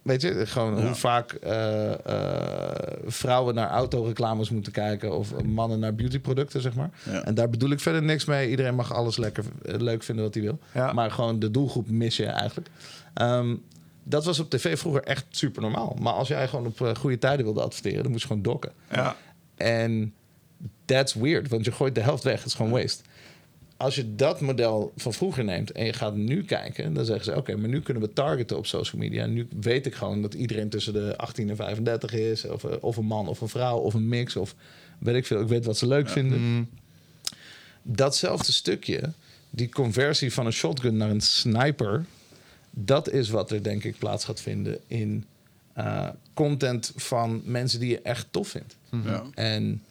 Weet 0.02 0.22
je, 0.22 0.46
gewoon 0.46 0.76
Ja. 0.76 0.84
hoe 0.84 0.94
vaak 0.94 1.32
eh, 1.32 1.92
eh, 1.92 3.00
vrouwen 3.06 3.54
naar 3.54 3.68
autoreclames 3.70 4.50
moeten 4.50 4.72
kijken... 4.72 5.16
of 5.16 5.42
mannen 5.42 5.78
naar 5.78 5.94
beautyproducten, 5.94 6.60
zeg 6.60 6.74
maar. 6.74 6.90
Ja. 7.04 7.24
En 7.24 7.34
daar 7.34 7.50
bedoel 7.50 7.70
ik 7.70 7.80
verder 7.80 8.02
niks 8.02 8.24
mee. 8.24 8.50
Iedereen 8.50 8.74
mag 8.74 8.92
alles 8.94 9.16
lekker 9.16 9.44
eh, 9.64 9.74
leuk 9.78 10.02
vinden 10.02 10.24
wat 10.24 10.34
hij 10.34 10.42
wil. 10.42 10.58
Ja. 10.74 10.92
Maar 10.92 11.10
gewoon 11.10 11.38
de 11.38 11.50
doelgroep 11.50 11.90
mis 11.90 12.16
je 12.16 12.26
eigenlijk. 12.26 12.68
Ehm, 13.14 13.54
dat 14.08 14.24
was 14.24 14.38
op 14.38 14.50
tv 14.50 14.78
vroeger 14.78 15.02
echt 15.02 15.24
super 15.30 15.62
normaal. 15.62 15.96
Maar 16.00 16.12
als 16.12 16.28
jij 16.28 16.48
gewoon 16.48 16.66
op 16.66 16.80
eh, 16.80 16.94
goede 16.94 17.18
tijden 17.18 17.44
wilde 17.44 17.62
adverteren... 17.62 18.02
dan 18.02 18.10
moest 18.10 18.22
je 18.22 18.28
gewoon 18.28 18.42
dokken. 18.42 18.72
Ja. 18.90 19.16
En 19.54 20.14
that's 20.84 21.14
weird, 21.14 21.48
want 21.48 21.64
je 21.64 21.72
gooit 21.72 21.94
de 21.94 22.00
helft 22.00 22.22
weg. 22.22 22.38
Het 22.38 22.46
is 22.46 22.54
gewoon 22.54 22.72
waste. 22.72 23.02
Als 23.76 23.94
je 23.94 24.14
dat 24.14 24.40
model 24.40 24.92
van 24.96 25.12
vroeger 25.12 25.44
neemt 25.44 25.72
en 25.72 25.84
je 25.84 25.92
gaat 25.92 26.14
nu 26.14 26.44
kijken, 26.44 26.94
dan 26.94 27.04
zeggen 27.04 27.24
ze: 27.24 27.36
Oké, 27.36 27.56
maar 27.56 27.68
nu 27.68 27.80
kunnen 27.80 28.02
we 28.02 28.12
targeten 28.12 28.56
op 28.56 28.66
social 28.66 29.00
media. 29.00 29.26
Nu 29.26 29.48
weet 29.60 29.86
ik 29.86 29.94
gewoon 29.94 30.22
dat 30.22 30.34
iedereen 30.34 30.68
tussen 30.68 30.92
de 30.92 31.16
18 31.16 31.50
en 31.50 31.56
35 31.56 32.12
is, 32.12 32.44
of, 32.44 32.64
eh, 32.64 32.76
of 32.80 32.96
een 32.96 33.04
man 33.04 33.28
of 33.28 33.40
een 33.40 33.48
vrouw 33.48 33.78
of 33.78 33.94
een 33.94 34.08
mix, 34.08 34.36
of 34.36 34.54
weet 34.98 35.14
ik 35.14 35.26
veel. 35.26 35.40
Ik 35.40 35.48
weet 35.48 35.64
wat 35.64 35.78
ze 35.78 35.86
leuk 35.86 36.08
vinden. 36.08 36.40
Mm. 36.40 36.68
Datzelfde 37.82 38.52
stukje, 38.52 39.12
die 39.50 39.68
conversie 39.68 40.32
van 40.32 40.46
een 40.46 40.52
shotgun 40.52 40.96
naar 40.96 41.10
een 41.10 41.20
sniper, 41.20 42.04
dat 42.78 43.10
is 43.10 43.28
wat 43.28 43.50
er 43.50 43.62
denk 43.62 43.84
ik 43.84 43.98
plaats 43.98 44.24
gaat 44.24 44.40
vinden 44.40 44.78
in 44.86 45.24
eh, 45.72 46.08
content 46.34 46.92
van 46.96 47.42
mensen 47.44 47.80
die 47.80 47.88
je 47.88 48.00
echt 48.00 48.26
tof 48.30 48.48
vindt. 48.48 48.76
Ja. 49.04 49.22
En 49.34 49.82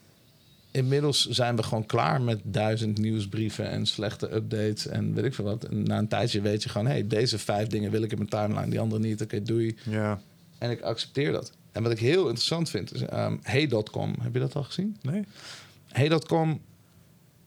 inmiddels 0.71 1.27
zijn 1.27 1.55
we 1.55 1.63
gewoon 1.63 1.85
klaar 1.85 2.21
met 2.21 2.39
duizend 2.43 2.97
nieuwsbrieven 2.97 3.69
en 3.69 3.85
slechte 3.85 4.33
updates 4.33 4.87
en 4.87 5.13
weet 5.13 5.25
ik 5.25 5.33
veel 5.33 5.45
wat. 5.45 5.63
En 5.63 5.83
na 5.83 5.97
een 5.97 6.07
tijdje 6.07 6.41
weet 6.41 6.63
je 6.63 6.69
gewoon, 6.69 6.87
hey, 6.87 7.07
deze 7.07 7.39
vijf 7.39 7.67
dingen 7.67 7.91
wil 7.91 8.01
ik 8.01 8.11
in 8.11 8.17
mijn 8.17 8.29
timeline, 8.29 8.69
die 8.69 8.79
andere 8.79 9.01
niet. 9.01 9.21
Oké, 9.21 9.41
doei. 9.41 9.77
Ja. 9.83 10.21
En 10.57 10.71
ik 10.71 10.81
accepteer 10.81 11.31
dat. 11.31 11.51
En 11.71 11.83
wat 11.83 11.91
ik 11.91 11.99
heel 11.99 12.23
interessant 12.23 12.69
vind, 12.69 12.93
is 12.93 13.01
um, 13.01 13.39
hey.com. 13.41 14.15
Heb 14.21 14.33
je 14.33 14.39
dat 14.39 14.55
al 14.55 14.63
gezien? 14.63 14.97
Nee? 15.01 15.23
Hey.com. 15.87 16.61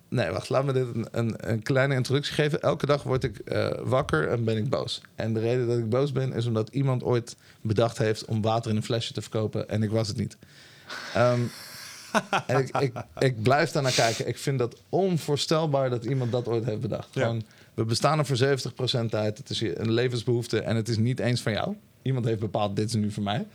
Nee, 0.08 0.30
wacht, 0.30 0.48
laat 0.48 0.64
me 0.64 0.72
dit 0.72 0.86
een, 0.94 1.06
een, 1.10 1.50
een 1.50 1.62
kleine 1.62 1.94
introductie 1.94 2.34
geven. 2.34 2.62
Elke 2.62 2.86
dag 2.86 3.02
word 3.02 3.24
ik 3.24 3.38
eh, 3.38 3.70
wakker 3.82 4.28
en 4.28 4.44
ben 4.44 4.56
ik 4.56 4.68
boos. 4.68 5.00
En 5.14 5.32
de 5.32 5.40
reden 5.40 5.66
dat 5.66 5.78
ik 5.78 5.88
boos 5.88 6.12
ben, 6.12 6.32
is 6.32 6.46
omdat 6.46 6.68
iemand 6.68 7.02
ooit 7.02 7.36
bedacht 7.60 7.98
heeft 7.98 8.24
om 8.24 8.42
water 8.42 8.70
in 8.70 8.76
een 8.76 8.84
flesje 8.84 9.12
te 9.12 9.20
verkopen. 9.20 9.68
En 9.68 9.82
ik 9.82 9.90
was 9.90 10.08
het 10.08 10.16
niet. 10.16 10.36
Ehm, 11.14 11.40
en 12.46 12.58
ik, 12.58 12.76
ik, 12.78 12.92
ik 13.18 13.42
blijf 13.42 13.70
daar 13.70 13.82
naar 13.82 13.92
kijken. 13.92 14.28
Ik 14.28 14.38
vind 14.38 14.58
dat 14.58 14.82
onvoorstelbaar 14.88 15.90
dat 15.90 16.04
iemand 16.04 16.32
dat 16.32 16.48
ooit 16.48 16.64
heeft 16.64 16.80
bedacht. 16.80 17.08
Ja. 17.14 17.22
Gewoon, 17.22 17.44
we 17.74 17.84
bestaan 17.84 18.18
er 18.18 18.26
voor 18.26 18.36
70% 18.36 19.10
uit. 19.10 19.38
Het 19.38 19.50
is 19.50 19.60
een 19.60 19.92
levensbehoefte 19.92 20.60
en 20.60 20.76
het 20.76 20.88
is 20.88 20.96
niet 20.98 21.20
eens 21.20 21.40
van 21.40 21.52
jou. 21.52 21.76
Iemand 22.02 22.24
heeft 22.24 22.40
bepaald, 22.40 22.76
dit 22.76 22.88
is 22.88 22.94
nu 22.94 23.10
voor 23.10 23.22
mij. 23.22 23.46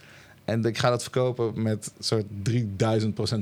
En 0.45 0.65
ik 0.65 0.77
ga 0.77 0.89
dat 0.89 1.01
verkopen 1.01 1.61
met 1.61 1.91
een 1.97 2.03
soort 2.03 2.25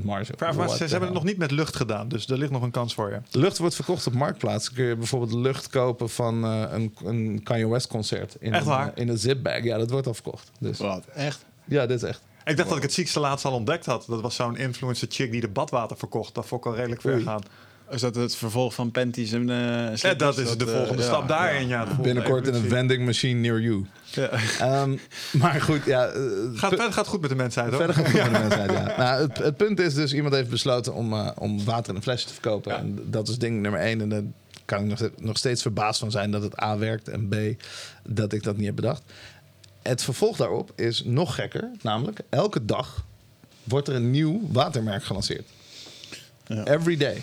3000% 0.00 0.04
marge. 0.04 0.32
Vraag 0.36 0.56
maar, 0.56 0.68
ze, 0.68 0.82
hebben 0.82 1.02
het 1.02 1.12
nog 1.12 1.24
niet 1.24 1.36
met 1.36 1.50
lucht 1.50 1.76
gedaan, 1.76 2.08
dus 2.08 2.26
er 2.26 2.38
ligt 2.38 2.50
nog 2.50 2.62
een 2.62 2.70
kans 2.70 2.94
voor 2.94 3.10
je. 3.10 3.20
De 3.30 3.38
lucht 3.38 3.58
wordt 3.58 3.74
verkocht 3.74 4.06
op 4.06 4.12
Marktplaats. 4.12 4.72
Kun 4.72 4.84
je 4.84 4.96
bijvoorbeeld 4.96 5.32
lucht 5.32 5.68
kopen 5.68 6.08
van 6.10 6.44
eh, 6.44 6.64
een, 6.70 6.94
een 7.04 7.40
Kanye 7.42 7.68
West 7.68 7.86
concert. 7.86 8.36
In 8.40 8.52
Echt 8.52 8.62
een, 8.62 8.68
waar? 8.68 8.86
eh, 8.94 9.02
in 9.02 9.08
een 9.08 9.18
zipbag. 9.18 9.62
Ja, 9.62 9.78
dat 9.78 9.90
wordt 9.90 10.06
al 10.06 10.14
verkocht. 10.14 10.50
Dus 10.58 10.78
Wat? 10.78 11.04
Echt? 11.14 11.44
ja, 11.64 11.86
dit 11.86 12.02
is 12.02 12.08
echt. 12.08 12.20
Ik 12.44 12.56
dacht 12.56 12.68
dat 12.68 12.76
ik 12.76 12.82
het 12.82 12.92
ziekste 12.92 13.20
laatst 13.20 13.44
al 13.44 13.52
ontdekt 13.52 13.86
had. 13.86 14.04
Dat 14.08 14.20
was 14.20 14.34
zo'n 14.34 14.56
influencer 14.56 15.08
chick 15.10 15.30
die 15.30 15.40
de 15.40 15.48
badwater 15.48 15.96
verkocht. 15.96 16.34
Dat 16.34 16.46
vond 16.46 16.60
ik 16.64 16.70
al 16.70 16.76
redelijk 16.76 17.00
ver 17.00 17.14
Oei. 17.14 17.22
gaan. 17.22 17.42
Is 17.90 18.00
dat 18.00 18.14
het 18.14 18.36
vervolg 18.36 18.74
van 18.74 18.90
panties 18.90 19.32
en 19.32 19.50
eh 19.50 19.96
Ja, 19.96 20.14
dat 20.14 20.38
is 20.38 20.56
de 20.56 20.64
eh, 20.64 20.70
volgende 20.76 21.02
ja, 21.02 21.08
stap 21.08 21.28
daarin. 21.28 21.68
Ja, 21.68 21.86
Binnenkort 22.02 22.46
in 22.46 22.54
een 22.54 22.68
vending 22.68 23.04
machine 23.04 23.40
near 23.40 23.60
you. 23.60 23.86
Ja. 24.10 24.28
Ehm, 24.58 24.96
maar 25.32 25.60
goed, 25.60 25.84
ja. 25.84 26.06
eh, 26.06 26.20
Gaat, 26.54 26.68
verder 26.68 26.92
gaat 26.92 27.06
goed 27.06 27.20
met 27.20 27.30
de 27.30 27.36
mensheid, 27.36 27.68
hoor. 27.68 27.76
Verder 27.76 27.94
gaat 27.96 28.06
het 28.06 28.20
goed 28.20 28.30
met 28.30 28.40
de 28.40 28.48
mensheid, 28.48 28.70
ja. 28.70 28.94
Nou, 29.04 29.22
het, 29.28 29.38
het 29.38 29.56
punt 29.56 29.80
is 29.80 29.94
dus, 29.94 30.12
iemand 30.12 30.34
heeft 30.34 30.50
besloten 30.50 30.94
om, 30.94 31.12
eh, 31.12 31.30
om 31.38 31.64
water 31.64 31.90
in 31.90 31.96
een 31.96 32.02
flesje 32.02 32.26
te 32.26 32.32
verkopen. 32.32 32.72
Ja. 32.72 32.78
En 32.78 32.98
dat 33.10 33.28
is 33.28 33.38
ding 33.38 33.60
nummer 33.62 33.80
één. 33.80 34.00
En 34.00 34.08
daar 34.08 34.22
kan 34.64 34.80
ik 34.80 34.86
nog, 34.86 34.98
steeds- 34.98 35.20
nog 35.20 35.36
steeds 35.36 35.62
verbaasd 35.62 36.00
van 36.00 36.10
zijn 36.10 36.30
dat 36.30 36.42
het 36.42 36.62
A 36.62 36.78
werkt 36.78 37.08
en 37.08 37.28
B, 37.28 37.34
dat 38.08 38.32
ik 38.32 38.42
dat 38.42 38.56
niet 38.56 38.66
heb 38.66 38.76
bedacht. 38.76 39.02
Het 39.82 40.02
vervolg 40.02 40.36
daarop 40.36 40.72
is 40.76 41.02
nog 41.04 41.34
gekker, 41.34 41.70
namelijk 41.82 42.20
elke 42.28 42.64
dag 42.64 43.04
wordt 43.64 43.88
er 43.88 43.94
een 43.94 44.10
nieuw 44.10 44.40
watermerk 44.52 45.04
gelanceerd. 45.04 45.48
Ja. 46.46 46.64
Every 46.64 46.96
day. 46.96 47.22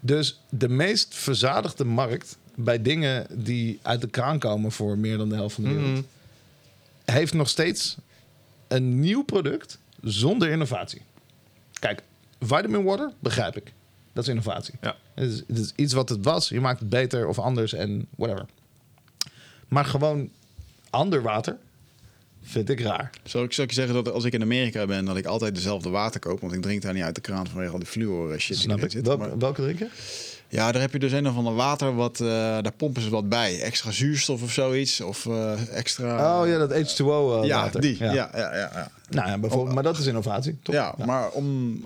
Dus 0.00 0.40
de 0.48 0.68
meest 0.68 1.14
verzadigde 1.14 1.84
markt 1.84 2.36
bij 2.54 2.82
dingen 2.82 3.26
die 3.44 3.78
uit 3.82 4.00
de 4.00 4.08
kraan 4.08 4.38
komen 4.38 4.72
voor 4.72 4.98
meer 4.98 5.16
dan 5.18 5.28
de 5.28 5.34
helft 5.34 5.54
van 5.54 5.64
de 5.64 5.70
wereld, 5.70 5.90
Mhm. 5.92 6.02
heeft 7.04 7.34
nog 7.34 7.48
steeds 7.48 7.96
een 8.68 9.00
nieuw 9.00 9.22
product 9.24 9.78
zonder 10.02 10.50
innovatie. 10.50 11.02
Kijk, 11.78 12.02
vitamin 12.40 12.84
water 12.84 13.12
begrijp 13.18 13.56
ik. 13.56 13.72
Dat 14.12 14.22
is 14.24 14.30
innovatie. 14.30 14.74
Ja. 14.80 14.96
Het 15.14 15.30
is, 15.30 15.42
het 15.46 15.58
is 15.58 15.72
iets 15.76 15.92
wat 15.92 16.08
het 16.08 16.24
was. 16.24 16.48
Je 16.48 16.60
maakt 16.60 16.80
het 16.80 16.88
beter 16.88 17.26
of 17.26 17.38
anders 17.38 17.72
en 17.72 18.06
whatever. 18.16 18.46
Maar 19.68 19.84
gewoon 19.84 20.30
ander 20.90 21.22
water 21.22 21.56
vind 22.48 22.68
ik 22.70 22.80
raar. 22.80 23.10
Zou 23.24 23.44
ik, 23.44 23.52
zou 23.52 23.66
ik 23.66 23.74
je 23.74 23.80
zeggen 23.80 24.04
dat 24.04 24.12
als 24.12 24.24
ik 24.24 24.32
in 24.32 24.42
Amerika 24.42 24.86
ben, 24.86 25.04
dat 25.04 25.16
ik 25.16 25.26
altijd 25.26 25.54
dezelfde 25.54 25.88
water 25.88 26.20
koop? 26.20 26.40
Want 26.40 26.52
ik 26.52 26.62
drink 26.62 26.82
daar 26.82 26.94
niet 26.94 27.02
uit 27.02 27.14
de 27.14 27.20
kraan 27.20 27.46
vanwege 27.46 27.72
al 27.72 27.78
die 27.78 27.88
fluor 27.88 28.32
eh, 28.32 28.38
shit 28.38 28.56
Snap 28.56 28.82
ik. 28.82 28.90
zit. 28.90 29.06
Welk- 29.06 29.18
Maar- 29.18 29.38
welke 29.38 29.62
drink 29.62 29.78
je? 29.78 29.88
ja, 30.48 30.72
daar 30.72 30.80
heb 30.80 30.92
je 30.92 30.98
dus 30.98 31.12
een 31.12 31.28
of 31.28 31.36
ander 31.36 31.54
water, 31.54 31.94
wat, 31.94 32.20
eh, 32.20 32.26
daar 32.28 32.72
pompen 32.76 33.02
ze 33.02 33.10
wat 33.10 33.28
bij. 33.28 33.60
Extra 33.60 33.90
zuurstof 33.90 34.42
of 34.42 34.52
zoiets. 34.52 35.00
Of 35.00 35.26
eh, 35.26 35.52
extra... 35.76 36.40
Oh 36.40 36.48
ja, 36.48 36.58
dat 36.66 36.70
H2O 36.72 37.04
eh, 37.06 37.40
ja, 37.42 37.60
water. 37.62 37.80
die. 37.80 37.96
Ja, 37.98 38.12
ja, 38.12 38.30
ja. 38.34 38.54
ja. 38.54 38.90
Nou 39.10 39.28
ja, 39.28 39.38
bijvoorbeeld, 39.38 39.74
maar 39.74 39.82
dat 39.82 39.98
is 39.98 40.06
innovatie, 40.06 40.58
toch? 40.62 40.74
Ja, 40.74 40.94
maar 41.06 41.30
om, 41.30 41.76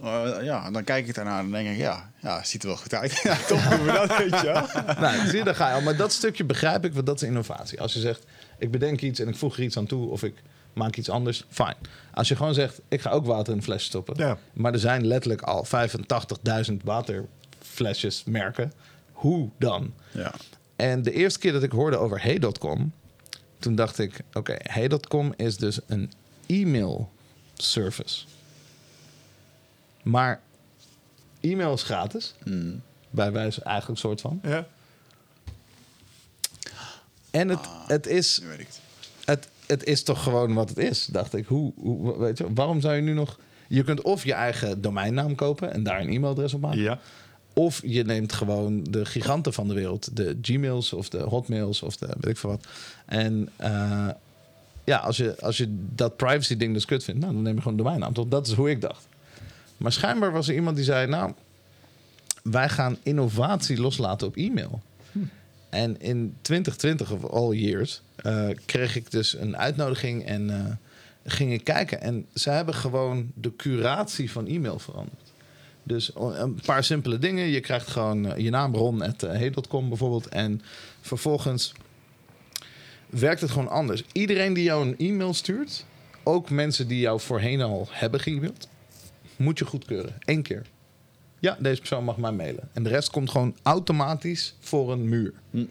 ja, 0.42 0.70
dan 0.70 0.84
kijk 0.84 1.08
ik 1.08 1.14
daarnaar 1.14 1.38
en 1.38 1.50
denk 1.50 1.68
ik, 1.68 1.76
ja, 1.76 2.10
ja, 2.22 2.44
ziet 2.44 2.62
er 2.62 2.68
wel 2.68 2.76
goed 2.76 2.94
uit. 2.94 3.20
ja, 3.22 3.36
toch 3.48 3.68
doen 3.68 3.84
we 3.86 3.92
dat, 3.92 4.16
weet 4.18 4.40
je. 4.40 4.62
Nou, 5.00 5.26
zie 5.28 5.38
je, 5.38 5.44
daar 5.44 5.54
ga 5.54 5.68
je 5.68 5.74
al. 5.74 5.80
Maar 5.80 5.96
dat 5.96 6.12
stukje 6.12 6.44
begrijp 6.44 6.84
ik, 6.84 6.92
want 6.94 7.06
dat 7.06 7.22
is 7.22 7.28
innovatie. 7.28 7.80
Als 7.80 7.92
je 7.92 8.00
zegt, 8.00 8.24
ik 8.62 8.70
bedenk 8.70 9.00
iets 9.00 9.20
en 9.20 9.28
ik 9.28 9.36
voeg 9.36 9.56
er 9.56 9.62
iets 9.62 9.76
aan 9.76 9.86
toe... 9.86 10.08
of 10.08 10.22
ik 10.22 10.42
maak 10.72 10.96
iets 10.96 11.08
anders, 11.08 11.44
fijn. 11.48 11.76
Als 12.14 12.28
je 12.28 12.36
gewoon 12.36 12.54
zegt, 12.54 12.80
ik 12.88 13.00
ga 13.00 13.10
ook 13.10 13.26
water 13.26 13.52
in 13.52 13.58
een 13.58 13.64
flesje 13.64 13.86
stoppen... 13.86 14.14
Ja. 14.16 14.38
maar 14.52 14.72
er 14.72 14.78
zijn 14.78 15.06
letterlijk 15.06 15.42
al 15.42 15.66
85.000 16.70 16.76
waterflesjes 16.84 18.24
merken... 18.24 18.72
hoe 19.12 19.48
dan? 19.58 19.94
Ja. 20.10 20.34
En 20.76 21.02
de 21.02 21.12
eerste 21.12 21.38
keer 21.38 21.52
dat 21.52 21.62
ik 21.62 21.72
hoorde 21.72 21.96
over 21.96 22.22
Hey.com... 22.22 22.92
toen 23.58 23.74
dacht 23.74 23.98
ik, 23.98 24.20
oké, 24.32 24.56
Hey.com 24.62 25.32
is 25.36 25.56
dus 25.56 25.80
een 25.86 26.12
e-mail 26.46 27.10
service. 27.54 28.24
Maar 30.02 30.40
e-mail 31.40 31.72
is 31.72 31.82
gratis... 31.82 32.34
Mm. 32.44 32.82
bij 33.10 33.32
wijze 33.32 33.62
eigenlijk 33.62 34.00
soort 34.00 34.20
van... 34.20 34.40
Ja. 34.42 34.66
En 37.33 37.49
het, 37.49 37.61
het, 37.87 38.07
is, 38.07 38.39
Nu 38.43 38.49
weet 38.49 38.61
ik 38.61 38.66
het. 38.66 38.80
het, 39.24 39.49
het 39.66 39.85
is 39.85 40.03
toch 40.03 40.22
gewoon 40.22 40.55
wat 40.55 40.68
het 40.68 40.78
is, 40.78 41.07
dacht 41.07 41.35
ik. 41.35 41.47
Hoe, 41.47 41.72
hoe, 41.76 42.18
weet 42.18 42.39
je, 42.39 42.53
waarom 42.55 42.80
zou 42.80 42.95
je 42.95 43.03
nu 43.03 43.12
nog... 43.12 43.39
Je 43.68 43.85
kunt 43.85 44.03
of 44.03 44.24
je 44.24 44.33
eigen 44.33 44.80
domeinnaam 44.80 45.35
kopen 45.35 45.72
en 45.72 45.83
daar 45.83 46.01
een 46.01 46.09
e-mailadres 46.09 46.55
op 46.55 46.61
maken. 46.61 46.80
Ja. 46.80 46.99
Of 47.53 47.80
je 47.85 48.05
neemt 48.05 48.33
gewoon 48.33 48.85
de 48.91 49.05
giganten 49.05 49.53
van 49.53 49.68
de 49.68 49.74
wereld. 49.74 50.16
De 50.16 50.39
Gmails 50.43 50.93
of 50.93 51.09
de 51.09 51.18
Hotmails 51.18 51.83
of 51.83 51.97
de 51.97 52.07
weet 52.07 52.30
ik 52.30 52.37
veel 52.37 52.51
wat. 52.51 52.66
En 53.07 53.49
eh, 53.57 54.09
ja, 54.85 54.97
als 54.97 55.16
je, 55.16 55.41
als 55.41 55.57
je 55.57 55.66
dat 55.95 56.16
privacy 56.16 56.57
ding 56.57 56.72
dus 56.74 56.85
kut 56.85 57.05
vindt... 57.05 57.20
Nou, 57.20 57.33
dan 57.33 57.43
neem 57.43 57.55
je 57.55 57.62
gewoon 57.62 57.78
een 57.78 57.85
domeinnaam. 57.85 58.12
Toch? 58.12 58.28
Dat 58.28 58.47
is 58.47 58.53
hoe 58.53 58.70
ik 58.70 58.80
dacht. 58.80 59.07
Maar 59.76 59.93
schijnbaar 59.93 60.33
was 60.33 60.49
er 60.49 60.55
iemand 60.55 60.76
die 60.76 60.85
zei... 60.85 61.07
Nou, 61.07 61.33
wij 62.43 62.68
gaan 62.68 62.97
innovatie 63.03 63.80
loslaten 63.80 64.26
op 64.26 64.37
e-mail. 64.37 64.80
En 65.73 66.01
in 66.01 66.37
2020 66.43 67.12
of 67.12 67.25
all 67.25 67.55
years 67.55 68.03
eh, 68.16 68.49
kreeg 68.66 68.97
ik 68.97 69.11
dus 69.11 69.39
een 69.39 69.57
uitnodiging 69.57 70.25
en 70.25 70.51
eh, 70.51 70.73
ging 71.33 71.53
ik 71.53 71.64
kijken. 71.64 72.01
En 72.01 72.27
ze 72.35 72.51
hebben 72.51 72.75
gewoon 72.75 73.33
de 73.35 73.57
curatie 73.57 74.31
van 74.31 74.47
e-mail 74.47 74.79
veranderd. 74.79 75.33
Dus 75.83 76.11
een 76.14 76.61
paar 76.64 76.85
simpele 76.85 77.18
dingen. 77.18 77.47
Je 77.47 77.61
krijgt 77.61 77.89
gewoon 77.89 78.27
eh, 78.27 78.45
je 78.45 78.51
naam 78.51 78.75
ron.hey.com 78.75 79.89
bijvoorbeeld. 79.89 80.29
En 80.29 80.62
vervolgens 81.01 81.73
werkt 83.11 83.41
het 83.41 83.51
gewoon 83.51 83.68
anders. 83.68 84.05
Iedereen 84.12 84.53
die 84.53 84.64
jou 84.64 84.87
een 84.87 84.99
e-mail 84.99 85.35
stuurt, 85.35 85.85
ook 86.23 86.51
mensen 86.51 86.89
die 86.89 87.01
jou 87.01 87.20
voorheen 87.20 87.61
al 87.61 87.89
hebben 87.91 88.20
ge-mailed, 88.20 88.68
moet 89.37 89.59
je 89.59 89.64
goedkeuren. 89.64 90.14
Eén 90.25 90.43
keer. 90.43 90.62
Ja, 91.43 91.57
deze 91.61 91.78
persoon 91.78 92.05
mag 92.05 92.16
mij 92.16 92.32
mailen. 92.32 92.68
En 92.72 92.82
de 92.82 92.88
rest 92.88 93.11
komt 93.11 93.30
gewoon 93.30 93.57
automatisch 93.62 94.55
voor 94.61 94.93
een 94.93 95.09
muur. 95.09 95.32
Hm. 95.51 95.64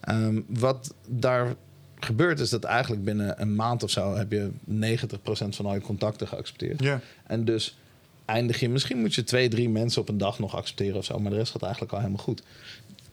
Ehm, 0.00 0.40
wat 0.46 0.94
daar 1.06 1.54
gebeurt 1.98 2.40
is 2.40 2.50
dat 2.50 2.64
eigenlijk 2.64 3.04
binnen 3.04 3.40
een 3.40 3.54
maand 3.54 3.82
of 3.82 3.90
zo 3.90 4.14
heb 4.14 4.32
je 4.32 4.50
90% 4.64 5.56
van 5.56 5.66
al 5.66 5.74
je 5.74 5.80
contacten 5.80 6.28
geaccepteerd. 6.28 6.82
Ja. 6.82 7.00
En 7.26 7.44
dus 7.44 7.78
eindig 8.24 8.60
je, 8.60 8.68
misschien 8.68 9.00
moet 9.00 9.14
je 9.14 9.24
twee, 9.24 9.48
drie 9.48 9.68
mensen 9.68 10.00
op 10.00 10.08
een 10.08 10.18
dag 10.18 10.38
nog 10.38 10.56
accepteren 10.56 10.96
of 10.96 11.04
zo, 11.04 11.18
maar 11.18 11.30
de 11.30 11.36
rest 11.36 11.52
gaat 11.52 11.62
eigenlijk 11.62 11.92
al 11.92 11.98
helemaal 11.98 12.24
goed. 12.24 12.42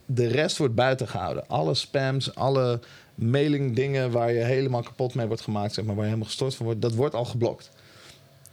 De 0.06 0.26
rest 0.26 0.56
wordt 0.56 0.74
buiten 0.74 1.08
gehouden. 1.08 1.48
Alle 1.48 1.74
spams, 1.74 2.34
alle 2.34 2.80
mailing 3.14 3.76
dingen 3.76 4.10
waar 4.10 4.32
je 4.32 4.44
helemaal 4.44 4.82
kapot 4.82 5.14
mee 5.14 5.26
wordt 5.26 5.42
gemaakt, 5.42 5.74
zeg 5.74 5.84
maar, 5.84 5.94
waar 5.94 6.04
je 6.04 6.10
helemaal 6.10 6.30
gestort 6.30 6.54
van 6.54 6.66
wordt, 6.66 6.82
dat 6.82 6.94
wordt 6.94 7.14
al 7.14 7.24
geblokt. 7.24 7.70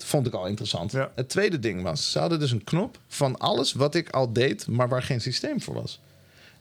Vond 0.04 0.28
ik 0.28 0.34
al 0.34 0.48
interessant. 0.48 0.92
Ja. 0.92 1.12
Het 1.16 1.30
tweede 1.30 1.60
ding 1.60 1.82
was, 1.82 2.12
ze 2.12 2.20
hadden 2.20 2.40
dus 2.40 2.52
een 2.52 2.64
knop 2.64 3.00
van 3.08 3.38
alles 3.38 3.74
wat 3.74 3.96
ik 3.96 4.10
al 4.10 4.34
deed, 4.34 4.68
maar 4.68 4.90
waar 4.90 5.04
geen 5.04 5.22
systeem 5.22 5.62
voor 5.62 5.74
was. 5.74 6.00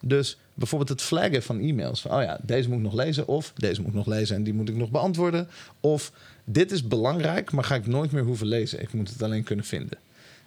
Dus 0.00 0.36
bijvoorbeeld 0.54 0.90
het 0.90 1.02
flaggen 1.02 1.42
van 1.42 1.60
e-mails. 1.60 2.00
Van, 2.00 2.14
oh 2.14 2.22
ja, 2.22 2.38
deze 2.42 2.68
moet 2.68 2.78
ik 2.78 2.84
nog 2.84 2.94
lezen. 2.94 3.26
Of 3.26 3.52
deze 3.56 3.80
moet 3.80 3.90
ik 3.90 3.96
nog 3.96 4.06
lezen 4.06 4.36
en 4.36 4.42
die 4.42 4.54
moet 4.54 4.68
ik 4.68 4.76
nog 4.76 4.90
beantwoorden. 4.90 5.48
Of 5.80 6.12
dit 6.44 6.70
is 6.70 6.86
belangrijk, 6.86 7.52
maar 7.52 7.64
ga 7.64 7.74
ik 7.74 7.86
nooit 7.86 8.12
meer 8.12 8.22
hoeven 8.22 8.46
lezen. 8.46 8.80
Ik 8.80 8.92
moet 8.92 9.10
het 9.10 9.22
alleen 9.22 9.42
kunnen 9.42 9.64
vinden. 9.64 9.98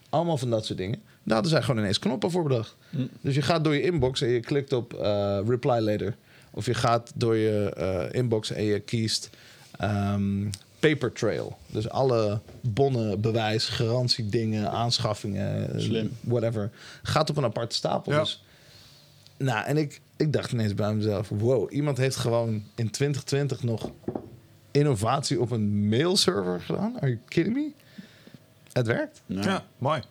Allemaal 0.09 0.37
van 0.37 0.49
dat 0.49 0.65
soort 0.65 0.77
dingen. 0.77 1.01
Daar 1.23 1.33
hadden 1.33 1.51
zij 1.51 1.61
gewoon 1.61 1.81
ineens 1.81 1.99
knoppen 1.99 2.31
voor 2.31 2.43
bedacht. 2.43 2.75
Dus 3.21 3.35
je 3.35 3.41
gaat 3.41 3.63
door 3.63 3.73
je 3.73 3.81
inbox 3.81 4.21
en 4.21 4.29
je 4.29 4.39
klikt 4.39 4.73
op 4.73 4.93
eh, 4.93 5.39
reply 5.47 5.79
later. 5.79 6.15
Of 6.51 6.65
je 6.65 6.73
gaat 6.73 7.11
door 7.15 7.35
je 7.35 7.73
eh, 7.77 8.19
inbox 8.19 8.51
en 8.51 8.63
je 8.63 8.79
kiest 8.79 9.29
ehm, 9.77 10.47
paper 10.89 11.11
trail. 11.11 11.57
Dus 11.67 11.89
alle 11.89 12.39
bonnen, 12.61 13.21
bewijs, 13.21 13.67
garantiedingen, 13.67 14.71
aanschaffingen, 14.71 15.81
Slim. 15.81 16.11
whatever. 16.21 16.71
Gaat 17.03 17.29
op 17.29 17.37
een 17.37 17.43
aparte 17.43 17.75
stapel. 17.75 18.11
Ja. 18.11 18.19
Dus 18.19 18.43
nou, 19.37 19.65
en 19.65 19.77
ik, 19.77 20.01
ik 20.15 20.33
dacht 20.33 20.51
ineens 20.51 20.73
bij 20.73 20.93
mezelf: 20.93 21.29
wow, 21.29 21.73
iemand 21.73 21.97
heeft 21.97 22.15
gewoon 22.15 22.63
in 22.75 22.91
2020 22.91 23.63
nog 23.63 23.89
innovatie 24.71 25.41
op 25.41 25.51
een 25.51 25.87
mailserver 25.87 26.61
gedaan. 26.61 26.95
Are 26.95 27.07
you 27.07 27.19
kidding 27.27 27.55
me? 27.55 27.71
Het 28.71 28.87
werkt. 28.87 29.21
Ja. 29.25 29.41
Ja, 29.41 29.65
mooi. 29.77 30.01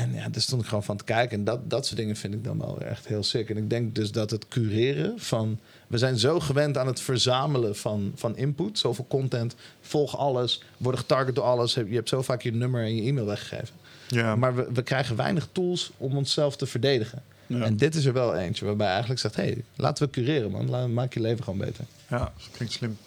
En 0.00 0.14
ja, 0.14 0.28
daar 0.28 0.42
stond 0.42 0.62
ik 0.62 0.68
gewoon 0.68 0.84
van 0.84 0.96
te 0.96 1.04
kijken. 1.04 1.38
En 1.38 1.44
dat, 1.44 1.70
dat 1.70 1.86
soort 1.86 1.98
dingen 1.98 2.16
vind 2.16 2.34
ik 2.34 2.44
dan 2.44 2.58
wel 2.58 2.80
echt 2.80 3.06
heel 3.06 3.22
sick. 3.22 3.50
En 3.50 3.56
ik 3.56 3.70
denk 3.70 3.94
dus 3.94 4.12
dat 4.12 4.30
het 4.30 4.48
cureren 4.48 5.20
van... 5.20 5.58
We 5.86 5.98
zijn 5.98 6.18
zo 6.18 6.40
gewend 6.40 6.78
aan 6.78 6.86
het 6.86 7.00
verzamelen 7.00 7.76
van, 7.76 8.12
van 8.14 8.36
input. 8.36 8.78
Zoveel 8.78 9.06
content. 9.08 9.54
Volg 9.80 10.16
alles. 10.16 10.62
Worden 10.76 11.00
getarget 11.00 11.34
door 11.34 11.44
alles. 11.44 11.74
Je 11.74 11.84
hebt 11.84 12.08
zo 12.08 12.22
vaak 12.22 12.42
je 12.42 12.52
nummer 12.52 12.82
en 12.82 12.96
je 12.96 13.02
e-mail 13.02 13.26
weggegeven. 13.26 13.74
Ja. 14.08 14.36
Maar 14.36 14.54
we, 14.54 14.66
we 14.72 14.82
krijgen 14.82 15.16
weinig 15.16 15.48
tools 15.52 15.90
om 15.96 16.16
onszelf 16.16 16.56
te 16.56 16.66
verdedigen. 16.66 17.22
Ja. 17.46 17.60
En 17.60 17.76
dit 17.76 17.94
is 17.94 18.04
er 18.04 18.12
wel 18.12 18.36
eentje 18.36 18.64
waarbij 18.64 18.86
je 18.86 18.92
eigenlijk 18.92 19.20
zegt... 19.20 19.36
hey, 19.36 19.64
laten 19.76 20.04
we 20.04 20.10
cureren, 20.10 20.50
man. 20.50 20.70
Laat, 20.70 20.88
maak 20.88 21.14
je 21.14 21.20
leven 21.20 21.44
gewoon 21.44 21.58
beter. 21.58 21.84
Ja, 22.08 22.18
dat 22.18 22.48
klinkt 22.52 22.74
slim. 22.74 22.98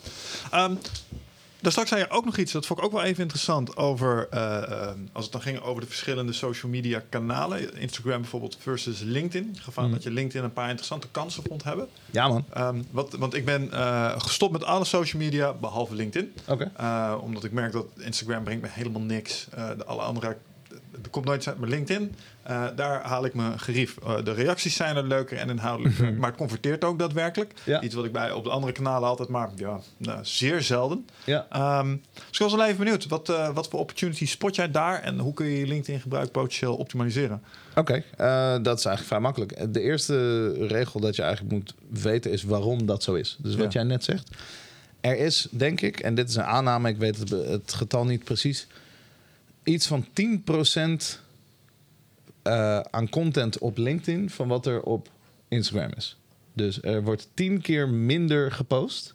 Ehm 0.51 0.75
daar 1.63 1.71
straks 1.71 1.89
zei 1.89 2.01
je 2.01 2.09
ook 2.09 2.25
nog 2.25 2.37
iets, 2.37 2.51
dat 2.51 2.65
vond 2.65 2.79
ik 2.79 2.85
ook 2.85 2.91
wel 2.91 3.03
even 3.03 3.21
interessant, 3.21 3.77
over 3.77 4.27
eh, 4.29 4.71
ehm, 4.71 4.97
als 5.11 5.23
het 5.23 5.33
dan 5.33 5.41
ging 5.41 5.59
over 5.61 5.81
de 5.81 5.87
verschillende 5.87 6.33
social 6.33 6.71
media 6.71 7.03
kanalen. 7.09 7.77
Instagram 7.77 8.21
bijvoorbeeld 8.21 8.57
versus 8.59 8.99
LinkedIn. 9.01 9.47
In 9.53 9.61
geval 9.61 9.85
Mm. 9.85 9.91
dat 9.91 10.03
je 10.03 10.11
LinkedIn 10.11 10.43
een 10.43 10.53
paar 10.53 10.67
interessante 10.69 11.07
kansen 11.11 11.43
vond 11.47 11.63
hebben. 11.63 11.87
Ja, 12.11 12.27
man. 12.27 12.45
Ehm, 12.53 12.81
wat, 12.91 13.13
want 13.13 13.33
ik 13.33 13.45
ben 13.45 13.71
eh, 13.71 14.19
gestopt 14.19 14.51
met 14.51 14.63
alle 14.63 14.85
social 14.85 15.21
media, 15.21 15.53
behalve 15.53 15.95
LinkedIn. 15.95 16.33
Oké. 16.47 16.71
Eh, 16.75 17.17
omdat 17.21 17.43
ik 17.43 17.51
merk 17.51 17.71
dat 17.71 17.85
Instagram 17.97 18.43
brengt 18.43 18.61
me 18.61 18.69
helemaal 18.71 19.01
niks. 19.01 19.47
Eh 19.51 19.69
de 19.77 19.85
alle 19.85 20.01
andere, 20.01 20.27
er 21.03 21.09
komt 21.09 21.25
nooit 21.25 21.37
iets 21.37 21.47
uit. 21.47 21.59
Maar 21.59 21.69
LinkedIn, 21.69 22.15
eh, 22.43 22.65
daar 22.75 23.01
haal 23.03 23.25
ik 23.25 23.33
me 23.33 23.57
gerief. 23.57 23.97
Eh, 24.03 24.23
de 24.23 24.31
reacties 24.33 24.75
zijn 24.75 24.95
er 24.95 25.03
leuker 25.07 25.37
en 25.37 25.49
inhoudelijker. 25.49 26.13
maar 26.19 26.29
het 26.29 26.37
converteert 26.37 26.83
ook 26.83 26.99
daadwerkelijk. 26.99 27.53
Ja. 27.63 27.81
Iets 27.81 27.95
wat 27.95 28.05
ik 28.05 28.11
bij 28.11 28.31
op 28.31 28.43
de 28.43 28.49
andere 28.49 28.73
kanalen 28.73 29.09
altijd 29.09 29.29
maar 29.29 29.49
ja, 29.55 29.79
nou, 29.97 30.19
zeer 30.21 30.61
zelden. 30.61 31.05
Ja. 31.23 31.47
Ehm, 31.49 31.95
dus 32.13 32.29
ik 32.31 32.39
was 32.39 32.53
wel 32.53 32.65
even 32.65 32.77
benieuwd. 32.77 33.07
Wat, 33.07 33.29
eh, 33.29 33.49
wat 33.53 33.67
voor 33.69 33.79
opportunities 33.79 34.31
spot 34.31 34.55
jij 34.55 34.71
daar? 34.71 35.01
En 35.01 35.19
hoe 35.19 35.33
kun 35.33 35.45
je 35.45 35.57
je 35.59 35.67
LinkedIn 35.67 36.01
gebruik 36.01 36.31
potentieel 36.31 36.75
optimaliseren? 36.75 37.41
Oké, 37.75 38.03
dat 38.61 38.77
is 38.79 38.85
eigenlijk 38.85 39.03
vrij 39.03 39.19
makkelijk. 39.19 39.73
De 39.73 39.81
eerste 39.81 40.49
regel 40.67 40.99
dat 40.99 41.15
je 41.15 41.21
eigenlijk 41.21 41.53
moet 41.53 41.73
weten 41.89 42.31
is 42.31 42.43
waarom 42.43 42.85
dat 42.85 43.03
zo 43.03 43.13
is. 43.13 43.37
Dus 43.39 43.55
wat 43.55 43.73
Ja. 43.73 43.79
jij 43.79 43.83
net 43.89 44.03
zegt. 44.03 44.29
Er 45.01 45.17
is, 45.17 45.47
denk 45.51 45.81
ik, 45.81 45.99
en 45.99 46.15
dit 46.15 46.29
is 46.29 46.35
een 46.35 46.43
aanname, 46.43 46.89
ik 46.89 46.97
weet 46.97 47.17
het, 47.17 47.29
het 47.29 47.73
getal 47.73 48.05
niet 48.05 48.23
precies, 48.23 48.67
iets 49.63 49.87
van 49.87 50.05
10% 50.13 51.19
eh 52.43 52.79
aan 52.79 53.09
content 53.09 53.57
op 53.57 53.77
LinkedIn 53.77 54.29
van 54.29 54.47
wat 54.47 54.65
er 54.65 54.81
op 54.81 55.09
Instagram 55.47 55.91
is. 55.95 56.17
Dus 56.53 56.81
er 56.81 57.03
wordt 57.03 57.29
10 57.33 57.61
keer 57.61 57.89
minder 57.89 58.51
gepost, 58.51 59.13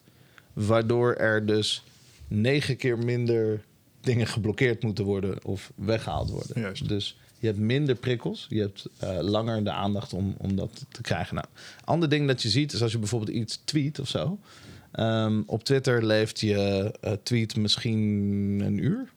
waardoor 0.53 1.15
er 1.15 1.47
dus 1.47 1.85
negen 2.29 2.77
keer 2.77 2.99
minder 2.99 3.65
dingen 4.01 4.27
geblokkeerd 4.27 4.83
moeten 4.83 5.05
worden 5.05 5.45
of 5.45 5.73
weggehaald 5.75 6.31
worden. 6.31 6.61
Juist. 6.61 6.89
Dus 6.89 7.19
je 7.39 7.47
hebt 7.47 7.59
minder 7.59 7.95
prikkels. 7.95 8.47
Je 8.49 8.61
hebt 8.61 8.89
eh, 8.99 9.19
langer 9.21 9.65
de 9.65 9.71
aandacht 9.71 10.13
om, 10.13 10.35
om 10.39 10.57
dat 10.57 10.85
te 10.89 11.03
krijgen. 11.03 11.35
Nou, 11.35 11.47
ander 11.85 12.09
ding 12.09 12.27
dat 12.27 12.43
je 12.43 12.49
ziet 12.49 12.73
is 12.73 12.83
als 12.83 12.93
je 12.93 12.99
bijvoorbeeld 12.99 13.37
iets 13.37 13.61
tweet 13.65 13.99
of 13.99 14.09
zo. 14.09 14.39
Ehm, 14.93 15.43
op 15.47 15.65
Twitter 15.65 16.05
leeft 16.07 16.41
je 16.41 16.93
eh, 17.01 17.13
tweet 17.23 17.57
misschien 17.57 17.99
een 18.65 18.85
uur 18.85 19.09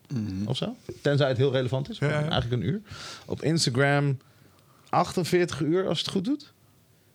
of 0.45 0.57
zo. 0.57 0.75
Tenzij 1.01 1.27
het 1.27 1.37
heel 1.37 1.51
relevant 1.51 1.89
is. 1.89 1.97
Ja, 1.97 2.07
maar 2.07 2.23
ja. 2.23 2.29
Eigenlijk 2.29 2.61
een 2.61 2.69
uur. 2.69 2.81
Op 3.25 3.41
Instagram 3.41 4.17
48 4.89 5.61
uur 5.61 5.87
als 5.87 5.99
het 5.99 6.07
goed 6.09 6.25
doet. 6.25 6.53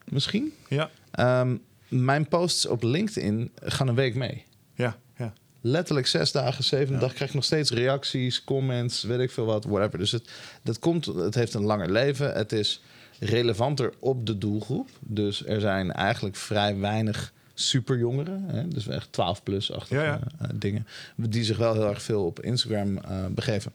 Misschien. 0.04 0.52
Ja, 0.68 0.90
Ehm, 1.10 1.56
mijn 1.88 2.28
posts 2.28 2.66
op 2.66 2.82
LinkedIn 2.82 3.50
gaan 3.62 3.88
een 3.88 3.94
week 3.94 4.14
mee. 4.14 4.44
ja, 4.74 4.96
ja. 5.16 5.32
Letterlijk 5.60 6.06
zes 6.06 6.32
dagen, 6.32 6.64
zeven 6.64 6.94
dagen 6.98 7.14
krijg 7.14 7.30
ik 7.30 7.34
nog 7.36 7.44
steeds 7.44 7.70
reacties, 7.70 8.44
comments, 8.44 9.02
weet 9.02 9.18
ik 9.20 9.30
veel 9.30 9.44
wat, 9.44 9.64
whatever. 9.64 9.98
Dus 9.98 10.10
het, 10.12 10.28
dat 10.62 10.78
komt, 10.78 11.06
het 11.06 11.34
heeft 11.34 11.54
een 11.54 11.64
langer 11.64 11.90
leven. 11.92 12.32
Het 12.32 12.52
is 12.52 12.82
relevanter 13.20 13.92
op 13.98 14.26
de 14.26 14.38
doelgroep. 14.38 14.88
Dus 15.00 15.46
er 15.46 15.60
zijn 15.60 15.92
eigenlijk 15.92 16.36
vrij 16.36 16.78
weinig 16.78 17.32
superjongeren, 17.58 18.44
hè, 18.46 18.68
dus 18.68 18.86
echt 18.86 19.12
12 19.12 19.42
plus 19.42 19.72
achtige 19.72 20.00
Ja, 20.00 20.04
ja. 20.04 20.20
eh, 20.38 20.48
dingen, 20.54 20.86
die 21.16 21.44
zich 21.44 21.56
wel 21.56 21.72
heel 21.72 21.88
erg 21.88 22.02
veel 22.02 22.24
op 22.24 22.40
Instagram 22.40 22.98
eh, 22.98 23.26
begeven. 23.26 23.72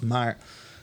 Maar 0.00 0.38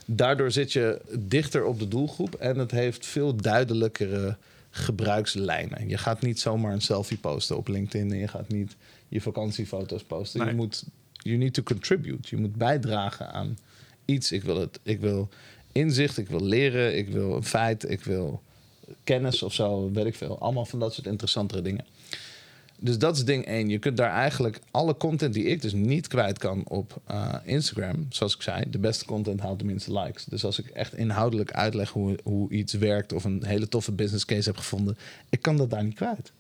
daardoor 0.06 0.52
zit 0.52 0.74
je 0.74 1.02
dichter 1.20 1.66
op 1.66 1.80
de 1.80 1.88
doelgroep 1.88 2.36
en 2.36 2.58
het 2.58 2.72
heeft 2.72 3.06
veel 3.06 3.36
duidelijkere 3.36 4.38
gebruikslijnen. 4.70 5.90
Je 5.90 5.98
gaat 5.98 6.22
niet 6.22 6.40
zomaar 6.40 6.74
een 6.74 6.82
selfie 6.82 7.18
posten 7.18 7.58
op 7.58 7.68
LinkedIn 7.68 8.12
en 8.12 8.18
je 8.18 8.28
gaat 8.28 8.48
niet 8.48 8.76
je 9.08 9.22
vakantiefoto's 9.22 10.04
posten. 10.04 10.40
Nee. 10.40 10.50
Je 10.50 10.56
moet, 10.56 10.84
you 11.18 11.38
need 11.38 11.54
to 11.54 11.64
contribute. 11.64 12.28
Je 12.30 12.38
moet 12.38 12.56
bijdragen 12.56 13.32
aan 13.32 13.58
iets. 14.06 14.32
Ik 14.32 14.44
wil, 14.44 14.60
het, 14.60 14.80
ik 14.84 15.00
wil 15.00 15.30
inzicht, 15.72 16.18
ik 16.18 16.28
wil 16.28 16.44
leren, 16.44 16.98
ik 16.98 17.10
wil 17.10 17.36
een 17.36 17.44
feit, 17.44 17.90
ik 17.90 18.04
wil 18.04 18.42
kennis 19.04 19.44
of 19.44 19.54
zo, 19.54 19.92
weet 19.92 20.06
ik 20.06 20.16
veel. 20.16 20.40
Allemaal 20.40 20.66
van 20.66 20.80
dat 20.80 20.94
soort 20.94 21.08
interessantere 21.08 21.62
dingen. 21.62 21.86
Dus 22.84 22.98
dat 22.98 23.16
is 23.16 23.26
ding 23.26 23.46
één. 23.46 23.70
Je 23.70 23.80
kunt 23.80 23.98
daar 23.98 24.10
eigenlijk 24.10 24.60
alle 24.72 24.98
content 24.98 25.34
die 25.34 25.44
ik 25.44 25.62
dus 25.62 25.74
niet 25.74 26.08
kwijt 26.08 26.38
kan 26.38 26.64
op 26.68 27.02
eh, 27.06 27.34
Instagram, 27.44 28.06
zoals 28.10 28.36
ik 28.36 28.42
zei, 28.42 28.70
de 28.70 28.80
beste 28.80 29.06
content 29.06 29.40
haalt 29.40 29.60
de 29.60 29.66
minste 29.66 30.00
likes. 30.00 30.26
Dus 30.26 30.46
als 30.46 30.60
ik 30.60 30.68
echt 30.68 30.96
inhoudelijk 30.96 31.52
uitleg 31.52 31.90
hoe, 31.90 32.18
hoe 32.24 32.52
iets 32.52 32.74
werkt 32.74 33.14
of 33.14 33.24
een 33.24 33.46
hele 33.46 33.68
toffe 33.68 33.92
business 33.92 34.26
case 34.26 34.50
heb 34.50 34.58
gevonden, 34.58 34.98
ik 35.30 35.42
kan 35.42 35.58
dat 35.58 35.70
daar 35.70 35.84
niet 35.84 35.96
kwijt. 35.96 36.32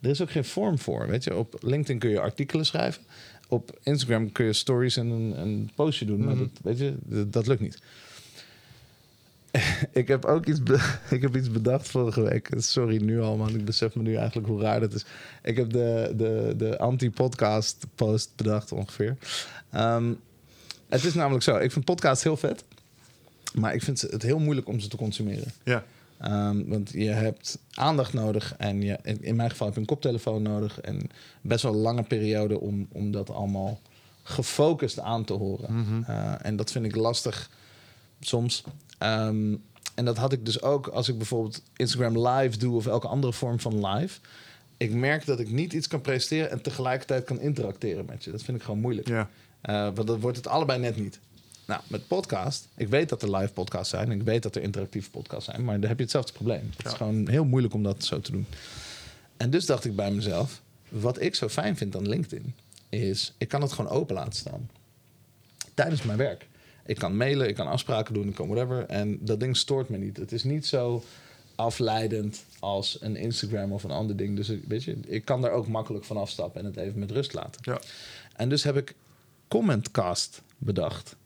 Er 0.00 0.10
is 0.10 0.22
ook 0.22 0.30
geen 0.30 0.44
vorm 0.44 0.78
voor. 0.78 1.08
Weet 1.08 1.24
je, 1.24 1.36
op 1.36 1.58
LinkedIn 1.60 1.98
kun 1.98 2.10
je 2.10 2.20
artikelen 2.20 2.66
schrijven. 2.66 3.02
Op 3.48 3.78
Instagram 3.82 4.32
kun 4.32 4.44
je 4.44 4.52
stories 4.52 4.96
en 4.96 5.06
een, 5.06 5.40
een 5.40 5.70
postje 5.74 6.04
doen. 6.04 6.24
Maar 6.24 6.36
dat, 6.36 6.50
weet 6.62 6.78
je, 6.78 6.94
dat, 7.02 7.32
dat 7.32 7.46
lukt 7.46 7.60
niet. 7.60 7.78
ik 10.00 10.08
heb 10.08 10.24
ook 10.24 10.46
iets, 10.46 10.60
ik 11.16 11.22
heb 11.22 11.36
iets 11.36 11.50
bedacht 11.50 11.88
vorige 11.88 12.22
week. 12.22 12.50
Sorry 12.56 13.02
nu 13.02 13.20
al, 13.20 13.36
man. 13.36 13.54
Ik 13.54 13.64
besef 13.64 13.94
me 13.94 14.02
nu 14.02 14.14
eigenlijk 14.14 14.48
hoe 14.48 14.60
raar 14.60 14.80
dat 14.80 14.92
is. 14.92 15.04
Ik 15.42 15.56
heb 15.56 15.70
de, 15.70 16.12
de, 16.16 16.54
de 16.56 16.78
anti-podcast 16.78 17.86
post 17.94 18.30
bedacht 18.36 18.72
ongeveer. 18.72 19.16
Ehm, 19.70 20.12
het 20.88 21.04
is 21.04 21.14
namelijk 21.14 21.44
zo. 21.44 21.56
Ik 21.56 21.72
vind 21.72 21.84
podcasts 21.84 22.24
heel 22.24 22.36
vet. 22.36 22.64
Maar 23.54 23.74
ik 23.74 23.82
vind 23.82 24.00
het 24.00 24.22
heel 24.22 24.38
moeilijk 24.38 24.68
om 24.68 24.80
ze 24.80 24.88
te 24.88 24.96
consumeren. 24.96 25.52
Ja, 25.64 25.84
Ehm, 26.24 26.64
want 26.66 26.90
je 26.90 27.08
hebt 27.08 27.58
aandacht 27.74 28.12
nodig 28.12 28.54
en 28.56 28.82
je, 28.82 28.98
in 29.02 29.36
mijn 29.36 29.50
geval 29.50 29.66
heb 29.66 29.74
je 29.74 29.80
een 29.80 29.86
koptelefoon 29.86 30.42
nodig 30.42 30.80
en 30.80 31.10
best 31.40 31.62
wel 31.62 31.72
een 31.72 31.78
lange 31.78 32.02
periode 32.02 32.60
om, 32.60 32.88
om 32.92 33.10
dat 33.10 33.30
allemaal 33.30 33.80
gefocust 34.22 35.00
aan 35.00 35.24
te 35.24 35.32
horen. 35.32 36.04
Eh, 36.06 36.34
en 36.42 36.56
dat 36.56 36.70
vind 36.70 36.84
ik 36.84 36.96
lastig 36.96 37.50
soms. 38.20 38.64
Ehm, 38.98 39.56
en 39.94 40.04
dat 40.04 40.16
had 40.16 40.32
ik 40.32 40.44
dus 40.44 40.62
ook 40.62 40.86
als 40.86 41.08
ik 41.08 41.16
bijvoorbeeld 41.16 41.62
Instagram 41.76 42.26
live 42.28 42.58
doe 42.58 42.76
of 42.76 42.86
elke 42.86 43.08
andere 43.08 43.32
vorm 43.32 43.60
van 43.60 43.86
live. 43.86 44.20
Ik 44.76 44.92
merk 44.92 45.26
dat 45.26 45.40
ik 45.40 45.50
niet 45.50 45.72
iets 45.72 45.88
kan 45.88 46.00
presteren 46.00 46.50
en 46.50 46.62
tegelijkertijd 46.62 47.24
kan 47.24 47.40
interacteren 47.40 48.04
met 48.04 48.24
je. 48.24 48.30
Dat 48.30 48.42
vind 48.42 48.56
ik 48.56 48.62
gewoon 48.62 48.80
moeilijk. 48.80 49.08
ja. 49.08 49.30
Eh, 49.60 49.88
want 49.94 50.06
dan 50.06 50.20
wordt 50.20 50.36
het 50.36 50.46
allebei 50.46 50.78
net 50.78 50.96
niet. 50.96 51.18
Nou, 51.66 51.80
met 51.86 52.06
podcast, 52.06 52.68
ik 52.76 52.88
weet 52.88 53.08
dat 53.08 53.22
er 53.22 53.36
live 53.36 53.52
podcasts 53.52 53.90
zijn. 53.90 54.10
Ik 54.10 54.22
weet 54.22 54.42
dat 54.42 54.56
er 54.56 54.62
interactieve 54.62 55.10
podcasts 55.10 55.44
zijn. 55.44 55.64
Maar 55.64 55.80
dan 55.80 55.88
heb 55.88 55.96
je 55.96 56.02
hetzelfde 56.02 56.32
probleem. 56.32 56.70
Het 56.76 56.86
is 56.86 56.92
gewoon 56.92 57.28
heel 57.28 57.44
moeilijk 57.44 57.74
om 57.74 57.82
dat 57.82 58.04
zo 58.04 58.20
te 58.20 58.30
doen. 58.30 58.46
En 59.36 59.50
dus 59.50 59.66
dacht 59.66 59.84
ik 59.84 59.96
bij 59.96 60.10
mezelf... 60.10 60.62
wat 60.88 61.20
ik 61.20 61.34
zo 61.34 61.48
fijn 61.48 61.76
vind 61.76 61.96
aan 61.96 62.08
LinkedIn... 62.08 62.54
is, 62.88 63.32
ik 63.38 63.48
kan 63.48 63.62
het 63.62 63.72
gewoon 63.72 63.90
open 63.90 64.14
laten 64.14 64.32
staan. 64.32 64.70
Tijdens 65.74 66.02
mijn 66.02 66.18
werk. 66.18 66.46
Ik 66.86 66.96
kan 66.98 67.16
mailen, 67.16 67.48
ik 67.48 67.54
kan 67.54 67.66
afspraken 67.66 68.14
doen, 68.14 68.28
ik 68.28 68.34
kan 68.34 68.48
whatever. 68.48 68.86
En 68.86 69.18
dat 69.20 69.40
ding 69.40 69.56
stoort 69.56 69.88
me 69.88 69.96
niet. 69.96 70.16
Het 70.16 70.32
is 70.32 70.44
niet 70.44 70.66
zo 70.66 71.04
afleidend 71.54 72.44
als 72.58 72.96
een 73.00 73.16
Instagram 73.16 73.72
of 73.72 73.84
een 73.84 73.90
ander 73.90 74.16
ding. 74.16 74.36
Dus 74.36 74.48
ik- 74.48 74.64
weet 74.68 74.84
je, 74.84 74.96
ik 75.06 75.24
kan 75.24 75.40
daar 75.40 75.50
ook 75.50 75.68
makkelijk 75.68 76.04
van 76.04 76.16
afstappen... 76.16 76.60
en 76.60 76.66
het 76.66 76.76
even 76.76 76.98
met 76.98 77.10
rust 77.10 77.32
laten. 77.32 77.60
ja. 77.64 77.80
En 78.36 78.48
dus 78.48 78.62
heb 78.64 78.76
ik 78.76 78.94
Commentcast 79.48 80.42
bedacht. 80.58 81.16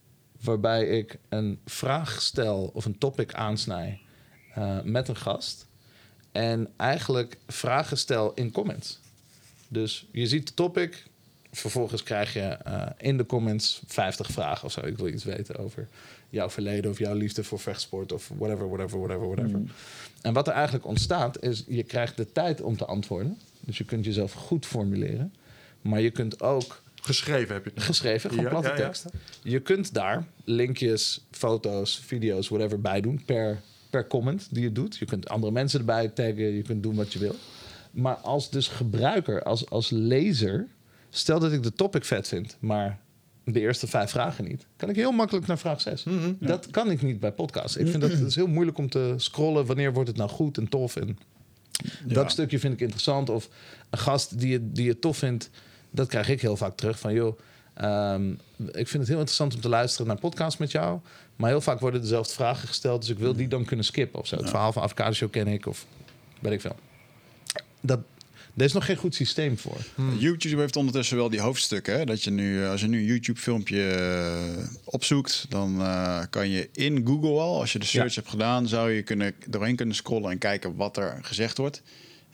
Waarbij 0.41 0.87
ik 0.87 1.19
een 1.29 1.59
vraag 1.65 2.23
stel 2.23 2.71
of 2.75 2.85
een 2.85 2.99
topic 2.99 3.35
aansnij 3.35 4.01
eh, 4.55 4.83
met 4.83 5.09
een 5.09 5.17
gast. 5.17 5.67
En 6.33 6.69
eigenlijk 6.77 7.37
vragen 7.47 7.99
stel 7.99 8.33
in 8.35 8.51
comments. 8.53 8.99
Dus 9.69 10.07
je 10.13 10.27
ziet 10.27 10.47
de 10.47 10.55
topic. 10.55 11.05
Vervolgens 11.53 12.03
krijg 12.03 12.33
je 12.33 12.41
eh, 12.41 12.87
in 12.99 13.17
de 13.17 13.27
comments 13.27 13.83
50 13.87 14.31
vragen 14.31 14.65
of 14.65 14.73
zo. 14.73 14.81
Ik 14.81 14.97
wil 14.97 15.09
iets 15.09 15.25
weten 15.25 15.57
over 15.57 15.89
jouw 16.31 16.51
verleden 16.51 16.91
of 16.91 16.99
jouw 16.99 17.15
liefde 17.15 17.45
voor 17.45 17.59
vechtsport 17.59 18.13
of 18.13 18.31
whatever, 18.39 18.69
whatever, 18.69 18.99
whatever, 18.99 19.27
whatever. 19.27 19.61
En 20.23 20.33
wat 20.33 20.47
er 20.47 20.53
eigenlijk 20.53 20.87
ontstaat 20.87 21.43
is, 21.43 21.65
je 21.69 21.83
krijgt 21.83 22.17
de 22.17 22.33
tijd 22.33 22.61
om 22.61 22.77
te 22.77 22.85
antwoorden. 22.85 23.39
Dus 23.61 23.79
je 23.79 23.85
kunt 23.85 24.05
jezelf 24.05 24.33
goed 24.33 24.67
formuleren. 24.67 25.35
Maar 25.81 26.01
je 26.01 26.11
kunt 26.11 26.43
ook 26.43 26.83
Geschreven 27.03 27.55
heb 27.55 27.65
je 27.65 27.71
het 27.75 27.83
geschreven, 27.83 28.31
gewoon 28.31 28.45
Ja, 28.45 28.51
platte 28.51 28.69
ja, 28.69 28.77
ja. 28.77 28.85
teksten. 28.85 29.11
Je 29.43 29.61
kunt 29.61 29.95
daar 29.95 30.27
linkjes, 30.45 31.25
foto's, 31.31 31.99
video's, 31.99 32.49
whatever 32.49 32.81
bij 32.81 33.01
doen 33.01 33.23
per, 33.25 33.61
per 33.91 34.07
comment 34.07 34.49
die 34.51 34.63
je 34.63 34.73
doet. 34.73 34.97
Je 34.97 35.05
kunt 35.05 35.29
andere 35.29 35.53
mensen 35.53 35.79
erbij 35.79 36.09
taggen, 36.09 36.55
je 36.55 36.63
kunt 36.63 36.83
doen 36.83 36.95
wat 36.95 37.13
je 37.13 37.19
wil. 37.19 37.35
Maar 37.91 38.15
als 38.15 38.51
dus 38.51 38.69
gebruiker, 38.69 39.43
als, 39.43 39.71
als 39.71 39.91
lezer, 39.91 40.67
stel 41.11 41.39
dat 41.39 41.53
ik 41.53 41.63
de 41.63 41.73
topic 41.73 42.05
vet 42.05 42.29
vind, 42.29 42.57
maar 42.61 43.01
de 43.45 43.61
eerste 43.61 43.87
vijf 43.87 44.11
vragen 44.11 44.45
niet, 44.45 44.67
kan 44.77 44.89
ik 44.89 44.97
heel 44.97 45.13
makkelijk 45.13 45.47
naar 45.47 45.59
vraag 45.59 45.81
6. 45.81 46.05
Mhm. 46.05 46.33
Dat 46.41 46.71
kan 46.71 46.91
ik 46.91 47.03
niet 47.03 47.21
bij 47.21 47.33
podcasts. 47.33 47.77
Ik 47.77 47.89
vind 47.89 48.01
dat 48.01 48.11
het 48.11 48.21
is 48.21 48.35
heel 48.35 48.47
moeilijk 48.47 48.79
om 48.79 48.91
te 48.91 49.15
scrollen. 49.17 49.67
Wanneer 49.67 49.93
wordt 49.93 50.09
het 50.09 50.19
nou 50.19 50.31
goed 50.31 50.59
en 50.59 50.69
tof? 50.69 50.97
En 50.97 51.19
dat 52.05 52.31
stukje 52.31 52.59
vind 52.59 52.73
ik 52.73 52.81
interessant. 52.81 53.31
Of 53.31 53.49
een 53.91 53.99
gast 53.99 54.39
die 54.39 54.49
je, 54.49 54.73
die 54.73 54.85
je 54.85 54.99
tof 54.99 55.17
vindt, 55.17 55.51
dat 55.91 56.09
krijg 56.09 56.29
ik 56.29 56.41
heel 56.41 56.57
vaak 56.57 56.77
terug. 56.77 56.99
Van 56.99 57.13
joh, 57.13 57.39
ehm, 57.75 58.31
ik 58.57 58.89
vind 58.89 58.93
het 58.93 59.09
heel 59.09 59.19
interessant 59.19 59.55
om 59.55 59.61
te 59.61 59.69
luisteren 59.69 60.07
naar 60.07 60.19
podcasts 60.19 60.59
met 60.59 60.71
jou. 60.71 61.01
Maar 61.37 61.51
heel 61.51 61.61
vaak 61.61 61.81
worden 61.81 62.01
dezelfde 62.01 62.35
vragen 62.35 62.69
gesteld. 62.69 63.01
Dus 63.01 63.11
ik 63.11 63.19
wil 63.19 63.35
die 63.35 63.49
dan 63.49 63.65
kunnen 63.65 63.85
skippen 63.85 64.21
of 64.21 64.27
zo. 64.27 64.37
Het 64.37 64.49
verhaal 64.49 64.73
van 64.73 64.83
Avocado 64.83 65.13
Show 65.13 65.31
ken 65.31 65.47
ik 65.47 65.67
of 65.67 65.87
weet 66.41 66.53
ik 66.53 66.61
veel. 66.61 66.77
Dat, 67.81 68.01
er 68.59 68.65
is 68.65 68.73
nog 68.73 68.85
geen 68.85 68.97
goed 68.97 69.15
systeem 69.15 69.59
voor. 69.59 69.77
YouTube 70.19 70.61
heeft 70.61 70.77
ondertussen 70.77 71.17
wel 71.17 71.31
die 71.31 71.41
hoofdstukken. 71.41 71.99
Hè? 71.99 72.05
Dat 72.05 72.23
je 72.23 72.31
nu, 72.31 72.67
als 72.67 72.81
je 72.81 72.87
nu 72.87 72.99
een 72.99 73.05
YouTube-filmpje 73.05 73.91
eh, 73.91 74.65
opzoekt, 74.85 75.47
dan 75.49 75.81
eh, 75.81 76.21
kan 76.31 76.49
je 76.49 76.69
in 76.73 77.07
Google 77.07 77.29
al, 77.41 77.61
als 77.61 77.73
je 77.73 77.79
de 77.79 77.87
search 77.87 78.15
hebt 78.15 78.29
gedaan, 78.29 78.69
zou 78.69 78.91
je 78.91 79.03
kunnen, 79.03 79.35
doorheen 79.47 79.77
kunnen 79.77 79.95
scrollen 79.95 80.31
en 80.31 80.39
kijken 80.39 80.77
wat 80.77 80.97
er 80.97 81.19
gezegd 81.23 81.59
wordt. 81.59 81.83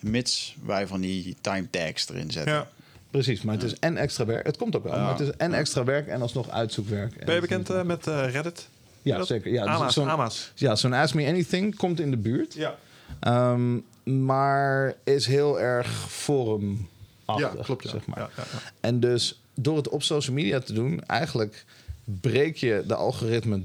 Mits 0.00 0.56
wij 0.64 0.86
van 0.86 1.00
die 1.00 1.36
time 1.40 1.70
tags 1.70 2.08
erin 2.08 2.30
zetten. 2.30 2.52
Ja. 2.52 2.68
Precies, 3.10 3.42
maar 3.42 3.54
het 3.54 3.62
is 3.64 3.74
en 3.78 3.96
extra 3.96 4.24
werk. 4.24 4.46
Het 4.46 4.56
komt 4.56 4.76
ook 4.76 4.84
wel, 4.84 4.94
Ja. 4.94 5.00
maar 5.02 5.18
het 5.18 5.28
is 5.28 5.34
en 5.36 5.52
extra 5.54 5.84
werk 5.84 6.06
en 6.08 6.20
alsnog 6.22 6.50
uitzoekwerk. 6.50 7.24
Ben 7.24 7.34
je 7.34 7.40
bekend 7.40 7.70
eh, 7.70 7.82
met 7.82 8.06
eh, 8.06 8.26
Reddit? 8.30 8.68
Ja, 9.02 9.24
zeker. 9.24 9.52
Ja, 9.52 9.84
dus 9.84 9.94
zo'n- 9.94 10.08
Ama's. 10.08 10.52
Ja, 10.54 10.76
zo'n 10.76 10.92
Ask 10.92 11.14
Me 11.14 11.26
Anything 11.26 11.76
komt 11.76 12.00
in 12.00 12.10
de 12.10 12.16
buurt. 12.16 12.54
Ja. 12.54 12.78
Ehm, 13.20 13.78
maar 14.26 14.94
is 15.04 15.26
heel 15.26 15.60
erg 15.60 16.10
forumachtig, 16.10 16.86
ja, 17.26 17.62
klopt. 17.62 17.82
Ja. 17.82 17.90
zeg 17.90 18.06
maar. 18.06 18.18
Ja, 18.18 18.28
ja, 18.36 18.42
ja. 18.52 18.58
En 18.80 19.00
dus 19.00 19.40
door 19.54 19.76
het 19.76 19.88
op 19.88 20.02
social 20.02 20.36
media 20.36 20.60
te 20.60 20.72
doen, 20.72 21.04
eigenlijk 21.06 21.64
breek 22.04 22.56
je 22.56 22.84
de 22.86 22.94
algoritme 22.94 23.60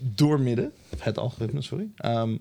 doormidden. 0.00 0.72
Het 0.98 1.18
algoritme, 1.18 1.62
sorry. 1.62 1.88
Ehm, 1.96 2.36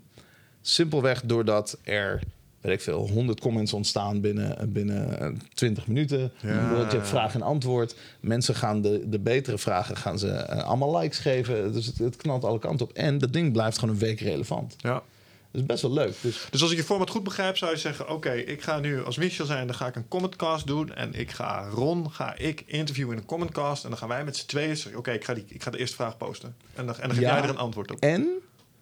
simpelweg 0.62 1.22
doordat 1.26 1.78
er, 1.84 2.22
weet 2.62 2.74
ik 2.74 2.82
veel, 2.82 3.10
100 3.10 3.40
comments 3.40 3.74
ontstaan 3.74 4.22
binnen, 4.22 4.72
binnen 4.72 5.20
eh, 5.20 5.28
20 5.54 5.88
minuten. 5.88 6.32
Ja. 6.42 6.80
Je 6.80 6.86
hebt 6.88 7.08
vraag 7.08 7.34
en 7.34 7.42
antwoord. 7.42 7.96
Mensen 8.20 8.56
gaan 8.56 8.82
de, 8.82 9.10
de 9.10 9.20
betere 9.20 9.58
vragen 9.58 9.98
gaan 9.98 10.20
ze 10.20 10.30
eh, 10.30 10.64
allemaal 10.64 10.98
likes 10.98 11.20
geven. 11.20 11.74
Dus 11.74 11.86
het, 11.86 11.98
het 11.98 12.16
knalt 12.16 12.44
alle 12.44 12.60
kanten 12.60 12.86
op. 12.86 12.94
En 12.94 13.18
dat 13.18 13.34
ding 13.34 13.52
blijft 13.52 13.80
gewoon 13.80 13.94
een 13.94 14.02
week 14.02 14.20
relevant. 14.20 14.76
Ja. 14.78 15.04
Dus 15.56 15.66
best 15.66 15.82
wel 15.82 15.94
leuk. 15.94 16.14
Dus 16.22 16.48
Dus 16.50 16.62
als 16.62 16.72
ik 16.72 16.78
je 16.78 16.84
format 16.84 17.10
goed 17.10 17.24
begrijp, 17.24 17.58
zou 17.58 17.72
je 17.72 17.78
zeggen: 17.78 18.10
Oké, 18.10 18.32
ik 18.32 18.62
ga 18.62 18.80
nu 18.80 19.04
als 19.04 19.18
Michel 19.18 19.46
zijn, 19.46 19.68
dan 19.68 19.76
ga 19.76 19.88
ik 19.88 19.96
een 19.96 20.08
commentcast 20.08 20.68
doen. 20.68 20.94
En 20.94 21.14
ik 21.14 21.32
ga 21.32 21.68
Ron, 21.70 22.12
ga 22.12 22.36
ik 22.38 22.64
interviewen 22.66 23.14
in 23.16 23.20
een 23.20 23.26
commentcast. 23.28 23.84
En 23.84 23.90
dan 23.90 23.98
gaan 24.00 24.08
wij 24.08 24.24
met 24.24 24.38
z'n 24.38 24.46
tweeën 24.46 24.78
zeggen: 24.78 24.98
Oké, 25.00 25.12
ik, 25.12 25.24
ga 25.24 25.34
ik 25.48 25.64
ga 25.64 25.72
de 25.72 25.78
eerste 25.78 25.96
vraag 25.96 26.18
posten. 26.18 26.56
En 26.76 26.86
dan, 26.86 26.96
en 26.96 27.02
dan 27.08 27.18
geef 27.18 27.26
Ja. 27.26 27.34
jij 27.34 27.44
er 27.44 27.50
een 27.50 27.58
antwoord 27.58 27.92
op. 27.92 28.00
En 28.00 28.28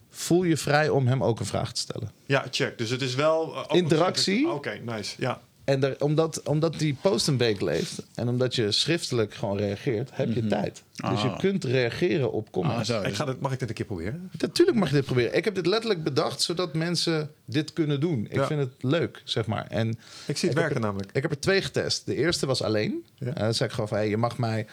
voel 0.09 0.43
je 0.43 0.57
vrij 0.57 0.89
om 0.89 1.07
hem 1.07 1.24
ook 1.24 1.39
een 1.39 1.45
vraag 1.45 1.71
te 1.74 1.80
stellen. 1.80 2.11
Ja, 2.26 2.45
check. 2.51 2.78
Dus 2.78 2.89
het 2.89 3.01
is 3.01 3.15
wel. 3.15 3.55
eh, 3.55 3.76
Interactie. 3.76 4.49
Oké, 4.49 4.80
nice. 4.86 5.15
Ja. 5.17 5.41
En 5.64 5.84
er, 5.84 5.95
omdat, 6.03 6.41
omdat 6.43 6.80
die 6.80 6.97
post 7.01 7.28
een 7.28 7.38
week 7.38 7.61
leeft 7.61 8.03
en 8.16 8.28
omdat 8.28 8.55
je 8.55 8.72
schriftelijk 8.72 9.34
gewoon 9.34 9.57
reageert, 9.57 10.09
heb 10.14 10.34
je 10.34 10.47
tijd. 10.47 10.84
Dus 10.95 11.22
je 11.22 11.28
Ah. 11.30 11.39
kunt 11.39 11.64
reageren 11.64 12.32
op 12.32 12.45
Ah, 12.45 12.51
comments. 12.51 12.89
zo. 12.89 13.01
Ik 13.01 13.14
ga 13.16 13.26
dit, 13.26 13.39
mag 13.39 13.51
ik 13.53 13.59
dit 13.59 13.70
een 13.70 13.76
keer 13.76 13.86
proberen? 13.86 14.30
Natuurlijk 14.38 14.78
mag 14.78 14.89
je 14.89 14.95
dit 14.95 15.05
proberen. 15.05 15.36
Ik 15.36 15.45
heb 15.45 15.55
dit 15.55 15.66
letterlijk 15.66 16.03
bedacht 16.03 16.41
zodat 16.41 16.74
mensen 16.74 17.32
dit 17.45 17.74
kunnen 17.74 17.99
doen. 17.99 18.26
Ik 18.30 18.36
Ja. 18.36 18.47
vind 18.47 18.59
het 18.59 18.72
leuk, 18.80 19.22
zeg 19.24 19.45
maar. 19.45 19.68
En 19.68 19.89
Ik 20.28 20.38
zie 20.38 20.49
het 20.49 20.57
werken 20.57 20.76
er- 20.76 20.82
namelijk. 20.82 21.11
Ik 21.14 21.22
heb 21.22 21.32
er 21.32 21.39
twee 21.39 21.61
getest. 21.61 22.05
De 22.05 22.16
eerste 22.16 22.45
was 22.45 22.61
alleen. 22.61 23.05
Ja. 23.18 23.32
Dan 23.32 23.53
zei 23.53 23.70
ik 23.70 23.76
gewoon 23.76 23.89
van, 23.89 23.97
hey, 23.97 24.09
je 24.09 24.18
mag 24.18 24.38
mij 24.38 24.66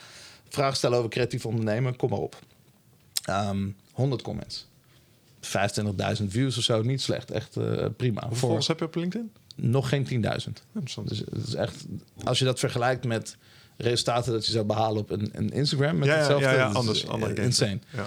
vragen 0.49 0.77
stellen 0.77 0.99
over 0.99 1.11
creatief 1.11 1.47
ondernemen. 1.47 1.97
Kom 1.97 2.11
maar 2.11 2.19
op. 2.19 2.37
Ehm 3.25 3.69
100 3.93 4.23
comments. 4.23 4.67
25.000 5.41 6.31
views 6.33 6.57
of 6.59 6.65
zo. 6.65 6.83
Niet 6.83 7.01
slecht. 7.01 7.31
Echt 7.31 7.57
eh, 7.57 7.63
prima. 7.97 8.21
Hoeveel 8.21 8.29
Voor 8.29 8.37
volgers 8.37 8.67
heb 8.67 8.79
je 8.79 8.85
op 8.85 8.95
LinkedIn? 8.95 9.31
Nog 9.57 9.89
geen 9.89 10.05
10.000. 10.05 10.11
Interessant. 10.73 11.09
Dus 11.09 11.19
het 11.19 11.47
is 11.47 11.55
echt, 11.55 11.85
als 12.25 12.39
je 12.39 12.45
dat 12.45 12.59
vergelijkt 12.59 13.05
met 13.05 13.37
resultaten 13.77 14.33
dat 14.33 14.47
je 14.47 14.53
zou 14.53 14.65
behalen 14.65 15.01
op 15.01 15.11
een, 15.11 15.29
een 15.33 15.51
Instagram 15.51 15.99
met 15.99 16.09
Ja, 16.09 16.13
ja, 16.15 16.19
hetzelfde, 16.19 16.47
ja, 16.47 16.53
ja, 16.53 16.59
dat 16.63 16.71
is, 16.71 16.77
anders- 16.77 17.05
eh, 17.05 17.11
andere 17.11 17.33
game. 17.35 17.47
insane. 17.47 17.79
Ja. 17.91 18.07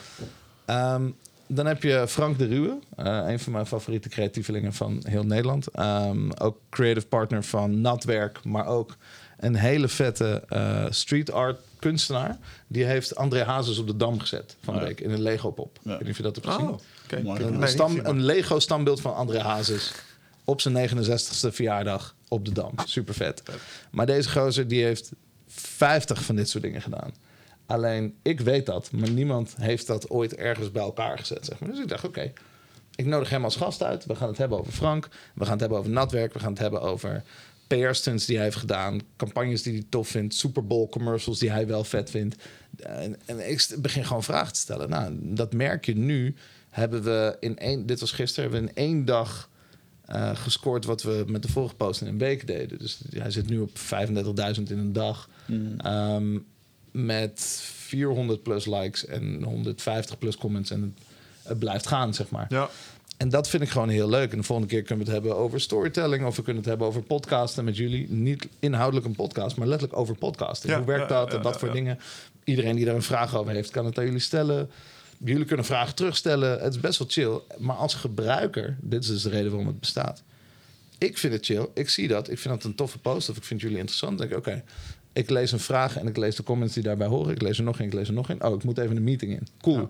Ehm, 0.65 1.09
dan 1.47 1.65
heb 1.65 1.83
je 1.83 2.05
Frank 2.07 2.37
de 2.37 2.45
Ruwe, 2.45 2.79
eh, 2.95 3.19
een 3.27 3.39
van 3.39 3.51
mijn 3.51 3.65
favoriete 3.65 4.09
creatievelingen 4.09 4.73
van 4.73 5.01
heel 5.07 5.23
Nederland. 5.23 5.67
Ehm, 5.67 6.31
ook 6.31 6.57
creative 6.69 7.05
partner 7.07 7.43
van 7.43 7.81
Natwerk, 7.81 8.43
maar 8.43 8.65
ook 8.67 8.95
een 9.39 9.55
hele 9.55 9.87
vette 9.87 10.43
eh, 10.49 10.85
street 10.89 11.31
art 11.31 11.59
kunstenaar. 11.79 12.37
Die 12.67 12.83
heeft 12.83 13.15
André 13.15 13.43
Hazes 13.43 13.77
op 13.77 13.87
de 13.87 13.97
Dam 13.97 14.19
gezet 14.19 14.55
van 14.63 14.73
de 14.73 14.79
ja. 14.79 14.85
week 14.85 14.99
in 15.01 15.11
een 15.11 15.21
Lego 15.21 15.51
pop. 15.51 15.75
Ik 15.77 15.81
weet 15.83 15.99
niet 15.99 16.09
of 16.09 16.17
je 16.17 16.23
dat 16.23 16.35
hebt 16.35 16.47
gezien. 16.47 16.67
Oh, 16.69 16.79
Een, 17.09 17.67
stam, 17.67 17.87
gezien, 17.87 18.01
maar- 18.03 18.11
een 18.11 18.23
Lego 18.23 18.59
standbeeld 18.59 19.01
van 19.01 19.15
André 19.15 19.39
Hazes 19.39 19.91
op 20.45 20.61
zijn 20.61 20.89
69ste 20.89 21.49
verjaardag 21.49 22.15
op 22.27 22.45
de 22.45 22.51
Dam. 22.51 22.73
Super 22.85 23.13
vet. 23.13 23.43
Maar 23.91 24.05
deze 24.05 24.29
gozer 24.29 24.67
die 24.67 24.83
heeft 24.83 25.11
50 25.47 26.23
van 26.23 26.35
dit 26.35 26.49
soort 26.49 26.63
dingen 26.63 26.81
gedaan. 26.81 27.13
Alleen 27.65 28.15
ik 28.21 28.39
weet 28.39 28.65
dat, 28.65 28.91
maar 28.91 29.09
niemand 29.09 29.55
heeft 29.57 29.87
dat 29.87 30.09
ooit 30.09 30.35
ergens 30.35 30.71
bij 30.71 30.81
elkaar 30.81 31.17
gezet. 31.17 31.45
Zeg 31.45 31.59
maar. 31.59 31.69
Dus 31.69 31.79
ik 31.79 31.87
dacht, 31.87 32.05
oké, 32.05 32.33
ik 32.95 33.05
nodig 33.05 33.29
hem 33.29 33.43
als 33.43 33.55
gast 33.55 33.83
uit. 33.83 34.05
We 34.05 34.15
gaan 34.15 34.27
het 34.27 34.37
hebben 34.37 34.57
over 34.59 34.73
Frank. 34.73 35.09
We 35.33 35.43
gaan 35.43 35.51
het 35.51 35.59
hebben 35.59 35.77
over 35.77 35.91
natwerk. 35.91 36.33
We 36.33 36.39
gaan 36.39 36.51
het 36.51 36.59
hebben 36.59 36.81
over 36.81 37.23
PR-stunts 37.67 38.25
die 38.25 38.35
hij 38.35 38.45
heeft 38.45 38.57
gedaan. 38.57 39.01
Campagnes 39.17 39.61
die 39.61 39.73
hij 39.73 39.85
tof 39.89 40.07
vindt. 40.07 40.35
Super 40.35 40.67
Bowl 40.67 40.89
commercials 40.89 41.39
die 41.39 41.51
hij 41.51 41.67
wel 41.67 41.83
vet 41.83 42.09
vindt. 42.09 42.35
En, 42.79 43.19
en 43.25 43.49
ik 43.49 43.67
begin 43.77 44.05
gewoon 44.05 44.23
vragen 44.23 44.53
te 44.53 44.59
stellen. 44.59 44.89
Nou, 44.89 45.17
dat 45.21 45.53
merk 45.53 45.85
je 45.85 45.95
nu. 45.95 46.35
Hebben 46.69 47.03
we 47.03 47.37
in 47.39 47.57
één, 47.57 47.85
dit 47.85 47.99
was 47.99 48.11
gisteren, 48.11 48.51
hebben 48.51 48.69
we 48.69 48.81
in 48.81 48.87
één 48.87 49.05
dag 49.05 49.49
eh, 50.06 50.36
gescoord 50.36 50.86
wat 50.86 51.04
we 51.04 51.24
met 51.28 51.41
de 51.41 51.51
vorige 51.51 51.76
post 51.76 52.01
in 52.01 52.08
een 52.08 52.18
week 52.18 52.47
deden. 52.47 52.80
Dus 52.80 52.99
hij 53.10 53.32
zit 53.32 53.49
nu 53.49 53.60
op 53.60 53.78
35.000 53.78 54.72
in 54.72 54.78
een 54.78 54.93
dag. 54.93 55.30
Ehm, 55.78 56.38
met 56.91 57.62
400 57.64 58.43
plus 58.43 58.66
likes 58.66 59.06
en 59.06 59.43
150 59.43 60.18
plus 60.18 60.38
comments. 60.38 60.72
En 60.72 60.82
het, 60.82 61.06
het 61.43 61.60
blijft 61.60 61.88
gaan, 61.88 62.14
zeg 62.14 62.30
maar. 62.30 62.45
Ja. 62.49 62.70
En 63.18 63.30
dat 63.30 63.49
vind 63.49 63.64
ik 63.64 63.70
gewoon 63.70 63.89
heel 63.89 64.10
leuk. 64.10 64.32
En 64.32 64.38
de 64.38 64.43
volgende 64.43 64.72
keer 64.72 64.84
kunnen 64.84 65.06
we 65.06 65.12
het 65.12 65.22
hebben 65.22 65.41
over 65.41 65.62
storytelling. 65.62 66.26
Of 66.26 66.36
we 66.36 66.41
kunnen 66.41 66.62
het 66.62 66.70
hebben 66.70 66.88
over 66.88 67.01
podcasten 67.01 67.66
met 67.66 67.78
jullie. 67.78 68.10
Niet 68.10 68.47
inhoudelijk 68.60 69.06
een 69.06 69.16
podcast, 69.16 69.58
maar 69.58 69.68
letterlijk 69.68 69.99
over 69.99 70.16
podcasten. 70.16 70.70
Ja, 70.70 70.78
Hoe 70.78 70.86
werkt 70.86 71.10
ja, 71.10 71.20
dat 71.20 71.32
ja, 71.32 71.38
en 71.38 71.43
wat 71.43 71.54
ja, 71.54 71.60
voor 71.60 71.68
ja. 71.68 71.74
dingen? 71.74 71.99
Iedereen 72.43 72.76
die 72.76 72.86
daar 72.86 72.95
een 72.95 73.01
vraag 73.01 73.36
over 73.36 73.54
heeft, 73.54 73.70
kan 73.72 73.86
het 73.86 73.97
aan 73.97 74.06
jullie 74.06 74.20
stellen. 74.20 74.70
Jullie 75.24 75.45
kunnen 75.45 75.65
vragen 75.65 75.95
terugstellen. 75.95 76.59
Het 76.61 76.74
is 76.74 76.80
best 76.80 76.99
wel 76.99 77.07
chill. 77.09 77.57
Maar 77.57 77.76
als 77.76 77.93
gebruiker, 77.93 78.78
dit 78.82 79.03
is 79.03 79.09
dus 79.09 79.21
de 79.21 79.30
reden 79.30 79.49
waarom 79.49 79.67
het 79.67 79.80
bestaat. 79.80 80.24
Ik 80.97 81.17
vind 81.17 81.34
het 81.34 81.45
chill. 81.45 81.67
Ik 81.74 81.89
zie 81.89 82.07
dat. 82.07 82.30
Ik 82.30 82.39
vind 82.39 82.53
dat 82.53 82.63
een 82.63 82.76
toffe 82.76 82.99
post. 82.99 83.30
Of 83.30 83.38
ik 83.38 83.43
vind 83.43 83.61
jullie 83.61 83.78
interessant. 83.78 84.17
Dan 84.17 84.28
denk 84.28 84.39
ik, 84.39 84.47
oké. 84.47 84.63
ik 85.13 85.30
lees 85.30 85.51
een 85.51 85.59
vraag 85.59 85.97
en 85.97 86.07
ik 86.07 86.17
lees 86.17 86.36
de 86.36 86.43
comments 86.43 86.74
die 86.74 86.84
daarbij 86.84 87.07
horen. 87.07 87.34
Ik 87.34 87.41
lees 87.41 87.57
er 87.57 87.63
nog 87.63 87.80
een, 87.80 87.86
ik 87.86 87.93
lees 87.93 88.07
er 88.07 88.13
nog 88.13 88.30
een. 88.30 88.43
Oh, 88.43 88.55
ik 88.55 88.63
moet 88.63 88.78
even 88.78 88.95
een 88.95 89.03
meeting 89.03 89.32
in. 89.32 89.47
Cool. 89.61 89.89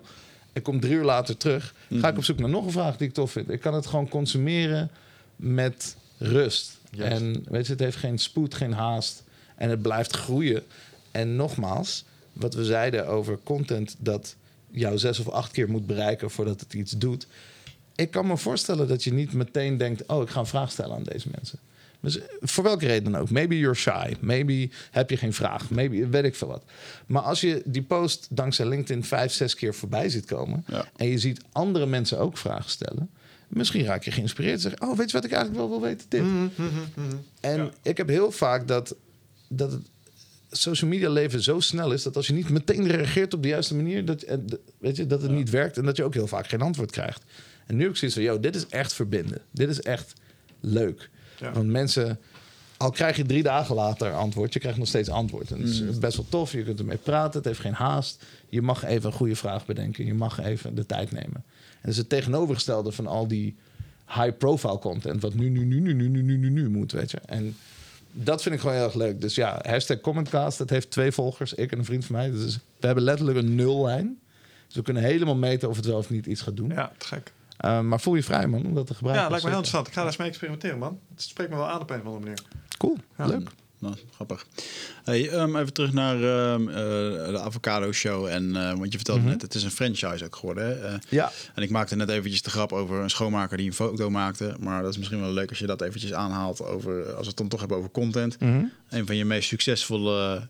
Ik 0.52 0.62
kom 0.62 0.80
drie 0.80 0.94
uur 0.94 1.04
later 1.04 1.36
terug. 1.36 1.74
Ga 1.90 2.08
ik 2.08 2.16
op 2.16 2.24
zoek 2.24 2.38
naar 2.38 2.48
nog 2.48 2.64
een 2.64 2.72
vraag 2.72 2.96
die 2.96 3.08
ik 3.08 3.14
tof 3.14 3.32
vind. 3.32 3.50
Ik 3.50 3.60
kan 3.60 3.74
het 3.74 3.86
gewoon 3.86 4.08
consumeren 4.08 4.90
met 5.36 5.96
rust. 6.18 6.78
En 6.98 7.44
weet 7.48 7.66
je, 7.66 7.72
het 7.72 7.80
heeft 7.80 7.96
geen 7.96 8.18
spoed, 8.18 8.54
geen 8.54 8.72
haast. 8.72 9.22
En 9.56 9.70
het 9.70 9.82
blijft 9.82 10.16
groeien. 10.16 10.62
En 11.10 11.36
nogmaals, 11.36 12.04
wat 12.32 12.54
we 12.54 12.64
zeiden 12.64 13.06
over 13.06 13.38
content 13.42 13.96
dat 13.98 14.36
jou 14.74 14.98
zes 14.98 15.18
of 15.18 15.28
acht 15.28 15.52
keer 15.52 15.70
moet 15.70 15.86
bereiken 15.86 16.30
voordat 16.30 16.60
het 16.60 16.74
iets 16.74 16.92
doet. 16.92 17.26
Ik 17.94 18.10
kan 18.10 18.26
me 18.26 18.36
voorstellen 18.36 18.88
dat 18.88 19.04
je 19.04 19.12
niet 19.12 19.32
meteen 19.32 19.76
denkt: 19.76 20.06
oh, 20.06 20.22
ik 20.22 20.28
ga 20.28 20.40
een 20.40 20.46
vraag 20.46 20.70
stellen 20.70 20.96
aan 20.96 21.02
deze 21.02 21.28
mensen. 21.34 21.58
Dus 22.00 22.18
eh, 22.18 22.24
voor 22.40 22.64
welke 22.64 22.86
reden 22.86 23.12
dan 23.12 23.20
ook. 23.20 23.30
Maybe 23.30 23.58
you're 23.58 23.74
shy. 23.76 24.14
Maybe 24.20 24.68
heb 24.90 25.10
je 25.10 25.16
geen 25.16 25.32
vraag. 25.32 25.70
Maybe 25.70 26.08
weet 26.08 26.24
ik 26.24 26.34
veel 26.34 26.48
wat. 26.48 26.62
Maar 27.06 27.22
als 27.22 27.40
je 27.40 27.62
die 27.64 27.82
post 27.82 28.26
dankzij 28.30 28.66
LinkedIn 28.66 29.04
vijf, 29.04 29.32
zes 29.32 29.54
keer 29.54 29.74
voorbij 29.74 30.08
ziet 30.08 30.24
komen. 30.24 30.64
Ja. 30.68 30.88
en 30.96 31.06
je 31.08 31.18
ziet 31.18 31.40
andere 31.52 31.86
mensen 31.86 32.18
ook 32.18 32.38
vragen 32.38 32.70
stellen. 32.70 33.10
Misschien 33.48 33.84
raak 33.84 34.02
je 34.04 34.10
geïnspireerd 34.10 34.54
en 34.54 34.60
zeg: 34.60 34.80
oh, 34.80 34.96
weet 34.96 35.10
je 35.10 35.16
wat 35.16 35.24
ik 35.24 35.32
eigenlijk 35.32 35.60
wel 35.60 35.70
wil 35.70 35.88
weten? 35.88 36.06
Dit. 36.08 36.22
En 37.40 37.56
Ja. 37.56 37.70
ik 37.82 37.96
heb 37.96 38.08
heel 38.08 38.30
vaak 38.30 38.68
dat, 38.68 38.94
dat 39.48 39.72
het 39.72 39.86
social 40.56 40.90
media 40.90 41.08
leven 41.10 41.42
zo 41.42 41.60
snel 41.60 41.92
is 41.92 42.02
dat 42.02 42.16
als 42.16 42.26
je 42.26 42.32
niet 42.32 42.48
meteen 42.48 42.86
reageert 42.86 43.34
op 43.34 43.42
de 43.42 43.48
juiste 43.48 43.74
manier, 43.74 44.04
dat, 44.04 44.20
de- 44.20 44.60
weet 44.78 44.96
je, 44.96 45.06
dat 45.06 45.22
het 45.22 45.30
niet 45.30 45.50
werkt 45.50 45.76
en 45.76 45.84
dat 45.84 45.96
je 45.96 46.04
ook 46.04 46.14
heel 46.14 46.26
vaak 46.26 46.46
geen 46.48 46.60
antwoord 46.60 46.90
krijgt. 46.90 47.22
En 47.66 47.76
nu 47.76 47.82
heb 47.82 47.90
ik 47.90 47.96
zoiets 47.96 48.16
van, 48.16 48.26
yo, 48.26 48.40
dit 48.40 48.54
is 48.56 48.66
echt 48.66 48.92
verbinden. 48.92 49.40
Dit 49.50 49.68
is 49.68 49.80
echt 49.80 50.12
leuk. 50.60 51.10
Ja. 51.40 51.52
Want 51.52 51.66
mensen, 51.66 52.18
al 52.76 52.90
krijg 52.90 53.16
je 53.16 53.24
drie 53.26 53.42
dagen 53.42 53.74
later 53.74 54.12
antwoord, 54.12 54.52
je 54.52 54.58
krijgt 54.58 54.78
nog 54.78 54.88
steeds 54.88 55.08
antwoord. 55.08 55.50
En 55.50 55.60
het 55.60 55.68
is 55.68 55.98
best 55.98 56.16
wel 56.16 56.26
tof, 56.28 56.52
je 56.52 56.62
kunt 56.62 56.78
ermee 56.78 56.96
praten, 56.96 57.36
het 57.38 57.44
heeft 57.44 57.60
geen 57.60 57.72
haast. 57.72 58.24
Je 58.48 58.62
mag 58.62 58.84
even 58.84 59.06
een 59.10 59.16
goede 59.16 59.36
vraag 59.36 59.66
bedenken, 59.66 60.06
je 60.06 60.14
mag 60.14 60.40
even 60.40 60.74
de 60.74 60.86
tijd 60.86 61.12
nemen. 61.12 61.34
En 61.44 61.80
dat 61.82 61.90
is 61.90 61.96
het 61.96 62.08
tegenovergestelde 62.08 62.92
van 62.92 63.06
al 63.06 63.28
die 63.28 63.56
high-profile 64.08 64.78
content, 64.78 65.22
wat 65.22 65.34
nu, 65.34 65.48
nu, 65.48 65.64
nu, 65.64 65.80
nu, 65.80 65.92
nu, 65.92 66.08
nu, 66.08 66.22
nu, 66.22 66.36
nu, 66.36 66.50
nu 66.50 66.68
moet, 66.68 66.92
weet 66.92 67.10
je. 67.10 67.18
En 67.26 67.56
dat 68.16 68.42
vind 68.42 68.54
ik 68.54 68.60
gewoon 68.60 68.76
heel 68.76 68.84
erg 68.84 68.94
leuk. 68.94 69.20
Dus 69.20 69.34
ja, 69.34 69.60
hashtag 69.62 70.00
Commentcast, 70.00 70.58
dat 70.58 70.70
heeft 70.70 70.90
twee 70.90 71.12
volgers, 71.12 71.54
ik 71.54 71.72
en 71.72 71.78
een 71.78 71.84
vriend 71.84 72.04
van 72.04 72.16
mij. 72.16 72.30
Dus 72.30 72.54
we 72.80 72.86
hebben 72.86 73.04
letterlijk 73.04 73.38
een 73.38 73.54
nullijn. 73.54 74.18
Dus 74.66 74.76
we 74.76 74.82
kunnen 74.82 75.02
helemaal 75.02 75.36
meten 75.36 75.68
of 75.68 75.76
het 75.76 75.84
wel 75.86 75.96
of 75.98 76.10
niet 76.10 76.26
iets 76.26 76.40
gaat 76.40 76.56
doen. 76.56 76.68
Ja, 76.70 76.92
te 76.98 77.06
gek. 77.06 77.32
Uh, 77.64 77.80
maar 77.80 78.00
voel 78.00 78.14
je 78.14 78.22
vrij, 78.22 78.46
man, 78.46 78.66
om 78.66 78.74
dat 78.74 78.86
te 78.86 78.94
gebruiken. 78.94 79.24
Ja, 79.24 79.30
lijkt 79.30 79.44
me 79.44 79.50
heel 79.50 79.64
Zeker. 79.64 79.78
interessant. 79.78 79.86
Ik 79.86 79.92
ga 79.92 79.98
daar 80.00 80.08
eens 80.08 80.16
mee 80.18 80.28
experimenteren, 80.28 80.78
man. 80.78 80.98
Het 81.14 81.22
spreekt 81.22 81.50
me 81.50 81.56
wel 81.56 81.68
aan 81.68 81.80
op 81.80 81.90
een 81.90 82.00
of 82.00 82.04
andere 82.06 82.20
manier. 82.24 82.42
Cool, 82.78 82.96
Ja. 83.18 83.26
leuk. 83.26 83.48
Nou, 83.84 83.96
grappig. 84.14 84.46
Hey, 85.04 85.28
ehm, 85.30 85.56
even 85.56 85.72
terug 85.72 85.92
naar 85.92 86.14
ehm, 86.14 86.68
eh, 86.68 86.74
de 87.32 87.40
Avocado 87.40 87.92
Show. 87.92 88.26
En, 88.26 88.56
eh, 88.56 88.68
want 88.72 88.90
je 88.90 88.96
vertelde 88.96 89.20
Mhm. 89.20 89.30
net, 89.30 89.42
het 89.42 89.54
is 89.54 89.62
een 89.62 89.70
franchise 89.70 90.24
ook 90.24 90.36
geworden. 90.36 90.64
Hè? 90.66 90.72
Eh, 90.88 90.94
Ja, 91.08 91.32
en 91.54 91.62
ik 91.62 91.70
maakte 91.70 91.96
net 91.96 92.08
eventjes 92.08 92.42
de 92.42 92.50
grap 92.50 92.72
over 92.72 92.96
een 93.00 93.10
schoonmaker 93.10 93.56
die 93.56 93.66
een 93.66 93.74
foto 93.74 94.10
maakte. 94.10 94.54
Maar 94.60 94.82
dat 94.82 94.90
is 94.90 94.98
misschien 94.98 95.20
wel 95.20 95.32
leuk 95.32 95.48
als 95.48 95.58
je 95.58 95.66
dat 95.66 95.80
eventjes 95.82 96.12
aanhaalt. 96.12 96.62
Over, 96.62 97.04
als 97.06 97.20
we 97.22 97.26
het 97.28 97.36
dan 97.36 97.48
toch 97.48 97.60
hebben 97.60 97.78
over 97.78 97.90
content. 97.90 98.40
Mhm. 98.40 98.62
Een 98.90 99.06
van 99.06 99.16
je 99.16 99.24
meest 99.24 99.48
succesvolle 99.48 100.48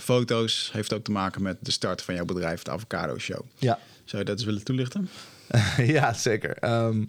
foto's 0.00 0.70
heeft 0.72 0.92
ook 0.92 1.04
te 1.04 1.10
maken 1.10 1.42
met 1.42 1.56
de 1.60 1.70
start 1.70 2.02
van 2.02 2.14
jouw 2.14 2.24
bedrijf, 2.24 2.62
de 2.62 2.70
Avocado 2.70 3.18
Show. 3.18 3.40
ja. 3.58 3.78
Zou 4.04 4.22
je 4.22 4.28
dat 4.28 4.36
eens 4.36 4.46
willen 4.46 4.64
toelichten? 4.64 5.08
ja, 5.96 6.12
zeker. 6.12 6.56
Ehm, 6.58 7.04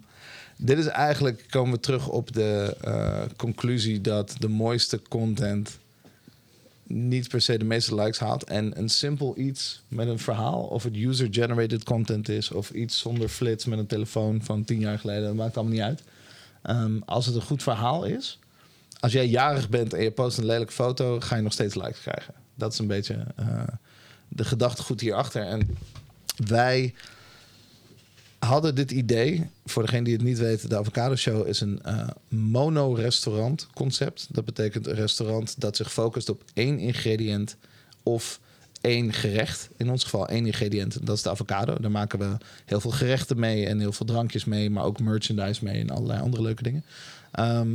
dit 0.56 0.78
is 0.78 0.86
eigenlijk, 0.86 1.46
komen 1.50 1.74
we 1.74 1.80
terug 1.80 2.08
op 2.08 2.32
de 2.32 2.76
eh, 2.80 3.22
conclusie 3.36 4.00
dat 4.00 4.36
de 4.38 4.48
mooiste 4.48 5.02
content 5.08 5.78
niet 6.86 7.28
per 7.28 7.40
se 7.40 7.58
de 7.58 7.64
meeste 7.64 7.94
likes 7.94 8.18
haalt. 8.18 8.44
En 8.44 8.78
een 8.78 8.88
simpel 8.88 9.38
iets 9.38 9.82
met 9.88 10.08
een 10.08 10.18
verhaal, 10.18 10.62
of 10.62 10.82
het 10.82 10.96
user-generated 10.96 11.84
content 11.84 12.28
is, 12.28 12.50
of 12.50 12.70
iets 12.70 12.98
zonder 12.98 13.28
flits 13.28 13.64
met 13.64 13.78
een 13.78 13.86
telefoon 13.86 14.42
van 14.42 14.64
tien 14.64 14.80
jaar 14.80 14.98
geleden, 14.98 15.24
dat 15.24 15.34
maakt 15.34 15.56
allemaal 15.56 15.74
niet 15.74 15.82
uit. 15.82 16.02
Ehm, 16.62 16.98
als 17.04 17.26
het 17.26 17.34
een 17.34 17.42
goed 17.42 17.62
verhaal 17.62 18.04
is, 18.04 18.38
als 19.00 19.12
jij 19.12 19.26
jarig 19.26 19.68
bent 19.68 19.94
en 19.94 20.02
je 20.02 20.10
post 20.10 20.38
een 20.38 20.46
lelijke 20.46 20.72
foto, 20.72 21.20
ga 21.20 21.36
je 21.36 21.42
nog 21.42 21.52
steeds 21.52 21.74
likes 21.74 22.00
krijgen. 22.00 22.34
Dat 22.54 22.72
is 22.72 22.78
een 22.78 22.86
beetje 22.86 23.26
eh, 23.36 23.62
de 24.28 24.44
gedachtegoed 24.44 25.00
hierachter. 25.00 25.42
En 25.42 25.76
wij 26.46 26.94
hadden 28.38 28.74
dit 28.74 28.90
idee. 28.90 29.50
Voor 29.64 29.82
degene 29.82 30.04
die 30.04 30.12
het 30.12 30.22
niet 30.22 30.38
weet, 30.38 30.68
de 30.68 30.78
Avocado 30.78 31.16
Show 31.16 31.46
is 31.46 31.60
een 31.60 31.82
eh, 31.82 32.08
mono-restaurant 32.28 33.68
concept. 33.74 34.26
Dat 34.30 34.44
betekent 34.44 34.86
een 34.86 34.94
restaurant 34.94 35.60
dat 35.60 35.76
zich 35.76 35.92
focust 35.92 36.28
op 36.28 36.42
één 36.54 36.78
ingrediënt 36.78 37.56
of 38.02 38.40
één 38.80 39.12
gerecht. 39.12 39.68
In 39.76 39.90
ons 39.90 40.02
geval 40.02 40.28
één 40.28 40.46
ingrediënt. 40.46 41.06
Dat 41.06 41.16
is 41.16 41.22
de 41.22 41.30
avocado. 41.30 41.76
Daar 41.80 41.90
maken 41.90 42.18
we 42.18 42.36
heel 42.64 42.80
veel 42.80 42.90
gerechten 42.90 43.38
mee 43.38 43.66
en 43.66 43.80
heel 43.80 43.92
veel 43.92 44.06
drankjes 44.06 44.44
mee. 44.44 44.70
Maar 44.70 44.84
ook 44.84 45.00
merchandise 45.00 45.64
mee 45.64 45.80
en 45.80 45.90
allerlei 45.90 46.20
andere 46.20 46.42
leuke 46.42 46.62
dingen. 46.62 46.84
Ehm, 47.32 47.68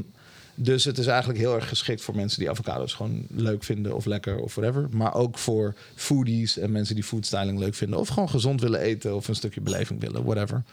dus 0.64 0.84
het 0.84 0.98
is 0.98 1.06
eigenlijk 1.08 1.40
heel 1.40 1.56
erg 1.56 1.68
geschikt 1.68 2.02
voor 2.02 2.16
mensen 2.16 2.40
die 2.40 2.50
avocados 2.50 2.94
gewoon 2.94 3.26
leuk 3.30 3.64
vinden 3.64 3.96
of 3.96 4.06
lekker 4.06 4.40
of 4.40 4.56
whatever. 4.56 4.88
Maar 4.92 5.14
ook 5.14 5.38
voor 5.38 5.76
foodies 5.96 6.58
en 6.58 6.72
mensen 6.72 6.96
die 6.96 7.04
foodstyling 7.04 7.60
leuk 7.60 7.76
vinden. 7.76 8.00
Of 8.00 8.08
gewoon 8.08 8.30
gezond 8.30 8.62
willen 8.62 8.80
eten 8.80 9.16
of 9.16 9.28
een 9.28 9.36
stukje 9.36 9.62
beleving 9.62 10.00
willen, 10.00 10.24
whatever. 10.24 10.64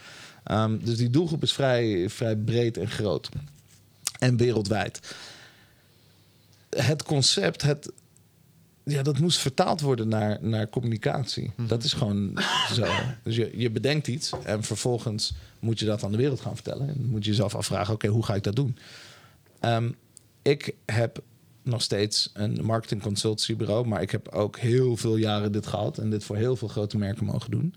Ehm, 0.45 0.79
dus 0.79 0.97
die 0.97 1.11
doelgroep 1.11 1.43
is 1.43 1.53
vrij, 1.53 2.09
vrij 2.09 2.37
breed 2.37 2.77
en 2.77 2.91
groot. 2.91 3.29
En 4.19 4.37
wereldwijd. 4.37 5.15
Het 6.69 7.03
concept, 7.03 7.63
het, 7.63 7.93
ja, 8.85 9.03
dat 9.03 9.19
moest 9.19 9.39
vertaald 9.39 9.81
worden 9.81 10.09
naar, 10.09 10.39
naar 10.41 10.69
communicatie. 10.69 11.53
Dat 11.57 11.85
is 11.85 11.93
gewoon 11.93 12.39
zo. 12.73 12.87
Dus 13.23 13.37
je, 13.37 13.51
je 13.55 13.71
bedenkt 13.71 14.07
iets 14.07 14.33
en 14.45 14.63
vervolgens 14.63 15.33
moet 15.59 15.79
je 15.79 15.87
dat 15.87 16.05
aan 16.05 16.11
de 16.11 16.17
wereld 16.17 16.41
gaan 16.41 16.55
vertellen. 16.55 16.89
En 16.89 17.07
moet 17.07 17.25
je 17.25 17.31
jezelf 17.31 17.55
afvragen, 17.55 17.95
oké, 17.95 18.07
hoe 18.07 18.25
ga 18.25 18.35
ik 18.35 18.43
dat 18.43 18.57
doen? 18.57 18.77
Ehm, 19.61 19.91
ik 20.43 20.75
heb 20.87 21.23
nog 21.63 21.83
steeds 21.83 22.31
een 22.33 22.65
marketing 22.65 23.03
consultancybureau, 23.03 23.87
maar 23.87 24.03
ik 24.03 24.11
heb 24.11 24.29
ook 24.29 24.59
heel 24.59 24.97
veel 24.97 25.17
jaren 25.17 25.53
dit 25.53 25.67
gehad 25.67 25.99
en 25.99 26.11
dit 26.11 26.25
voor 26.25 26.37
heel 26.37 26.57
veel 26.57 26.69
grote 26.69 26.99
merken 26.99 27.25
mogen 27.25 27.51
doen. 27.51 27.75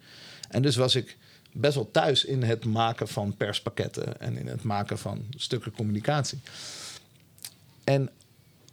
En 0.50 0.62
dus 0.62 0.76
was 0.76 0.96
ik 0.96 1.18
best 1.54 1.76
wel 1.76 1.92
thuis 1.92 2.26
in 2.26 2.44
het 2.44 2.66
maken 2.66 3.08
van 3.08 3.38
perspakketten 3.38 4.20
en 4.20 4.38
in 4.38 4.48
het 4.48 4.64
maken 4.64 4.98
van 4.98 5.26
stukken 5.30 5.72
communicatie. 5.72 6.40
En 7.84 8.10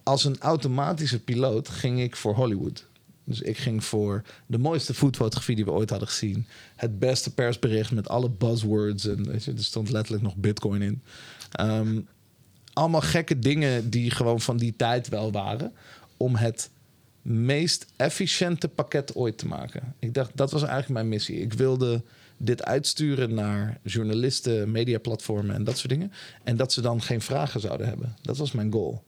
als 0.03 0.25
een 0.25 0.39
automatische 0.39 1.21
piloot 1.21 1.69
ging 1.69 2.01
ik 2.01 2.17
voor 2.17 2.35
Hollywood. 2.35 2.87
Dus 3.25 3.41
ik 3.41 3.59
ging 3.59 3.85
voor 3.85 4.23
de 4.47 4.59
mooiste 4.59 4.95
foodfotografie 4.95 5.57
die 5.57 5.65
we 5.65 5.71
ooit 5.71 5.91
hadden 5.91 6.09
gezien. 6.09 6.47
Het 6.77 6.99
beste 6.99 7.35
persbericht 7.35 7.91
met 7.91 8.09
alle 8.09 8.31
buzzwords. 8.31 9.07
En 9.07 9.33
er 9.33 9.41
stond 9.57 9.91
letterlijk 9.91 10.25
nog 10.25 10.37
bitcoin 10.37 10.83
in. 10.83 11.03
Ehm, 11.51 12.01
allemaal 12.79 13.01
gekke 13.01 13.39
dingen 13.39 13.91
die 13.91 14.11
gewoon 14.11 14.41
van 14.41 14.57
die 14.57 14.75
tijd 14.77 15.09
wel 15.09 15.33
waren. 15.33 15.73
Om 16.17 16.35
het 16.35 16.71
meest 17.23 17.87
efficiënte 17.97 18.69
pakket 18.69 19.15
ooit 19.15 19.39
te 19.39 19.47
maken. 19.47 19.95
Ik 19.99 20.15
dacht, 20.15 20.31
dat 20.35 20.51
was 20.51 20.63
eigenlijk 20.63 20.93
mijn 20.93 21.09
missie. 21.09 21.41
Ik 21.41 21.53
wilde 21.53 22.03
dit 22.37 22.65
uitsturen 22.65 23.35
naar 23.35 23.79
journalisten, 23.83 24.71
mediaplatformen 24.71 25.55
en 25.55 25.65
dat 25.65 25.79
soort 25.79 25.89
dingen. 25.89 26.13
En 26.45 26.57
dat 26.57 26.73
ze 26.73 26.81
dan 26.81 27.03
geen 27.03 27.21
vragen 27.21 27.61
zouden 27.61 27.87
hebben. 27.87 28.17
Dat 28.23 28.37
was 28.37 28.53
mijn 28.53 28.73
goal. 28.73 29.03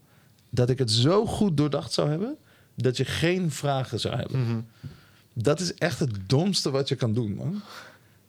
Dat 0.51 0.71
ik 0.71 0.79
het 0.79 0.91
zo 0.91 1.27
goed 1.27 1.57
doordacht 1.57 1.93
zou 1.93 2.09
hebben 2.09 2.37
dat 2.75 2.97
je 2.97 3.05
geen 3.05 3.51
vragen 3.51 4.01
zou 4.01 4.17
hebben. 4.17 4.69
Dat 5.35 5.61
is 5.61 5.75
echt 5.75 5.99
het 5.99 6.29
domste 6.29 6.71
wat 6.71 6.89
je 6.89 6.95
kan 6.95 7.15
doen, 7.15 7.35
man. 7.35 7.63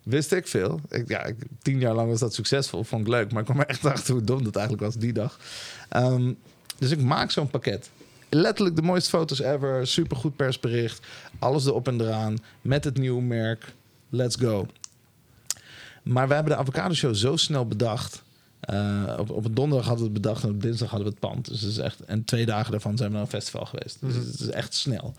Wist 0.04 0.32
ik 0.32 0.48
veel. 0.48 0.80
Ik, 0.90 1.08
ja, 1.08 1.24
ik, 1.24 1.36
tien 1.62 1.80
jaar 1.80 1.94
lang 1.94 2.10
was 2.10 2.20
dat 2.20 2.34
succesvol. 2.34 2.84
Vond 2.84 3.02
ik 3.02 3.08
leuk. 3.08 3.32
Maar 3.32 3.40
ik 3.40 3.46
kwam 3.46 3.60
er 3.60 3.66
echt 3.66 3.86
achter 3.96 4.14
hoe 4.14 4.24
dom 4.24 4.44
dat 4.44 4.56
eigenlijk 4.56 4.86
was 4.86 4.96
die 4.96 5.14
dag. 5.14 5.40
Ehm, 5.90 6.34
dus 6.78 6.92
ik 6.92 7.02
maak 7.02 7.32
zo'n 7.32 7.50
pakket. 7.50 7.90
Letterlijk 8.30 8.76
de 8.76 8.82
mooiste 8.82 9.10
foto's 9.10 9.40
ever. 9.40 9.88
Supergoed 9.88 10.36
persbericht. 10.36 11.06
Alles 11.40 11.66
erop 11.66 11.88
en 11.88 12.02
eraan. 12.02 12.38
Met 12.62 12.84
het 12.84 12.98
nieuwe 12.98 13.22
merk. 13.22 13.74
Let's 14.10 14.36
go. 14.36 14.68
Maar 16.04 16.28
we 16.28 16.34
hebben 16.34 16.54
de 16.54 16.60
avocado 16.60 16.94
show 16.94 17.16
zo 17.16 17.36
snel 17.36 17.68
bedacht. 17.68 18.24
Eh, 18.60 19.16
op, 19.18 19.30
op 19.30 19.46
een 19.46 19.54
donderdag 19.54 19.88
hadden 19.88 20.06
we 20.06 20.12
het 20.14 20.22
bedacht 20.22 20.44
en 20.44 20.50
op 20.50 20.62
dinsdag 20.62 20.90
hadden 20.90 21.08
we 21.08 21.14
het 21.14 21.30
pand. 21.30 21.48
Dus 21.50 21.62
het 21.62 21.72
is 21.72 21.78
echt, 21.78 22.00
en 22.00 22.26
twee 22.26 22.46
dagen 22.46 22.72
daarvan 22.72 22.98
zijn 22.98 23.10
we 23.10 23.16
naar 23.16 23.24
een 23.24 23.32
festival 23.32 23.66
geweest. 23.66 23.98
Dus 24.00 24.16
het 24.16 24.40
is 24.40 24.50
echt 24.50 24.74
snel. 24.74 25.14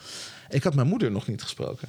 Ik 0.49 0.63
had 0.63 0.75
mijn 0.75 0.87
moeder 0.89 1.11
nog 1.11 1.27
niet 1.27 1.43
gesproken. 1.43 1.89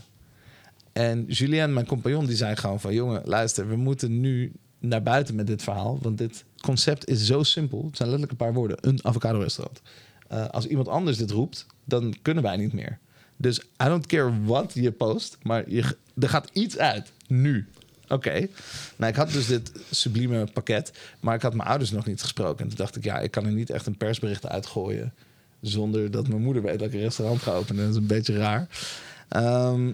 En 0.93 1.25
Julien, 1.27 1.73
mijn 1.73 1.85
compagnon, 1.85 2.25
die 2.25 2.35
zei 2.35 2.55
gewoon 2.55 2.79
van... 2.79 2.93
jongen, 2.93 3.21
luister, 3.25 3.69
we 3.69 3.75
moeten 3.75 4.19
nu 4.19 4.51
naar 4.79 5.03
buiten 5.03 5.35
met 5.35 5.47
dit 5.47 5.63
verhaal. 5.63 5.97
Want 6.01 6.17
dit 6.17 6.43
concept 6.61 7.07
is 7.07 7.25
zo 7.25 7.43
simpel. 7.43 7.85
Het 7.85 7.97
zijn 7.97 8.09
letterlijk 8.09 8.31
een 8.31 8.45
paar 8.45 8.55
woorden. 8.55 8.77
Een 8.81 8.99
avocado 9.01 9.39
restaurant. 9.39 9.81
Eh, 10.27 10.47
als 10.47 10.65
iemand 10.67 10.87
anders 10.87 11.17
dit 11.17 11.31
roept, 11.31 11.65
dan 11.83 12.15
kunnen 12.21 12.43
wij 12.43 12.57
niet 12.57 12.73
meer. 12.73 12.99
Dus 13.37 13.59
I 13.59 13.85
don't 13.85 14.05
care 14.05 14.43
wat 14.43 14.71
je 14.73 14.91
post, 14.91 15.37
maar 15.41 15.69
je, 15.69 15.97
er 16.19 16.29
gaat 16.29 16.49
iets 16.53 16.77
uit. 16.77 17.11
Nu. 17.27 17.67
Oké. 18.07 18.47
Nou, 18.95 19.11
ik 19.11 19.17
had 19.17 19.31
dus 19.31 19.47
dit 19.47 19.71
sublieme 19.91 20.47
pakket, 20.53 20.91
maar 21.19 21.35
ik 21.35 21.41
had 21.41 21.53
mijn 21.53 21.69
ouders 21.69 21.91
nog 21.91 22.05
niet 22.05 22.21
gesproken. 22.21 22.63
En 22.63 22.67
toen 22.67 22.77
dacht 22.77 22.95
ik, 22.95 23.03
ja, 23.03 23.19
ik 23.19 23.31
kan 23.31 23.45
er 23.45 23.51
niet 23.51 23.69
echt 23.69 23.85
een 23.85 23.97
persbericht 23.97 24.47
uitgooien 24.47 25.13
zonder 25.61 26.11
dat 26.11 26.27
mijn 26.27 26.41
moeder 26.41 26.61
weet 26.61 26.79
dat 26.79 26.87
ik 26.87 26.93
een 26.93 26.99
restaurant 26.99 27.41
ga 27.41 27.51
openen. 27.51 27.83
Dat 27.83 27.91
is 27.91 27.99
een 27.99 28.07
beetje 28.07 28.37
raar. 28.37 28.67
Ehm, 29.27 29.91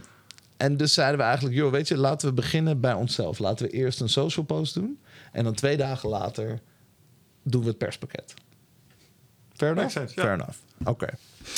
en 0.59 0.77
dus 0.77 0.93
zeiden 0.93 1.17
we 1.17 1.23
eigenlijk, 1.23 1.55
joh, 1.55 1.71
weet 1.71 1.87
je, 1.87 1.97
laten 1.97 2.27
we 2.27 2.33
beginnen 2.33 2.79
bij 2.79 2.93
onszelf. 2.93 3.39
Laten 3.39 3.65
we 3.65 3.71
eerst 3.71 4.01
een 4.01 4.09
social 4.09 4.45
post 4.45 4.73
doen. 4.73 4.99
En 5.31 5.43
dan 5.43 5.53
twee 5.53 5.77
dagen 5.77 6.09
later 6.09 6.59
doen 7.43 7.61
we 7.61 7.67
het 7.67 7.77
perspakket. 7.77 8.33
Fair 9.53 9.71
enough? 9.71 9.93
Ja. 9.93 10.07
Fair 10.07 10.33
enough. 10.33 10.57
Oké. 10.83 11.07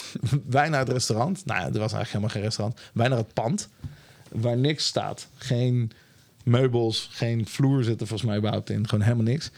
Wij 0.57 0.69
naar 0.69 0.79
het 0.79 0.89
restaurant. 0.89 1.45
Nou 1.45 1.59
ja, 1.59 1.65
er 1.65 1.79
was 1.79 1.93
eigenlijk 1.93 2.07
helemaal 2.07 2.29
geen 2.29 2.41
restaurant. 2.41 2.79
Wij 2.93 3.07
naar 3.07 3.17
het 3.17 3.33
pand. 3.33 3.69
Waar 4.29 4.57
niks 4.57 4.85
staat. 4.85 5.27
Geen 5.35 5.91
meubels, 6.43 7.09
geen 7.11 7.47
vloer 7.47 7.83
zit 7.83 8.01
er 8.01 8.07
volgens 8.07 8.29
mij 8.29 8.37
überhaupt 8.37 8.69
in. 8.69 8.87
Gewoon 8.87 9.03
helemaal 9.03 9.25
niks. 9.25 9.51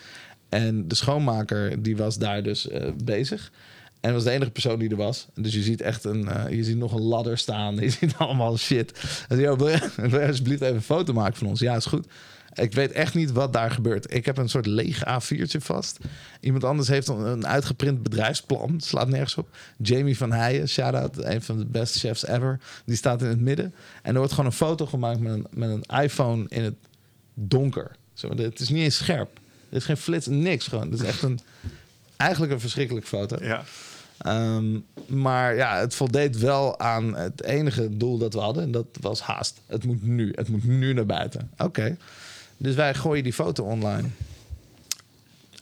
En 0.50 0.88
de 0.88 0.96
schoonmaker 0.96 1.82
die 1.82 1.98
was 1.98 2.18
daar 2.18 2.44
dus 2.44 2.68
eh, 2.68 2.92
bezig. 3.04 3.52
En 4.04 4.14
was 4.14 4.24
de 4.24 4.32
enige 4.32 4.52
persoon 4.52 4.80
die 4.80 4.90
er 4.90 4.96
was. 4.96 5.28
Dus 5.34 5.54
je 5.54 5.62
ziet 5.62 5.82
echt 5.82 6.04
een, 6.04 6.28
eh, 6.28 6.56
je 6.56 6.64
ziet 6.64 6.78
nog 6.78 6.94
een 6.94 7.02
ladder 7.02 7.38
staan. 7.38 7.76
Je 7.84 7.90
ziet 7.90 8.14
allemaal 8.18 8.58
shit. 8.58 8.92
En 9.28 9.36
zei, 9.36 9.42
"Yo, 9.42 9.56
wil, 9.56 9.68
je, 9.68 9.90
je 10.10 10.28
alsjeblieft 10.28 10.62
even 10.62 10.76
een 10.76 10.82
foto 10.82 11.14
maken 11.14 11.36
van 11.36 11.48
ons? 11.48 11.60
Ja, 11.60 11.76
is 11.76 11.86
goed. 11.86 12.08
Ik 12.54 12.74
weet 12.74 12.92
echt 12.92 13.14
niet 13.14 13.32
wat 13.32 13.54
daar 13.54 13.72
gebeurt. 13.72 14.14
Ik 14.14 14.26
heb 14.26 14.38
een 14.38 14.50
soort 14.50 14.66
leeg 14.66 15.04
A4'tje 15.08 15.58
vast. 15.58 15.98
Iemand 16.40 16.64
anders 16.64 16.88
heeft 16.88 17.08
een, 17.08 17.48
uitgeprint 17.48 18.04
bedrijfsplan. 18.04 18.82
Slaat 18.82 19.08
nergens 19.08 19.36
op. 19.36 19.50
Jamie 19.78 20.18
van 20.18 20.32
Heijen, 20.32 20.70
shout-out. 20.70 21.24
Een 21.24 21.42
van 21.42 21.58
de 21.58 21.66
best 21.66 22.00
chefs 22.00 22.28
ever. 22.28 22.60
Die 22.86 22.96
staat 22.96 23.22
in 23.22 23.28
het 23.28 23.40
midden. 23.40 23.74
En 24.02 24.12
er 24.12 24.18
wordt 24.18 24.32
gewoon 24.32 24.46
een 24.46 24.58
foto 24.58 24.86
gemaakt 24.86 25.20
met 25.20 25.34
een, 25.34 25.48
met 25.50 25.70
een 25.70 26.02
iPhone 26.02 26.46
in 26.48 26.64
het 26.64 26.76
donker. 27.34 27.96
Zo, 28.14 28.30
het 28.36 28.60
is 28.60 28.70
niet 28.70 28.84
eens 28.84 28.98
scherp. 28.98 29.40
Er 29.70 29.78
is 29.78 29.86
geen 29.86 29.98
flits, 29.98 30.28
niks 30.28 30.68
gewoon. 30.68 30.92
Het 30.92 31.00
is 31.00 31.08
echt 31.08 31.22
een... 31.22 31.40
Eigenlijk 32.18 32.52
een 32.52 32.60
verschrikkelijke 32.60 33.08
foto. 33.08 33.38
Ja. 33.42 33.64
Ehm, 34.24 34.80
maar 35.08 35.56
ja, 35.56 35.80
het 35.80 35.96
voldeed 35.96 36.38
wel 36.38 36.80
aan 36.80 37.16
het 37.16 37.44
enige 37.44 37.98
doel 37.98 38.18
dat 38.18 38.34
we 38.34 38.40
hadden. 38.40 38.64
En 38.64 38.72
dat 38.72 38.86
was 39.02 39.22
haast. 39.22 39.62
Het 39.66 39.84
moet 39.86 40.04
nu. 40.04 40.32
Het 40.36 40.48
moet 40.48 40.64
nu 40.64 40.94
naar 40.94 41.06
buiten. 41.06 41.52
Oké. 41.58 41.98
Dus 42.58 42.76
wij 42.76 42.94
gooien 42.94 43.24
die 43.24 43.34
foto 43.34 43.64
online. 43.64 44.08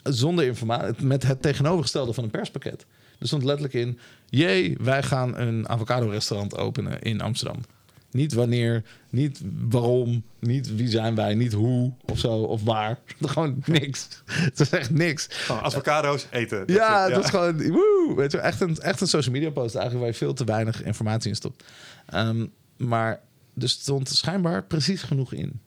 Zonder 0.03 0.45
informatie. 0.45 1.05
Met 1.05 1.23
het 1.23 1.41
tegenovergestelde 1.41 2.13
van 2.13 2.23
een 2.23 2.29
perspakket. 2.29 2.85
Er 3.19 3.27
stond 3.27 3.43
letterlijk 3.43 3.73
in... 3.73 3.99
Jee, 4.29 4.77
wij 4.81 5.03
gaan 5.03 5.37
een 5.37 5.69
avocado-restaurant 5.69 6.57
openen 6.57 7.01
in 7.01 7.21
Amsterdam. 7.21 7.61
Niet 8.11 8.33
wanneer, 8.33 8.83
niet 9.09 9.41
waarom, 9.69 10.23
niet 10.39 10.75
wie 10.75 10.87
zijn 10.87 11.15
wij, 11.15 11.35
niet 11.35 11.53
hoe 11.53 11.93
of 12.05 12.19
zo 12.19 12.33
of 12.33 12.63
waar. 12.63 12.99
Gewoon 13.21 13.63
niks. 13.65 14.07
Het 14.25 14.59
is 14.59 14.69
echt 14.69 14.89
niks. 14.89 15.27
Gewoon 15.29 15.61
avocado's 15.61 16.27
eten. 16.29 16.63
Ja, 16.65 17.09
dat 17.09 17.23
is 17.23 17.29
gewoon 17.29 17.71
woe, 17.71 18.13
weet 18.15 18.31
je, 18.31 18.37
echt 18.37 18.61
een, 18.61 18.77
echt 18.77 19.01
een 19.01 19.07
social 19.07 19.33
media 19.33 19.49
post 19.49 19.75
eigenlijk 19.75 20.05
waar 20.05 20.13
je 20.13 20.25
veel 20.25 20.33
te 20.33 20.43
weinig 20.43 20.83
informatie 20.83 21.29
in 21.29 21.35
stopt. 21.35 21.63
Ehm, 22.05 22.45
maar 22.77 23.21
er 23.57 23.69
stond 23.69 24.09
schijnbaar 24.09 24.63
precies 24.63 25.01
genoeg 25.01 25.33
in. 25.33 25.59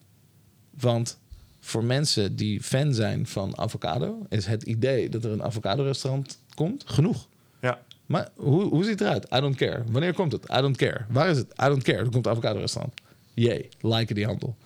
Want 0.71 1.19
voor 1.61 1.85
mensen 1.85 2.37
die 2.37 2.62
fan 2.62 2.95
zijn 2.95 3.27
van 3.27 3.59
avocado, 3.59 4.27
is 4.29 4.47
het 4.47 4.62
idee 4.62 5.09
dat 5.09 5.25
er 5.25 5.31
een 5.31 5.43
avocado-restaurant 5.43 6.39
komt 6.55 6.83
genoeg. 6.87 7.29
Maar 8.06 8.28
hoe, 8.36 8.62
hoe 8.62 8.85
ziet 8.85 8.98
het 8.98 9.01
eruit? 9.01 9.26
I 9.35 9.40
don't 9.40 9.56
care. 9.56 9.82
Wanneer 9.90 10.14
komt 10.14 10.32
het? 10.32 10.44
I 10.44 10.60
don't 10.60 10.76
care. 10.76 11.05
Waar 11.09 11.28
is 11.28 11.36
het? 11.36 11.47
I 11.62 11.66
don't 11.66 11.82
care. 11.82 11.98
Er 11.98 12.10
komt 12.10 12.26
een 12.26 12.32
avocado-restaurant. 12.32 12.94
Jee, 13.35 13.68
liken 13.81 14.14
die 14.14 14.26
handel. 14.26 14.56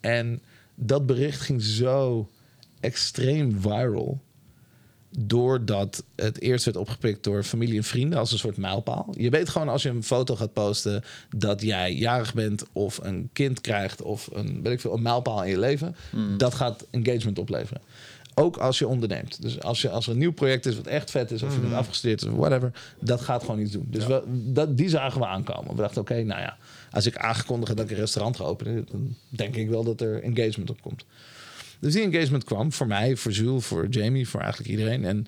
En 0.00 0.40
dat 0.74 1.06
bericht 1.06 1.40
ging 1.40 1.62
zo 1.62 2.28
extreem 2.80 3.60
viral. 3.60 4.20
Doordat 5.18 6.04
het 6.16 6.40
eerst 6.40 6.64
werd 6.64 6.76
opgepikt 6.76 7.24
door 7.24 7.42
familie 7.42 7.76
en 7.76 7.84
vrienden 7.84 8.18
als 8.18 8.32
een 8.32 8.38
soort 8.38 8.56
mijlpaal. 8.56 9.14
Je 9.16 9.30
weet 9.30 9.48
gewoon 9.48 9.68
als 9.68 9.82
je 9.82 9.88
een 9.88 10.02
foto 10.04 10.36
gaat 10.36 10.52
posten 10.52 11.04
dat 11.36 11.62
jij 11.62 11.94
jarig 11.94 12.34
bent 12.34 12.64
of 12.72 12.98
een 13.02 13.28
kind 13.32 13.60
krijgt 13.60 14.02
of 14.02 14.28
een, 14.32 14.62
weet 14.62 14.72
ik 14.72 14.80
veel, 14.80 14.94
een 14.94 15.02
mijlpaal 15.02 15.44
in 15.44 15.50
je 15.50 15.58
leven. 15.58 15.96
Dat 16.36 16.54
gaat 16.54 16.86
engagement 16.90 17.38
opleveren. 17.38 17.82
Ook 18.38 18.56
als 18.56 18.78
je 18.78 18.86
onderneemt. 18.86 19.42
Dus 19.42 19.62
als, 19.62 19.82
je, 19.82 19.90
als 19.90 20.06
er 20.06 20.12
een 20.12 20.18
nieuw 20.18 20.32
project 20.32 20.66
is 20.66 20.76
wat 20.76 20.86
echt 20.86 21.10
vet 21.10 21.30
is, 21.30 21.42
of 21.42 21.54
je 21.54 21.60
bent 21.60 21.72
afgestudeerd 21.72 22.26
of 22.26 22.32
whatever, 22.32 22.72
dat 23.00 23.20
gaat 23.20 23.44
gewoon 23.44 23.60
iets 23.60 23.72
doen. 23.72 23.86
Dus 23.90 24.06
we, 24.06 24.22
dat, 24.26 24.76
die 24.76 24.88
zagen 24.88 25.20
we 25.20 25.26
aankomen. 25.26 25.74
We 25.74 25.80
dachten, 25.80 26.00
oké, 26.00 26.22
nou 26.22 26.40
ja, 26.40 26.56
als 26.90 27.06
ik 27.06 27.16
aangekondigd 27.16 27.76
dat 27.76 27.84
ik 27.84 27.90
een 27.90 28.00
restaurant 28.00 28.36
ga 28.36 28.44
openen, 28.44 28.86
dan 28.90 29.16
denk 29.28 29.56
ik 29.56 29.68
wel 29.68 29.84
dat 29.84 30.00
er 30.00 30.22
engagement 30.22 30.70
op 30.70 30.80
komt. 30.80 31.04
Dus 31.78 31.92
die 31.92 32.02
engagement 32.02 32.44
kwam 32.44 32.72
voor 32.72 32.86
mij, 32.86 33.16
voor 33.16 33.32
Jules, 33.32 33.64
voor 33.64 33.88
Jamie, 33.88 34.28
voor 34.28 34.40
eigenlijk 34.40 34.70
iedereen. 34.70 35.04
En 35.04 35.26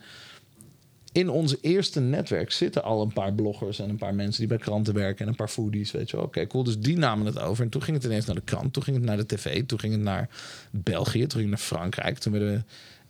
in 1.12 1.28
ons 1.28 1.57
eerste 1.61 2.01
netwerk 2.01 2.53
zitten 2.53 2.82
al 2.82 3.03
een 3.03 3.12
paar 3.12 3.32
bloggers 3.32 3.78
en 3.78 3.89
een 3.89 3.97
paar 3.97 4.15
mensen 4.15 4.41
die 4.41 4.49
bij 4.49 4.59
kranten 4.59 4.95
werken 4.95 5.24
en 5.24 5.28
een 5.31 5.37
paar 5.37 5.49
foodies, 5.49 5.91
weet 5.91 6.11
je 6.11 6.16
wel. 6.16 6.27
Oké, 6.27 6.47
cool. 6.47 6.65
Dus 6.65 6.78
die 6.78 6.99
namen 6.99 7.27
het 7.27 7.39
over. 7.39 7.65
En 7.65 7.70
toen 7.70 7.82
ging 7.82 7.97
het 7.97 8.07
ineens 8.07 8.27
naar 8.27 8.35
de 8.35 8.41
krant, 8.41 8.73
toen 8.73 8.82
ging 8.82 8.97
het 8.97 9.05
naar 9.05 9.16
de 9.16 9.27
tv, 9.27 9.65
toen 9.66 9.81
ging 9.81 9.93
het 9.93 10.03
naar 10.03 10.28
België, 10.70 11.20
toen 11.20 11.41
ging 11.41 11.51
het 11.51 11.59
naar 11.59 11.59
Frankrijk. 11.59 12.19
Toen 12.19 12.32
werden 12.32 12.53
we 12.53 12.62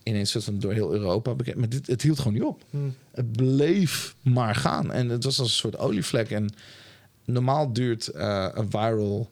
ineens 0.03 0.31
soort 0.31 0.45
van 0.45 0.59
door 0.59 0.73
heel 0.73 0.93
Europa 0.93 1.35
bekend. 1.35 1.57
Maar 1.57 1.69
dit, 1.69 1.87
het 1.87 2.03
hield 2.03 2.19
gewoon 2.19 2.33
niet 2.33 2.43
op. 2.43 2.65
Het 3.11 3.33
bleef 3.33 4.15
maar 4.23 4.55
gaan. 4.55 4.93
En 4.93 5.09
het 5.09 5.25
was 5.25 5.39
als 5.39 5.49
een 5.49 5.55
soort 5.55 5.79
olievlek. 5.79 6.31
En 6.31 6.51
normaal 7.25 7.73
duurt 7.73 8.09
eh, 8.09 8.49
een 8.55 8.71
viral 8.71 9.31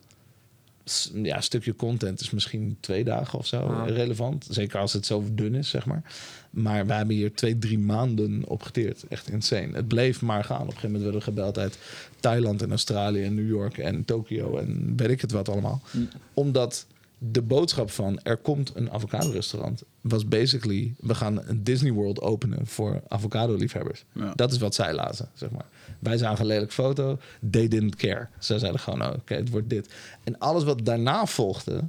ja, 1.23 1.40
stukje 1.40 1.77
content 1.77 2.20
is 2.20 2.31
misschien 2.31 2.77
twee 2.81 3.05
dagen 3.05 3.39
of 3.39 3.47
zo 3.47 3.85
relevant. 3.86 4.47
Zeker 4.51 4.81
als 4.81 4.93
het 4.93 5.07
zo 5.07 5.24
dun 5.32 5.55
is, 5.55 5.69
zeg 5.69 5.86
maar. 5.86 6.03
Maar 6.51 6.86
we 6.86 6.93
hebben 6.93 7.15
hier 7.16 7.35
twee, 7.35 7.59
drie 7.59 7.78
maanden 7.78 8.43
op 8.47 8.62
geteerd. 8.62 9.05
Echt 9.09 9.31
insane. 9.31 9.69
Het 9.73 9.89
bleef 9.89 10.23
maar 10.23 10.45
gaan. 10.45 10.61
Op 10.61 10.66
een 10.66 10.73
gegeven 10.73 10.90
moment 10.90 11.03
werden 11.03 11.20
we 11.20 11.27
gebeld 11.27 11.59
uit 11.59 11.78
Thailand 12.20 12.62
en 12.62 12.70
Australië 12.70 13.23
en 13.23 13.35
New 13.35 13.49
York 13.49 13.78
en 13.78 14.05
Tokio 14.05 14.57
en 14.57 14.93
weet 14.97 15.11
ik 15.11 15.20
het 15.20 15.32
wat 15.32 15.49
allemaal. 15.49 15.81
Omdat 16.35 16.86
de 17.19 17.43
boodschap 17.43 17.90
van 17.90 18.20
er 18.23 18.36
komt 18.36 18.73
een 18.74 18.90
avocado 18.90 19.31
restaurant 19.31 19.82
was 20.01 20.28
basically 20.28 20.95
we 21.01 21.15
gaan 21.15 21.49
een 21.49 21.65
Disney 21.65 21.93
World 21.93 22.20
openen 22.20 22.66
voor 22.66 23.03
avocado 23.09 23.55
liefhebbers. 23.55 24.05
Ja. 24.12 24.32
Dat 24.35 24.53
is 24.53 24.59
wat 24.59 24.74
zij 24.74 24.95
lazen, 24.95 25.28
zeg 25.35 25.51
maar. 25.51 25.66
Wij 25.99 26.16
zagen 26.16 26.40
een 26.40 26.47
lelijk 26.47 26.73
foto, 26.73 27.19
they 27.51 27.69
didn't 27.69 27.97
care. 27.97 28.28
Zij 28.39 28.59
zeiden 28.59 28.81
gewoon, 28.81 29.03
oh, 29.03 29.12
oké, 29.15 29.35
het 29.35 29.51
wordt 29.51 29.70
dit. 29.70 29.95
En 30.24 30.39
alles 30.39 30.65
wat 30.65 30.85
daarna 30.85 31.27
volgde, 31.27 31.85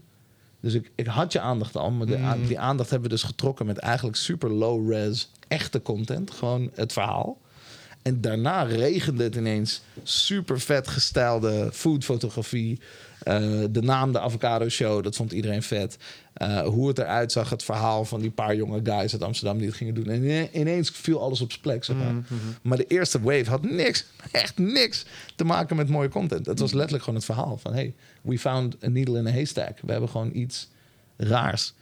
dus 0.60 0.73
ik, 0.73 0.91
ik 0.95 1.06
had 1.07 1.31
je 1.31 1.39
aandacht 1.39 1.76
al, 1.76 1.91
maar 1.91 2.07
de, 2.07 2.18
a- 2.18 2.38
die 2.47 2.60
aandacht 2.60 2.89
hebben 2.89 3.10
we 3.10 3.15
dus 3.15 3.23
getrokken 3.26 3.65
met 3.65 3.77
eigenlijk 3.77 4.18
super 4.18 4.51
low 4.51 4.91
res 4.91 5.31
echte 5.47 5.81
content, 5.81 6.31
gewoon 6.31 6.69
het 6.73 6.93
verhaal. 6.93 7.38
En 8.01 8.22
daarna 8.22 8.64
regende 8.64 9.23
het 9.23 9.35
ineens 9.35 9.81
super 10.03 10.60
vet 10.60 10.88
gestylede 10.88 11.69
foodfotografie. 11.73 12.80
Eh, 13.23 13.63
de 13.69 13.81
naam 13.81 14.11
de 14.11 14.19
Avocado 14.19 14.69
Show, 14.69 15.03
dat 15.03 15.15
vond 15.15 15.31
iedereen 15.31 15.63
vet. 15.63 15.97
Eh, 16.33 16.61
hoe 16.61 16.87
het 16.87 16.97
eruit 16.99 17.31
zag, 17.31 17.49
het 17.49 17.63
verhaal 17.63 18.05
van 18.05 18.19
die 18.21 18.31
paar 18.31 18.55
jonge 18.55 18.79
guys 18.83 19.13
uit 19.13 19.21
Amsterdam 19.23 19.57
die 19.57 19.67
het 19.67 19.75
gingen 19.75 19.93
doen. 19.93 20.05
En 20.07 20.23
ine- 20.23 20.49
ineens 20.51 20.89
viel 20.89 21.21
alles 21.21 21.41
op 21.41 21.49
zijn 21.49 21.61
plek. 21.61 21.83
Zeg 21.83 21.95
maar. 21.95 22.13
maar 22.61 22.77
de 22.77 22.85
eerste 22.87 23.21
wave 23.21 23.49
had 23.49 23.61
niks, 23.63 24.05
echt 24.31 24.57
niks 24.57 25.05
te 25.35 25.43
maken 25.43 25.75
met 25.75 25.89
mooie 25.89 26.09
content. 26.09 26.45
Het 26.45 26.59
was 26.59 26.71
letterlijk 26.73 27.03
gewoon 27.03 27.19
het 27.19 27.27
verhaal 27.27 27.57
van: 27.57 27.73
hey, 27.73 27.93
we 28.21 28.39
found 28.39 28.83
a 28.83 28.87
needle 28.89 29.17
in 29.17 29.27
a 29.27 29.31
haystack. 29.31 29.79
We 29.81 29.91
hebben 29.91 30.09
gewoon 30.09 30.29
iets 30.33 30.69
raars. 31.17 31.73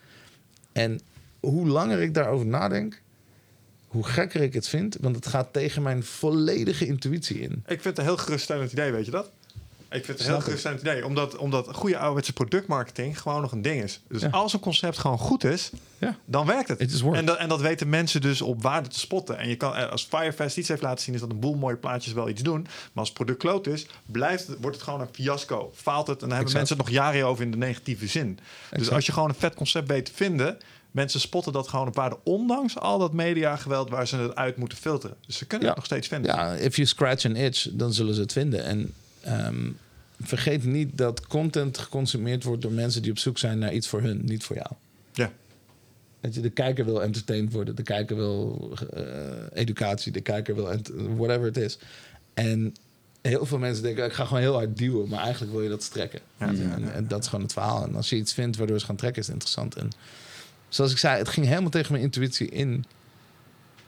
En 0.72 0.99
hoe 1.39 1.68
langer 1.68 2.01
ik 2.01 2.14
daarover 2.14 2.45
nadenk, 2.45 3.01
hoe 3.88 4.03
gekker 4.05 4.41
ik 4.41 4.53
het 4.53 4.68
vind. 4.68 4.97
Want 5.01 5.15
het 5.15 5.27
gaat 5.27 5.53
tegen 5.53 5.81
mijn 5.81 6.03
volledige 6.03 6.85
intuïtie 6.88 7.39
in. 7.39 7.51
Ik 7.51 7.64
vind 7.68 7.84
het 7.84 7.97
een 7.97 8.03
heel 8.03 8.18
geruststellend 8.18 8.72
idee, 8.72 8.91
weet 8.91 9.05
je 9.05 9.11
dat? 9.11 9.31
Ik 9.89 10.05
vind 10.05 10.18
het 10.18 10.27
een 10.27 10.34
heel 10.34 10.41
geruststellend 10.43 10.81
idee. 10.81 11.05
Omdat, 11.05 11.38
omdat 11.38 11.69
goede 11.73 11.97
ouderwetse 11.97 12.34
productmarketing 12.34 13.22
gewoon 13.22 13.41
nog 13.41 13.51
een 13.51 13.61
ding 13.61 13.84
is. 13.84 13.99
Dus 14.09 14.22
Ja. 14.22 14.27
als 14.30 14.53
een 14.53 14.59
concept 14.59 14.97
gewoon 14.97 15.18
goed 15.18 15.43
is, 15.43 15.69
Ja. 15.97 16.15
dan 16.26 16.45
werkt 16.45 16.68
het. 16.69 17.01
En 17.14 17.26
dat, 17.26 17.38
en 17.38 17.49
dat 17.49 17.61
weten 17.61 17.89
mensen 17.89 18.22
dus 18.22 18.41
op 18.41 18.61
waarde 18.61 18.89
te 18.89 18.99
spotten. 18.99 19.38
En 19.38 19.49
je 19.49 19.55
kan, 19.55 19.76
eh, 19.76 19.89
als 19.91 20.05
Firefest 20.09 20.57
iets 20.57 20.68
heeft 20.68 20.81
laten 20.81 21.03
zien, 21.03 21.14
is 21.14 21.19
dat 21.19 21.30
een 21.30 21.39
boel 21.39 21.55
mooie 21.55 21.76
plaatjes 21.76 22.14
wel 22.14 22.30
iets 22.30 22.41
doen. 22.41 22.61
Maar 22.61 22.69
als 22.93 23.07
het 23.07 23.18
product 23.18 23.39
kloot 23.39 23.68
is, 23.68 23.88
blijft, 24.05 24.47
wordt 24.61 24.76
het 24.76 24.85
gewoon 24.85 25.01
een 25.01 25.07
fiasco. 25.11 25.72
Faalt 25.76 26.07
het 26.07 26.22
en 26.22 26.30
dan 26.30 26.38
hebben 26.38 26.53
Exact. 26.53 26.53
mensen 26.69 26.77
het 26.77 26.85
nog 26.85 26.95
jaren 26.95 27.27
over 27.27 27.43
in 27.43 27.51
de 27.51 27.57
negatieve 27.57 28.07
zin. 28.07 28.39
Dus 28.72 28.91
als 28.91 29.05
je 29.05 29.11
gewoon 29.11 29.30
een 29.30 29.35
vet 29.35 29.53
concept 29.55 29.88
weet 29.88 30.05
te 30.05 30.11
vinden, 30.14 30.57
mensen 30.91 31.19
spotten 31.19 31.53
dat 31.53 31.68
gewoon 31.68 31.88
op 31.88 31.95
waarde. 31.95 32.18
Ondanks 32.23 32.77
al 32.77 32.97
dat 32.99 33.14
mediageweld 33.14 33.89
waar 33.89 34.07
ze 34.07 34.18
het 34.18 34.35
uit 34.35 34.57
moeten 34.57 34.77
filteren. 34.77 35.18
Dus 35.26 35.38
ze 35.38 35.45
kunnen 35.45 35.68
Ja. 35.68 35.73
het 35.73 35.77
nog 35.81 35.85
steeds 35.85 36.07
vinden. 36.07 36.35
Ja, 36.35 36.53
if 36.53 36.76
you 36.76 36.88
scratch 36.88 37.26
an 37.26 37.35
itch, 37.35 37.68
dan 37.72 37.93
zullen 37.93 38.14
ze 38.14 38.22
het 38.22 38.31
vinden. 38.34 38.64
En 38.64 38.93
ehm, 39.28 39.70
vergeet 40.20 40.64
niet 40.64 40.98
dat 40.98 41.28
content 41.28 41.78
geconsumeerd 41.78 42.44
wordt 42.44 42.62
door 42.62 42.72
mensen 42.72 43.02
die 43.02 43.12
op 43.12 43.18
zoek 43.18 43.38
zijn 43.38 43.60
naar 43.60 43.74
iets 43.74 43.88
voor 43.88 44.02
hun, 44.02 44.22
niet 44.26 44.44
voor 44.44 44.56
jou. 44.56 44.72
Ja. 45.14 45.32
Je, 46.32 46.41
de 46.41 46.49
kijker 46.49 46.86
wil 46.86 47.04
entertained 47.04 47.54
worden, 47.54 47.76
de 47.76 47.84
kijker 47.84 48.16
wil 48.16 48.72
eh, 48.94 49.04
educatie, 49.54 50.12
de 50.12 50.22
kijker 50.22 50.56
wil 50.56 50.66
whatever 51.16 51.45
het 51.45 51.58
is. 51.58 51.78
En 52.34 52.76
heel 53.22 53.45
veel 53.45 53.58
mensen 53.58 53.84
denken, 53.84 54.06
ik 54.06 54.14
ga 54.14 54.26
gewoon 54.26 54.41
heel 54.41 54.54
hard 54.54 54.78
duwen, 54.78 55.10
maar 55.10 55.20
eigenlijk 55.20 55.52
wil 55.52 55.62
je 55.62 55.70
dat 55.70 55.84
strekken. 55.84 56.20
Ja, 56.40 56.48
en, 56.48 56.94
en 56.94 57.08
dat 57.08 57.22
is 57.22 57.28
gewoon 57.28 57.44
het 57.44 57.54
verhaal. 57.54 57.84
En 57.84 57.95
als 57.95 58.10
je 58.10 58.16
iets 58.16 58.34
vindt 58.34 58.58
waardoor 58.58 58.80
ze 58.80 58.86
gaan 58.86 58.95
trekken, 58.95 59.22
is 59.22 59.28
het 59.28 59.36
interessant. 59.36 59.76
En 59.76 59.90
zoals 60.70 60.91
ik 60.91 60.98
zei, 60.98 61.18
het 61.18 61.30
ging 61.30 61.45
helemaal 61.45 61.70
tegen 61.70 61.91
mijn 61.91 62.04
intuïtie 62.04 62.49
in. 62.49 62.86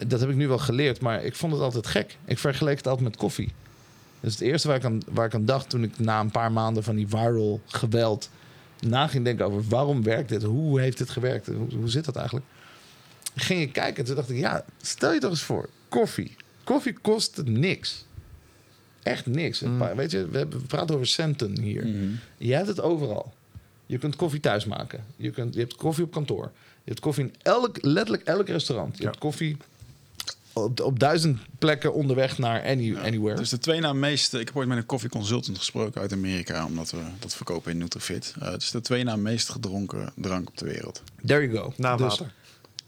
Dat 0.07 0.19
heb 0.19 0.29
ik 0.29 0.35
nu 0.35 0.47
wel 0.47 0.57
geleerd, 0.57 0.99
maar 0.99 1.23
ik 1.23 1.35
vond 1.35 1.53
het 1.53 1.61
altijd 1.61 1.87
gek. 1.87 2.17
Ik 2.25 2.37
vergeleek 2.37 2.77
het 2.77 2.87
altijd 2.87 3.07
met 3.07 3.17
koffie. 3.17 3.51
Dus 4.19 4.31
het 4.33 4.41
eerste 4.41 4.67
waar 4.67 4.77
ik 4.77 4.83
aan, 4.85 5.01
waar 5.11 5.25
ik 5.25 5.33
aan 5.33 5.45
dacht 5.45 5.69
toen 5.69 5.83
ik 5.83 5.99
na 5.99 6.19
een 6.19 6.31
paar 6.31 6.51
maanden 6.51 6.83
van 6.83 6.95
die 6.95 7.07
viral 7.07 7.61
geweld 7.65 8.29
na 8.79 9.07
ging 9.07 9.23
denken 9.23 9.45
over 9.45 9.63
waarom 9.69 10.03
werkt 10.03 10.29
dit? 10.29 10.43
Hoe 10.43 10.79
heeft 10.79 10.97
dit 10.97 11.09
gewerkt? 11.09 11.47
Hoe, 11.47 11.73
hoe 11.75 11.89
zit 11.89 12.05
dat 12.05 12.15
eigenlijk? 12.15 12.45
Ging 13.35 13.61
ik 13.61 13.73
kijken 13.73 13.97
en 13.97 14.05
toen 14.05 14.15
dacht 14.15 14.29
ik, 14.29 14.37
ja, 14.37 14.65
stel 14.81 15.13
je 15.13 15.19
toch 15.19 15.29
eens 15.29 15.41
voor, 15.41 15.69
koffie. 15.89 16.35
Koffie 16.63 16.97
kost 17.01 17.41
niks. 17.45 18.05
Echt 19.03 19.25
niks. 19.25 19.63
Paar- 19.77 19.95
weet 19.95 20.11
je, 20.11 20.27
we, 20.27 20.37
hebben, 20.37 20.59
we 20.59 20.65
praten 20.65 20.95
over 20.95 21.07
centen 21.07 21.59
hier. 21.61 21.87
Je 22.37 22.53
hebt 22.53 22.67
het 22.67 22.81
overal. 22.81 23.33
Je 23.85 23.97
kunt 23.97 24.15
koffie 24.15 24.39
thuis 24.39 24.65
maken. 24.65 25.03
Je, 25.15 25.29
kunt, 25.29 25.53
je 25.53 25.59
hebt 25.59 25.75
koffie 25.75 26.03
op 26.03 26.11
kantoor. 26.11 26.51
Je 26.83 26.89
hebt 26.89 26.99
koffie 26.99 27.23
in 27.23 27.33
elk, 27.41 27.77
letterlijk 27.81 28.23
elk 28.27 28.47
restaurant. 28.47 28.95
Je 28.97 29.03
Ja. 29.03 29.07
hebt 29.09 29.19
koffie 29.19 29.57
op, 30.63 30.79
op 30.79 30.99
duizend 30.99 31.39
plekken 31.57 31.93
onderweg 31.93 32.37
naar 32.37 32.63
any, 32.63 32.95
anywhere. 32.97 33.35
Dus 33.35 33.49
de 33.49 33.57
twee 33.57 33.79
na 33.79 33.93
meest... 33.93 34.33
Ik 34.33 34.47
heb 34.47 34.55
ooit 34.55 34.67
met 34.67 34.77
een 34.77 34.85
koffieconsultant 34.85 35.57
gesproken 35.57 36.01
uit 36.01 36.13
Amerika... 36.13 36.65
omdat 36.65 36.91
we 36.91 37.01
dat 37.19 37.35
verkopen 37.35 37.71
in 37.71 37.77
Nutrifit. 37.77 38.33
Eh 38.39 38.51
het 38.51 38.61
is 38.61 38.71
de 38.71 38.81
twee 38.81 39.03
na 39.03 39.15
meest 39.15 39.49
gedronken 39.49 40.11
drank 40.15 40.49
op 40.49 40.57
de 40.57 40.65
wereld. 40.65 41.03
There 41.25 41.47
you 41.49 41.57
go. 41.57 41.73
Na 41.77 41.95
Dus- 41.95 42.07
water. 42.07 42.33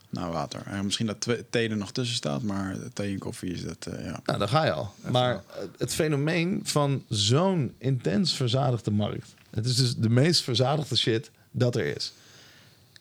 Na 0.09 0.29
water. 0.29 0.61
En 0.65 0.85
misschien 0.85 1.05
dat 1.05 1.19
twee- 1.21 1.43
thee 1.49 1.69
er 1.69 1.77
nog 1.77 1.91
tussen 1.91 2.15
staat... 2.15 2.41
maar 2.41 2.75
thee 2.93 3.11
en 3.13 3.19
koffie 3.19 3.51
is 3.53 3.63
dat, 3.63 3.85
eh, 3.85 4.05
ja. 4.05 4.19
Nou, 4.25 4.39
daar 4.39 4.47
ga 4.47 4.65
je 4.65 4.71
al. 4.71 4.93
Maar 5.11 5.43
het 5.77 5.93
fenomeen 5.93 6.59
van 6.63 7.03
zo'n 7.09 7.73
intens 7.77 8.33
verzadigde 8.33 8.91
markt. 8.91 9.33
Het 9.49 9.65
is 9.65 9.75
dus 9.75 9.95
de 9.95 10.09
meest 10.09 10.41
verzadigde 10.43 10.95
shit 10.97 11.31
dat 11.51 11.75
er 11.75 11.95
is. 11.95 12.13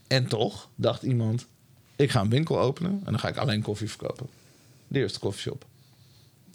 En 0.06 0.26
toch 0.26 0.68
dacht 0.74 1.02
iemand: 1.02 1.46
ik 1.96 2.10
ga 2.10 2.20
een 2.20 2.30
winkel 2.30 2.58
openen 2.60 2.90
en 2.90 3.10
dan 3.10 3.18
ga 3.18 3.28
ik 3.28 3.36
alleen 3.36 3.62
koffie 3.62 3.88
verkopen. 3.88 4.26
De 4.90 4.98
eerste 4.98 5.18
koffieshop. 5.18 5.64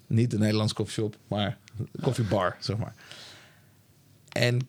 Niet 0.07 0.31
de 0.31 0.37
Nederlandse 0.37 0.75
koffieshop, 0.75 1.17
maar 1.27 1.57
koffiebar, 2.01 2.57
zeg 2.59 2.77
maar. 2.77 2.93
En 4.29 4.59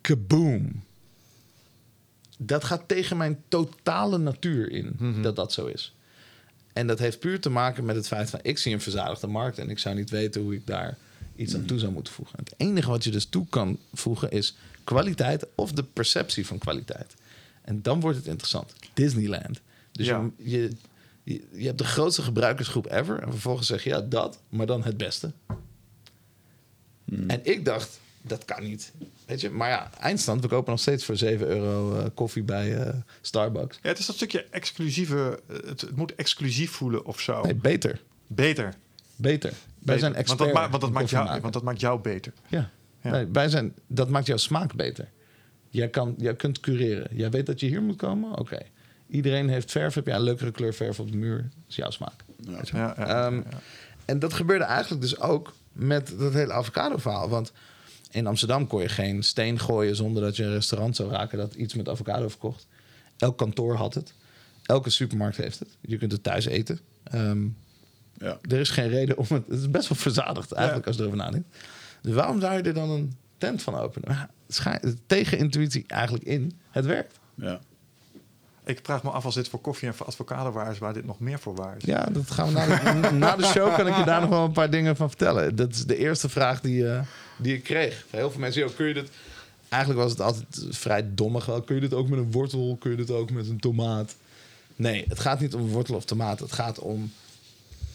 kaboom. 0.00 0.82
Dat 2.38 2.64
gaat 2.64 2.88
tegen 2.88 3.16
mijn 3.16 3.42
totale 3.48 4.18
natuur 4.18 4.70
in 4.70 4.96
dat 5.22 5.36
dat 5.36 5.52
zo 5.52 5.66
is. 5.66 5.94
En 6.72 6.86
dat 6.86 6.98
heeft 6.98 7.18
puur 7.18 7.40
te 7.40 7.50
maken 7.50 7.84
met 7.84 7.96
het 7.96 8.06
feit 8.06 8.30
van... 8.30 8.40
ik 8.42 8.58
zie 8.58 8.72
een 8.74 8.80
verzadigde 8.80 9.26
markt 9.26 9.58
en 9.58 9.70
ik 9.70 9.78
zou 9.78 9.94
niet 9.94 10.10
weten 10.10 10.42
hoe 10.42 10.54
ik 10.54 10.66
daar 10.66 10.96
iets 11.36 11.54
aan 11.54 11.64
toe 11.64 11.78
zou 11.78 11.92
moeten 11.92 12.12
voegen. 12.12 12.38
Het 12.38 12.54
enige 12.56 12.88
wat 12.90 13.04
je 13.04 13.10
dus 13.10 13.24
toe 13.24 13.46
kan 13.48 13.78
voegen 13.94 14.30
is 14.30 14.56
kwaliteit 14.84 15.46
of 15.54 15.72
de 15.72 15.82
perceptie 15.82 16.46
van 16.46 16.58
kwaliteit. 16.58 17.14
En 17.62 17.82
dan 17.82 18.00
wordt 18.00 18.16
het 18.16 18.26
interessant. 18.26 18.72
Disneyland. 18.94 19.60
Dus 19.92 20.06
Ja. 20.06 20.30
je, 20.36 20.50
je, 20.50 20.70
je, 21.26 21.42
je 21.52 21.66
hebt 21.66 21.78
de 21.78 21.84
grootste 21.84 22.22
gebruikersgroep 22.22 22.90
ever 22.92 23.18
en 23.22 23.30
vervolgens 23.30 23.66
zeg 23.66 23.84
je 23.84 23.90
ja, 23.90 24.00
dat, 24.00 24.40
maar 24.48 24.66
dan 24.66 24.82
het 24.84 24.96
beste. 24.96 25.32
En 27.26 27.40
ik 27.42 27.64
dacht, 27.64 28.00
dat 28.22 28.44
kan 28.44 28.62
niet. 28.62 28.92
Weet 29.26 29.40
je, 29.40 29.50
maar 29.50 29.68
ja, 29.68 29.90
eindstand, 30.00 30.42
we 30.42 30.48
kopen 30.48 30.70
nog 30.70 30.80
steeds 30.80 31.04
voor 31.04 31.16
7 31.16 31.46
euro 31.46 31.98
eh, 31.98 32.04
koffie 32.14 32.42
bij 32.42 32.76
eh, 32.76 32.94
Starbucks. 33.20 33.78
Ja, 33.82 33.88
het 33.88 33.98
is 33.98 34.06
dat 34.06 34.16
stukje 34.16 34.44
exclusieve. 34.50 35.40
eh, 35.48 35.56
Het, 35.56 35.80
het 35.80 35.96
moet 35.96 36.14
exclusief 36.14 36.70
voelen 36.70 37.04
of 37.04 37.20
zo. 37.20 37.42
Nee, 37.42 37.54
beter. 37.54 38.02
Beter. 38.26 38.74
Beter. 39.16 39.52
Wij 39.78 39.98
zijn 39.98 40.14
expert. 40.14 40.38
Want 40.38 40.52
dat, 40.52 40.62
ma- 40.62 40.68
want, 40.70 40.82
dat 40.82 40.92
maakt 40.92 41.10
jou, 41.10 41.24
maken. 41.24 41.40
want 41.42 41.52
dat 41.54 41.62
maakt 41.62 41.80
jou 41.80 42.00
beter. 42.00 42.32
Ja. 42.48 42.70
Ja. 43.02 43.10
Nee, 43.10 43.26
wij 43.32 43.48
zijn, 43.48 43.74
dat 43.86 44.08
maakt 44.08 44.26
jouw 44.26 44.36
smaak 44.36 44.74
beter. 44.74 45.08
Jij, 45.68 45.88
kan, 45.88 46.14
jij 46.18 46.34
kunt 46.36 46.60
cureren. 46.60 47.16
Jij 47.16 47.30
weet 47.30 47.46
dat 47.46 47.60
je 47.60 47.66
hier 47.66 47.82
moet 47.82 47.96
komen? 47.96 48.38
Oké. 48.38 48.58
Iedereen 49.08 49.48
heeft 49.48 49.70
verf. 49.70 49.94
Heb 49.94 50.06
jij 50.06 50.14
een 50.16 50.22
leukere 50.22 50.50
kleur 50.50 50.74
verf 50.74 51.00
op 51.00 51.10
de 51.10 51.16
muur? 51.16 51.36
Dat 51.42 51.50
is 51.68 51.76
jouw 51.76 51.90
smaak. 51.90 52.24
Je? 52.40 52.50
Ja, 52.50 52.94
ja, 52.96 52.96
Ehm. 53.26 53.42
En 54.04 54.18
dat 54.18 54.32
gebeurde 54.32 54.64
eigenlijk 54.64 55.02
dus 55.02 55.20
ook 55.20 55.54
met 55.72 56.14
dat 56.18 56.32
hele 56.32 56.52
avocado-verhaal. 56.52 57.28
Want 57.28 57.52
in 58.10 58.26
Amsterdam 58.26 58.66
kon 58.66 58.80
je 58.80 58.88
geen 58.88 59.22
steen 59.22 59.58
gooien 59.58 59.96
zonder 59.96 60.22
dat 60.22 60.36
je 60.36 60.44
een 60.44 60.52
restaurant 60.52 60.96
zou 60.96 61.10
raken 61.10 61.38
dat 61.38 61.54
iets 61.54 61.74
met 61.74 61.88
avocado 61.88 62.28
verkocht. 62.28 62.66
Elk 63.16 63.38
kantoor 63.38 63.74
had 63.74 63.94
het. 63.94 64.12
Elke 64.62 64.90
supermarkt 64.90 65.36
heeft 65.36 65.58
het. 65.58 65.68
Je 65.80 65.98
kunt 65.98 66.12
het 66.12 66.22
thuis 66.22 66.44
eten. 66.44 66.80
Ehm, 67.04 67.46
ja. 68.18 68.38
er 68.48 68.58
is 68.60 68.70
geen 68.70 68.88
reden 68.88 69.18
om 69.18 69.26
het. 69.28 69.46
Het 69.48 69.58
is 69.58 69.70
best 69.70 69.88
wel 69.88 69.98
verzadigd 69.98 70.52
eigenlijk 70.52 70.84
Ja. 70.86 70.90
als 70.90 70.96
je 71.00 71.02
erover 71.06 71.24
nadenkt. 71.24 71.56
Dus 72.02 72.14
waarom 72.14 72.40
zou 72.40 72.56
je 72.56 72.62
er 72.62 72.74
dan 72.74 72.90
een 72.90 73.16
tent 73.38 73.62
van 73.62 73.74
openen? 73.74 74.12
Ja, 74.12 74.30
het 74.46 74.54
schijnt- 74.56 74.96
tegen 75.06 75.38
intuïtie 75.38 75.84
eigenlijk 75.86 76.24
in. 76.24 76.52
Het 76.70 76.84
werkt. 76.86 77.18
ja. 77.34 77.60
Ik 78.66 78.80
vraag 78.82 79.02
me 79.02 79.10
af 79.10 79.24
als 79.24 79.34
dit 79.34 79.48
voor 79.48 79.60
koffie 79.60 79.88
en 79.88 79.94
voor 79.94 80.06
avocado 80.06 80.52
waar 80.52 80.70
is, 80.70 80.78
waar 80.78 80.92
dit 80.92 81.06
nog 81.06 81.20
meer 81.20 81.38
voor 81.38 81.54
waar 81.54 81.76
is. 81.76 81.84
Ja, 81.84 82.04
dat 82.04 82.30
gaan 82.30 82.46
we 82.46 82.52
na 82.52 83.00
de, 83.00 83.10
na 83.10 83.36
de 83.36 83.44
show 83.44 83.76
kan 83.76 83.86
ik 83.86 83.96
je 83.96 84.04
daar 84.04 84.20
nog 84.20 84.30
wel 84.30 84.44
een 84.44 84.52
paar 84.52 84.70
dingen 84.70 84.96
van 84.96 85.08
vertellen. 85.08 85.56
Dat 85.56 85.70
is 85.70 85.84
de 85.84 85.96
eerste 85.96 86.28
vraag 86.28 86.60
die, 86.60 86.88
eh, 86.90 87.00
die 87.38 87.54
ik 87.54 87.62
kreeg. 87.62 88.04
Van 88.10 88.18
heel 88.18 88.30
veel 88.30 88.40
mensen, 88.40 88.62
joh, 88.62 88.76
kun 88.76 88.86
je 88.86 88.94
dit... 88.94 89.10
Eigenlijk 89.68 90.02
was 90.02 90.10
het 90.10 90.20
altijd 90.20 90.66
vrij 90.70 91.08
dommig. 91.14 91.46
wel, 91.46 91.62
Kun 91.62 91.74
je 91.74 91.80
dit 91.80 91.94
ook 91.94 92.08
met 92.08 92.18
een 92.18 92.32
wortel? 92.32 92.76
Kun 92.80 92.90
je 92.90 92.96
dit 92.96 93.10
ook 93.10 93.30
met 93.30 93.48
een 93.48 93.60
tomaat? 93.60 94.16
Nee, 94.76 95.04
het 95.08 95.20
gaat 95.20 95.40
niet 95.40 95.54
om 95.54 95.68
wortel 95.68 95.94
of 95.94 96.04
tomaat. 96.04 96.40
Het 96.40 96.52
gaat 96.52 96.78
om... 96.78 97.12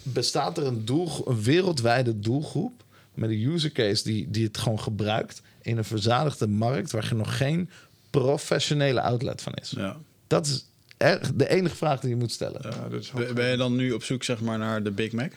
Bestaat 0.02 0.58
er 0.58 0.66
een, 0.66 0.84
doel, 0.84 1.28
een 1.28 1.42
wereldwijde 1.42 2.20
doelgroep... 2.20 2.84
met 3.14 3.30
een 3.30 3.42
user 3.42 3.72
case 3.72 4.04
die, 4.04 4.30
die 4.30 4.44
het 4.46 4.58
gewoon 4.58 4.80
gebruikt... 4.80 5.42
in 5.62 5.78
een 5.78 5.84
verzadigde 5.84 6.46
markt... 6.46 6.90
waar 6.90 7.08
er 7.08 7.16
nog 7.16 7.36
geen 7.36 7.70
professionele 8.10 9.00
outlet 9.00 9.42
van 9.42 9.54
is? 9.54 9.70
Ja. 9.70 9.96
Dat 10.32 10.46
is 10.46 10.66
echt 10.96 11.38
de 11.38 11.48
enige 11.48 11.76
vraag 11.76 12.00
die 12.00 12.08
je 12.08 12.16
moet 12.16 12.32
stellen. 12.32 12.60
Ja, 12.62 12.88
dat 12.88 13.00
is 13.00 13.10
Ben 13.10 13.34
ben 13.34 13.46
je 13.46 13.56
dan 13.56 13.76
nu 13.76 13.92
op 13.92 14.02
zoek 14.02 14.24
zeg 14.24 14.40
maar, 14.40 14.58
naar 14.58 14.82
de 14.82 14.90
Big 14.90 15.12
Mac? 15.12 15.32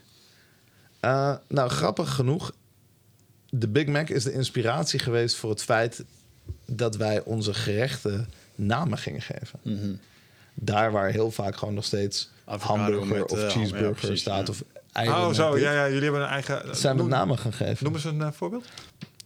Uh, 1.02 1.36
nou, 1.48 1.70
grappig 1.70 2.14
genoeg. 2.14 2.52
De 3.50 3.68
Big 3.68 3.88
Mac 3.88 4.10
is 4.10 4.24
de 4.24 4.32
inspiratie 4.32 5.00
geweest 5.00 5.36
voor 5.36 5.50
het 5.50 5.64
feit 5.64 6.04
dat 6.66 6.96
wij 6.96 7.24
onze 7.24 7.54
gerechten 7.54 8.30
namen 8.56 8.98
gingen 8.98 9.22
geven. 9.22 9.60
Daar 10.54 10.92
waar 10.92 11.10
heel 11.10 11.32
vaak 11.32 11.56
gewoon 11.56 11.74
nog 11.74 11.86
steeds 11.86 12.30
Avocado 12.46 12.82
hamburger 12.82 13.08
met, 13.08 13.32
of 13.32 13.38
eh, 13.38 13.44
ham, 13.44 13.52
cheeseburger 13.52 13.90
ja, 13.90 14.00
precies, 14.00 14.22
staat. 14.22 14.48
ja. 14.48 14.54
Of 14.54 14.64
eieren 14.92 15.18
Oh, 15.18 15.34
zo. 15.34 15.58
Ja, 15.58 15.74
ja, 15.74 15.88
jullie 15.88 16.04
hebben 16.04 16.22
een 16.22 16.28
eigen... 16.28 16.76
Zijn 16.76 16.96
met 16.96 17.06
noem, 17.06 17.14
namen 17.14 17.38
gaan 17.38 17.54
geven. 17.54 17.84
Noem 17.84 17.94
eens 17.94 18.04
een 18.04 18.22
eh, 18.22 18.32
voorbeeld. 18.32 18.66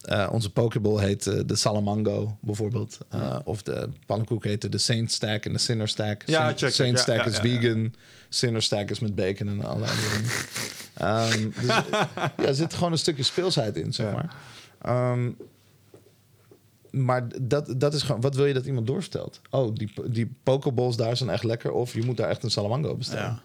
Uh, 0.09 0.29
onze 0.31 0.51
pokeball 0.51 1.03
heet 1.03 1.27
eh, 1.27 1.39
de 1.45 1.55
Salamango 1.55 2.37
bijvoorbeeld. 2.41 2.97
Uh, 3.15 3.39
of 3.43 3.61
de 3.61 3.89
pannenkoek 4.05 4.43
heette 4.43 4.69
de 4.69 4.77
Saint 4.77 5.11
Stack 5.11 5.45
en 5.45 5.53
de 5.53 5.59
Sinner 5.59 5.87
Stack. 5.87 6.23
Ja, 6.25 6.41
Saint, 6.41 6.59
check. 6.59 6.71
Saint 6.71 6.99
Stack 6.99 7.17
ja, 7.17 7.25
is 7.25 7.37
vegan. 7.37 7.93
Sinner 8.29 8.61
Stack 8.61 8.89
is 8.89 8.99
met 8.99 9.15
bacon 9.15 9.47
en 9.47 9.63
allerlei 9.63 9.91
dingen. 10.01 10.29
Ehm, 10.93 11.49
dus, 11.61 11.65
ja, 11.65 12.33
er 12.35 12.55
zit 12.55 12.73
gewoon 12.73 12.91
een 12.91 12.97
stukje 12.97 13.23
speelsheid 13.23 13.75
in, 13.75 13.93
zeg 13.93 14.13
maar. 14.13 14.35
Ehm, 14.81 15.31
maar 16.91 17.27
dat, 17.41 17.73
dat 17.77 17.93
is 17.93 18.01
gewoon... 18.01 18.21
Wat 18.21 18.35
wil 18.35 18.45
je 18.45 18.53
dat 18.53 18.65
iemand 18.65 18.87
doorvertelt? 18.87 19.41
Oh, 19.49 19.75
die, 19.75 19.91
die 20.05 20.31
pokeballs 20.43 20.97
daar 20.97 21.17
zijn 21.17 21.29
echt 21.29 21.43
lekker. 21.43 21.71
Of 21.71 21.93
je 21.93 22.05
moet 22.05 22.17
daar 22.17 22.29
echt 22.29 22.43
een 22.43 22.51
Salamango 22.51 22.95
bestellen. 22.95 23.23
Ja. 23.23 23.41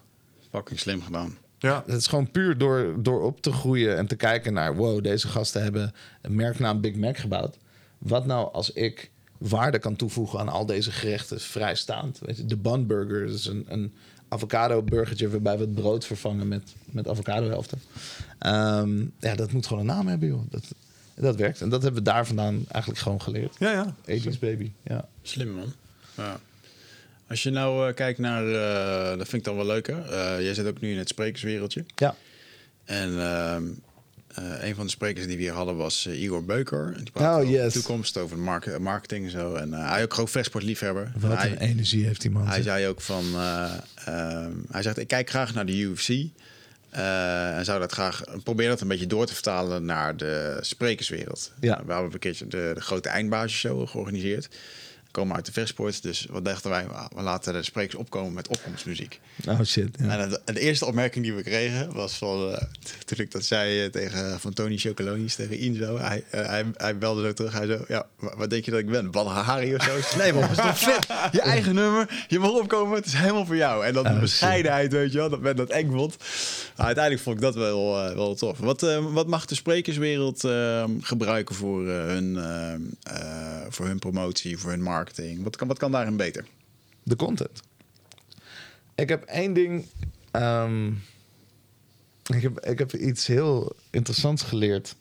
Fucking 0.51 0.79
slim 0.79 1.01
gedaan. 1.01 1.37
Ja. 1.65 1.83
Het 1.85 1.95
is 1.95 2.07
gewoon 2.07 2.31
puur 2.31 2.57
door, 2.57 2.95
door 2.97 3.21
op 3.21 3.41
te 3.41 3.51
groeien 3.51 3.97
en 3.97 4.07
te 4.07 4.15
kijken 4.15 4.53
naar... 4.53 4.75
wow, 4.75 5.03
deze 5.03 5.27
gasten 5.27 5.63
hebben 5.63 5.93
een 6.21 6.35
merknaam 6.35 6.81
Big 6.81 6.95
Mac 6.95 7.17
gebouwd. 7.17 7.57
Wat 7.97 8.25
nou 8.25 8.53
als 8.53 8.71
ik 8.71 9.11
waarde 9.37 9.79
kan 9.79 9.95
toevoegen 9.95 10.39
aan 10.39 10.49
al 10.49 10.65
deze 10.65 10.91
gerechten 10.91 11.41
vrijstaand? 11.41 12.19
Weet 12.19 12.37
je, 12.37 12.45
de 12.45 12.57
bun 12.57 12.87
burger 12.87 13.23
is 13.23 13.45
een, 13.45 13.65
een 13.67 13.93
avocado 14.27 14.83
burgertje... 14.83 15.29
waarbij 15.29 15.57
we 15.57 15.61
het 15.61 15.75
brood 15.75 16.05
vervangen 16.05 16.47
met, 16.47 16.75
met 16.85 17.07
avocado 17.07 17.47
helften. 17.47 17.81
Ehm, 18.39 19.05
ja, 19.19 19.35
dat 19.35 19.51
moet 19.51 19.67
gewoon 19.67 19.81
een 19.81 19.95
naam 19.95 20.07
hebben, 20.07 20.27
joh. 20.27 20.41
Dat, 20.49 20.63
dat 21.15 21.35
werkt. 21.35 21.61
En 21.61 21.69
dat 21.69 21.83
hebben 21.83 22.03
we 22.03 22.09
daar 22.09 22.27
vandaan 22.27 22.65
eigenlijk 22.67 23.03
gewoon 23.03 23.21
geleerd. 23.21 23.55
Ja, 23.59 23.71
ja. 23.71 23.95
80s 24.19 24.39
baby, 24.39 24.71
ja. 24.83 25.07
Slim 25.21 25.49
man. 25.49 25.73
Ja. 26.15 26.39
Als 27.27 27.43
je 27.43 27.49
nou 27.49 27.87
eh, 27.89 27.95
kijkt 27.95 28.19
naar, 28.19 28.47
eh, 28.47 29.07
dat 29.17 29.27
vind 29.27 29.33
ik 29.33 29.43
dan 29.43 29.55
wel 29.55 29.65
leuker. 29.65 30.05
Eh, 30.11 30.41
jij 30.41 30.53
zit 30.53 30.65
ook 30.67 30.79
nu 30.81 30.91
in 30.91 30.97
het 30.97 31.07
sprekerswereldje. 31.09 31.85
Ja, 31.95 32.15
En 32.85 33.19
ehm, 33.19 33.63
eh, 34.35 34.67
een 34.67 34.75
van 34.75 34.85
de 34.85 34.91
sprekers 34.91 35.27
die 35.27 35.35
we 35.37 35.41
hier 35.41 35.51
hadden 35.53 35.75
was 35.75 36.05
Igor 36.07 36.45
Beuker. 36.45 36.93
En 36.97 37.03
die 37.03 37.11
praatte 37.11 37.41
Oh, 37.45 37.49
over 37.49 37.63
yes. 37.63 37.73
de 37.73 37.79
toekomst, 37.79 38.17
over 38.17 38.37
mark- 38.39 38.79
marketing 38.79 39.25
en 39.25 39.31
zo. 39.31 39.53
En 39.55 39.73
hij 39.73 39.97
is 39.97 40.03
ook 40.03 40.13
gewoon 40.13 40.27
vechtsportliefhebber. 40.29 41.11
wat 41.19 41.31
En 41.31 41.37
hij, 41.37 41.51
een 41.51 41.57
energie 41.57 42.05
heeft 42.05 42.21
die 42.21 42.31
man. 42.31 42.47
hij 42.47 42.61
zei 42.61 42.87
ook 42.87 43.01
van, 43.01 43.23
eh, 43.33 43.73
ehm, 44.05 44.51
hij 44.71 44.81
zegt, 44.81 44.97
ik 44.97 45.07
kijk 45.07 45.29
graag 45.29 45.53
naar 45.53 45.65
de 45.65 45.77
UFC. 45.77 46.09
en 47.57 47.65
zou 47.65 47.79
dat 47.79 47.91
graag, 47.91 48.21
probeer 48.43 48.67
dat 48.69 48.81
een 48.81 48.87
beetje 48.87 49.07
door 49.07 49.25
te 49.25 49.33
vertalen 49.33 49.85
naar 49.85 50.17
de 50.17 50.57
sprekerswereld. 50.61 51.51
Ja. 51.59 51.81
We 51.85 51.93
hebben 51.93 52.13
een 52.13 52.19
keertje 52.19 52.47
de, 52.47 52.71
de 52.73 52.81
grote 52.81 53.09
eindbasisshow 53.09 53.87
georganiseerd. 53.87 54.49
Komen 55.15 55.35
uit 55.35 55.45
de 55.45 55.51
vechtsport, 55.51 56.03
dus 56.03 56.27
wat 56.29 56.45
dachten 56.45 56.69
wij? 56.69 56.85
We 57.15 57.21
laten 57.21 57.53
de 57.53 57.63
sprekers 57.63 57.95
opkomen 57.95 58.33
met 58.33 58.47
opkomstmuziek. 58.47 59.19
Oh 59.47 59.61
shit, 59.63 59.97
ja. 59.99 60.17
En 60.19 60.29
de, 60.29 60.41
de 60.53 60.59
eerste 60.59 60.85
opmerking 60.85 61.23
die 61.25 61.33
we 61.33 61.43
kregen 61.43 61.93
was 61.93 62.13
van... 62.13 62.51
eh, 62.51 62.61
toen 63.05 63.17
ik 63.17 63.31
dat 63.31 63.45
zei 63.45 63.83
eh, 63.83 63.89
tegen 63.89 64.39
van 64.39 64.53
Tony 64.53 64.77
Chocolonis, 64.77 65.35
tegen 65.35 65.57
Inzo. 65.57 65.97
Hij, 65.97 66.23
eh, 66.29 66.45
hij, 66.45 66.65
hij 66.75 66.97
belde 66.97 67.21
zo 67.23 67.33
terug. 67.33 67.53
Hij 67.53 67.67
zo, 67.67 67.85
ja, 67.87 68.05
wa- 68.19 68.37
wat 68.37 68.49
denk 68.49 68.65
je 68.65 68.71
dat 68.71 68.79
ik 68.79 68.89
ben? 68.89 69.11
Badahari 69.11 69.75
of 69.75 69.83
zo? 69.83 70.17
Nee 70.17 70.33
man, 70.33 70.41
dat 70.41 70.51
is 70.51 70.57
toch 70.57 70.79
vet? 70.79 71.07
Je 71.31 71.41
eigen 71.41 71.75
nummer, 71.75 72.25
je 72.27 72.39
mag 72.39 72.51
opkomen, 72.51 72.95
het 72.95 73.05
is 73.05 73.13
helemaal 73.13 73.45
voor 73.45 73.55
jou. 73.55 73.85
En 73.85 73.93
dan 73.93 74.03
de 74.03 74.09
Oh, 74.09 74.19
bescheidenheid, 74.19 74.91
weet 74.91 75.11
je 75.11 75.17
wel, 75.17 75.29
dat 75.29 75.41
men 75.41 75.55
dat 75.55 75.69
eng 75.69 75.91
vond. 75.91 76.15
Nou, 76.75 76.85
uiteindelijk 76.85 77.23
vond 77.23 77.35
ik 77.35 77.41
dat 77.41 77.55
wel, 77.55 77.93
wel 78.15 78.35
tof. 78.35 78.57
Wat, 78.57 78.81
wat 79.01 79.27
mag 79.27 79.45
de 79.45 79.55
sprekerswereld 79.55 80.43
eh, 80.43 80.83
gebruiken 81.01 81.55
voor, 81.55 81.87
hun, 81.87 82.37
eh, 82.37 82.73
eh, 82.73 83.61
voor 83.69 83.85
hun 83.85 83.99
promotie, 83.99 84.57
voor 84.57 84.69
hun 84.69 84.81
marketing? 85.05 85.43
Wat 85.43 85.55
kan, 85.55 85.67
wat 85.67 85.77
kan 85.77 85.91
daarin 85.91 86.17
beter? 86.17 86.45
de 87.05 87.15
content. 87.15 87.61
Ik 88.95 89.09
heb 89.09 89.23
één 89.23 89.53
ding. 89.53 89.85
ehm, 90.31 90.87
ik, 92.33 92.41
heb, 92.41 92.59
ik 92.59 92.79
heb 92.79 92.93
iets 92.93 93.27
heel 93.27 93.75
interessants 93.89 94.43
geleerd 94.43 94.95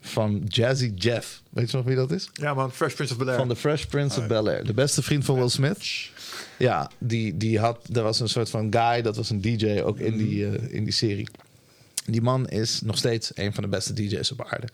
van 0.00 0.42
Jazzy 0.48 0.92
Jeff. 0.94 1.42
Weet 1.50 1.70
je 1.70 1.76
nog 1.76 1.86
wie 1.86 1.96
dat 1.96 2.10
is? 2.10 2.28
Ja, 2.32 2.54
man. 2.54 2.72
Fresh 2.72 2.94
Prince 2.94 3.12
of 3.12 3.18
Bel-Air. 3.18 3.38
Van 3.38 3.48
The 3.48 3.56
Fresh 3.56 3.84
Prince 3.84 4.20
of 4.20 4.26
Bel 4.26 4.48
Air. 4.48 4.64
De 4.64 4.74
beste 4.74 5.02
vriend 5.02 5.24
van 5.24 5.34
Will 5.34 5.48
Smith. 5.48 6.10
Ja, 6.58 6.90
die, 6.98 7.36
die 7.36 7.58
had. 7.58 7.88
Er 7.92 8.02
was 8.02 8.20
een 8.20 8.28
soort 8.28 8.50
van 8.50 8.72
guy, 8.74 9.02
dat 9.02 9.16
was 9.16 9.30
een 9.30 9.40
DJ 9.40 9.80
ook 9.80 9.98
in 9.98 10.16
die, 10.16 10.46
eh, 10.46 10.74
in 10.74 10.84
die 10.84 10.92
serie. 10.92 11.28
Die 12.04 12.22
man 12.22 12.48
is 12.48 12.80
nog 12.80 12.96
steeds 12.96 13.30
een 13.34 13.54
van 13.54 13.62
de 13.62 13.68
beste 13.68 13.92
DJ's 13.92 14.30
op 14.30 14.44
aarde. 14.44 14.68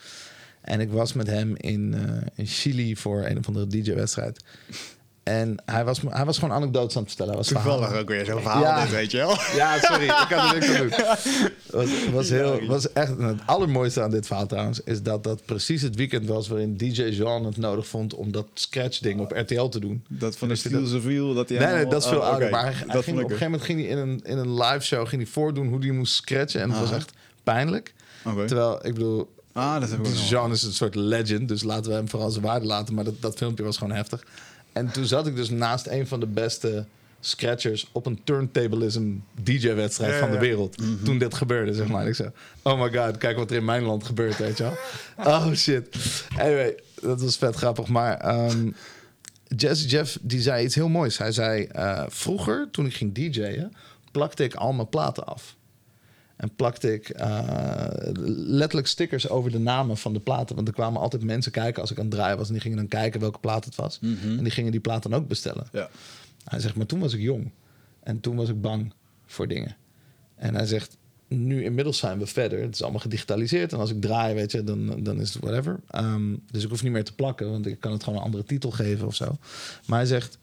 En 0.68 0.80
ik 0.80 0.90
was 0.90 1.12
met 1.12 1.26
hem 1.26 1.56
in, 1.56 1.94
eh, 1.94 2.26
in 2.34 2.46
Chili 2.46 2.96
voor 2.96 3.24
een 3.24 3.38
of 3.38 3.46
andere 3.46 3.66
DJ-wedstrijd. 3.66 4.44
En 5.22 5.62
hij 5.64 5.84
was, 5.84 6.00
hij 6.08 6.24
was 6.24 6.38
gewoon 6.38 6.54
anekdotes 6.54 6.96
aan 6.96 7.02
het 7.02 7.10
vertellen. 7.10 7.36
Was 7.36 7.48
Toevallig 7.48 7.78
verhalen. 7.78 8.00
ook 8.00 8.08
weer 8.08 8.24
zo'n 8.24 8.40
verhaal, 8.40 8.62
Ja. 8.62 8.80
dit, 8.82 8.90
weet 8.90 9.10
je 9.10 9.16
wel. 9.16 9.36
Ja, 9.54 9.78
sorry, 9.80 10.04
ik 10.04 10.26
kan 10.28 10.48
er 10.48 10.54
niks 10.54 10.68
aan 10.68 10.76
doen. 10.76 10.90
Was, 11.70 12.10
was, 12.12 12.28
heel, 12.28 12.66
was 12.66 12.92
echt, 12.92 13.18
het 13.18 13.40
allermooiste 13.46 14.02
aan 14.02 14.10
dit 14.10 14.26
verhaal 14.26 14.46
trouwens... 14.46 14.80
is 14.84 15.02
dat 15.02 15.24
dat 15.24 15.44
precies 15.44 15.82
het 15.82 15.96
weekend 15.96 16.26
was... 16.26 16.48
waarin 16.48 16.76
DJ 16.76 17.02
Jean 17.02 17.44
het 17.44 17.56
nodig 17.56 17.86
vond 17.86 18.14
om 18.14 18.32
dat 18.32 18.46
scratch-ding 18.54 19.20
op 19.20 19.32
RTL 19.32 19.68
te 19.68 19.80
doen. 19.80 20.04
Dat 20.08 20.36
van 20.36 20.48
de 20.48 20.54
Wist 20.54 20.66
je 20.66 20.70
dat? 20.70 20.86
Steel 20.86 21.00
Seville, 21.00 21.34
dat 21.34 21.48
hij 21.48 21.58
Nee, 21.58 21.74
nee, 21.74 21.86
dat 21.86 22.02
is 22.02 22.08
veel 22.08 22.18
oh, 22.18 22.28
ouder. 22.28 22.50
Maar 22.50 22.64
hij, 22.64 22.72
hij 22.72 22.86
dat 22.86 23.04
ging, 23.04 23.04
vond 23.04 23.16
op 23.18 23.22
een 23.22 23.36
gegeven 23.36 23.50
moment 23.50 23.62
ging 23.62 23.80
hij 23.80 23.88
in 23.88 23.98
een, 23.98 24.20
in 24.24 24.38
een 24.38 24.54
live 24.54 24.84
show 24.84 25.08
ging 25.08 25.22
hij 25.22 25.30
voordoen 25.30 25.68
hoe 25.68 25.78
hij 25.78 25.90
moest 25.90 26.14
scratchen. 26.14 26.60
En 26.60 26.70
het 26.70 26.80
was 26.80 26.92
echt 26.92 27.12
pijnlijk. 27.42 27.94
Terwijl, 28.22 28.86
ik 28.86 28.94
bedoel, 28.94 29.28
Ah, 29.58 29.80
dat 29.80 29.90
heb 29.90 30.06
ik. 30.06 30.14
Jean 30.14 30.50
is 30.50 30.62
een 30.62 30.72
soort 30.72 30.94
legend. 30.94 31.48
Dus 31.48 31.62
laten 31.62 31.90
we 31.90 31.96
hem 31.96 32.08
vooral 32.08 32.30
zijn 32.30 32.44
waarde 32.44 32.66
laten. 32.66 32.94
Maar 32.94 33.04
dat, 33.04 33.20
dat 33.20 33.36
filmpje 33.36 33.64
was 33.64 33.78
gewoon 33.78 33.96
heftig. 33.96 34.24
En 34.72 34.90
toen 34.92 35.04
zat 35.04 35.26
ik 35.26 35.36
dus 35.36 35.50
naast 35.50 35.86
een 35.86 36.06
van 36.06 36.20
de 36.20 36.26
beste 36.26 36.86
scratchers 37.20 37.88
op 37.92 38.06
een 38.06 38.20
turntablism 38.24 39.12
DJ-wedstrijd 39.42 40.12
Ja, 40.12 40.18
van 40.18 40.28
de 40.28 40.34
ja. 40.34 40.40
wereld. 40.40 40.76
Toen 41.04 41.18
dit 41.18 41.34
gebeurde, 41.34 41.74
zeg 41.74 41.88
maar. 41.88 42.02
En 42.02 42.08
ik 42.08 42.14
zei, 42.14 42.30
oh 42.62 42.80
my 42.80 42.98
god, 42.98 43.18
kijk 43.18 43.36
wat 43.36 43.50
er 43.50 43.56
in 43.56 43.64
mijn 43.64 43.82
land 43.82 44.04
gebeurt, 44.04 44.38
weet 44.38 44.56
je 44.58 44.62
wel. 44.62 44.76
Oh 45.26 45.52
shit. 45.52 45.96
Anyway, 46.36 46.74
dat 47.02 47.20
was 47.20 47.36
vet 47.36 47.54
grappig. 47.54 47.88
Maar 47.88 48.36
Jazzy 49.56 49.86
Jeff, 49.86 50.18
die 50.22 50.40
zei 50.40 50.64
iets 50.64 50.74
heel 50.74 50.88
moois. 50.88 51.18
Hij 51.18 51.32
zei, 51.32 51.64
eh, 51.64 52.04
vroeger, 52.08 52.68
toen 52.70 52.86
ik 52.86 52.94
ging 52.94 53.14
DJ'en, 53.14 53.72
plakte 54.12 54.44
ik 54.44 54.54
al 54.54 54.72
mijn 54.72 54.88
platen 54.88 55.24
af. 55.26 55.56
En 56.38 56.54
plakte 56.54 56.92
ik 56.92 57.08
eh, 57.08 57.86
letterlijk 58.36 58.86
stickers 58.86 59.28
over 59.28 59.50
de 59.50 59.58
namen 59.58 59.96
van 59.96 60.12
de 60.12 60.20
platen. 60.20 60.56
Want 60.56 60.68
er 60.68 60.74
kwamen 60.74 61.00
altijd 61.00 61.22
mensen 61.22 61.52
kijken 61.52 61.80
als 61.80 61.90
ik 61.90 61.98
aan 61.98 62.04
het 62.04 62.14
draaien 62.14 62.36
was. 62.36 62.46
En 62.46 62.52
die 62.52 62.62
gingen 62.62 62.76
dan 62.76 62.88
kijken 62.88 63.20
welke 63.20 63.38
plaat 63.38 63.64
het 63.64 63.74
was. 63.74 63.98
En 64.36 64.42
die 64.42 64.50
gingen 64.50 64.70
die 64.70 64.80
plaat 64.80 65.02
dan 65.02 65.14
ook 65.14 65.28
bestellen. 65.28 65.66
Ja. 65.72 65.90
Hij 66.44 66.60
zegt, 66.60 66.76
maar 66.76 66.86
toen 66.86 67.00
was 67.00 67.14
ik 67.14 67.20
jong. 67.20 67.50
En 68.02 68.20
toen 68.20 68.36
was 68.36 68.48
ik 68.48 68.60
bang 68.60 68.92
voor 69.26 69.48
dingen. 69.48 69.76
En 70.34 70.54
hij 70.54 70.66
zegt, 70.66 70.96
nu 71.28 71.64
inmiddels 71.64 71.98
zijn 71.98 72.18
we 72.18 72.26
verder. 72.26 72.60
Het 72.60 72.74
is 72.74 72.82
allemaal 72.82 73.00
gedigitaliseerd. 73.00 73.72
En 73.72 73.78
als 73.78 73.90
ik 73.90 74.00
draai, 74.00 74.34
weet 74.34 74.52
je, 74.52 74.64
dan, 74.64 75.02
dan 75.02 75.20
is 75.20 75.34
het 75.34 75.42
whatever. 75.42 75.80
Ehm, 75.88 76.34
dus 76.50 76.62
ik 76.62 76.70
hoef 76.70 76.82
niet 76.82 76.92
meer 76.92 77.04
te 77.04 77.14
plakken, 77.14 77.50
want 77.50 77.66
ik 77.66 77.80
kan 77.80 77.92
het 77.92 78.02
gewoon 78.02 78.18
een 78.18 78.24
andere 78.24 78.44
titel 78.44 78.70
geven 78.70 79.06
of 79.06 79.14
zo. 79.14 79.36
Maar 79.86 79.98
hij 79.98 80.08
zegt, 80.08 80.38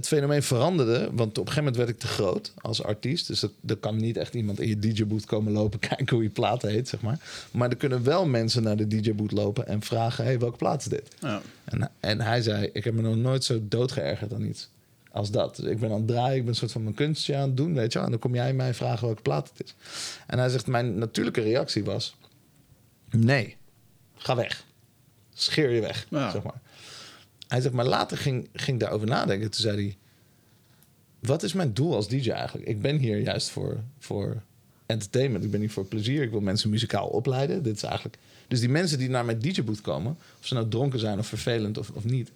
het 0.00 0.08
fenomeen 0.08 0.42
veranderde, 0.42 0.98
want 1.12 1.38
op 1.38 1.46
een 1.46 1.52
gegeven 1.52 1.56
moment 1.58 1.76
werd 1.76 1.88
ik 1.88 1.98
te 1.98 2.06
groot 2.06 2.52
als 2.60 2.82
artiest. 2.82 3.26
Dus 3.26 3.42
er, 3.66 3.76
kan 3.76 3.96
niet 3.96 4.16
echt 4.16 4.34
iemand 4.34 4.60
in 4.60 4.68
je 4.68 4.78
DJ-boot 4.78 5.24
komen 5.24 5.52
lopen 5.52 5.78
kijken 5.88 6.14
hoe 6.16 6.22
je 6.22 6.30
plaat 6.30 6.62
heet, 6.62 6.88
zeg 6.88 7.00
maar. 7.00 7.18
Maar 7.50 7.70
er 7.70 7.76
kunnen 7.76 8.04
wel 8.04 8.26
mensen 8.26 8.62
naar 8.62 8.76
de 8.76 8.86
DJ-boot 8.86 9.32
lopen 9.32 9.66
en 9.66 9.82
vragen, 9.82 10.24
hey, 10.24 10.38
welke 10.38 10.56
plaat 10.56 10.80
is 10.80 10.86
dit? 10.86 11.14
Ja. 11.20 11.40
En, 11.64 11.90
en 12.00 12.20
hij 12.20 12.42
zei, 12.42 12.70
ik 12.72 12.84
heb 12.84 12.94
me 12.94 13.02
nog 13.02 13.16
nooit 13.16 13.44
zo 13.44 13.60
doodgeërgerd 13.62 14.32
aan 14.32 14.44
iets 14.44 14.68
als 15.12 15.30
dat. 15.30 15.56
Dus 15.56 15.64
ik 15.70 15.80
ben 15.80 15.90
aan 15.90 15.96
het 15.96 16.06
draaien, 16.06 16.36
ik 16.36 16.40
ben 16.40 16.50
een 16.50 16.56
soort 16.56 16.72
van 16.72 16.82
mijn 16.82 16.94
kunstje 16.94 17.36
aan 17.36 17.48
het 17.48 17.56
doen, 17.56 17.74
weet 17.74 17.92
je 17.92 17.98
wel. 17.98 18.04
En 18.04 18.10
dan 18.12 18.20
kom 18.20 18.34
jij 18.34 18.52
mij 18.52 18.74
vragen 18.74 19.06
welke 19.06 19.22
plaat 19.22 19.50
het 19.56 19.66
is. 19.66 19.74
En 20.26 20.38
hij 20.38 20.48
zegt, 20.48 20.66
mijn 20.66 20.98
natuurlijke 20.98 21.40
reactie 21.40 21.84
was... 21.84 22.16
Nee, 23.10 23.56
ga 24.14 24.36
weg. 24.36 24.64
Scheer 25.34 25.70
je 25.70 25.80
weg, 25.80 26.06
Ja. 26.10 26.30
zeg 26.30 26.42
maar. 26.42 26.60
Hij 27.50 27.60
zegt, 27.60 27.74
maar 27.74 27.86
later 27.86 28.16
ging, 28.18 28.48
ging 28.52 28.76
ik 28.76 28.82
daarover 28.82 29.06
nadenken. 29.06 29.50
Toen 29.50 29.60
zei 29.60 29.76
hij, 29.76 29.96
wat 31.20 31.42
is 31.42 31.52
mijn 31.52 31.72
doel 31.72 31.94
als 31.94 32.08
DJ 32.08 32.30
eigenlijk? 32.30 32.68
Ik 32.68 32.82
ben 32.82 32.96
hier 32.96 33.18
juist 33.18 33.48
voor, 33.50 33.80
voor 33.98 34.42
entertainment. 34.86 35.44
Ik 35.44 35.50
ben 35.50 35.60
hier 35.60 35.70
voor 35.70 35.84
plezier. 35.84 36.22
Ik 36.22 36.30
wil 36.30 36.40
mensen 36.40 36.70
muzikaal 36.70 37.06
opleiden. 37.06 37.62
Dit 37.62 37.76
is 37.76 37.82
eigenlijk... 37.82 38.16
Dus 38.48 38.60
die 38.60 38.68
mensen 38.68 38.98
die 38.98 39.10
naar 39.10 39.24
mijn 39.24 39.38
DJ-boot 39.38 39.80
komen... 39.80 40.16
of 40.40 40.46
ze 40.46 40.54
nou 40.54 40.68
dronken 40.68 40.98
zijn 40.98 41.18
of 41.18 41.26
vervelend 41.26 41.78
of, 41.78 41.90
of 41.90 42.04
niet... 42.04 42.30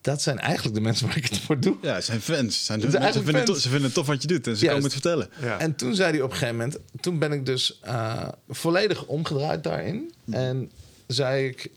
dat 0.00 0.22
zijn 0.22 0.38
eigenlijk 0.38 0.74
de 0.76 0.82
mensen 0.82 1.06
waar 1.06 1.16
ik 1.16 1.26
het 1.26 1.38
voor 1.38 1.60
doe. 1.60 1.76
Ja, 1.82 2.00
zijn 2.00 2.20
fans. 2.20 2.64
Zijn 2.64 2.80
vinden 2.80 3.02
het 3.02 3.16
fans. 3.16 3.44
tof, 3.44 3.58
ze 3.58 3.68
vinden 3.68 3.82
het 3.86 3.94
tof 3.94 4.06
wat 4.06 4.22
je 4.22 4.28
doet 4.28 4.46
en 4.46 4.56
ze 4.56 4.64
Juist. 4.64 4.82
komen 4.82 4.82
het 4.82 4.92
vertellen. 4.92 5.30
Ja. 5.40 5.58
En 5.58 5.74
toen 5.74 5.94
zei 5.94 6.10
hij 6.10 6.22
op 6.22 6.30
een 6.30 6.36
gegeven 6.36 6.56
moment... 6.56 6.78
toen 7.00 7.18
ben 7.18 7.32
ik 7.32 7.46
dus 7.46 7.78
eh, 7.80 8.28
volledig 8.48 9.06
omgedraaid 9.06 9.64
daarin. 9.64 10.12
En 10.30 10.70
zei 11.06 11.46
ik... 11.46 11.70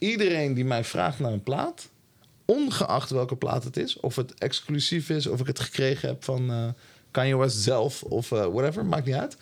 iedereen 0.00 0.54
die 0.54 0.64
mij 0.64 0.84
vraagt 0.84 1.18
naar 1.18 1.32
een 1.32 1.42
plaat... 1.42 1.88
ongeacht 2.44 3.10
welke 3.10 3.36
plaat 3.36 3.64
het 3.64 3.76
is... 3.76 4.00
of 4.00 4.16
het 4.16 4.34
exclusief 4.34 5.08
is, 5.08 5.26
of 5.26 5.40
ik 5.40 5.46
het 5.46 5.60
gekregen 5.60 6.08
heb 6.08 6.24
van 6.24 6.50
eh 6.50 6.68
Kanye 7.10 7.36
West 7.36 7.56
zelf... 7.56 8.02
of 8.02 8.32
eh, 8.32 8.46
whatever, 8.46 8.86
maakt 8.86 9.06
niet 9.06 9.14
uit. 9.14 9.36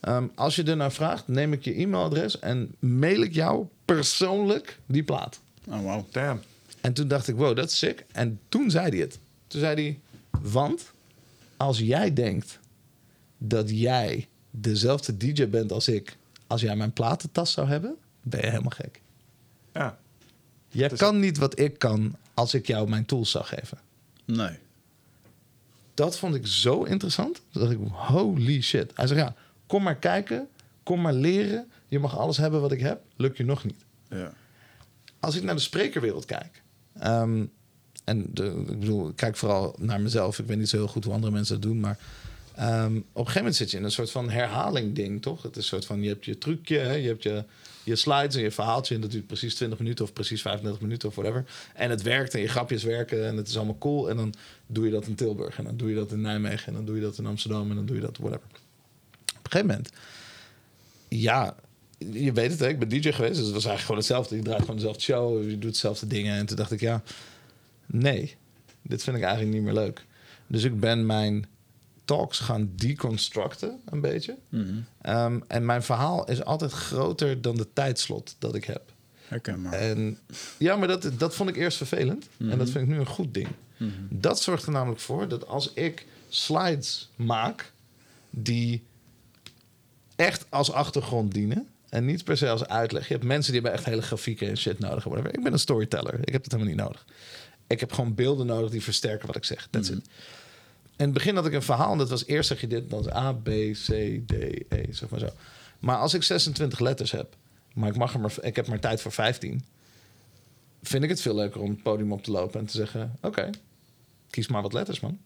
Ehm, 0.00 0.26
als 0.34 0.56
je 0.56 0.62
er 0.62 0.76
naar 0.76 0.92
vraagt, 0.92 1.28
neem 1.28 1.52
ik 1.52 1.64
je 1.64 1.74
e-mailadres... 1.74 2.38
en 2.38 2.74
mail 2.78 3.22
ik 3.22 3.34
jou 3.34 3.66
persoonlijk 3.84 4.78
die 4.86 5.02
plaat. 5.02 5.40
Oh, 5.66 5.80
wow. 5.80 6.04
Damn. 6.10 6.40
En 6.80 6.92
toen 6.92 7.08
dacht 7.08 7.28
ik, 7.28 7.36
wow, 7.36 7.56
dat 7.56 7.70
is 7.70 7.78
sick. 7.78 8.04
En 8.12 8.40
toen 8.48 8.70
zei 8.70 8.88
hij 8.88 8.98
het. 8.98 9.18
Toen 9.46 9.60
zei 9.60 9.74
hij, 9.74 10.00
want 10.42 10.92
als 11.56 11.78
jij 11.78 12.12
denkt 12.12 12.58
dat 13.38 13.70
jij 13.70 14.28
dezelfde 14.50 15.16
DJ 15.16 15.48
bent 15.48 15.72
als 15.72 15.88
ik... 15.88 16.16
als 16.46 16.60
jij 16.60 16.76
mijn 16.76 16.92
platentas 16.92 17.52
zou 17.52 17.68
hebben, 17.68 17.96
ben 18.22 18.40
je 18.40 18.46
helemaal 18.46 18.70
gek. 18.70 19.00
Ja. 19.72 19.98
Jij 20.70 20.88
Dus- 20.88 20.98
kan 20.98 21.20
niet 21.20 21.38
wat 21.38 21.58
ik 21.58 21.78
kan 21.78 22.16
als 22.34 22.54
ik 22.54 22.66
jou 22.66 22.88
mijn 22.88 23.04
tools 23.04 23.30
zou 23.30 23.44
geven. 23.44 23.78
Nee. 24.24 24.58
Dat 25.94 26.18
vond 26.18 26.34
ik 26.34 26.46
zo 26.46 26.82
interessant. 26.82 27.40
Dat 27.52 27.70
ik, 27.70 27.78
holy 27.90 28.60
shit. 28.60 28.90
Hij 28.94 29.06
zegt, 29.06 29.20
ja, 29.20 29.34
kom 29.66 29.82
maar 29.82 29.96
kijken, 29.96 30.48
kom 30.82 31.00
maar 31.00 31.12
leren. 31.12 31.70
Je 31.88 31.98
mag 31.98 32.18
alles 32.18 32.36
hebben 32.36 32.60
wat 32.60 32.72
ik 32.72 32.80
heb, 32.80 33.00
lukt 33.16 33.36
je 33.36 33.44
nog 33.44 33.64
niet. 33.64 33.84
Ja. 34.08 34.32
als 35.20 35.36
ik 35.36 35.42
naar 35.42 35.54
de 35.54 35.60
sprekerwereld 35.60 36.24
kijk. 36.24 36.62
ehm, 36.98 37.44
en 38.04 38.26
de, 38.34 38.64
ik 38.68 38.78
bedoel, 38.80 39.08
ik 39.08 39.16
kijk 39.16 39.36
vooral 39.36 39.74
naar 39.78 40.00
mezelf. 40.00 40.38
Ik 40.38 40.46
weet 40.46 40.58
niet 40.58 40.68
zo 40.68 40.76
heel 40.76 40.88
goed 40.88 41.04
hoe 41.04 41.12
andere 41.14 41.32
mensen 41.32 41.54
dat 41.60 41.70
doen. 41.70 41.80
Maar 41.80 41.98
ehm, 42.54 42.96
op 42.96 43.02
een 43.02 43.02
gegeven 43.14 43.34
moment 43.34 43.56
zit 43.56 43.70
je 43.70 43.76
in 43.76 43.84
een 43.84 43.90
soort 43.90 44.10
van 44.10 44.30
herhaling 44.30 44.94
ding, 44.94 45.22
toch? 45.22 45.42
Het 45.42 45.56
is 45.56 45.56
een 45.56 45.68
soort 45.68 45.84
van, 45.84 46.02
je 46.02 46.08
hebt 46.08 46.24
je 46.24 46.38
trucje, 46.38 46.78
je 46.78 47.08
hebt 47.08 47.22
je, 47.22 47.44
je 47.84 47.96
slides 47.96 48.34
en 48.34 48.42
je 48.42 48.50
verhaaltje. 48.50 48.94
En 48.94 49.00
dat 49.00 49.10
duurt 49.10 49.26
precies 49.26 49.54
20 49.54 49.78
minuten 49.78 50.04
of 50.04 50.12
precies 50.12 50.42
35 50.42 50.80
minuten 50.80 51.08
of 51.08 51.14
whatever. 51.14 51.44
En 51.74 51.90
het 51.90 52.02
werkt 52.02 52.34
en 52.34 52.40
je 52.40 52.48
grapjes 52.48 52.82
werken 52.82 53.26
en 53.26 53.36
het 53.36 53.48
is 53.48 53.56
allemaal 53.56 53.78
cool. 53.78 54.10
En 54.10 54.16
dan 54.16 54.34
doe 54.66 54.84
je 54.84 54.90
dat 54.90 55.06
in 55.06 55.14
Tilburg 55.14 55.58
en 55.58 55.64
dan 55.64 55.76
doe 55.76 55.88
je 55.88 55.94
dat 55.94 56.12
in 56.12 56.20
Nijmegen 56.20 56.66
en 56.66 56.74
dan 56.74 56.84
doe 56.84 56.96
je 56.96 57.02
dat 57.02 57.18
in 57.18 57.26
Amsterdam 57.26 57.70
en 57.70 57.76
dan 57.76 57.86
doe 57.86 57.96
je 57.96 58.02
dat 58.02 58.16
whatever. 58.16 58.46
Op 59.38 59.44
een 59.44 59.50
gegeven 59.50 59.66
moment, 59.66 59.90
ja, 61.08 61.56
je 61.98 62.32
weet 62.32 62.50
het, 62.50 62.60
hè? 62.60 62.68
ik 62.68 62.78
ben 62.78 62.88
DJ 62.88 63.12
geweest, 63.12 63.34
dus 63.34 63.44
het 63.44 63.54
was 63.54 63.64
eigenlijk 63.64 63.80
gewoon 63.80 63.96
hetzelfde. 63.96 64.36
Je 64.36 64.42
draait 64.42 64.60
gewoon 64.60 64.76
dezelfde 64.76 65.00
show, 65.00 65.50
je 65.50 65.58
doet 65.58 65.72
dezelfde 65.72 66.06
dingen. 66.06 66.36
En 66.36 66.46
toen 66.46 66.56
dacht 66.56 66.70
ik, 66.70 66.80
ja, 66.80 67.02
nee, 67.86 68.36
dit 68.82 69.02
vind 69.02 69.16
ik 69.16 69.22
eigenlijk 69.22 69.54
niet 69.54 69.62
meer 69.62 69.72
leuk. 69.72 70.04
Dus 70.46 70.64
ik 70.64 70.80
ben 70.80 71.06
mijn 71.06 71.46
talks 72.04 72.38
gaan 72.38 72.72
deconstructen, 72.76 73.80
een 73.84 74.00
beetje. 74.00 74.36
Ehm, 75.00 75.40
en 75.46 75.64
mijn 75.64 75.82
verhaal 75.82 76.28
is 76.28 76.44
altijd 76.44 76.72
groter 76.72 77.42
dan 77.42 77.56
de 77.56 77.72
tijdslot 77.72 78.36
dat 78.38 78.54
ik 78.54 78.64
heb. 78.64 78.92
Herkenbaar. 79.26 79.72
En 79.72 80.18
ja, 80.58 80.76
maar 80.76 80.88
dat, 80.88 81.10
dat 81.18 81.34
vond 81.34 81.48
ik 81.48 81.56
eerst 81.56 81.76
vervelend. 81.76 82.28
En 82.38 82.58
dat 82.58 82.70
vind 82.70 82.84
ik 82.84 82.86
nu 82.94 82.98
een 82.98 83.06
goed 83.06 83.34
ding. 83.34 83.48
Dat 84.08 84.40
zorgt 84.42 84.66
er 84.66 84.72
namelijk 84.72 85.00
voor 85.00 85.28
dat 85.28 85.46
als 85.46 85.72
ik 85.72 86.06
slides 86.28 87.10
maak 87.16 87.72
die 88.30 88.82
echt 90.16 90.44
als 90.48 90.72
achtergrond 90.72 91.34
dienen. 91.34 91.68
En 91.88 92.04
niet 92.04 92.24
per 92.24 92.36
se 92.36 92.48
als 92.48 92.66
uitleg. 92.66 93.08
Je 93.08 93.14
hebt 93.14 93.26
mensen 93.26 93.52
die 93.52 93.60
hebben 93.60 93.78
echt 93.78 93.88
hele 93.88 94.02
grafieken 94.02 94.48
en 94.48 94.56
shit 94.56 94.78
nodig. 94.78 95.04
Whatever. 95.04 95.34
Ik 95.34 95.42
ben 95.42 95.52
een 95.52 95.58
storyteller. 95.58 96.18
Ik 96.20 96.32
heb 96.32 96.42
het 96.42 96.52
helemaal 96.52 96.74
niet 96.74 96.82
nodig. 96.82 97.04
Ik 97.66 97.80
heb 97.80 97.92
gewoon 97.92 98.14
beelden 98.14 98.46
nodig 98.46 98.70
die 98.70 98.82
versterken 98.82 99.26
wat 99.26 99.36
ik 99.36 99.44
zeg. 99.44 99.68
That's 99.70 99.88
it. 99.88 100.06
In 101.00 101.06
het 101.06 101.14
begin 101.14 101.34
had 101.34 101.46
ik 101.46 101.52
een 101.52 101.62
verhaal. 101.62 101.92
En 101.92 101.98
dat 101.98 102.08
was 102.08 102.26
eerst 102.26 102.48
zeg 102.48 102.60
je 102.60 102.66
dit, 102.66 102.90
dan 102.90 103.12
A, 103.12 103.32
B, 103.32 103.48
C, 103.72 103.86
D, 104.26 104.32
E, 104.68 104.84
zeg 104.90 105.08
maar 105.08 105.20
zo. 105.20 105.28
Maar 105.78 105.96
als 105.96 106.14
ik 106.14 106.22
26 106.22 106.78
letters 106.78 107.10
heb, 107.10 107.36
maar 107.74 107.88
ik, 107.88 107.96
mag 107.96 108.14
er 108.14 108.20
maar, 108.20 108.34
ik 108.40 108.56
heb 108.56 108.66
maar 108.66 108.80
tijd 108.80 109.00
voor 109.00 109.12
15, 109.12 109.64
vind 110.82 111.02
ik 111.02 111.08
het 111.08 111.20
veel 111.20 111.34
leuker 111.34 111.60
om 111.60 111.70
het 111.70 111.82
podium 111.82 112.12
op 112.12 112.22
te 112.22 112.30
lopen 112.30 112.60
en 112.60 112.66
te 112.66 112.76
zeggen: 112.76 113.16
Oké, 113.20 113.50
kies 114.30 114.48
maar 114.48 114.62
wat 114.62 114.72
letters, 114.72 115.00
man. 115.00 115.18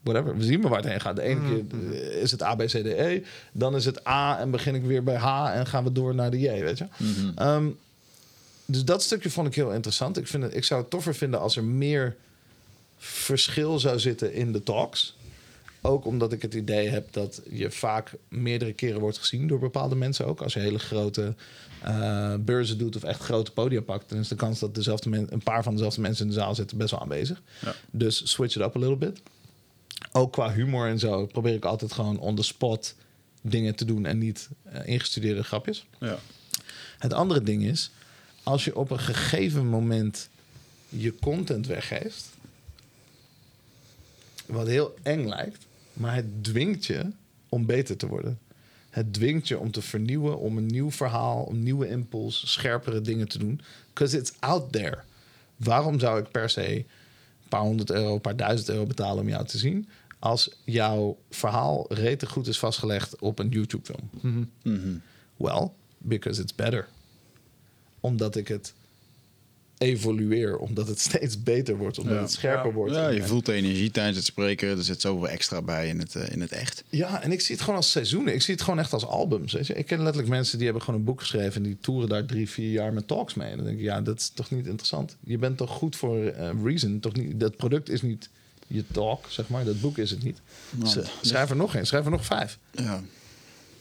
Whatever. 0.00 0.36
We 0.36 0.44
zien 0.44 0.60
maar 0.60 0.70
waar 0.70 0.80
het 0.80 0.88
heen 0.88 1.00
gaat. 1.00 1.16
De 1.16 1.22
ene 1.22 1.40
keer 1.40 1.92
eh, 1.92 2.22
is 2.22 2.30
het 2.30 2.42
A, 2.42 2.54
B, 2.54 2.62
C, 2.62 2.68
D, 2.68 2.74
E. 2.74 3.22
Dan 3.52 3.76
is 3.76 3.84
het 3.84 4.06
A 4.06 4.38
en 4.38 4.50
begin 4.50 4.74
ik 4.74 4.82
weer 4.82 5.02
bij 5.02 5.16
H 5.16 5.50
en 5.54 5.66
gaan 5.66 5.84
we 5.84 5.92
door 5.92 6.14
naar 6.14 6.30
de 6.30 6.40
J, 6.40 6.48
weet 6.48 6.78
je. 6.78 6.86
Ehm, 7.34 7.68
dus 8.66 8.84
dat 8.84 9.02
stukje 9.02 9.30
vond 9.30 9.46
ik 9.46 9.54
heel 9.54 9.72
interessant. 9.72 10.16
Ik, 10.16 10.26
vind 10.26 10.42
het, 10.42 10.56
ik 10.56 10.64
zou 10.64 10.80
het 10.80 10.90
toffer 10.90 11.14
vinden 11.14 11.40
als 11.40 11.56
er 11.56 11.64
meer 11.64 12.16
verschil 13.00 13.78
zou 13.78 13.98
zitten 13.98 14.32
in 14.32 14.52
de 14.52 14.62
talks. 14.62 15.16
Ook 15.82 16.04
omdat 16.04 16.32
ik 16.32 16.42
het 16.42 16.54
idee 16.54 16.88
heb 16.88 17.12
dat 17.12 17.42
je 17.50 17.70
vaak 17.70 18.12
meerdere 18.28 18.72
keren 18.72 19.00
wordt 19.00 19.18
gezien 19.18 19.46
door 19.46 19.58
bepaalde 19.58 19.94
mensen 19.94 20.26
ook. 20.26 20.42
Als 20.42 20.52
je 20.52 20.60
hele 20.60 20.78
grote 20.78 21.34
eh, 21.82 22.34
beurzen 22.40 22.78
doet 22.78 22.96
of 22.96 23.02
echt 23.02 23.20
grote 23.20 23.52
podia 23.52 23.80
pakt, 23.80 24.08
dan 24.08 24.18
is 24.18 24.28
de 24.28 24.34
kans 24.34 24.58
dat 24.58 24.74
dezelfde 24.74 25.08
men, 25.08 25.26
een 25.32 25.42
paar 25.42 25.62
van 25.62 25.72
dezelfde 25.72 26.00
mensen 26.00 26.24
in 26.24 26.30
de 26.30 26.38
zaal 26.38 26.54
zitten 26.54 26.78
best 26.78 26.90
wel 26.90 27.00
aanwezig. 27.00 27.42
Ja. 27.60 27.74
Dus 27.90 28.30
switch 28.30 28.56
it 28.56 28.62
up 28.62 28.76
a 28.76 28.78
little 28.78 28.96
bit. 28.96 29.20
Ook 30.12 30.32
qua 30.32 30.52
humor 30.52 30.88
en 30.88 30.98
zo 30.98 31.26
probeer 31.26 31.54
ik 31.54 31.64
altijd 31.64 31.92
gewoon 31.92 32.18
on 32.18 32.36
the 32.36 32.42
spot 32.42 32.94
dingen 33.42 33.74
te 33.74 33.84
doen 33.84 34.06
en 34.06 34.18
niet 34.18 34.48
eh, 34.62 34.86
ingestudeerde 34.86 35.42
grapjes. 35.42 35.86
Ja. 36.00 36.18
Het 36.98 37.12
andere 37.12 37.42
ding 37.42 37.64
is, 37.64 37.90
als 38.42 38.64
je 38.64 38.76
op 38.76 38.90
een 38.90 39.00
gegeven 39.00 39.66
moment 39.66 40.28
je 40.88 41.14
content 41.20 41.66
weggeeft, 41.66 42.28
wat 44.50 44.66
heel 44.66 44.94
eng 45.02 45.28
lijkt, 45.28 45.66
maar 45.92 46.14
het 46.14 46.44
dwingt 46.44 46.86
je 46.86 47.10
om 47.48 47.66
beter 47.66 47.96
te 47.96 48.06
worden. 48.06 48.38
Het 48.90 49.12
dwingt 49.14 49.48
je 49.48 49.58
om 49.58 49.70
te 49.70 49.82
vernieuwen, 49.82 50.38
om 50.38 50.56
een 50.56 50.66
nieuw 50.66 50.90
verhaal, 50.90 51.42
om 51.42 51.62
nieuwe 51.62 51.88
impuls, 51.88 52.52
scherpere 52.52 53.00
dingen 53.00 53.28
te 53.28 53.38
doen. 53.38 53.60
Because 53.92 54.18
it's 54.18 54.32
out 54.38 54.72
there. 54.72 54.98
Waarom 55.56 55.98
zou 55.98 56.20
ik 56.20 56.30
per 56.30 56.50
se 56.50 56.76
een 56.76 56.86
paar 57.48 57.60
honderd 57.60 57.90
euro, 57.90 58.14
een 58.14 58.20
paar 58.20 58.36
duizend 58.36 58.68
euro 58.68 58.86
betalen 58.86 59.22
om 59.22 59.28
jou 59.28 59.46
te 59.46 59.58
zien? 59.58 59.88
Als 60.18 60.50
jouw 60.64 61.18
verhaal 61.30 61.86
rete 61.88 62.26
goed 62.26 62.46
is 62.46 62.58
vastgelegd 62.58 63.20
op 63.20 63.38
een 63.38 63.48
YouTube-film. 63.48 64.10
Well, 65.36 65.70
because 65.98 66.42
it's 66.42 66.54
better. 66.54 66.88
Omdat 68.00 68.36
ik 68.36 68.48
het 68.48 68.74
evolueer, 69.80 70.56
omdat 70.56 70.88
het 70.88 71.00
steeds 71.10 71.42
beter 71.42 71.76
wordt, 71.76 71.98
omdat 71.98 72.14
Ja. 72.14 72.20
het 72.20 72.30
scherper 72.30 72.66
Ja. 72.68 72.72
wordt. 72.74 72.94
Ja, 72.94 73.08
je 73.08 73.22
voelt 73.22 73.46
de 73.46 73.52
energie 73.52 73.90
tijdens 73.90 74.16
het 74.16 74.26
spreken. 74.26 74.68
Er 74.68 74.84
zit 74.84 75.00
zoveel 75.00 75.28
extra 75.28 75.62
bij 75.62 75.88
in 75.88 75.98
het, 75.98 76.14
eh, 76.14 76.32
in 76.32 76.40
het 76.40 76.52
echt. 76.52 76.84
Ja, 76.88 77.22
en 77.22 77.32
ik 77.32 77.40
zie 77.40 77.54
het 77.54 77.60
gewoon 77.64 77.78
als 77.78 77.90
seizoenen. 77.90 78.34
Ik 78.34 78.42
zie 78.42 78.54
het 78.54 78.62
gewoon 78.62 78.78
echt 78.78 78.92
als 78.92 79.06
albums. 79.06 79.52
Weet 79.52 79.66
je? 79.66 79.74
Ik 79.74 79.86
ken 79.86 79.98
letterlijk 79.98 80.28
mensen 80.28 80.56
die 80.56 80.64
hebben 80.66 80.84
gewoon 80.84 81.00
een 81.00 81.06
boek 81.06 81.20
geschreven... 81.20 81.54
en 81.54 81.62
die 81.62 81.76
toeren 81.80 82.08
daar 82.08 82.24
drie, 82.26 82.48
vier 82.50 82.70
jaar 82.70 82.92
met 82.92 83.06
talks 83.08 83.34
mee. 83.34 83.50
En 83.50 83.56
dan 83.56 83.66
denk 83.66 83.78
ik, 83.78 83.84
ja, 83.84 84.00
dat 84.00 84.18
is 84.20 84.30
toch 84.34 84.50
niet 84.50 84.66
interessant? 84.66 85.16
Je 85.24 85.38
bent 85.38 85.56
toch 85.56 85.70
goed 85.70 85.96
voor 85.96 86.24
eh, 86.26 86.50
reason? 86.64 87.00
Toch 87.00 87.12
niet, 87.12 87.40
dat 87.40 87.56
product 87.56 87.88
is 87.88 88.02
niet 88.02 88.28
je 88.66 88.84
talk, 88.92 89.24
zeg 89.28 89.48
maar. 89.48 89.64
Dat 89.64 89.80
boek 89.80 89.98
is 89.98 90.10
het 90.10 90.22
niet. 90.22 90.40
Nou, 90.70 90.90
Z- 90.90 90.98
schrijf 91.20 91.50
er 91.50 91.56
nog 91.56 91.74
één, 91.74 91.86
schrijf 91.86 92.04
er 92.04 92.10
nog 92.10 92.24
vijf. 92.24 92.58
Ja. 92.70 93.02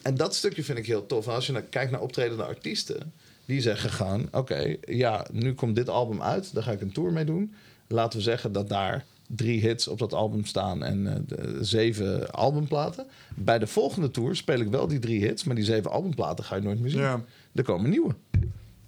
En 0.01 0.15
dat 0.15 0.35
stukje 0.35 0.63
vind 0.63 0.77
ik 0.77 0.85
heel 0.85 1.05
tof. 1.05 1.27
En 1.27 1.33
als 1.33 1.45
je 1.45 1.51
naar, 1.51 1.61
kijkt 1.61 1.91
naar 1.91 2.01
optredende 2.01 2.43
artiesten, 2.43 3.13
die 3.49 3.61
zeggen 3.61 3.89
gaan: 3.89 4.27
oké, 4.31 4.75
ja, 4.81 5.25
nu 5.31 5.53
komt 5.53 5.75
dit 5.75 5.89
album 5.89 6.21
uit, 6.21 6.53
daar 6.53 6.63
ga 6.63 6.71
ik 6.71 6.81
een 6.81 6.91
tour 6.91 7.11
mee 7.13 7.25
doen. 7.25 7.53
Laten 7.87 8.17
we 8.17 8.23
zeggen 8.23 8.51
dat 8.51 8.69
daar 8.69 9.05
drie 9.27 9.61
hits 9.61 9.87
op 9.87 9.99
dat 9.99 10.13
album 10.13 10.45
staan 10.45 10.83
en 10.83 11.07
eh, 11.07 11.15
de, 11.27 11.57
zeven 11.61 12.31
albumplaten. 12.31 13.05
Bij 13.35 13.59
de 13.59 13.67
volgende 13.67 14.11
tour 14.11 14.35
speel 14.35 14.59
ik 14.59 14.67
wel 14.67 14.87
die 14.87 14.99
drie 14.99 15.21
hits, 15.25 15.43
maar 15.43 15.55
die 15.55 15.63
zeven 15.65 15.91
albumplaten 15.91 16.43
ga 16.45 16.55
je 16.55 16.61
nooit 16.61 16.79
meer 16.79 16.89
zien. 16.89 16.99
Ja. 17.01 17.23
Er 17.53 17.63
komen 17.63 17.89
nieuwe. 17.89 18.15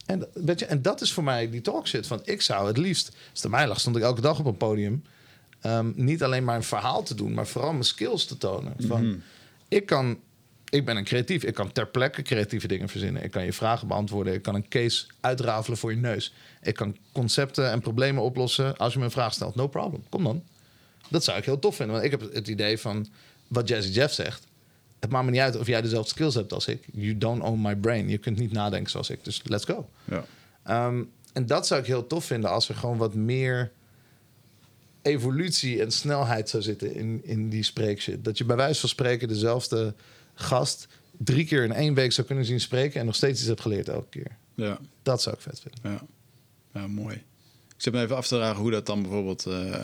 En, 0.05 0.19
dat- 0.19 0.29
weet 0.33 0.59
je, 0.59 0.65
en 0.65 0.81
dat 0.81 1.01
is 1.01 1.11
voor 1.13 1.23
mij 1.23 1.49
die 1.49 1.61
talk 1.61 1.87
shit. 1.87 2.07
Van 2.07 2.19
ik 2.23 2.41
zou 2.41 2.67
het 2.67 2.77
liefst, 2.77 3.07
als 3.07 3.17
het 3.33 3.45
aan 3.45 3.51
mij 3.51 3.67
lag, 3.67 3.79
stond 3.79 3.95
ik 3.95 4.03
elke 4.03 4.21
dag 4.21 4.39
op 4.39 4.45
een 4.45 4.57
podium. 4.57 5.03
ehm, 5.61 5.91
niet 5.95 6.23
alleen 6.23 6.43
maar 6.43 6.55
een 6.55 6.63
verhaal 6.63 7.03
te 7.03 7.15
doen, 7.15 7.33
maar 7.33 7.47
vooral 7.47 7.71
mijn 7.71 7.83
skills 7.83 8.25
te 8.25 8.37
tonen. 8.37 8.73
Van, 8.79 9.21
ik, 9.67 9.85
kan, 9.85 10.17
ik 10.71 10.85
ben 10.85 10.97
een 10.97 11.03
creatief. 11.03 11.43
Ik 11.43 11.53
kan 11.53 11.71
ter 11.71 11.87
plekke 11.87 12.21
creatieve 12.21 12.67
dingen 12.67 12.89
verzinnen. 12.89 13.23
Ik 13.23 13.31
kan 13.31 13.45
je 13.45 13.53
vragen 13.53 13.87
beantwoorden. 13.87 14.33
Ik 14.33 14.41
kan 14.41 14.55
een 14.55 14.67
case 14.67 15.05
uitrafelen 15.19 15.77
voor 15.77 15.91
je 15.91 15.97
neus. 15.97 16.33
Ik 16.61 16.75
kan 16.75 16.97
concepten 17.11 17.71
en 17.71 17.81
problemen 17.81 18.23
oplossen 18.23 18.77
als 18.77 18.93
je 18.93 18.99
me 18.99 19.05
een 19.05 19.11
vraag 19.11 19.33
stelt. 19.33 19.55
No 19.55 19.67
problem. 19.67 20.03
Kom 20.09 20.23
dan. 20.23 20.43
Dat 21.09 21.23
zou 21.23 21.37
ik 21.37 21.45
heel 21.45 21.59
tof 21.59 21.75
vinden. 21.75 21.95
Want 21.95 22.05
ik 22.05 22.19
heb 22.19 22.33
het 22.33 22.47
idee 22.47 22.77
van 22.77 23.07
wat 23.47 23.67
Jazzy 23.67 23.89
Jeff 23.89 24.13
zegt. 24.13 24.47
Het 24.99 25.09
maakt 25.09 25.25
me 25.25 25.31
niet 25.31 25.39
uit 25.39 25.57
of 25.57 25.67
jij 25.67 25.81
dezelfde 25.81 26.09
skills 26.09 26.35
hebt 26.35 26.53
als 26.53 26.67
ik. 26.67 26.87
You 26.93 27.17
don't 27.17 27.43
own 27.43 27.61
my 27.61 27.75
brain. 27.75 28.09
Je 28.09 28.17
kunt 28.17 28.39
niet 28.39 28.51
nadenken 28.51 28.91
zoals 28.91 29.09
ik. 29.09 29.23
Dus 29.23 29.41
let's 29.43 29.65
go. 29.65 29.89
Ja. 30.03 30.25
Ehm, 30.63 31.03
en 31.33 31.45
dat 31.45 31.67
zou 31.67 31.81
ik 31.81 31.87
heel 31.87 32.07
tof 32.07 32.25
vinden 32.25 32.49
als 32.49 32.69
er 32.69 32.75
gewoon 32.75 32.97
wat 32.97 33.13
meer 33.13 33.71
evolutie 35.01 35.81
en 35.81 35.91
snelheid 35.91 36.49
zou 36.49 36.63
zitten 36.63 36.95
in, 36.95 37.21
in 37.23 37.49
die 37.49 37.63
spreekshit. 37.63 38.23
Dat 38.23 38.37
je 38.37 38.45
bij 38.45 38.55
wijze 38.55 38.79
van 38.79 38.89
spreken 38.89 39.27
dezelfde 39.27 39.93
gast 40.33 40.87
drie 41.17 41.45
keer 41.45 41.63
in 41.63 41.71
één 41.73 41.93
week 41.93 42.11
zou 42.11 42.27
kunnen 42.27 42.45
zien 42.45 42.59
spreken 42.59 42.99
en 42.99 43.05
nog 43.05 43.15
steeds 43.15 43.39
iets 43.39 43.47
hebt 43.47 43.61
geleerd 43.61 43.89
elke 43.89 44.09
keer. 44.09 44.37
Ja, 44.55 44.79
Dat 45.03 45.21
zou 45.21 45.35
ik 45.35 45.41
vet 45.41 45.61
vinden. 45.61 45.91
ja. 45.91 46.07
ja 46.81 46.87
mooi. 46.87 47.15
Ik 47.75 47.87
zit 47.87 47.93
me 47.93 48.01
even 48.01 48.15
af 48.15 48.27
te 48.27 48.35
vragen 48.35 48.61
hoe 48.61 48.71
dat 48.71 48.85
dan 48.85 49.01
bijvoorbeeld... 49.01 49.45
eh, 49.45 49.73
eh, 49.73 49.83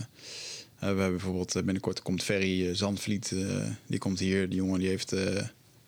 we 0.80 0.86
hebben 0.86 1.10
bijvoorbeeld 1.12 1.56
eh, 1.56 1.64
binnenkort 1.64 2.02
komt 2.02 2.24
Ferry 2.24 2.76
Zandvliet. 2.76 3.36
die 3.88 4.00
komt 4.00 4.20
hier. 4.20 4.50
Die 4.50 4.58
jongen 4.58 4.80
die 4.80 4.88
heeft 4.90 5.16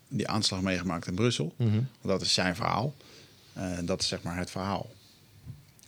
die 0.08 0.28
aanslag 0.28 0.62
meegemaakt 0.62 1.08
in 1.08 1.16
Brussel. 1.16 1.54
Want 1.58 1.88
dat 2.02 2.22
is 2.22 2.34
zijn 2.34 2.56
verhaal. 2.56 2.96
Dat 3.84 4.02
is 4.02 4.08
zeg 4.08 4.22
maar 4.22 4.38
het 4.38 4.52
verhaal. 4.52 4.90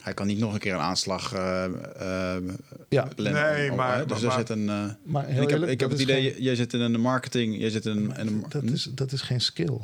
Hij 0.01 0.13
kan 0.13 0.27
niet 0.27 0.39
nog 0.39 0.53
een 0.53 0.59
keer 0.59 0.73
een 0.73 0.79
aanslag 0.79 1.33
eh 1.33 1.65
eh, 1.65 2.43
Ja. 2.89 3.07
plannen. 3.15 3.41
Nee, 3.53 3.69
Oh, 3.71 3.77
maar-? 3.77 4.07
Dus 4.07 4.21
maar- 4.21 4.31
er 4.31 4.37
zit 4.37 4.49
een... 4.49 4.69
eh, 4.69 4.83
Maar 5.03 5.25
en 5.25 5.33
heel 5.33 5.41
ik 5.43 5.49
heb, 5.49 5.57
eerlijk, 5.57 5.71
ik 5.71 5.79
heb 5.79 5.89
het 5.89 5.99
idee, 5.99 6.31
geen- 6.31 6.43
jij 6.43 6.55
zit 6.55 6.73
in 6.73 6.91
de 6.91 6.97
marketing, 6.97 7.57
jij 7.59 7.69
zit 7.69 7.85
in, 7.85 8.13
in 8.17 8.25
de... 8.27 8.41
Dat 8.49 8.63
is, 8.63 8.89
dat 8.95 9.11
is 9.11 9.21
geen 9.21 9.41
skill. 9.41 9.77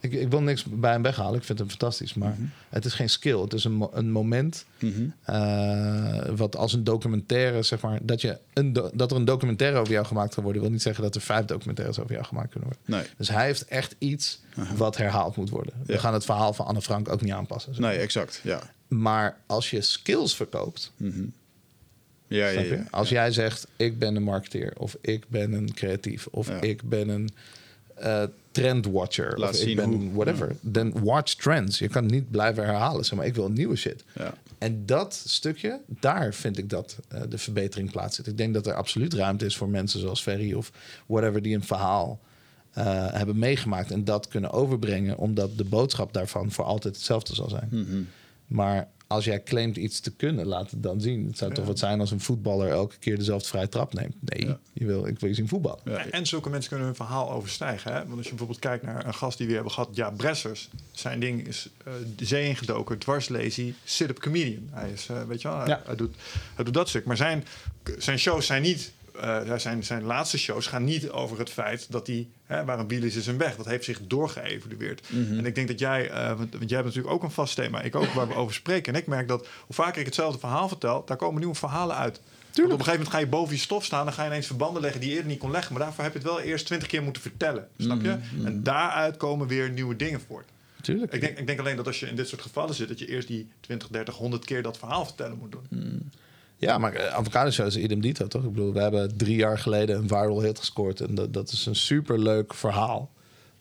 Ik, 0.00 0.12
ik 0.12 0.28
wil 0.30 0.40
niks 0.42 0.64
bij 0.64 0.92
hem 0.92 1.02
weghalen. 1.02 1.38
Ik 1.38 1.44
vind 1.44 1.58
hem 1.58 1.68
fantastisch. 1.68 2.14
Maar 2.14 2.36
het 2.68 2.84
is 2.84 2.94
geen 2.94 3.10
skill. 3.10 3.38
Het 3.40 3.52
is 3.52 3.64
een, 3.64 3.88
een 3.92 4.10
moment. 4.10 4.64
Mhm. 4.80 4.92
eh, 5.22 6.28
wat 6.36 6.56
als 6.56 6.72
een 6.72 6.84
documentaire, 6.84 7.62
zeg 7.62 7.80
maar. 7.80 7.98
Dat, 8.02 8.20
je 8.20 8.38
een 8.52 8.72
do- 8.72 8.90
dat 8.94 9.10
er 9.10 9.16
een 9.16 9.24
documentaire 9.24 9.78
over 9.78 9.92
jou 9.92 10.06
gemaakt 10.06 10.34
kan 10.34 10.42
worden. 10.44 10.62
wil 10.62 10.70
niet 10.70 10.82
zeggen 10.82 11.02
dat 11.02 11.14
er 11.14 11.20
vijf 11.20 11.44
documentaires 11.44 11.98
over 11.98 12.12
jou 12.12 12.24
gemaakt 12.24 12.50
kunnen 12.50 12.68
worden. 12.68 12.84
Nee, 12.98 13.06
Dus 13.16 13.28
hij 13.28 13.44
heeft 13.46 13.64
echt 13.64 13.94
iets 13.98 14.40
wat 14.76 14.96
herhaald 14.96 15.36
moet 15.36 15.50
worden. 15.50 15.74
We 15.86 15.98
gaan 15.98 16.12
het 16.14 16.24
verhaal 16.24 16.52
van 16.52 16.66
Anne 16.66 16.82
Frank 16.82 17.08
ook 17.08 17.20
niet 17.20 17.32
aanpassen. 17.32 17.74
zeg 17.74 17.84
nee, 17.84 17.98
exact. 17.98 18.40
Ja. 18.42 18.60
Maar 18.88 19.40
als 19.46 19.70
je 19.70 19.80
skills 19.80 20.36
verkoopt. 20.36 20.92
Ja, 20.96 21.08
ja, 22.26 22.50
snap 22.52 22.64
je? 22.64 22.70
ja. 22.76 22.86
Als 22.90 23.08
jij 23.08 23.32
zegt, 23.32 23.66
ik 23.76 23.98
ben 23.98 24.16
een 24.16 24.22
marketeer. 24.22 24.72
Of 24.78 24.96
ik 25.00 25.24
ben 25.28 25.52
een 25.52 25.74
creatief. 25.74 26.26
Of 26.30 26.48
Ja. 26.48 26.60
ik 26.60 26.82
ben 26.88 27.08
een 27.08 27.28
eh 27.94 28.22
trendwatcher. 28.50 29.38
Laat 29.38 29.50
of 29.50 29.56
zien 29.56 29.68
ik 29.68 29.76
ben 29.76 29.84
hoe. 29.92 30.12
whatever. 30.12 30.56
Dan 30.60 31.04
watch 31.04 31.34
trends. 31.34 31.78
Je 31.78 31.88
kan 31.88 32.06
niet 32.06 32.30
blijven 32.30 32.64
herhalen. 32.64 33.04
Zeg 33.04 33.18
maar, 33.18 33.26
ik 33.26 33.34
wil 33.34 33.50
nieuwe 33.50 33.76
shit. 33.76 34.04
Ja. 34.14 34.34
En 34.58 34.86
dat 34.86 35.22
stukje, 35.26 35.80
daar 35.86 36.34
vind 36.34 36.58
ik 36.58 36.70
dat 36.70 36.96
eh, 37.08 37.20
de 37.28 37.38
verbetering 37.38 37.90
plaatsvindt. 37.90 38.30
Ik 38.30 38.36
denk 38.36 38.54
dat 38.54 38.66
er 38.66 38.74
absoluut 38.74 39.14
ruimte 39.14 39.44
is 39.44 39.56
voor 39.56 39.68
mensen 39.68 40.00
zoals 40.00 40.22
Ferry 40.22 40.52
of 40.52 40.72
whatever 41.06 41.42
die 41.42 41.54
een 41.54 41.64
verhaal 41.64 42.20
eh, 42.72 42.84
hebben 43.12 43.38
meegemaakt 43.38 43.90
en 43.90 44.04
dat 44.04 44.28
kunnen 44.28 44.50
overbrengen, 44.50 45.16
omdat 45.18 45.56
de 45.58 45.64
boodschap 45.64 46.12
daarvan 46.12 46.50
voor 46.52 46.64
altijd 46.64 46.94
hetzelfde 46.96 47.34
zal 47.34 47.48
zijn. 47.48 47.68
Mhm. 47.70 48.02
Maar 48.46 48.88
als 49.06 49.24
jij 49.24 49.42
claimt 49.42 49.76
iets 49.76 50.00
te 50.00 50.14
kunnen, 50.14 50.46
laat 50.46 50.70
het 50.70 50.82
dan 50.82 51.00
zien. 51.00 51.26
Het 51.26 51.38
zou 51.38 51.54
toch 51.54 51.66
wat 51.66 51.78
zijn 51.78 52.00
als 52.00 52.10
een 52.10 52.20
voetballer 52.20 52.68
elke 52.68 52.96
keer 52.98 53.16
dezelfde 53.16 53.48
vrije 53.48 53.68
trap 53.68 53.94
neemt. 53.94 54.14
Nee, 54.20 54.46
Ja. 54.46 54.58
je 54.72 54.84
wil, 54.84 55.06
ik 55.06 55.20
wil 55.20 55.28
je 55.28 55.34
zien 55.34 55.48
voetballen. 55.48 55.80
Ja. 55.84 56.06
En, 56.10 56.26
zulke 56.26 56.50
mensen 56.50 56.68
kunnen 56.68 56.86
hun 56.86 56.96
verhaal 56.96 57.30
overstijgen. 57.30 57.92
Hè? 57.92 57.98
Want 57.98 58.12
als 58.12 58.22
je 58.22 58.28
bijvoorbeeld 58.28 58.58
kijkt 58.58 58.84
naar 58.84 59.06
een 59.06 59.14
gast 59.14 59.38
die 59.38 59.46
we 59.46 59.54
hebben 59.54 59.72
gehad, 59.72 59.88
ja, 59.92 60.10
Bressers. 60.10 60.68
Zijn 60.92 61.20
ding 61.20 61.46
is 61.46 61.68
eh, 61.84 61.92
de 62.16 62.24
zee 62.24 62.48
ingedoken, 62.48 62.98
dwarslazy, 62.98 63.74
sit-up 63.84 64.18
comedian. 64.18 64.68
Hij 64.70 64.90
is, 64.90 65.08
eh, 65.08 65.22
weet 65.22 65.42
je 65.42 65.48
wel, 65.48 65.58
hij, 65.58 65.78
hij 65.84 65.96
doet, 65.96 66.14
hij 66.54 66.64
doet 66.64 66.74
dat 66.74 66.88
stuk. 66.88 67.04
Maar 67.04 67.16
zijn, 67.16 67.44
zijn 67.98 68.18
shows 68.18 68.46
zijn 68.46 68.62
niet, 68.62 68.92
eh, 69.20 69.56
zijn, 69.56 69.84
zijn 69.84 70.02
laatste 70.02 70.38
shows 70.38 70.66
gaan 70.66 70.84
niet 70.84 71.10
over 71.10 71.38
het 71.38 71.50
feit 71.50 71.92
dat 71.92 72.06
hij, 72.06 72.28
hè, 72.44 72.64
waar 72.64 72.78
een 72.78 72.86
biel 72.86 73.02
is, 73.02 73.16
is 73.16 73.26
een 73.26 73.38
weg. 73.38 73.56
Dat 73.56 73.66
heeft 73.66 73.84
zich 73.84 74.00
doorgeëvalueerd. 74.06 75.06
En 75.10 75.46
ik 75.46 75.54
denk 75.54 75.68
dat 75.68 75.78
jij, 75.78 76.10
eh, 76.10 76.26
want, 76.26 76.52
want 76.52 76.68
jij 76.68 76.78
hebt 76.78 76.84
natuurlijk 76.84 77.14
ook 77.14 77.22
een 77.22 77.30
vast 77.30 77.54
thema, 77.54 77.82
ik 77.82 77.94
ook, 77.94 78.06
waar 78.06 78.28
we 78.28 78.34
over 78.34 78.54
spreken. 78.54 78.94
En 78.94 79.00
ik 79.00 79.06
merk 79.06 79.28
dat 79.28 79.46
hoe 79.66 79.74
vaker 79.74 80.00
ik 80.00 80.06
hetzelfde 80.06 80.38
verhaal 80.38 80.68
vertel, 80.68 81.02
daar 81.04 81.16
komen 81.16 81.38
nieuwe 81.38 81.54
verhalen 81.54 81.96
uit. 81.96 82.20
Op 82.54 82.62
een 82.62 82.70
gegeven 82.70 82.92
moment 82.92 83.08
ga 83.08 83.18
je 83.18 83.26
boven 83.26 83.54
je 83.54 83.60
stof 83.60 83.84
staan. 83.84 84.04
Dan 84.04 84.14
ga 84.14 84.22
je 84.22 84.28
ineens 84.28 84.46
verbanden 84.46 84.82
leggen 84.82 85.00
die 85.00 85.08
je 85.08 85.14
eerder 85.14 85.30
niet 85.30 85.40
kon 85.40 85.50
leggen. 85.50 85.72
Maar 85.72 85.82
daarvoor 85.82 86.04
heb 86.04 86.12
je 86.12 86.18
het 86.18 86.28
wel 86.28 86.40
eerst 86.40 86.66
twintig 86.66 86.88
keer 86.88 87.02
moeten 87.02 87.22
vertellen. 87.22 87.68
Snap 87.78 88.02
je? 88.02 88.16
En 88.44 88.62
daaruit 88.62 89.16
komen 89.16 89.46
weer 89.46 89.70
nieuwe 89.70 89.96
dingen 89.96 90.20
voort. 90.20 90.48
Tuurlijk. 90.80 91.12
Ik 91.12 91.20
denk, 91.20 91.38
ik 91.38 91.46
denk 91.46 91.58
alleen 91.58 91.76
dat 91.76 91.86
als 91.86 92.00
je 92.00 92.06
in 92.06 92.16
dit 92.16 92.28
soort 92.28 92.42
gevallen 92.42 92.74
zit... 92.74 92.88
dat 92.88 92.98
je 92.98 93.08
eerst 93.08 93.28
die 93.28 93.48
20, 93.60 93.88
30, 93.88 94.14
100 94.14 94.44
keer 94.44 94.62
dat 94.62 94.78
verhaal 94.78 95.04
vertellen 95.04 95.38
moet 95.38 95.52
doen. 95.52 95.66
Ja, 96.64 96.78
maar 96.78 96.94
uh, 96.94 97.06
avocado 97.06 97.50
show 97.50 97.66
is 97.66 97.76
idem 97.76 98.00
dito, 98.00 98.26
toch? 98.26 98.44
Ik 98.44 98.52
bedoel, 98.52 98.72
we 98.72 98.80
hebben 98.80 99.16
drie 99.16 99.36
jaar 99.36 99.58
geleden 99.58 99.96
een 99.96 100.08
viral 100.08 100.40
hit 100.42 100.58
gescoord. 100.58 101.00
En 101.00 101.14
dat, 101.14 101.32
dat 101.32 101.50
is 101.52 101.66
een 101.66 101.76
superleuk 101.76 102.54
verhaal. 102.54 103.12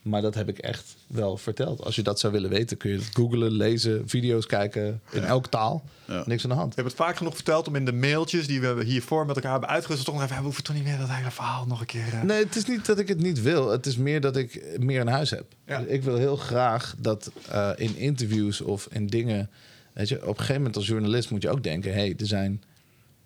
Maar 0.01 0.21
dat 0.21 0.35
heb 0.35 0.49
ik 0.49 0.57
echt 0.57 0.95
wel 1.07 1.37
verteld. 1.37 1.83
Als 1.83 1.95
je 1.95 2.01
dat 2.01 2.19
zou 2.19 2.33
willen 2.33 2.49
weten, 2.49 2.77
kun 2.77 2.89
je 2.89 2.97
het 2.97 3.09
googlen, 3.13 3.51
lezen, 3.51 4.03
video's 4.09 4.45
kijken. 4.45 5.01
In 5.11 5.23
elke 5.23 5.49
taal. 5.49 5.83
Ja. 6.07 6.23
Niks 6.25 6.43
aan 6.43 6.49
de 6.49 6.55
hand. 6.55 6.67
We 6.67 6.75
hebben 6.75 6.93
het 6.93 7.03
vaak 7.03 7.17
genoeg 7.17 7.35
verteld 7.35 7.67
om 7.67 7.75
in 7.75 7.85
de 7.85 7.93
mailtjes... 7.93 8.47
die 8.47 8.61
we 8.61 8.83
hiervoor 8.83 9.25
met 9.25 9.35
elkaar 9.35 9.51
hebben 9.51 9.69
uitgerust... 9.69 10.05
toch 10.05 10.13
nog 10.13 10.23
even, 10.23 10.35
we 10.37 10.43
hoeven 10.43 10.63
toch 10.63 10.75
niet 10.75 10.83
meer 10.83 10.97
dat 10.97 11.09
hele 11.09 11.31
verhaal 11.31 11.65
nog 11.65 11.79
een 11.79 11.85
keer... 11.85 12.13
eh, 12.13 12.21
Nee, 12.21 12.43
het 12.43 12.55
is 12.55 12.65
niet 12.65 12.85
dat 12.85 12.99
ik 12.99 13.07
het 13.07 13.19
niet 13.19 13.41
wil. 13.41 13.69
Het 13.69 13.85
is 13.85 13.97
meer 13.97 14.21
dat 14.21 14.37
ik 14.37 14.79
meer 14.79 14.99
in 14.99 15.07
huis 15.07 15.29
heb. 15.29 15.45
Ja. 15.65 15.77
Dus 15.79 15.87
ik 15.87 16.03
wil 16.03 16.15
heel 16.15 16.35
graag 16.35 16.95
dat 16.97 17.31
eh, 17.49 17.69
in 17.75 17.97
interviews 17.97 18.61
of 18.61 18.87
in 18.91 19.07
dingen... 19.07 19.49
Weet 19.93 20.09
je, 20.09 20.15
op 20.15 20.27
een 20.27 20.35
gegeven 20.35 20.55
moment 20.55 20.75
als 20.75 20.87
journalist 20.87 21.29
moet 21.31 21.41
je 21.41 21.49
ook 21.49 21.63
denken... 21.63 21.93
hé, 21.93 21.99
hey, 21.99 22.15
er 22.17 22.25
zijn... 22.27 22.63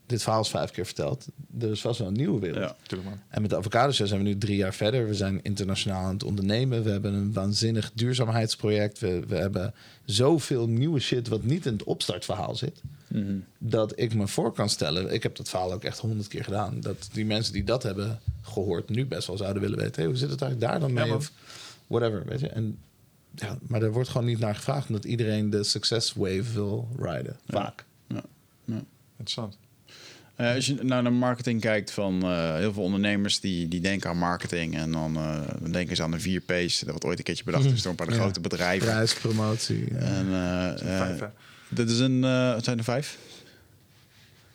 Dit 0.07 0.23
verhaal 0.23 0.41
is 0.41 0.49
vijf 0.49 0.71
keer 0.71 0.85
verteld. 0.85 1.27
Er 1.59 1.71
is 1.71 1.81
vast 1.81 1.99
wel 1.99 2.07
een 2.07 2.13
nieuwe 2.13 2.39
wereld. 2.39 2.63
Ja. 2.63 2.75
Tuurlijk. 2.87 3.15
En 3.27 3.41
met 3.41 3.49
de 3.49 3.57
avocado 3.57 3.91
show 3.91 4.07
zijn 4.07 4.19
we 4.19 4.27
nu 4.27 4.37
drie 4.37 4.55
jaar 4.55 4.73
verder. 4.73 5.07
We 5.07 5.13
zijn 5.13 5.39
internationaal 5.43 6.03
aan 6.03 6.13
het 6.13 6.23
ondernemen. 6.23 6.83
We 6.83 6.89
hebben 6.89 7.13
een 7.13 7.33
waanzinnig 7.33 7.91
duurzaamheidsproject. 7.93 8.99
We, 8.99 9.23
we 9.27 9.35
hebben 9.35 9.73
zoveel 10.05 10.67
nieuwe 10.67 10.99
shit 10.99 11.27
wat 11.27 11.43
niet 11.43 11.65
in 11.65 11.73
het 11.73 11.83
opstartverhaal 11.83 12.55
zit. 12.55 12.81
Mhm. 13.07 13.37
Dat 13.57 13.99
ik 13.99 14.13
me 14.13 14.27
voor 14.27 14.53
kan 14.53 14.69
stellen. 14.69 15.13
Ik 15.13 15.23
heb 15.23 15.35
dat 15.35 15.49
verhaal 15.49 15.73
ook 15.73 15.83
echt 15.83 15.99
honderd 15.99 16.27
keer 16.27 16.43
gedaan. 16.43 16.81
Dat 16.81 17.09
die 17.11 17.25
mensen 17.25 17.53
die 17.53 17.63
dat 17.63 17.83
hebben 17.83 18.19
gehoord 18.41 18.89
nu 18.89 19.05
best 19.05 19.27
wel 19.27 19.37
zouden 19.37 19.61
willen 19.61 19.77
weten. 19.77 19.95
Hey, 19.95 20.05
hoe 20.05 20.17
zit 20.17 20.29
het 20.29 20.41
eigenlijk 20.41 20.71
daar 20.71 20.79
dan 20.79 20.93
mee? 20.93 21.05
Ja, 21.05 21.15
of 21.15 21.31
whatever. 21.87 22.25
Weet 22.25 22.39
je? 22.39 22.47
En, 22.47 22.77
ja, 23.35 23.57
maar 23.61 23.81
er 23.81 23.91
wordt 23.91 24.09
gewoon 24.09 24.27
niet 24.27 24.39
naar 24.39 24.55
gevraagd. 24.55 24.87
Omdat 24.87 25.05
iedereen 25.05 25.49
de 25.49 25.63
success 25.63 26.13
wave 26.13 26.53
wil 26.53 26.87
riden. 26.97 27.39
Vaak. 27.47 27.85
Interessant. 29.17 29.57
Eh, 30.37 30.53
als 30.53 30.65
je 30.65 30.73
nou 30.81 31.01
naar 31.03 31.13
marketing 31.13 31.61
kijkt 31.61 31.91
van 31.91 32.23
eh, 32.23 32.55
heel 32.55 32.73
veel 32.73 32.83
ondernemers 32.83 33.39
die, 33.39 33.67
die 33.67 33.81
denken 33.81 34.09
aan 34.09 34.17
marketing 34.17 34.75
en 34.77 34.91
dan, 34.91 35.15
eh, 35.15 35.41
dan 35.61 35.71
denken 35.71 35.95
ze 35.95 36.03
aan 36.03 36.11
de 36.11 36.19
vier 36.19 36.41
P's. 36.41 36.79
Dat 36.79 36.89
wordt 36.89 37.05
ooit 37.05 37.17
een 37.17 37.23
keertje 37.23 37.43
bedacht 37.43 37.65
is 37.65 37.81
door 37.81 37.91
een 37.91 37.97
paar 37.97 38.09
Ja. 38.13 38.15
grote 38.19 38.39
bedrijven. 38.39 38.87
Prijs, 38.87 39.13
promotie. 39.13 39.85
ja. 39.93 39.97
En, 39.99 40.27
eh, 40.27 41.11
eh, 41.21 41.23
dit 41.69 41.89
is 41.89 41.99
een, 41.99 42.23
eh, 42.23 42.53
het 42.53 42.63
zijn 42.63 42.77
er 42.77 42.83
vijf? 42.83 43.17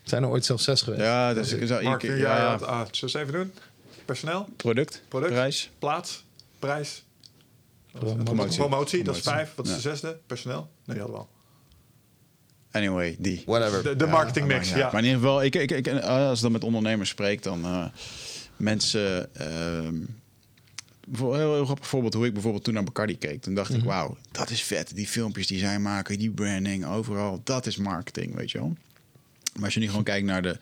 Zijn 0.03 0.23
er 0.23 0.29
ooit 0.29 0.45
zelfs 0.45 0.63
zes 0.63 0.81
geweest? 0.81 1.01
Ja, 1.03 1.33
dus 1.33 1.51
ik 1.51 1.67
zou 1.67 1.83
ja, 1.83 1.95
keer, 1.97 2.17
ja, 2.17 2.37
ja. 2.37 2.53
Ah, 2.53 2.57
zullen 2.59 2.87
we 2.91 2.99
eens 3.01 3.13
even 3.13 3.33
doen? 3.33 3.53
Personeel, 4.05 4.47
product, 4.55 5.01
Product. 5.07 5.31
prijs. 5.31 5.69
plaats, 5.79 6.23
prijs. 6.59 7.03
Promotie. 7.91 8.23
Promotie, 8.23 8.57
promotie 8.57 9.03
dat 9.03 9.15
is 9.15 9.21
vijf. 9.21 9.51
Wat 9.55 9.67
is 9.67 9.73
de 9.73 9.79
zesde? 9.79 10.17
Personeel? 10.27 10.59
Nee, 10.85 10.95
die 10.97 11.05
hadden 11.05 11.15
we 11.15 11.17
al. 11.21 11.29
Anyway, 12.73 13.15
die. 13.19 13.43
Whatever. 13.45 13.83
De, 13.83 13.95
de 13.95 14.07
marketing 14.07 14.47
mix, 14.47 14.69
Ja. 14.69 14.77
Maar 14.91 15.01
in 15.03 15.07
ieder 15.07 15.19
geval, 15.21 15.43
ik, 15.43 15.55
ik, 15.55 15.71
ik, 15.71 15.87
als 15.87 16.37
ik 16.37 16.43
dan 16.43 16.51
met 16.51 16.63
ondernemers 16.63 17.09
spreek, 17.09 17.43
dan 17.43 17.65
eh, 17.65 17.85
mensen. 18.57 19.35
ehm, 19.35 19.95
voor 21.11 21.37
heel, 21.37 21.53
heel 21.53 21.65
grappig 21.65 21.87
voorbeeld 21.87 22.13
hoe 22.13 22.25
ik 22.25 22.33
bijvoorbeeld 22.33 22.63
toen 22.63 22.73
naar 22.73 22.83
Bacardi 22.83 23.17
keek. 23.17 23.41
Toen 23.41 23.53
dacht 23.55 23.73
ik, 23.73 23.83
wauw, 23.83 24.17
dat 24.31 24.49
is 24.49 24.63
vet. 24.63 24.95
Die 24.95 25.07
filmpjes 25.07 25.47
die 25.47 25.59
zij 25.59 25.79
maken, 25.79 26.19
die 26.19 26.31
branding, 26.31 26.85
overal, 26.85 27.41
dat 27.43 27.65
is 27.65 27.77
marketing, 27.77 28.35
weet 28.35 28.51
je 28.51 28.57
wel. 28.57 28.73
Maar 29.55 29.63
als 29.63 29.73
je 29.73 29.79
nu 29.79 29.87
gewoon 29.87 30.03
kijkt 30.03 30.25
naar 30.25 30.41
de, 30.41 30.57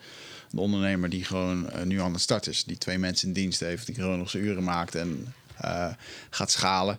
de 0.50 0.60
ondernemer 0.60 1.08
die 1.08 1.24
gewoon 1.24 1.70
eh, 1.70 1.82
nu 1.82 2.00
aan 2.00 2.12
de 2.12 2.18
start 2.18 2.46
is, 2.46 2.64
die 2.64 2.78
twee 2.78 2.98
mensen 2.98 3.28
in 3.28 3.34
dienst 3.34 3.60
heeft, 3.60 3.86
die 3.86 3.94
gewoon 3.94 4.18
nog 4.18 4.30
zijn 4.30 4.42
uren 4.44 4.64
maakt 4.64 4.94
en 4.94 5.34
eh, 5.56 5.92
gaat 6.30 6.50
schalen. 6.50 6.98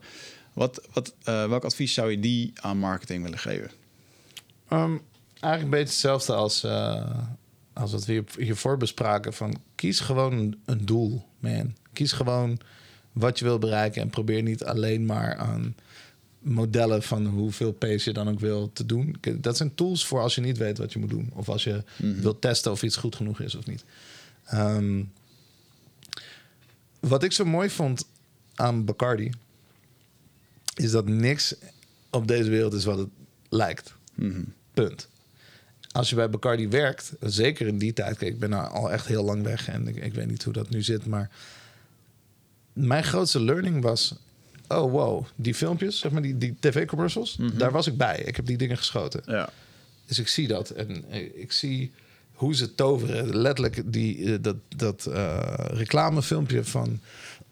Wat, 0.54 0.82
wat, 0.94 1.14
eh, 1.24 1.48
welk 1.48 1.64
advies 1.64 1.94
zou 1.94 2.12
je 2.12 2.20
die 2.20 2.54
aan 2.56 2.78
marketing 2.78 3.24
willen 3.24 3.40
geven? 3.40 3.72
Ehm, 4.74 4.98
eigenlijk 5.40 5.64
een 5.64 5.70
beetje 5.70 5.94
hetzelfde 5.94 6.34
als, 6.34 6.64
eh, 6.64 7.18
als 7.74 7.92
wat 7.92 8.06
we 8.06 8.12
hier- 8.12 8.26
hiervoor 8.38 8.78
bespraken. 8.78 9.34
Van 9.34 9.62
kies 9.76 10.00
gewoon 10.00 10.56
een, 10.66 10.86
doel, 10.86 11.26
man. 11.40 11.76
Kies 11.94 12.12
gewoon 12.12 12.60
wat 13.12 13.40
je 13.40 13.46
wil 13.46 13.60
bereiken. 13.60 14.02
En 14.02 14.10
probeer 14.10 14.42
niet 14.42 14.64
alleen 14.64 15.06
maar 15.06 15.36
aan 15.36 15.76
modellen 16.40 17.04
van 17.04 17.26
hoeveel 17.26 17.72
pace 17.72 18.10
je 18.10 18.14
dan 18.14 18.30
ook 18.30 18.40
wil 18.40 18.74
te 18.74 18.86
doen. 18.86 19.16
Dat 19.36 19.58
zijn 19.58 19.76
tools 19.76 20.06
voor 20.06 20.22
als 20.22 20.36
je 20.36 20.42
niet 20.42 20.58
weet 20.58 20.78
wat 20.78 20.94
je 20.94 21.00
moet 21.00 21.10
doen. 21.10 21.30
Of 21.34 21.50
als 21.50 21.64
je 21.64 21.84
wilt 21.98 22.42
testen 22.42 22.72
of 22.72 22.84
iets 22.84 22.96
goed 22.96 23.16
genoeg 23.16 23.40
is 23.40 23.56
of 23.56 23.66
niet. 23.66 23.86
Ehm, 24.46 25.04
wat 27.00 27.24
ik 27.24 27.32
zo 27.32 27.46
mooi 27.46 27.70
vond 27.70 28.06
aan 28.56 28.86
Bacardi... 28.86 29.32
is 30.76 30.92
dat 30.92 31.08
niks 31.08 31.56
op 32.10 32.28
deze 32.28 32.50
wereld 32.50 32.74
is 32.74 32.86
wat 32.86 32.98
het 32.98 33.10
lijkt. 33.50 33.94
Punt. 34.74 35.08
Als 35.92 36.10
je 36.10 36.16
bij 36.16 36.30
Bacardi 36.30 36.68
werkt, 36.68 37.14
zeker 37.20 37.68
in 37.68 37.78
die 37.78 37.94
tijd, 37.94 38.18
kijk, 38.18 38.34
ik 38.34 38.40
ben 38.40 38.50
nou 38.50 38.72
al 38.72 38.92
echt 38.92 39.08
heel 39.08 39.24
lang 39.24 39.44
weg 39.44 39.68
en 39.68 39.88
ik, 39.88 39.96
ik 39.96 40.14
weet 40.14 40.28
niet 40.28 40.44
hoe 40.44 40.54
dat 40.54 40.70
nu 40.70 40.82
zit, 40.82 41.06
maar 41.06 41.30
mijn 42.74 43.04
grootste 43.04 43.42
learning 43.42 43.82
was: 43.82 44.16
oh 44.68 44.92
wow, 44.92 45.26
die 45.36 45.56
filmpjes, 45.56 46.00
zeg 46.00 46.12
maar, 46.12 46.22
die, 46.22 46.38
die 46.38 46.56
tv-commercials, 46.60 47.38
daar 47.54 47.72
was 47.72 47.88
ik 47.88 47.98
bij. 47.98 48.18
Ik 48.26 48.36
heb 48.36 48.46
die 48.46 48.58
dingen 48.58 48.78
geschoten. 48.78 49.22
Ja. 49.26 49.50
Dus 50.06 50.20
ik 50.20 50.28
zie 50.28 50.48
dat. 50.48 50.70
En 50.70 51.04
ik 51.42 51.52
zie 51.52 51.92
hoe 52.34 52.56
ze 52.56 52.76
toveren. 52.76 53.38
Letterlijk 53.38 53.82
die, 53.94 54.34
eh, 54.34 54.38
dat, 54.42 54.56
dat 54.76 55.06
eh, 55.06 55.56
reclamefilmpje 55.56 56.64
van, 56.64 57.00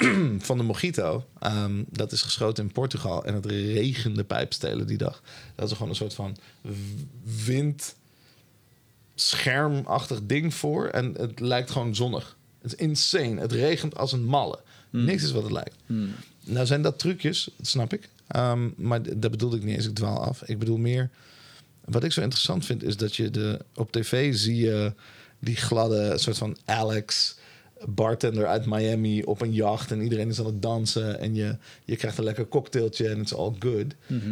van 0.47 0.57
de 0.57 0.63
Mojito. 0.63 1.25
ehm, 1.39 1.83
dat 1.89 2.11
is 2.11 2.21
geschoten 2.21 2.63
in 2.63 2.71
Portugal. 2.71 3.25
En 3.25 3.33
het 3.33 3.45
regende 3.45 4.23
pijpstelen 4.23 4.87
die 4.87 4.97
dag. 4.97 5.21
Dat 5.55 5.65
is 5.67 5.73
gewoon 5.73 5.89
een 5.89 5.95
soort 5.95 6.13
van 6.13 6.37
w- 6.61 7.45
wind 7.45 7.95
schermachtig 9.15 10.19
ding 10.23 10.53
voor. 10.53 10.87
En 10.87 11.13
het 11.17 11.39
lijkt 11.39 11.71
gewoon 11.71 11.95
zonnig. 11.95 12.37
Het 12.61 12.73
is 12.73 12.77
insane. 12.79 13.41
Het 13.41 13.51
regent 13.51 13.97
als 13.97 14.11
een 14.11 14.23
malle. 14.25 14.59
Niks 14.89 15.23
is 15.23 15.31
wat 15.31 15.43
het 15.43 15.51
lijkt. 15.51 15.75
Nou 16.43 16.65
zijn 16.65 16.81
dat 16.81 16.99
trucjes, 16.99 17.49
dat 17.57 17.67
snap 17.67 17.93
ik. 17.93 18.09
Ehm, 18.27 18.69
maar 18.75 19.01
dat 19.17 19.31
bedoelde 19.31 19.57
ik 19.57 19.63
niet 19.63 19.75
eens. 19.75 19.85
Ik 19.87 19.95
dwaal 19.95 20.23
af. 20.25 20.41
Ik 20.43 20.59
bedoel 20.59 20.77
meer... 20.77 21.09
Wat 21.85 22.03
ik 22.03 22.11
zo 22.11 22.21
interessant 22.21 22.65
vind, 22.65 22.83
is 22.83 22.97
dat 22.97 23.15
je 23.15 23.29
de, 23.29 23.59
op 23.75 23.91
tv 23.91 24.35
zie 24.35 24.55
je 24.55 24.93
die 25.39 25.55
gladde 25.55 26.17
soort 26.17 26.37
van 26.37 26.57
Alex 26.65 27.35
bartender 27.87 28.47
uit 28.47 28.65
Miami 28.65 29.23
op 29.23 29.41
een 29.41 29.53
jacht 29.53 29.91
en 29.91 30.01
iedereen 30.01 30.29
is 30.29 30.39
aan 30.39 30.45
het 30.45 30.61
dansen 30.61 31.19
en 31.19 31.35
je, 31.35 31.57
je 31.85 31.95
krijgt 31.95 32.17
een 32.17 32.23
lekker 32.23 32.47
cocktailtje 32.47 33.07
en 33.09 33.19
it's 33.21 33.33
all 33.33 33.55
good. 33.59 33.85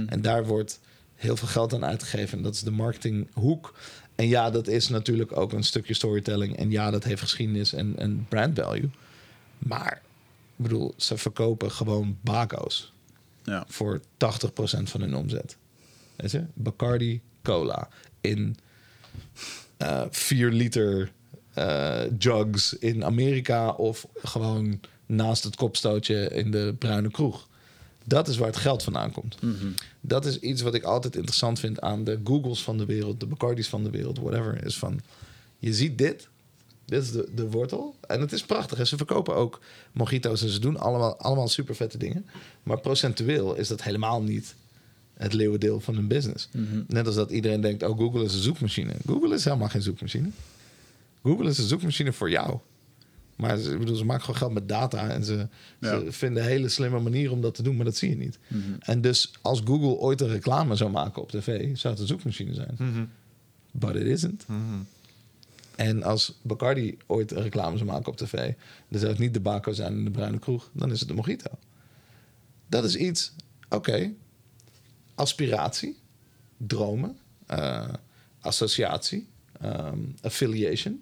En 0.07 0.21
daar 0.21 0.45
wordt 0.45 0.79
heel 1.15 1.35
veel 1.37 1.47
geld 1.47 1.73
aan 1.73 1.85
uitgegeven. 1.85 2.37
En 2.37 2.43
dat 2.43 2.53
is 2.53 2.61
de 2.63 2.71
marketinghoek. 2.71 3.73
En 4.15 4.27
ja, 4.27 4.49
dat 4.49 4.67
is 4.67 4.87
natuurlijk 4.89 5.37
ook 5.37 5.53
een 5.53 5.63
stukje 5.63 5.93
storytelling. 5.93 6.57
En 6.57 6.71
ja, 6.71 6.91
dat 6.91 7.03
heeft 7.03 7.21
geschiedenis 7.21 7.73
en, 7.73 7.93
en 7.97 8.25
brand 8.29 8.59
value. 8.59 8.89
Maar, 9.57 10.01
ik 10.57 10.63
bedoel, 10.63 10.93
ze 10.97 11.17
verkopen 11.17 11.71
gewoon 11.71 12.17
bako's 12.21 12.93
Ja. 13.43 13.65
voor 13.67 14.01
80% 14.01 14.03
van 14.83 15.01
hun 15.01 15.15
omzet. 15.15 15.57
Weet 16.15 16.31
je? 16.31 16.43
Bacardi 16.53 17.21
Cola 17.43 17.89
in 18.21 18.55
eh 19.77 20.01
4 20.09 20.51
liter 20.51 21.11
eh, 21.59 22.11
jugs 22.17 22.73
in 22.73 23.05
Amerika 23.05 23.69
of 23.69 24.07
gewoon 24.23 24.79
naast 25.05 25.43
het 25.43 25.55
kopstootje 25.55 26.29
in 26.29 26.51
de 26.51 26.75
bruine 26.79 27.11
kroeg. 27.11 27.47
Dat 28.03 28.27
is 28.27 28.37
waar 28.37 28.47
het 28.47 28.57
geld 28.57 28.83
vandaan 28.83 29.11
komt. 29.11 29.37
Dat 30.01 30.25
is 30.25 30.39
iets 30.39 30.61
wat 30.61 30.73
ik 30.73 30.83
altijd 30.83 31.15
interessant 31.15 31.59
vind 31.59 31.81
aan 31.81 32.03
de 32.03 32.19
Googles 32.23 32.63
van 32.63 32.77
de 32.77 32.85
wereld, 32.85 33.19
de 33.19 33.25
Bacardis 33.25 33.67
van 33.67 33.83
de 33.83 33.89
wereld, 33.89 34.19
whatever. 34.19 34.65
Is 34.65 34.77
van, 34.77 34.99
je 35.59 35.73
ziet 35.73 35.97
dit, 35.97 36.27
dit 36.85 37.03
is 37.03 37.11
de, 37.11 37.29
de 37.35 37.49
wortel. 37.49 37.95
En 38.07 38.21
het 38.21 38.31
is 38.31 38.43
prachtig. 38.43 38.79
En 38.79 38.87
ze 38.87 38.97
verkopen 38.97 39.35
ook 39.35 39.59
mojito's 39.91 40.41
en 40.41 40.49
ze 40.49 40.59
doen 40.59 40.77
allemaal, 40.77 41.17
allemaal 41.17 41.47
super 41.47 41.75
vette 41.75 41.97
dingen. 41.97 42.25
Maar 42.63 42.79
procentueel 42.79 43.55
is 43.55 43.67
dat 43.67 43.83
helemaal 43.83 44.21
niet 44.21 44.55
het 45.13 45.33
leeuwendeel 45.33 45.79
van 45.79 45.95
hun 45.95 46.07
business. 46.07 46.49
Net 46.87 47.05
als 47.05 47.15
dat 47.15 47.31
iedereen 47.31 47.61
denkt, 47.61 47.83
oh, 47.83 47.97
Google 47.97 48.23
is 48.23 48.33
een 48.33 48.41
zoekmachine. 48.41 48.93
Google 49.05 49.33
is 49.35 49.43
helemaal 49.43 49.69
geen 49.69 49.81
zoekmachine. 49.81 50.29
Google 51.23 51.49
is 51.49 51.57
een 51.57 51.67
zoekmachine 51.67 52.13
voor 52.13 52.29
jou. 52.29 52.59
Maar 53.35 53.57
ze, 53.57 53.71
ik 53.71 53.79
bedoel, 53.79 53.95
ze 53.95 54.05
maken 54.05 54.21
gewoon 54.23 54.35
geld 54.39 54.53
met 54.53 54.67
data 54.67 55.09
en 55.09 55.23
ze, 55.23 55.47
Ja. 55.79 55.99
ze 55.99 56.11
vinden 56.11 56.43
hele 56.43 56.69
slimme 56.69 56.99
manieren 56.99 57.33
om 57.33 57.41
dat 57.41 57.53
te 57.55 57.63
doen, 57.63 57.75
maar 57.75 57.85
dat 57.85 57.95
zie 57.97 58.09
je 58.09 58.17
niet. 58.17 58.39
En 58.79 59.01
dus 59.01 59.31
als 59.41 59.61
Google 59.65 59.87
ooit 59.97 60.21
een 60.21 60.27
reclame 60.27 60.75
zou 60.75 60.91
maken 60.91 61.21
op 61.21 61.29
tv, 61.31 61.77
zou 61.77 61.93
het 61.93 62.01
een 62.01 62.07
zoekmachine 62.07 62.53
zijn. 62.53 62.75
But 63.71 63.95
it 63.95 64.03
isn't. 64.05 64.45
En 65.75 66.03
als 66.03 66.39
Bacardi 66.41 66.97
ooit 67.05 67.31
een 67.31 67.41
reclame 67.41 67.77
zou 67.77 67.89
maken 67.89 68.11
op 68.11 68.17
tv, 68.17 68.53
dan 68.89 68.99
zou 68.99 69.11
het 69.11 69.19
niet 69.21 69.33
de 69.33 69.39
Baco 69.39 69.71
zijn 69.71 69.93
in 69.93 70.03
de 70.03 70.11
bruine 70.11 70.39
kroeg, 70.39 70.69
dan 70.73 70.91
is 70.91 70.99
het 70.99 71.07
de 71.09 71.15
Mojito. 71.15 71.49
Dat 72.67 72.83
is 72.83 72.95
iets, 72.95 73.33
oké, 73.69 74.11
aspiratie, 75.15 75.97
dromen, 76.57 77.17
eh, 77.45 77.87
associatie, 78.39 79.27
ehm, 79.61 79.99
affiliation. 80.21 81.01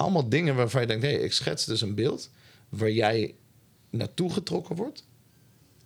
Allemaal 0.00 0.28
dingen 0.28 0.54
waarvan 0.54 0.80
je 0.80 0.86
denkt, 0.86 1.04
hé, 1.04 1.10
ik 1.10 1.32
schets 1.32 1.64
dus 1.64 1.80
een 1.80 1.94
beeld 1.94 2.30
waar 2.68 2.90
jij 2.90 3.34
naartoe 3.90 4.32
getrokken 4.32 4.76
wordt. 4.76 5.04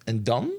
En 0.04 0.24
dan 0.24 0.50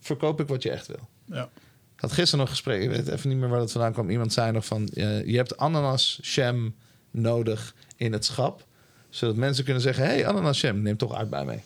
verkoop 0.00 0.40
ik 0.40 0.48
wat 0.48 0.62
je 0.62 0.70
echt 0.70 0.86
wil. 0.86 1.08
Ja. 1.24 1.48
Ik 1.94 2.00
had 2.00 2.12
gisteren 2.12 2.38
nog 2.38 2.48
een 2.48 2.54
gesprek, 2.54 2.82
ik 2.82 2.88
weet 2.88 3.08
even 3.08 3.28
niet 3.28 3.38
meer 3.38 3.48
waar 3.48 3.58
dat 3.58 3.72
vandaan 3.72 3.92
kwam. 3.92 4.10
Iemand 4.10 4.32
zei 4.32 4.52
nog 4.52 4.66
van, 4.66 4.88
eh, 4.88 5.26
je 5.26 5.36
hebt 5.36 5.56
ananas 5.56 6.18
jam 6.22 6.74
nodig 7.10 7.74
in 7.96 8.12
het 8.12 8.24
schap. 8.24 8.66
Zodat 9.08 9.36
mensen 9.36 9.64
kunnen 9.64 9.82
zeggen, 9.82 10.04
hey, 10.04 10.26
ananas 10.26 10.60
jam, 10.60 10.82
neem 10.82 10.96
toch 10.96 11.14
uit 11.14 11.30
bij 11.30 11.44
mee. 11.44 11.60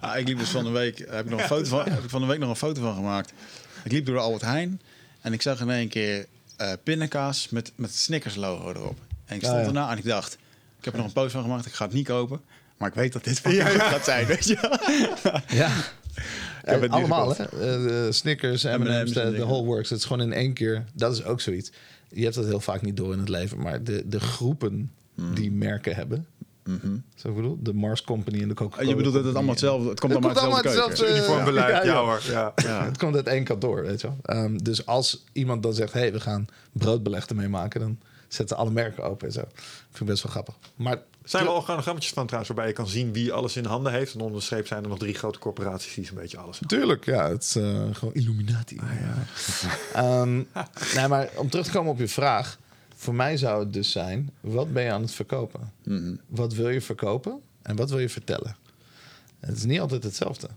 Nou, 0.00 0.18
ik 0.20 0.28
liep 0.28 0.38
dus 0.38 0.50
van 0.50 0.64
de 0.64 0.70
week, 0.70 0.98
heb 0.98 1.24
ik 1.24 1.30
nog 1.30 1.40
een 1.40 1.46
foto 1.46 1.64
van, 1.64 1.88
heb 1.88 2.02
ik 2.02 2.10
van 2.10 2.20
de 2.20 2.26
week 2.26 2.38
nog 2.38 2.48
een 2.48 2.56
foto 2.56 2.80
van 2.80 2.94
gemaakt. 2.94 3.32
Ik 3.84 3.92
liep 3.92 4.06
door 4.06 4.14
de 4.14 4.20
Albert 4.20 4.42
Heijn 4.42 4.80
en 5.20 5.32
ik 5.32 5.42
zag 5.42 5.60
in 5.60 5.70
één 5.70 5.88
keer 5.88 6.26
eh 6.56 6.72
pindakaas 6.82 7.48
met, 7.48 7.72
met 7.74 7.94
Snickers 7.94 8.34
logo 8.34 8.70
erop. 8.70 8.98
En 9.24 9.36
ik 9.36 9.42
stond 9.42 9.60
ja. 9.60 9.66
erna 9.66 9.90
en 9.90 9.98
ik 9.98 10.04
dacht, 10.04 10.32
ik 10.78 10.84
heb 10.84 10.92
er 10.92 10.98
nog 10.98 11.08
een 11.08 11.14
post 11.14 11.32
van 11.32 11.42
gemaakt, 11.42 11.66
ik 11.66 11.72
ga 11.72 11.84
het 11.84 11.94
niet 11.94 12.06
kopen. 12.06 12.40
Maar 12.76 12.88
ik 12.88 12.94
weet 12.94 13.12
dat 13.12 13.24
dit 13.24 13.40
goed 13.44 13.54
gaat 13.60 14.04
zijn, 14.04 14.26
weet 14.26 14.46
je. 14.46 14.58
Ja. 15.48 15.70
het 16.60 16.80
niet 16.80 16.90
allemaal, 16.90 17.36
hè? 17.36 17.42
Eh, 17.44 17.48
de 17.58 18.08
Snickers, 18.10 18.62
M&M's, 18.62 18.78
M&M's 18.78 19.12
de, 19.12 19.20
en 19.20 19.32
de 19.32 19.44
whole 19.44 19.64
works. 19.64 19.90
Het 19.90 19.98
is 19.98 20.04
gewoon 20.04 20.22
in 20.22 20.32
één 20.32 20.52
keer. 20.52 20.84
Dat 20.92 21.12
is 21.12 21.24
ook 21.24 21.40
zoiets. 21.40 21.72
Je 22.08 22.22
hebt 22.22 22.34
dat 22.34 22.44
heel 22.44 22.60
vaak 22.60 22.82
niet 22.82 22.96
door 22.96 23.12
in 23.12 23.18
het 23.18 23.28
leven. 23.28 23.58
Maar 23.58 23.82
de, 23.82 24.02
de 24.08 24.20
groepen 24.20 24.90
Hmm. 25.14 25.34
die 25.34 25.52
merken 25.52 25.94
hebben. 25.94 26.26
Zo 27.14 27.28
ik 27.28 27.34
bedoel, 27.34 27.58
de 27.62 27.74
Mars 27.74 28.02
Company 28.02 28.42
en 28.42 28.48
de 28.48 28.54
Coca-Cola 28.54 28.80
Mhm. 28.82 28.90
Je 28.90 28.96
bedoelt 28.96 29.14
dat 29.14 29.24
het 29.24 29.34
allemaal 29.34 29.52
hetzelfde, 29.52 29.88
het 29.88 30.00
komt 30.00 30.12
Het 30.12 30.24
allemaal 30.24 30.42
komt 30.60 30.66
uit 30.66 30.88
hetzelfde- 30.88 31.08
Uniform 31.16 31.44
beleid, 31.44 31.70
Ja, 31.74 31.82
ja, 31.84 31.92
ja. 31.92 32.00
hoor. 32.04 32.20
Ja. 32.30 32.52
Ja, 32.56 32.84
het 32.84 32.98
komt 32.98 33.14
uit 33.16 33.26
één 33.26 33.44
kantoor, 33.44 33.82
weet 33.82 34.00
je 34.00 34.06
wel. 34.06 34.16
Ehm, 34.22 34.56
dus 34.56 34.86
als 34.86 35.24
iemand 35.32 35.62
dan 35.62 35.74
zegt, 35.74 35.92
hey, 35.92 36.12
we 36.12 36.20
gaan 36.20 36.46
broodbeleg 36.72 37.26
ermee 37.26 37.48
maken, 37.48 37.80
dan 37.80 37.98
zetten 38.28 38.56
alle 38.56 38.70
merken 38.70 39.04
open 39.04 39.26
en 39.26 39.32
zo. 39.32 39.40
Vind 39.90 40.00
ik 40.00 40.06
best 40.06 40.22
wel 40.22 40.32
grappig. 40.32 40.54
Maar 40.76 40.92
Er 41.22 41.30
zijn 41.30 41.44
wel 41.44 41.54
organogrammetjes 41.54 42.12
van 42.12 42.24
trouwens 42.26 42.54
waarbij 42.54 42.70
je 42.72 42.76
kan 42.78 42.88
zien 42.88 43.12
wie 43.12 43.32
alles 43.32 43.56
in 43.56 43.64
handen 43.64 43.92
heeft. 43.92 44.14
En 44.14 44.20
onder 44.20 44.38
de 44.38 44.44
streep 44.44 44.66
zijn 44.66 44.82
er 44.82 44.88
nog 44.88 44.98
drie 44.98 45.14
grote 45.14 45.38
corporaties 45.38 45.94
die 45.94 46.04
zo'n 46.06 46.16
beetje 46.16 46.38
alles 46.38 46.58
hebben. 46.58 46.78
Tuurlijk, 46.78 47.04
ja, 47.04 47.28
het 47.28 47.42
is 47.42 47.56
eh, 47.56 47.80
gewoon 47.92 48.14
Illuminati. 48.14 48.78
Ehm, 49.92 50.34
nee, 50.96 51.08
maar 51.08 51.28
om 51.36 51.50
terug 51.50 51.66
te 51.66 51.72
komen 51.72 51.92
op 51.92 51.98
je 51.98 52.08
vraag. 52.08 52.58
Voor 53.04 53.14
mij 53.14 53.36
zou 53.36 53.64
het 53.64 53.72
dus 53.72 53.90
zijn, 53.90 54.30
wat 54.40 54.72
ben 54.72 54.82
je 54.82 54.90
aan 54.90 55.02
het 55.02 55.10
verkopen? 55.12 55.72
Wat 56.26 56.54
wil 56.54 56.68
je 56.68 56.80
verkopen 56.80 57.40
en 57.62 57.76
wat 57.76 57.90
wil 57.90 57.98
je 57.98 58.08
vertellen? 58.08 58.56
Het 59.40 59.56
is 59.56 59.64
niet 59.64 59.80
altijd 59.80 60.04
hetzelfde. 60.04 60.48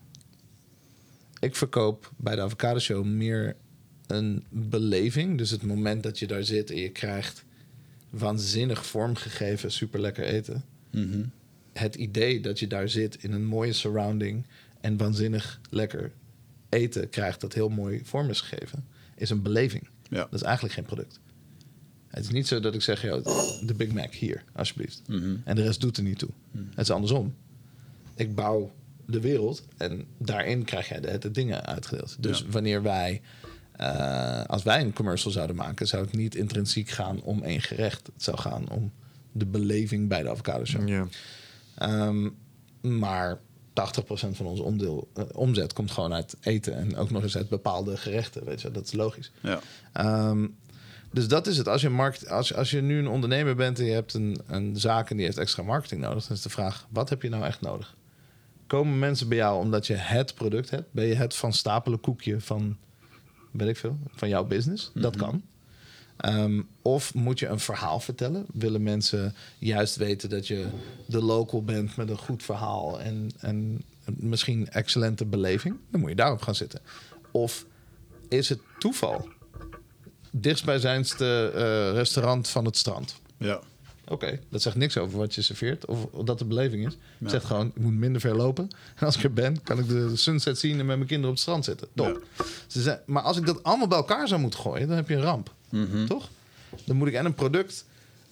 Ik 1.39 1.55
verkoop 1.55 2.11
bij 2.17 2.35
de 2.35 2.41
Avocado 2.41 2.79
Show 2.79 3.05
meer 3.05 3.55
een 4.07 4.43
beleving. 4.49 5.37
Dus 5.37 5.49
het 5.49 5.63
moment 5.63 6.03
dat 6.03 6.19
je 6.19 6.27
daar 6.27 6.43
zit 6.43 6.69
en 6.71 6.77
je 6.77 6.89
krijgt 6.89 7.43
waanzinnig 8.09 8.85
vormgegeven, 8.85 9.71
super 9.71 9.99
lekker 9.99 10.23
eten 10.23 10.63
Mhm. 10.91 11.23
het 11.73 11.95
idee 11.95 12.39
dat 12.41 12.59
je 12.59 12.67
daar 12.67 12.89
zit 12.89 13.23
in 13.23 13.31
een 13.31 13.45
mooie 13.45 13.73
surrounding 13.73 14.45
en 14.81 14.97
waanzinnig 14.97 15.59
lekker 15.69 16.11
eten 16.69 17.09
krijgt 17.09 17.41
dat 17.41 17.53
heel 17.53 17.69
mooi 17.69 18.01
vorm 18.03 18.29
is 18.29 18.41
gegeven, 18.41 18.87
is 19.15 19.29
een 19.29 19.41
beleving. 19.41 19.87
Ja. 20.09 20.17
Dat 20.17 20.33
is 20.33 20.41
eigenlijk 20.41 20.73
geen 20.75 20.83
product. 20.85 21.19
Het 22.17 22.25
is 22.25 22.31
niet 22.31 22.47
zo 22.47 22.59
dat 22.59 22.73
ik 22.73 22.81
zeg, 22.81 23.01
joh, 23.01 23.25
de 23.65 23.73
Big 23.73 23.91
Mac 23.93 24.13
hier, 24.13 24.43
alsjeblieft. 24.55 25.01
Mhm. 25.07 25.35
En 25.43 25.55
de 25.55 25.61
rest 25.61 25.81
doet 25.81 25.97
er 25.97 26.03
niet 26.03 26.19
toe. 26.19 26.29
Het 26.69 26.77
is 26.79 26.91
andersom. 26.91 27.35
Ik 28.15 28.35
bouw 28.35 28.71
de 29.05 29.19
wereld 29.19 29.63
en 29.77 30.05
daarin 30.17 30.63
krijg 30.63 30.89
jij 30.89 30.99
de, 30.99 31.17
de 31.17 31.31
dingen 31.31 31.65
uitgedeeld. 31.65 32.15
Dus 32.19 32.39
Ja. 32.39 32.45
wanneer 32.49 32.81
wij, 32.81 33.21
eh, 33.71 34.43
als 34.43 34.63
wij 34.63 34.81
een 34.81 34.93
commercial 34.93 35.31
zouden 35.31 35.55
maken, 35.55 35.87
zou 35.87 36.03
het 36.05 36.13
niet 36.15 36.35
intrinsiek 36.35 36.89
gaan 36.89 37.21
om 37.21 37.43
één 37.43 37.61
gerecht. 37.61 38.07
Het 38.13 38.23
zou 38.23 38.37
gaan 38.37 38.69
om 38.69 38.91
de 39.31 39.45
beleving 39.45 40.07
bij 40.07 40.23
de 40.23 40.29
avocado 40.29 40.65
show. 40.65 40.87
Ja. 40.87 41.07
Ehm, 41.75 42.29
maar 42.81 43.39
80% 43.73 44.37
van 44.37 44.45
onze 44.45 44.63
omdeel, 44.63 45.09
eh, 45.13 45.23
omzet 45.33 45.73
komt 45.73 45.91
gewoon 45.91 46.13
uit 46.13 46.35
eten. 46.41 46.75
En 46.75 46.95
ook 46.95 47.09
nog 47.09 47.23
eens 47.23 47.37
uit 47.37 47.49
bepaalde 47.49 47.97
gerechten. 47.97 48.45
Weet 48.45 48.61
je, 48.61 48.71
dat 48.71 48.85
is 48.85 48.93
logisch. 48.93 49.31
Ja. 49.41 49.59
Ehm, 49.93 50.47
dus 51.11 51.27
dat 51.27 51.47
is 51.47 51.57
het. 51.57 51.67
Als 51.67 51.81
je, 51.81 51.89
markt, 51.89 52.29
als, 52.29 52.53
als 52.53 52.71
je 52.71 52.81
nu 52.81 52.99
een 52.99 53.07
ondernemer 53.07 53.55
bent 53.55 53.79
en 53.79 53.85
je 53.85 53.91
hebt 53.91 54.13
een, 54.13 54.37
een 54.47 54.75
zaak 54.75 55.09
en 55.09 55.15
die 55.15 55.25
heeft 55.25 55.37
extra 55.37 55.63
marketing 55.63 56.01
nodig, 56.01 56.27
dan 56.27 56.37
is 56.37 56.43
de 56.43 56.49
vraag: 56.49 56.87
wat 56.89 57.09
heb 57.09 57.21
je 57.21 57.29
nou 57.29 57.43
echt 57.43 57.61
nodig? 57.61 57.95
Komen 58.67 58.99
mensen 58.99 59.27
bij 59.27 59.37
jou 59.37 59.61
omdat 59.61 59.87
je 59.87 59.93
het 59.93 60.33
product 60.33 60.69
hebt? 60.69 60.87
Ben 60.91 61.05
je 61.05 61.15
het 61.15 61.35
van 61.35 61.53
stapelen 61.53 61.99
koekje 61.99 62.41
van, 62.41 62.77
weet 63.51 63.67
ik 63.67 63.77
veel, 63.77 63.97
van 64.15 64.29
jouw 64.29 64.45
business? 64.45 64.91
Dat 64.93 65.15
kan. 65.15 65.43
Ehm, 66.17 66.61
of 66.81 67.13
moet 67.13 67.39
je 67.39 67.47
een 67.47 67.59
verhaal 67.59 67.99
vertellen? 67.99 68.45
Willen 68.53 68.83
mensen 68.83 69.35
juist 69.57 69.95
weten 69.95 70.29
dat 70.29 70.47
je 70.47 70.67
de 71.05 71.21
local 71.21 71.63
bent 71.63 71.95
met 71.95 72.09
een 72.09 72.17
goed 72.17 72.43
verhaal 72.43 73.01
en, 73.01 73.31
en 73.39 73.81
misschien 74.05 74.69
excellente 74.69 75.25
beleving? 75.25 75.75
Dan 75.91 75.99
moet 75.99 76.09
je 76.09 76.15
daarop 76.15 76.41
gaan 76.41 76.55
zitten. 76.55 76.79
Of 77.31 77.65
is 78.29 78.49
het 78.49 78.59
toeval? 78.79 79.29
Dichtstbijzijnste 80.41 81.51
eh 81.55 81.93
restaurant 81.95 82.47
van 82.49 82.65
het 82.65 82.77
strand. 82.77 83.15
Ja. 83.37 83.59
Oké, 84.09 84.39
dat 84.49 84.61
zegt 84.61 84.75
niks 84.75 84.97
over 84.97 85.17
wat 85.17 85.35
je 85.35 85.41
serveert 85.41 85.85
of 85.85 86.07
dat 86.25 86.39
de 86.39 86.45
beleving 86.45 86.85
is. 86.87 86.91
Het 86.93 87.01
Ja. 87.17 87.29
zegt 87.29 87.45
gewoon, 87.45 87.67
ik 87.75 87.81
moet 87.81 87.93
minder 87.93 88.21
ver 88.21 88.35
lopen. 88.35 88.67
En 88.95 89.05
als 89.05 89.15
ik 89.17 89.23
er 89.23 89.33
ben, 89.33 89.63
kan 89.63 89.79
ik 89.79 89.87
de 89.87 90.15
sunset 90.15 90.59
zien 90.59 90.79
en 90.79 90.85
met 90.85 90.95
mijn 90.95 90.99
kinderen 91.07 91.25
op 91.29 91.31
het 91.33 91.39
strand 91.41 91.65
zitten. 91.65 91.87
Top. 91.95 92.23
Ze 92.67 92.81
zei, 92.81 92.97
maar 93.05 93.21
als 93.23 93.37
ik 93.37 93.45
dat 93.45 93.63
allemaal 93.63 93.87
bij 93.87 93.97
elkaar 93.97 94.27
zou 94.27 94.41
moeten 94.41 94.59
gooien, 94.59 94.87
dan 94.87 94.95
heb 94.95 95.09
je 95.09 95.15
een 95.15 95.21
ramp. 95.21 95.53
Mhm. 95.69 96.05
Toch? 96.05 96.29
Dan 96.85 96.95
moet 96.95 97.07
ik 97.07 97.13
en 97.13 97.25
een 97.25 97.33
product 97.33 97.85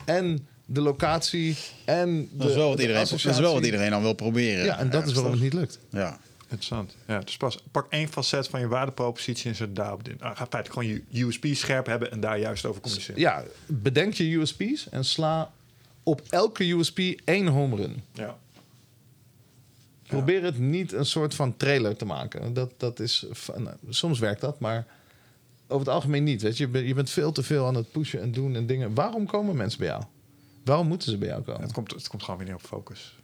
en 0.05 0.47
de 0.65 0.81
locatie 0.81 1.57
en 1.85 2.15
de 2.31 2.37
Dat 2.37 2.49
is 2.49 2.55
wel 2.55 2.67
wat 2.67 2.77
de 2.77 2.81
iedereen, 2.83 3.05
dat 3.09 3.25
is 3.25 3.39
wel 3.39 3.53
wat 3.53 3.65
iedereen 3.65 3.89
dan 3.89 4.01
wil 4.01 4.13
proberen. 4.13 4.65
Ja, 4.65 4.77
en 4.79 4.89
dat 4.89 5.07
is 5.07 5.13
waarom 5.13 5.31
het 5.31 5.41
niet 5.41 5.53
lukt. 5.53 5.79
Ja. 5.89 6.19
Interessant. 6.49 6.95
Ja, 7.07 7.19
dus 7.19 7.37
pas 7.37 7.59
pak 7.71 7.91
één 7.91 8.07
facet 8.07 8.47
van 8.47 8.59
je 8.59 8.67
waardepropositie 8.67 9.49
en 9.49 9.55
zet 9.55 9.75
daarop 9.75 10.07
in. 10.07 10.21
Ah, 10.21 10.37
ga 10.37 10.47
feitelijk 10.49 10.73
gewoon 10.73 11.03
je 11.09 11.25
USP 11.25 11.45
scherp 11.51 11.85
hebben 11.85 12.11
en 12.11 12.19
daar 12.19 12.39
juist 12.39 12.65
over 12.65 12.81
communiceren. 12.81 13.21
Ja, 13.21 13.43
bedenk 13.65 14.13
je 14.13 14.35
USP's 14.35 14.89
en 14.89 15.05
sla 15.05 15.51
op 16.03 16.21
elke 16.29 16.71
USP 16.71 16.99
één 17.23 17.47
home 17.47 17.75
run. 17.75 18.03
Ja. 18.13 18.37
Probeer 20.07 20.43
het 20.43 20.59
niet 20.59 20.91
een 20.91 21.05
soort 21.05 21.35
van 21.35 21.57
trailer 21.57 21.95
te 21.95 22.05
maken. 22.05 22.53
Dat, 22.53 22.71
dat 22.77 22.99
is, 22.99 23.25
nou, 23.55 23.75
soms 23.89 24.19
werkt 24.19 24.41
dat, 24.41 24.59
maar 24.59 24.85
over 25.67 25.85
het 25.85 25.95
algemeen 25.95 26.23
niet. 26.23 26.41
Weet 26.41 26.57
je? 26.57 26.65
Je, 26.65 26.69
bent, 26.69 26.87
je 26.87 26.93
bent 26.93 27.09
veel 27.09 27.31
te 27.31 27.43
veel 27.43 27.65
aan 27.65 27.75
het 27.75 27.91
pushen 27.91 28.21
en 28.21 28.31
doen 28.31 28.55
en 28.55 28.65
dingen. 28.65 28.93
Waarom 28.93 29.25
komen 29.25 29.55
mensen 29.55 29.79
bij 29.79 29.87
jou? 29.87 30.03
Waarom 30.63 30.87
moeten 30.87 31.11
ze 31.11 31.17
bij 31.17 31.27
jou 31.27 31.41
komen? 31.41 31.61
Het, 31.61 31.71
komt, 31.71 31.91
het 31.91 32.07
komt 32.07 32.23
gewoon 32.23 32.39
weer 32.39 32.47
neer 32.47 32.55
op 32.55 32.61
focus. 32.61 33.15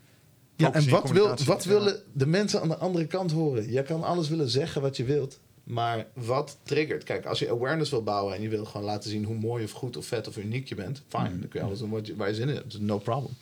Ja, 0.62 0.74
en 0.74 0.90
wat, 0.90 1.10
wil, 1.10 1.36
wat 1.46 1.64
willen 1.64 2.02
de 2.14 2.26
mensen 2.26 2.62
aan 2.62 2.68
de 2.68 2.78
andere 2.78 3.08
kant 3.08 3.32
horen? 3.32 3.72
Je 3.72 3.84
kan 3.84 4.04
alles 4.04 4.30
willen 4.30 4.50
zeggen 4.50 4.82
wat 4.82 4.98
je 4.98 5.04
wilt. 5.04 5.40
Maar 5.64 6.06
wat 6.14 6.58
triggert? 6.64 7.04
Kijk, 7.04 7.26
als 7.26 7.40
je 7.40 7.50
awareness 7.50 7.90
wil 7.90 8.04
bouwen 8.04 8.36
en 8.36 8.42
je 8.42 8.50
wil 8.50 8.66
gewoon 8.66 8.86
laten 8.86 9.10
zien 9.10 9.24
hoe 9.24 9.36
mooi 9.36 9.64
of 9.64 9.72
goed 9.72 9.98
of 9.98 10.06
vet 10.06 10.28
of 10.28 10.38
uniek 10.38 10.70
je 10.70 10.76
bent, 10.76 11.02
fine. 11.08 11.40
Dan 11.40 11.48
kun 11.50 11.60
je 11.60 11.66
alles 11.66 11.80
doen 11.80 11.90
wat 11.90 12.08
je, 12.08 12.16
waar 12.16 12.28
je 12.28 12.36
zin 12.36 12.50
in 12.50 12.56
hebt. 12.56 12.80
No 12.80 12.98
problem. 12.98 13.34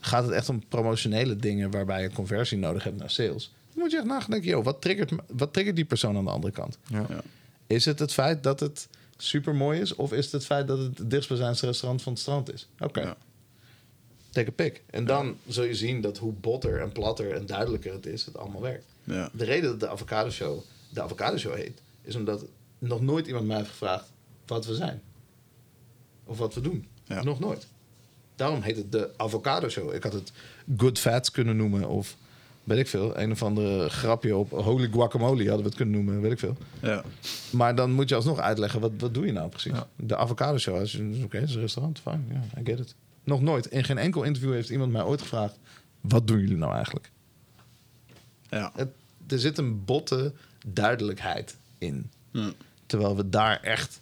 Gaat 0.00 0.24
het 0.24 0.32
echt 0.32 0.48
om 0.48 0.62
promotionele 0.68 1.36
dingen 1.36 1.70
waarbij 1.70 2.02
je 2.02 2.12
conversie 2.12 2.58
nodig 2.58 2.84
hebt 2.84 2.96
naar 2.96 3.10
sales? 3.10 3.52
Dan 3.72 3.82
moet 3.82 3.90
je 3.90 3.96
echt 3.96 4.06
nadenken, 4.06 4.48
joh, 4.48 4.64
wat 4.64 4.80
triggert, 4.80 5.12
wat 5.26 5.52
triggert 5.52 5.76
die 5.76 5.84
persoon 5.84 6.16
aan 6.16 6.24
de 6.24 6.30
andere 6.30 6.52
kant? 6.52 6.78
Ja. 6.86 7.04
Ja. 7.08 7.20
Is 7.66 7.84
het 7.84 7.98
het 7.98 8.12
feit 8.12 8.42
dat 8.42 8.60
het 8.60 8.88
super 9.16 9.54
mooi 9.54 9.80
is? 9.80 9.94
Of 9.94 10.12
is 10.12 10.24
het 10.24 10.32
het 10.32 10.44
feit 10.44 10.66
dat 10.66 10.78
het 10.78 10.98
het 10.98 11.10
dichtstbijzijnde 11.10 11.66
restaurant 11.66 12.02
van 12.02 12.12
het 12.12 12.20
strand 12.20 12.52
is? 12.52 12.68
Oké. 12.78 13.00
Ja. 13.00 13.16
Take 14.30 14.48
a 14.48 14.52
pick. 14.52 14.82
En 14.90 15.04
dan 15.04 15.36
zul 15.46 15.64
je 15.64 15.74
zien 15.74 16.00
dat 16.00 16.18
hoe 16.18 16.32
botter 16.32 16.80
en 16.80 16.92
platter 16.92 17.32
en 17.34 17.46
duidelijker 17.46 17.92
het 17.92 18.06
is, 18.06 18.24
het 18.24 18.36
allemaal 18.36 18.60
werkt. 18.60 18.84
Ja. 19.04 19.30
De 19.32 19.44
reden 19.44 19.70
dat 19.70 19.80
de 19.80 19.88
Avocado 19.88 20.30
Show 20.30 20.58
de 20.92 21.02
Avocado 21.02 21.36
Show 21.36 21.54
heet, 21.54 21.82
is 22.02 22.14
omdat 22.16 22.44
nog 22.78 23.00
nooit 23.00 23.26
iemand 23.26 23.46
mij 23.46 23.56
heeft 23.56 23.68
gevraagd 23.68 24.12
wat 24.46 24.66
we 24.66 24.74
zijn. 24.74 25.02
Of 26.24 26.38
wat 26.38 26.54
we 26.54 26.60
doen. 26.60 26.86
Ja. 27.04 27.22
Nog 27.22 27.40
nooit. 27.40 27.66
Daarom 28.36 28.60
heet 28.62 28.76
het 28.76 28.92
de 28.92 29.10
Avocado 29.16 29.68
Show. 29.68 29.94
Ik 29.94 30.02
had 30.02 30.12
het 30.12 30.32
Good 30.76 30.98
Fats 30.98 31.30
kunnen 31.30 31.56
noemen 31.56 31.88
of 31.88 32.16
weet 32.64 32.78
ik 32.78 32.88
veel. 32.88 33.18
Een 33.18 33.30
of 33.30 33.42
andere 33.42 33.88
grapje 33.88 34.36
op 34.36 34.50
Holy 34.50 34.88
Guacamole 34.92 35.38
hadden 35.42 35.56
we 35.62 35.68
het 35.68 35.74
kunnen 35.74 35.94
noemen, 35.94 36.20
weet 36.20 36.32
ik 36.32 36.38
veel. 36.38 36.56
Ja. 36.82 37.04
Maar 37.52 37.74
dan 37.74 37.92
moet 37.92 38.08
je 38.08 38.14
alsnog 38.14 38.38
uitleggen, 38.38 38.80
wat, 38.80 38.92
wat 38.98 39.14
doe 39.14 39.26
je 39.26 39.32
nou 39.32 39.48
precies? 39.48 39.72
Ja. 39.72 39.88
De 39.96 40.16
Avocado 40.16 40.58
Show, 40.58 40.76
als 40.78 40.92
je- 40.92 41.20
oké, 41.24 41.38
het 41.38 41.48
is 41.48 41.54
een 41.54 41.60
restaurant, 41.60 41.98
fijn, 42.00 42.26
ja, 42.30 42.60
I 42.60 42.64
get 42.64 42.78
it. 42.78 42.94
Nog 43.24 43.40
nooit, 43.40 43.66
in 43.66 43.84
geen 43.84 43.98
enkel 43.98 44.22
interview 44.22 44.52
heeft 44.52 44.70
iemand 44.70 44.92
mij 44.92 45.02
ooit 45.02 45.20
gevraagd, 45.22 45.58
wat 46.00 46.26
doen 46.26 46.38
jullie 46.40 46.56
nou 46.56 46.74
eigenlijk? 46.74 47.10
Ja. 48.48 48.72
Het, 48.76 48.88
er 49.28 49.38
zit 49.38 49.58
een 49.58 49.84
botte 49.84 50.32
duidelijkheid 50.66 51.56
in. 51.78 52.10
Ja. 52.30 52.50
Terwijl 52.86 53.16
we 53.16 53.28
daar 53.28 53.60
echt 53.62 54.00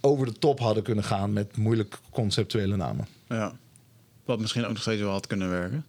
over 0.00 0.26
de 0.26 0.32
top 0.32 0.58
hadden 0.58 0.82
kunnen 0.82 1.04
gaan 1.04 1.32
met 1.32 1.56
moeilijk 1.56 1.98
conceptuele 2.10 2.76
namen. 2.76 3.06
ja. 3.28 3.56
Wat 4.24 4.38
misschien 4.40 4.64
ook 4.64 4.72
nog 4.72 4.80
steeds 4.80 5.00
wel 5.00 5.10
had 5.10 5.26
kunnen 5.26 5.50
werken. 5.50 5.84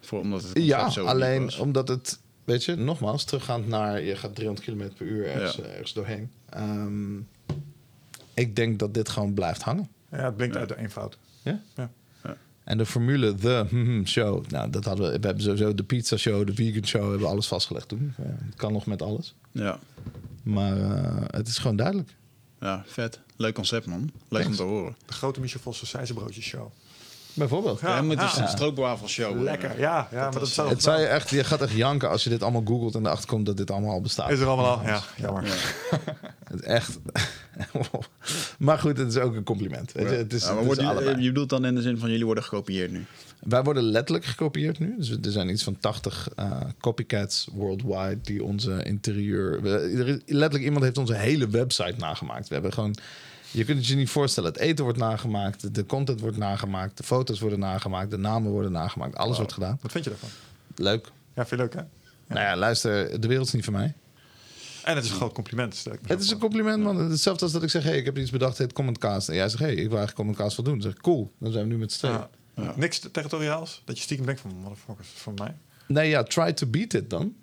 Voor, 0.00 0.20
omdat 0.20 0.42
het 0.42 0.58
Ja, 0.62 0.90
zo 0.90 1.04
alleen 1.04 1.44
was. 1.44 1.56
omdat 1.58 1.88
het, 1.88 2.18
weet 2.44 2.64
je, 2.64 2.74
nogmaals, 2.76 3.24
teruggaand 3.24 3.66
naar 3.68 4.00
je 4.02 4.16
gaat 4.16 4.34
300 4.34 4.66
km 4.66 4.88
per 4.96 5.06
uur 5.06 5.26
ergens, 5.26 5.56
Ja. 5.56 5.62
eh, 5.62 5.70
ergens 5.72 5.92
doorheen. 5.92 6.30
Ehm, 6.48 7.16
ik 8.34 8.56
denk 8.56 8.78
dat 8.78 8.94
dit 8.94 9.08
gewoon 9.08 9.34
blijft 9.34 9.62
hangen. 9.62 9.88
Ja, 10.10 10.16
het 10.24 10.36
blinkt 10.36 10.56
uit 10.56 10.68
de 10.68 10.76
eenvoud. 10.76 11.18
Ja? 11.50 11.62
Ja. 11.76 11.90
En 12.64 12.78
de 12.78 12.86
formule, 12.86 13.34
de 13.34 13.66
hmm, 13.68 14.06
show, 14.06 14.46
nou, 14.46 14.70
dat 14.70 14.84
hadden 14.84 15.12
we. 15.12 15.18
We 15.18 15.26
hebben 15.26 15.44
sowieso 15.44 15.74
de 15.74 15.82
pizza 15.82 16.16
show, 16.16 16.46
de 16.46 16.54
vegan 16.54 16.86
show, 16.86 17.00
hebben 17.00 17.20
we 17.20 17.26
alles 17.26 17.46
vastgelegd 17.46 17.88
toen. 17.88 18.14
Ja, 18.16 18.24
het 18.44 18.54
kan 18.54 18.72
nog 18.72 18.86
met 18.86 19.02
alles. 19.02 19.34
Ja. 19.52 19.78
Maar 20.42 20.80
eh, 20.80 21.24
het 21.26 21.48
is 21.48 21.58
gewoon 21.58 21.76
duidelijk. 21.76 22.16
ja, 22.60 22.82
vet. 22.86 23.20
Leuk 23.36 23.54
concept, 23.54 23.86
man. 23.86 24.00
Leuk 24.28 24.42
Thanks. 24.42 24.60
Om 24.60 24.66
te 24.66 24.72
horen. 24.72 24.96
De 25.06 25.12
grote 25.12 25.40
Michel 25.40 25.60
Vossen 25.60 26.06
show. 26.30 26.72
Bijvoorbeeld. 27.36 27.80
Ja, 27.80 28.02
dus 28.02 28.34
ja. 28.34 28.42
een 28.42 28.48
stroopwafelshow. 28.48 29.42
Lekker, 29.42 29.78
ja. 29.80 30.08
ja 30.12 30.30
maar 30.30 30.38
dat 30.40 30.48
zou 30.48 30.68
Het 30.68 30.82
zou 30.82 31.00
je, 31.00 31.06
echt, 31.06 31.30
je 31.30 31.44
gaat 31.44 31.62
echt 31.62 31.72
janken 31.72 32.10
als 32.10 32.24
je 32.24 32.30
dit 32.30 32.42
allemaal 32.42 32.62
googelt 32.64 32.94
en 32.94 33.06
erachter 33.06 33.28
komt 33.28 33.46
dat 33.46 33.56
dit 33.56 33.70
allemaal 33.70 33.90
al 33.92 34.00
bestaat. 34.00 34.30
Is 34.30 34.40
er 34.40 34.46
allemaal 34.46 34.78
al? 34.78 34.84
Ja, 34.86 35.02
jammer. 35.16 35.44
Het 36.50 36.60
echt. 36.62 36.98
maar 38.58 38.78
goed, 38.78 38.98
het 38.98 39.08
is 39.08 39.16
ook 39.16 39.34
een 39.34 39.42
compliment. 39.44 39.92
Weet 39.92 40.08
je? 40.08 40.14
Het 40.16 40.32
is, 40.32 40.44
het 40.44 40.70
is 40.70 40.76
die- 40.78 40.86
allebei. 40.86 41.20
je 41.22 41.28
bedoelt 41.28 41.48
dan 41.48 41.64
in 41.64 41.74
de 41.74 41.82
zin 41.82 41.98
van 41.98 42.10
jullie 42.10 42.24
worden 42.24 42.44
gekopieerd 42.44 42.90
nu? 42.90 43.04
Wij 43.40 43.62
worden 43.62 43.82
letterlijk 43.82 44.24
gekopieerd 44.26 44.78
nu. 44.78 44.94
Dus 44.98 45.10
er 45.10 45.18
zijn 45.32 45.48
iets 45.48 45.62
van 45.62 45.76
80 45.78 46.28
eh, 46.36 46.60
copycats 46.80 47.48
worldwide 47.52 48.18
die 48.22 48.44
onze 48.44 48.82
interieur. 48.82 49.62
We, 49.62 49.70
er 49.70 50.08
is- 50.08 50.20
letterlijk 50.26 50.64
iemand 50.64 50.84
heeft 50.84 50.98
onze 50.98 51.14
hele 51.14 51.48
website 51.48 51.94
nagemaakt. 51.98 52.48
We 52.48 52.54
hebben 52.54 52.72
gewoon. 52.72 52.94
Je 53.56 53.64
kunt 53.64 53.78
het 53.78 53.86
je 53.86 53.96
niet 53.96 54.10
voorstellen. 54.10 54.52
Het 54.52 54.60
eten 54.60 54.84
wordt 54.84 54.98
nagemaakt, 54.98 55.74
de 55.74 55.86
content 55.86 56.20
wordt 56.20 56.36
nagemaakt, 56.36 56.96
de 56.96 57.02
foto's 57.02 57.40
worden 57.40 57.58
nagemaakt, 57.58 58.10
de 58.10 58.16
namen 58.16 58.50
worden 58.50 58.72
nagemaakt. 58.72 59.16
Alles 59.16 59.36
wordt 59.36 59.52
gedaan. 59.52 59.78
Wat 59.82 59.92
vind 59.92 60.04
je 60.04 60.10
daarvan? 60.10 60.28
Leuk. 60.74 61.06
Ja, 61.34 61.46
vind 61.46 61.50
je 61.50 61.56
leuk, 61.56 61.74
hè? 61.74 61.80
Nou 62.26 62.40
ja, 62.40 62.56
luister, 62.56 63.20
de 63.20 63.28
wereld 63.28 63.46
is 63.46 63.52
niet 63.52 63.64
van 63.64 63.72
mij. 63.72 63.94
En 64.84 64.94
het 64.96 65.04
is 65.04 65.10
een 65.10 65.16
groot 65.16 65.32
compliment. 65.32 65.84
Het 66.06 66.20
is 66.20 66.30
een 66.30 66.38
compliment, 66.38 66.82
man. 66.82 66.96
Hetzelfde 66.96 67.44
als 67.44 67.52
dat 67.52 67.62
ik 67.62 67.70
zeg: 67.70 67.82
hey, 67.82 67.96
ik 67.96 68.04
heb 68.04 68.18
iets 68.18 68.30
bedacht, 68.30 68.50
het 68.50 68.60
heet 68.60 68.72
Comment 68.72 68.98
Cast. 68.98 69.28
En 69.28 69.34
jij 69.34 69.48
zegt: 69.48 69.62
hey, 69.62 69.70
ik 69.70 69.76
wil 69.76 69.84
eigenlijk 69.98 70.14
Comment 70.14 70.36
Cast 70.36 70.56
wel 70.56 70.64
doen. 70.64 70.74
Dan 70.74 70.82
zeg 70.82 70.92
ik: 70.92 71.00
cool, 71.02 71.32
dan 71.38 71.52
zijn 71.52 71.64
we 71.64 71.72
nu 71.72 71.78
met 71.78 71.92
z'n 71.92 71.98
tweeën. 71.98 72.26
Ja. 72.54 72.72
Niks 72.76 72.98
territoriaals? 73.12 73.82
Dat 73.84 73.96
je 73.96 74.02
stiekem 74.02 74.26
denkt 74.26 74.40
van, 74.40 74.54
motherfuckers, 74.54 75.08
van 75.08 75.34
mij? 75.34 75.54
Nee, 75.86 76.08
ja, 76.08 76.22
try 76.22 76.52
to 76.52 76.66
beat 76.66 76.92
it 76.92 77.10
dan. 77.10 77.34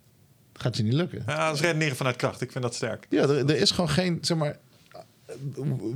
Gaat 0.54 0.78
je 0.78 0.84
niet 0.84 0.94
lukken. 0.94 1.24
Ja, 1.28 1.48
dat 1.48 1.56
is 1.56 1.62
redeneren 1.62 1.96
vanuit 1.96 2.16
kracht. 2.16 2.42
Ik 2.42 2.52
vind 2.52 2.64
dat 2.64 2.76
sterk. 2.76 3.08
Ja, 3.10 3.22
er, 3.22 3.38
er 3.38 3.56
is 3.58 3.72
gewoon 3.72 3.90
geen, 3.90 4.18
zeg 4.22 4.38
maar... 4.38 4.58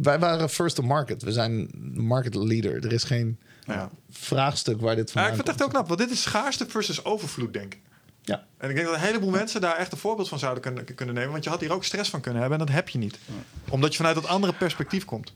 Wij 0.02 0.20
waren 0.20 0.50
first 0.50 0.76
to 0.76 0.84
market. 0.84 1.22
We 1.24 1.32
zijn 1.32 1.70
market 1.94 2.36
leader. 2.36 2.86
Er 2.86 2.94
is 2.94 3.04
geen 3.04 3.40
Ja. 3.66 3.90
vraagstuk 4.10 4.82
waar 4.82 4.96
dit 4.96 5.08
Ja, 5.08 5.12
vandaan 5.14 5.30
ik 5.30 5.36
vind 5.36 5.48
het 5.48 5.56
echt 5.58 5.66
ook 5.66 5.74
knap, 5.74 5.88
want 5.88 6.00
dit 6.00 6.12
is 6.12 6.22
schaarste 6.22 6.66
versus 6.70 7.06
overvloed, 7.06 7.54
denk 7.54 7.74
ik. 7.74 7.80
Ja. 8.22 8.46
En 8.58 8.70
ik 8.70 8.76
denk 8.76 8.88
dat 8.88 8.96
een 8.96 9.02
heleboel 9.02 9.30
mensen 9.30 9.62
daar 9.62 9.76
echt 9.76 9.92
een 9.92 9.98
voorbeeld 9.98 10.30
van 10.30 10.40
zouden 10.40 10.64
kunnen, 10.64 10.96
kunnen 10.96 11.16
nemen. 11.16 11.32
Want 11.32 11.44
je 11.44 11.50
had 11.50 11.60
hier 11.60 11.72
ook 11.74 11.84
stress 11.84 12.10
van 12.10 12.22
kunnen 12.22 12.42
hebben 12.42 12.60
en 12.60 12.66
dat 12.66 12.76
heb 12.76 12.90
je 12.90 12.98
niet. 12.98 13.20
Omdat 13.70 13.92
je 13.92 13.98
vanuit 13.98 14.16
dat 14.16 14.26
andere 14.28 14.54
perspectief 14.54 15.06
komt. 15.06 15.34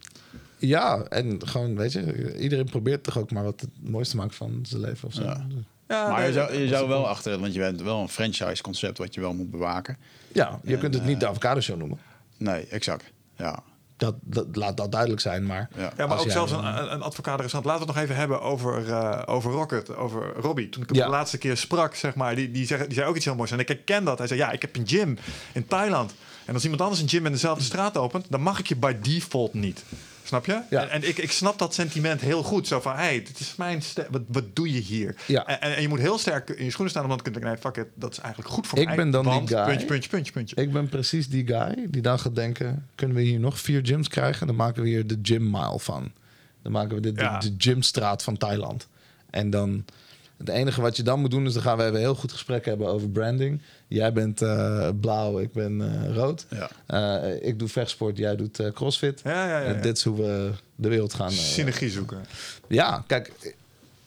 Ja, 0.58 1.02
en 1.04 1.48
gewoon, 1.48 1.76
weet 1.76 1.92
je, 1.92 2.38
iedereen 2.40 2.66
probeert 2.70 3.04
toch 3.04 3.18
ook 3.18 3.32
maar 3.32 3.44
wat 3.44 3.62
het 3.62 3.70
mooiste 3.82 4.12
te 4.12 4.18
maken 4.18 4.36
van 4.36 4.60
zijn 4.64 4.82
leven 4.82 5.08
of 5.08 5.14
zo. 5.14 5.24
Ja. 5.24 5.46
Ja, 5.88 6.08
maar 6.10 6.18
nee, 6.20 6.28
je 6.28 6.34
zou, 6.34 6.54
je 6.54 6.68
zou 6.68 6.88
wel 6.88 7.08
achter, 7.08 7.40
want 7.40 7.54
je 7.54 7.60
bent 7.60 7.82
wel 7.82 8.02
een 8.02 8.10
franchise 8.10 8.62
concept 8.64 8.98
wat 8.98 9.14
je 9.14 9.22
wel 9.22 9.34
moet 9.34 9.52
bewaken. 9.52 9.98
Ja, 10.34 10.60
je 10.64 10.74
En, 10.74 10.80
kunt 10.80 10.94
het 10.94 11.06
niet 11.06 11.20
de 11.20 11.26
eh, 11.26 11.32
avocado 11.32 11.60
show 11.62 11.78
noemen. 11.78 12.00
Nee, 12.38 12.68
exact. 12.68 13.04
Ja. 13.36 13.64
Dat, 14.02 14.16
dat, 14.22 14.46
laat 14.56 14.78
dat 14.78 14.92
duidelijk 14.92 15.22
zijn, 15.22 15.46
maar... 15.46 15.70
Ja. 15.78 15.92
Ja, 15.98 16.08
maar 16.08 16.18
ook 16.18 16.24
jij- 16.24 16.32
zelfs 16.34 16.52
een, 16.52 16.66
een, 16.66 16.94
een 16.94 17.02
advocaat-restaurant. 17.02 17.66
Laten 17.66 17.82
we 17.82 17.88
het 17.88 17.96
nog 17.96 18.04
even 18.04 18.16
hebben 18.16 18.42
over, 18.42 18.90
eh, 18.92 19.22
over 19.26 19.52
Rocket, 19.52 19.96
over 19.96 20.34
Robbie. 20.36 20.70
Toen 20.70 20.82
ik 20.84 20.90
hem 20.90 20.98
Ja. 20.98 21.06
de 21.06 21.10
laatste 21.12 21.38
keer 21.38 21.58
sprak, 21.58 21.96
zeg 21.96 22.16
maar, 22.16 22.36
die, 22.36 22.52
die, 22.52 22.66
zei, 22.66 22.84
die 22.86 22.94
zei 22.94 23.08
ook 23.08 23.16
iets 23.16 23.26
heel 23.26 23.36
moois. 23.36 23.52
En 23.52 23.60
ik 23.60 23.68
herken 23.68 24.04
dat. 24.04 24.18
Hij 24.18 24.28
zei, 24.28 24.40
ja, 24.40 24.52
ik 24.52 24.62
heb 24.62 24.76
een 24.76 24.88
gym 24.88 25.18
in 25.54 25.68
Thailand. 25.68 26.14
En 26.46 26.54
als 26.54 26.64
iemand 26.64 26.82
anders 26.82 27.02
een 27.02 27.10
gym 27.10 27.26
in 27.26 27.32
dezelfde 27.32 27.64
straat 27.64 27.98
opent, 27.98 28.26
dan 28.30 28.42
mag 28.42 28.60
ik 28.60 28.68
je 28.68 28.76
by 28.76 28.96
default 29.02 29.54
niet. 29.54 29.84
Snap 30.32 30.46
je? 30.46 30.62
Ja. 30.70 30.88
En, 30.88 31.08
ik, 31.08 31.18
ik 31.18 31.32
snap 31.32 31.60
dat 31.60 31.74
sentiment 31.74 32.22
heel 32.22 32.44
goed. 32.44 32.68
Zo 32.68 32.80
van, 32.80 32.96
hey, 32.96 33.24
dit 33.24 33.40
is 33.40 33.56
mijn... 33.56 33.82
Wat, 34.10 34.22
wat 34.28 34.56
doe 34.56 34.74
je 34.74 34.80
hier? 34.80 35.16
Ja. 35.28 35.46
En, 35.48 35.76
en, 35.76 35.82
je 35.82 35.88
moet 35.88 36.00
heel 36.00 36.18
sterk 36.18 36.50
in 36.50 36.64
je 36.64 36.70
schoenen 36.70 36.90
staan 36.90 37.04
om 37.04 37.10
dan 37.10 37.18
te 37.18 37.24
kunnen 37.24 37.42
denken, 37.42 37.62
nee, 37.64 37.74
fuck 37.74 37.86
it, 37.86 37.92
dat 37.96 38.12
is 38.12 38.20
eigenlijk 38.20 38.54
goed 38.54 38.68
voor 38.68 38.80
Ik 38.80 38.86
mij. 38.86 38.96
ben 38.96 39.12
dan 39.12 39.24
die 39.24 39.48
guy. 39.48 39.66
Puntje, 39.66 39.86
puntje, 39.86 40.10
puntje, 40.10 40.32
puntje. 40.34 40.56
Ik 40.56 40.72
ben 40.72 40.90
precies 40.90 41.30
die 41.30 41.48
guy 41.48 41.88
die 41.90 42.02
dan 42.02 42.20
gaat 42.20 42.36
denken... 42.36 42.88
kunnen 42.96 43.18
we 43.18 43.24
hier 43.24 43.40
nog 43.40 43.60
vier 43.60 43.82
gyms 43.84 44.08
krijgen? 44.08 44.48
Dan 44.48 44.56
maken 44.56 44.82
we 44.84 44.88
hier 44.90 45.08
de 45.08 45.20
gym 45.22 45.50
mile 45.50 45.80
van. 45.80 46.12
Dan 46.62 46.72
maken 46.72 46.96
we 46.96 47.02
de, 47.02 47.12
de, 47.12 47.22
Ja. 47.22 47.40
de 47.40 47.56
gymstraat 47.58 48.24
van 48.24 48.38
Thailand. 48.38 48.88
En 49.30 49.50
dan... 49.50 49.86
Het 50.38 50.50
enige 50.50 50.82
wat 50.82 50.98
je 50.98 51.04
dan 51.04 51.20
moet 51.20 51.32
doen 51.32 51.46
is... 51.46 51.54
dan 51.54 51.62
gaan 51.62 51.78
we 51.78 51.84
even 51.84 51.96
een 51.96 52.02
heel 52.02 52.16
goed 52.16 52.32
gesprek 52.32 52.66
hebben 52.66 52.88
over 52.88 53.10
branding. 53.10 53.62
Jij 53.94 54.14
bent 54.14 54.42
eh, 54.42 54.90
blauw, 55.02 55.40
ik 55.40 55.54
ben 55.54 55.82
eh, 55.82 56.16
rood. 56.16 56.46
Ja. 56.50 56.70
Eh, 57.22 57.48
ik 57.48 57.60
doe 57.60 57.68
vechtsport, 57.68 58.18
jij 58.18 58.36
doet 58.36 58.60
eh, 58.60 58.72
crossfit. 58.72 59.22
Ja, 59.24 59.48
ja, 59.48 59.60
ja. 59.60 59.66
En 59.66 59.76
ja. 59.76 59.82
dit 59.82 59.98
is 59.98 60.04
hoe 60.04 60.18
we 60.18 60.52
de 60.76 60.90
wereld 60.90 61.14
gaan... 61.14 61.28
eh, 61.30 61.34
Synergie 61.34 61.90
zoeken. 61.90 62.26
ja, 62.68 63.04
kijk, 63.08 63.56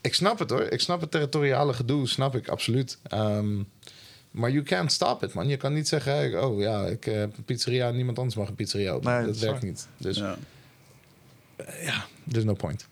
ik 0.01 0.15
snap 0.15 0.39
het 0.39 0.51
hoor. 0.51 0.63
Ik 0.63 0.81
snap 0.81 1.01
het 1.01 1.11
territoriale 1.11 1.73
gedoe, 1.73 2.09
snap 2.09 2.35
ik 2.37 2.49
absoluut. 2.49 2.99
Ehm, 3.03 3.57
maar 4.31 4.51
you 4.51 4.63
can't 4.65 4.93
stop 4.93 5.23
it, 5.23 5.33
man. 5.35 5.49
Je 5.49 5.57
kan 5.57 5.73
niet 5.73 5.89
zeggen, 5.89 6.13
hey, 6.15 6.39
oh 6.39 6.61
ja, 6.61 6.87
ik 6.87 7.05
heb 7.05 7.37
een 7.37 7.45
pizzeria 7.45 7.89
en 7.89 7.97
niemand 7.97 8.19
anders 8.19 8.37
mag 8.37 8.49
een 8.49 8.55
pizzeria 8.55 8.93
openen. 8.93 9.17
Nee, 9.19 9.27
dat 9.27 9.39
werkt 9.39 9.63
niet. 9.63 9.89
Dus 9.97 10.17
Ja. 10.17 10.37
ja, 11.83 12.05
there's 12.31 12.45
no 12.45 12.55
point. 12.55 12.87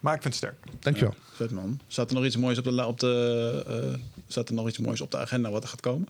Maar 0.00 0.14
ik 0.14 0.22
vind 0.22 0.24
het 0.24 0.34
sterk. 0.34 0.54
Dankjewel. 0.80 1.14
Vet 1.32 1.50
man. 1.50 1.80
Staat 1.88 2.08
er 2.10 2.16
nog 2.16 2.24
iets 2.24 2.36
moois 2.36 2.58
op 2.58 2.64
de, 2.64 2.86
op 2.86 3.00
de 3.00 3.64
eh, 3.94 4.00
staat 4.28 4.48
er 4.48 4.54
nog 4.54 4.68
iets 4.68 4.78
moois 4.78 5.00
op 5.00 5.10
de 5.10 5.16
agenda 5.16 5.50
wat 5.50 5.62
er 5.62 5.68
gaat 5.68 5.80
komen? 5.80 6.08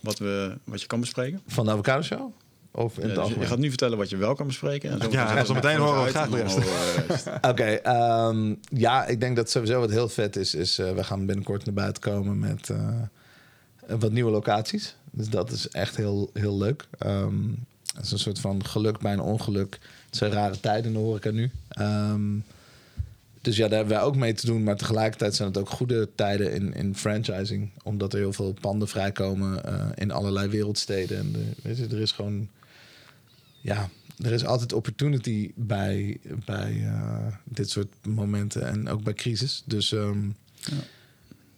Wat, 0.00 0.18
we, 0.18 0.58
wat 0.64 0.80
je 0.80 0.86
kan 0.86 1.00
bespreken? 1.00 1.40
Van 1.46 1.64
de 1.64 1.70
Avocado 1.70 2.02
Show? 2.02 2.32
Of 2.72 2.98
in 2.98 3.08
Ja, 3.08 3.14
het 3.14 3.28
dus 3.28 3.34
je 3.34 3.46
gaat 3.46 3.58
nu 3.58 3.68
vertellen 3.68 3.98
wat 3.98 4.10
je 4.10 4.16
wel 4.16 4.34
kan 4.34 4.46
bespreken. 4.46 4.90
En 4.90 5.00
zo 5.02 5.10
Ja, 5.10 5.36
en 5.36 5.46
zo 5.46 5.54
meteen 5.54 5.76
horen 5.76 6.04
we 6.04 6.10
graag 6.10 6.28
de 6.28 6.42
rest. 6.42 6.58
Oké, 7.50 7.64
ehm, 7.64 8.54
ja, 8.70 9.06
ik 9.06 9.20
denk 9.20 9.36
dat 9.36 9.50
sowieso 9.50 9.80
wat 9.80 9.90
heel 9.90 10.08
vet 10.08 10.36
is, 10.36 10.54
is 10.54 10.78
eh, 10.78 10.92
we 10.92 11.04
gaan 11.04 11.26
binnenkort 11.26 11.64
naar 11.64 11.74
buiten 11.74 12.02
komen 12.02 12.38
met 12.38 12.70
eh, 12.70 13.98
wat 13.98 14.12
nieuwe 14.12 14.30
locaties. 14.30 14.96
Dus 15.10 15.28
dat 15.28 15.50
is 15.50 15.68
echt 15.68 15.96
heel, 15.96 16.30
heel 16.32 16.58
leuk. 16.58 16.86
Ehm, 16.98 17.48
het 17.94 18.04
is 18.04 18.12
een 18.12 18.18
soort 18.18 18.40
van 18.40 18.64
geluk 18.64 18.98
bij 18.98 19.12
een 19.12 19.20
ongeluk. 19.20 19.78
Het 20.06 20.16
zijn 20.16 20.32
rare 20.32 20.60
tijden 20.60 20.86
in 20.86 20.92
de 20.92 20.98
horeca 20.98 21.30
nu. 21.30 21.50
Ehm, 21.68 22.36
dus 23.40 23.56
ja, 23.56 23.68
daar 23.68 23.78
hebben 23.78 23.96
wij 23.96 24.04
ook 24.04 24.16
mee 24.16 24.32
te 24.32 24.46
doen. 24.46 24.62
Maar 24.62 24.76
tegelijkertijd 24.76 25.34
zijn 25.34 25.48
het 25.48 25.58
ook 25.58 25.68
goede 25.68 26.08
tijden 26.14 26.52
in, 26.52 26.74
in 26.74 26.94
franchising. 26.94 27.70
Omdat 27.82 28.12
er 28.12 28.18
heel 28.18 28.32
veel 28.32 28.54
panden 28.60 28.88
vrijkomen 28.88 29.64
eh, 29.64 29.86
in 29.94 30.10
allerlei 30.10 30.48
wereldsteden. 30.48 31.18
En 31.18 31.54
weet 31.62 31.76
je, 31.76 31.86
er 31.86 32.00
is 32.00 32.12
gewoon 32.12 32.48
ja, 33.60 33.88
er 34.18 34.32
is 34.32 34.44
altijd 34.44 34.72
opportunity 34.72 35.52
bij, 35.54 36.18
bij 36.44 36.80
eh, 36.84 37.26
dit 37.44 37.70
soort 37.70 37.92
momenten 38.02 38.66
en 38.66 38.88
ook 38.88 39.02
bij 39.02 39.14
crisis. 39.14 39.62
Dus 39.66 39.92
ehm, 39.92 40.28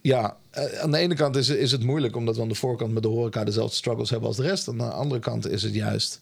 ja, 0.00 0.36
eh, 0.50 0.78
aan 0.78 0.90
de 0.90 0.98
ene 0.98 1.14
kant 1.14 1.36
is, 1.36 1.48
is 1.48 1.72
het 1.72 1.82
moeilijk 1.82 2.16
omdat 2.16 2.36
we 2.36 2.42
aan 2.42 2.48
de 2.48 2.54
voorkant 2.54 2.92
met 2.92 3.02
de 3.02 3.08
horeca 3.08 3.44
dezelfde 3.44 3.76
struggles 3.76 4.10
hebben 4.10 4.28
als 4.28 4.36
de 4.36 4.42
rest. 4.42 4.68
Aan 4.68 4.78
de 4.78 4.84
andere 4.84 5.20
kant 5.20 5.48
is 5.48 5.62
het 5.62 5.74
juist 5.74 6.20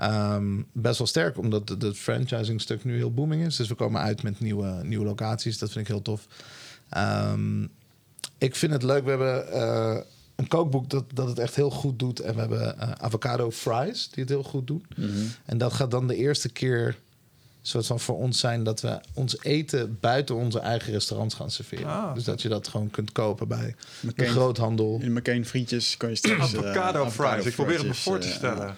ehm, 0.00 0.62
best 0.72 0.98
wel 0.98 1.06
sterk 1.06 1.38
omdat 1.38 1.68
het, 1.68 1.96
franchising 1.96 2.60
stuk 2.60 2.84
nu 2.84 2.96
heel 2.96 3.14
booming 3.14 3.46
is. 3.46 3.56
Dus 3.56 3.68
we 3.68 3.74
komen 3.74 4.00
uit 4.00 4.22
met 4.22 4.40
nieuwe, 4.40 4.80
nieuwe 4.82 5.04
locaties. 5.04 5.58
Dat 5.58 5.70
vind 5.70 5.88
ik 5.88 5.92
heel 5.92 6.02
tof. 6.02 6.26
Ehm, 6.88 7.62
ik 8.38 8.56
vind 8.56 8.72
het 8.72 8.82
leuk. 8.82 9.04
We 9.04 9.10
hebben 9.10 9.52
eh, 9.52 9.98
een 10.36 10.48
kookboek 10.48 10.90
dat, 10.90 11.04
dat 11.14 11.28
het 11.28 11.38
echt 11.38 11.56
heel 11.56 11.70
goed 11.70 11.98
doet. 11.98 12.20
En 12.20 12.34
we 12.34 12.40
hebben 12.40 12.78
eh, 12.78 12.90
avocado 12.90 13.50
fries 13.50 14.08
die 14.10 14.22
het 14.22 14.32
heel 14.32 14.42
goed 14.42 14.66
doen. 14.66 14.86
En 15.44 15.58
dat 15.58 15.72
gaat 15.72 15.90
dan 15.90 16.06
de 16.06 16.16
eerste 16.16 16.48
keer 16.48 16.96
soort 17.62 17.86
van 17.86 18.00
voor 18.00 18.16
ons 18.16 18.38
zijn 18.38 18.64
dat 18.64 18.80
we 18.80 19.00
ons 19.14 19.36
eten 19.42 19.98
buiten 20.00 20.34
onze 20.34 20.58
eigen 20.58 20.92
restaurants 20.92 21.34
gaan 21.34 21.50
serveren. 21.50 21.86
Ah. 21.86 22.14
Dus 22.14 22.24
dat 22.24 22.42
je 22.42 22.48
dat 22.48 22.68
gewoon 22.68 22.90
kunt 22.90 23.12
kopen 23.12 23.48
bij 23.48 23.74
een 24.16 24.26
groothandel. 24.26 24.98
In 25.02 25.12
McCain 25.12 25.46
frietjes 25.46 25.96
kan 25.96 26.08
je 26.08 26.14
straks... 26.16 26.52
eh, 26.52 26.58
Avocado 26.58 27.10
fries. 27.10 27.44
Ik 27.44 27.54
probeer 27.54 27.78
het 27.78 27.86
me 27.86 27.94
voor 27.94 28.18
te 28.18 28.28
eh, 28.28 28.34
stellen. 28.34 28.74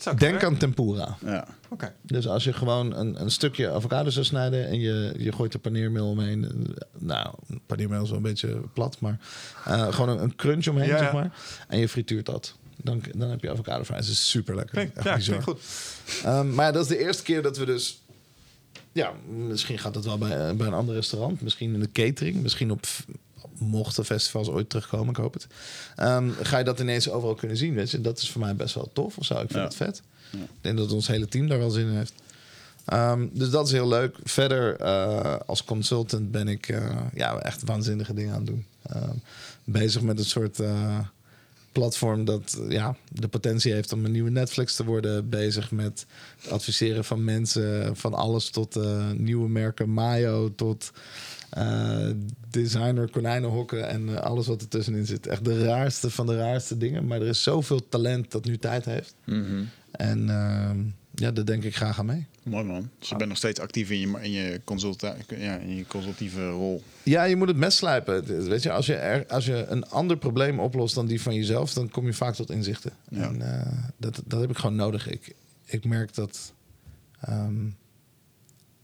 Zou 0.00 0.16
Denk 0.16 0.44
aan 0.44 0.56
tempura. 0.56 1.16
Ja. 1.24 1.46
Oké. 1.68 1.92
Dus 2.02 2.28
als 2.28 2.44
je 2.44 2.52
gewoon 2.52 2.94
een, 2.96 3.20
een 3.20 3.30
stukje 3.30 3.70
avocado 3.70 4.10
zou 4.10 4.24
snijden 4.24 4.66
en 4.68 4.80
je, 4.80 5.14
je 5.18 5.32
gooit 5.32 5.54
er 5.54 5.60
paneermeel 5.60 6.08
omheen. 6.08 6.44
eh, 6.44 6.50
Nou, 6.98 7.34
paneermeel 7.66 8.02
is 8.02 8.08
wel 8.08 8.16
een 8.16 8.22
beetje 8.22 8.60
plat, 8.72 9.00
maar 9.00 9.18
eh, 9.64 9.92
gewoon 9.92 10.08
een, 10.08 10.22
een 10.22 10.36
crunch 10.36 10.66
omheen, 10.68 10.88
Ja, 10.88 10.98
zeg 10.98 11.12
maar. 11.12 11.32
En 11.68 11.78
je 11.78 11.88
frituurt 11.88 12.26
dat. 12.26 12.54
Dan, 12.76 13.02
dan 13.14 13.30
heb 13.30 13.40
je 13.42 13.50
avocado 13.50 13.84
fries. 13.84 13.98
Dat 14.06 14.08
is 14.08 14.30
super 14.30 14.54
lekker. 14.54 14.74
Klinkt- 14.74 15.04
Ja, 15.04 15.16
klinkt 15.16 15.44
goed. 15.44 15.60
Ehm, 16.24 16.54
maar 16.54 16.66
ja, 16.66 16.72
dat 16.72 16.82
is 16.82 16.88
de 16.88 16.98
eerste 16.98 17.22
keer 17.22 17.42
dat 17.42 17.56
we 17.56 17.64
dus... 17.64 18.02
Ja, 18.94 19.12
misschien 19.46 19.78
gaat 19.78 19.94
het 19.94 20.04
wel 20.04 20.18
bij, 20.18 20.48
eh, 20.48 20.54
bij 20.56 20.66
een 20.66 20.72
ander 20.72 20.94
restaurant. 20.94 21.40
Misschien 21.40 21.74
in 21.74 21.80
de 21.80 21.92
catering. 21.92 22.42
Misschien 22.42 22.70
op... 22.70 22.86
Mochten 23.58 24.04
festivals 24.04 24.48
ooit 24.48 24.68
terugkomen, 24.70 25.08
ik 25.08 25.16
hoop 25.16 25.32
het. 25.34 25.46
Ehm, 25.96 26.30
ga 26.42 26.58
je 26.58 26.64
dat 26.64 26.80
ineens 26.80 27.10
overal 27.10 27.34
kunnen 27.34 27.56
zien, 27.56 27.74
weet 27.74 27.90
je. 27.90 28.00
Dat 28.00 28.18
is 28.18 28.30
voor 28.30 28.40
mij 28.40 28.56
best 28.56 28.74
wel 28.74 28.90
tof 28.92 29.18
of 29.18 29.24
zo. 29.24 29.34
Ik 29.34 29.38
vind 29.40 29.52
Ja. 29.52 29.62
het 29.64 29.74
vet. 29.74 30.02
Ik 30.32 30.38
denk 30.60 30.76
dat 30.76 30.92
ons 30.92 31.06
hele 31.06 31.26
team 31.28 31.48
daar 31.48 31.58
wel 31.58 31.70
zin 31.70 31.86
in 31.86 31.96
heeft. 31.96 32.12
Ehm, 32.84 33.26
dus 33.32 33.50
dat 33.50 33.66
is 33.66 33.72
heel 33.72 33.88
leuk. 33.88 34.16
Verder, 34.24 34.76
eh, 34.76 35.36
als 35.46 35.64
consultant 35.64 36.30
ben 36.30 36.48
ik 36.48 36.68
eh, 36.68 36.96
ja, 37.14 37.38
echt 37.38 37.62
waanzinnige 37.64 38.14
dingen 38.14 38.30
aan 38.32 38.38
het 38.38 38.46
doen. 38.46 38.66
Ehm, 38.82 39.14
bezig 39.64 40.02
met 40.02 40.18
een 40.18 40.24
soort 40.24 40.58
platform 41.74 42.24
dat 42.24 42.60
eh, 42.60 42.70
ja, 42.70 42.96
de 43.08 43.28
potentie 43.28 43.72
heeft 43.72 43.92
om 43.92 44.04
een 44.04 44.12
nieuwe 44.12 44.30
Netflix 44.30 44.74
te 44.76 44.84
worden. 44.84 45.28
Bezig 45.28 45.70
met 45.70 46.06
het 46.40 46.50
adviseren 46.50 47.04
van 47.04 47.24
mensen, 47.24 47.96
van 47.96 48.14
alles 48.14 48.50
tot 48.50 48.76
eh, 48.76 49.10
nieuwe 49.10 49.48
merken 49.48 49.90
Mayo, 49.90 50.54
tot 50.54 50.92
eh, 51.50 52.08
designer 52.50 53.10
konijnenhokken 53.10 53.88
en 53.88 54.22
alles 54.22 54.46
wat 54.46 54.62
ertussenin 54.62 55.06
zit. 55.06 55.26
Echt 55.26 55.44
de 55.44 55.64
raarste 55.64 56.10
van 56.10 56.26
de 56.26 56.36
raarste 56.36 56.78
dingen. 56.78 57.06
Maar 57.06 57.20
er 57.20 57.28
is 57.28 57.42
zoveel 57.42 57.88
talent 57.88 58.30
dat 58.30 58.44
nu 58.44 58.58
tijd 58.58 58.84
heeft. 58.84 59.14
Mhm. 59.24 59.62
En 59.90 60.28
ehm, 60.28 60.78
ja, 61.14 61.30
daar 61.30 61.44
denk 61.44 61.64
ik 61.64 61.76
graag 61.76 61.98
aan 61.98 62.06
mee. 62.06 62.26
Mooi 62.44 62.64
man. 62.64 62.90
Dus 62.98 63.08
je 63.08 63.16
bent 63.16 63.28
nog 63.28 63.38
steeds 63.38 63.60
actief 63.60 63.90
in 63.90 63.98
je, 63.98 64.18
in 64.20 64.30
je, 64.30 64.60
consulta 64.64 65.16
ja, 65.36 65.56
in 65.56 65.76
je 65.76 65.86
consultieve 65.86 66.48
rol. 66.48 66.82
Ja, 67.02 67.24
je 67.24 67.36
moet 67.36 67.48
het 67.48 67.56
mes 67.56 67.76
slijpen. 67.76 68.48
Weet 68.48 68.62
je, 68.62 68.72
als 68.72 68.86
je, 68.86 68.94
er, 68.94 69.26
als 69.26 69.44
je 69.46 69.66
een 69.68 69.88
ander 69.88 70.16
probleem 70.16 70.60
oplost 70.60 70.94
dan 70.94 71.06
die 71.06 71.20
van 71.22 71.34
jezelf, 71.34 71.72
dan 71.72 71.90
kom 71.90 72.06
je 72.06 72.12
vaak 72.12 72.34
tot 72.34 72.50
inzichten. 72.50 72.92
Ja. 73.08 73.22
En 73.22 73.60
eh, 73.60 73.72
dat, 73.96 74.22
dat 74.26 74.40
heb 74.40 74.50
ik 74.50 74.56
gewoon 74.56 74.76
nodig. 74.76 75.08
Ik, 75.08 75.34
ik 75.64 75.84
merk 75.84 76.14
dat 76.14 76.52
ehm, 77.20 77.66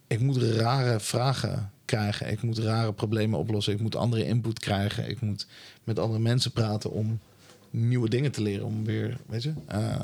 ik 0.07 0.21
moet 0.21 0.37
rare 0.37 1.01
vragen 1.01 1.73
krijgen. 1.85 2.31
Ik 2.31 2.43
moet 2.43 2.59
rare 2.59 2.93
problemen 2.93 3.39
oplossen. 3.39 3.73
Ik 3.73 3.81
moet 3.81 3.97
andere 3.97 4.25
input 4.25 4.59
krijgen. 4.59 5.09
Ik 5.09 5.21
moet 5.21 5.47
met 5.85 5.99
andere 5.99 6.21
mensen 6.21 6.53
praten 6.53 6.91
om 6.91 7.21
nieuwe 7.71 8.09
dingen 8.09 8.33
te 8.33 8.43
leren. 8.43 8.67
Om 8.67 8.85
weer, 8.85 9.17
weet 9.27 9.43
je, 9.43 9.53
eh, 9.67 10.01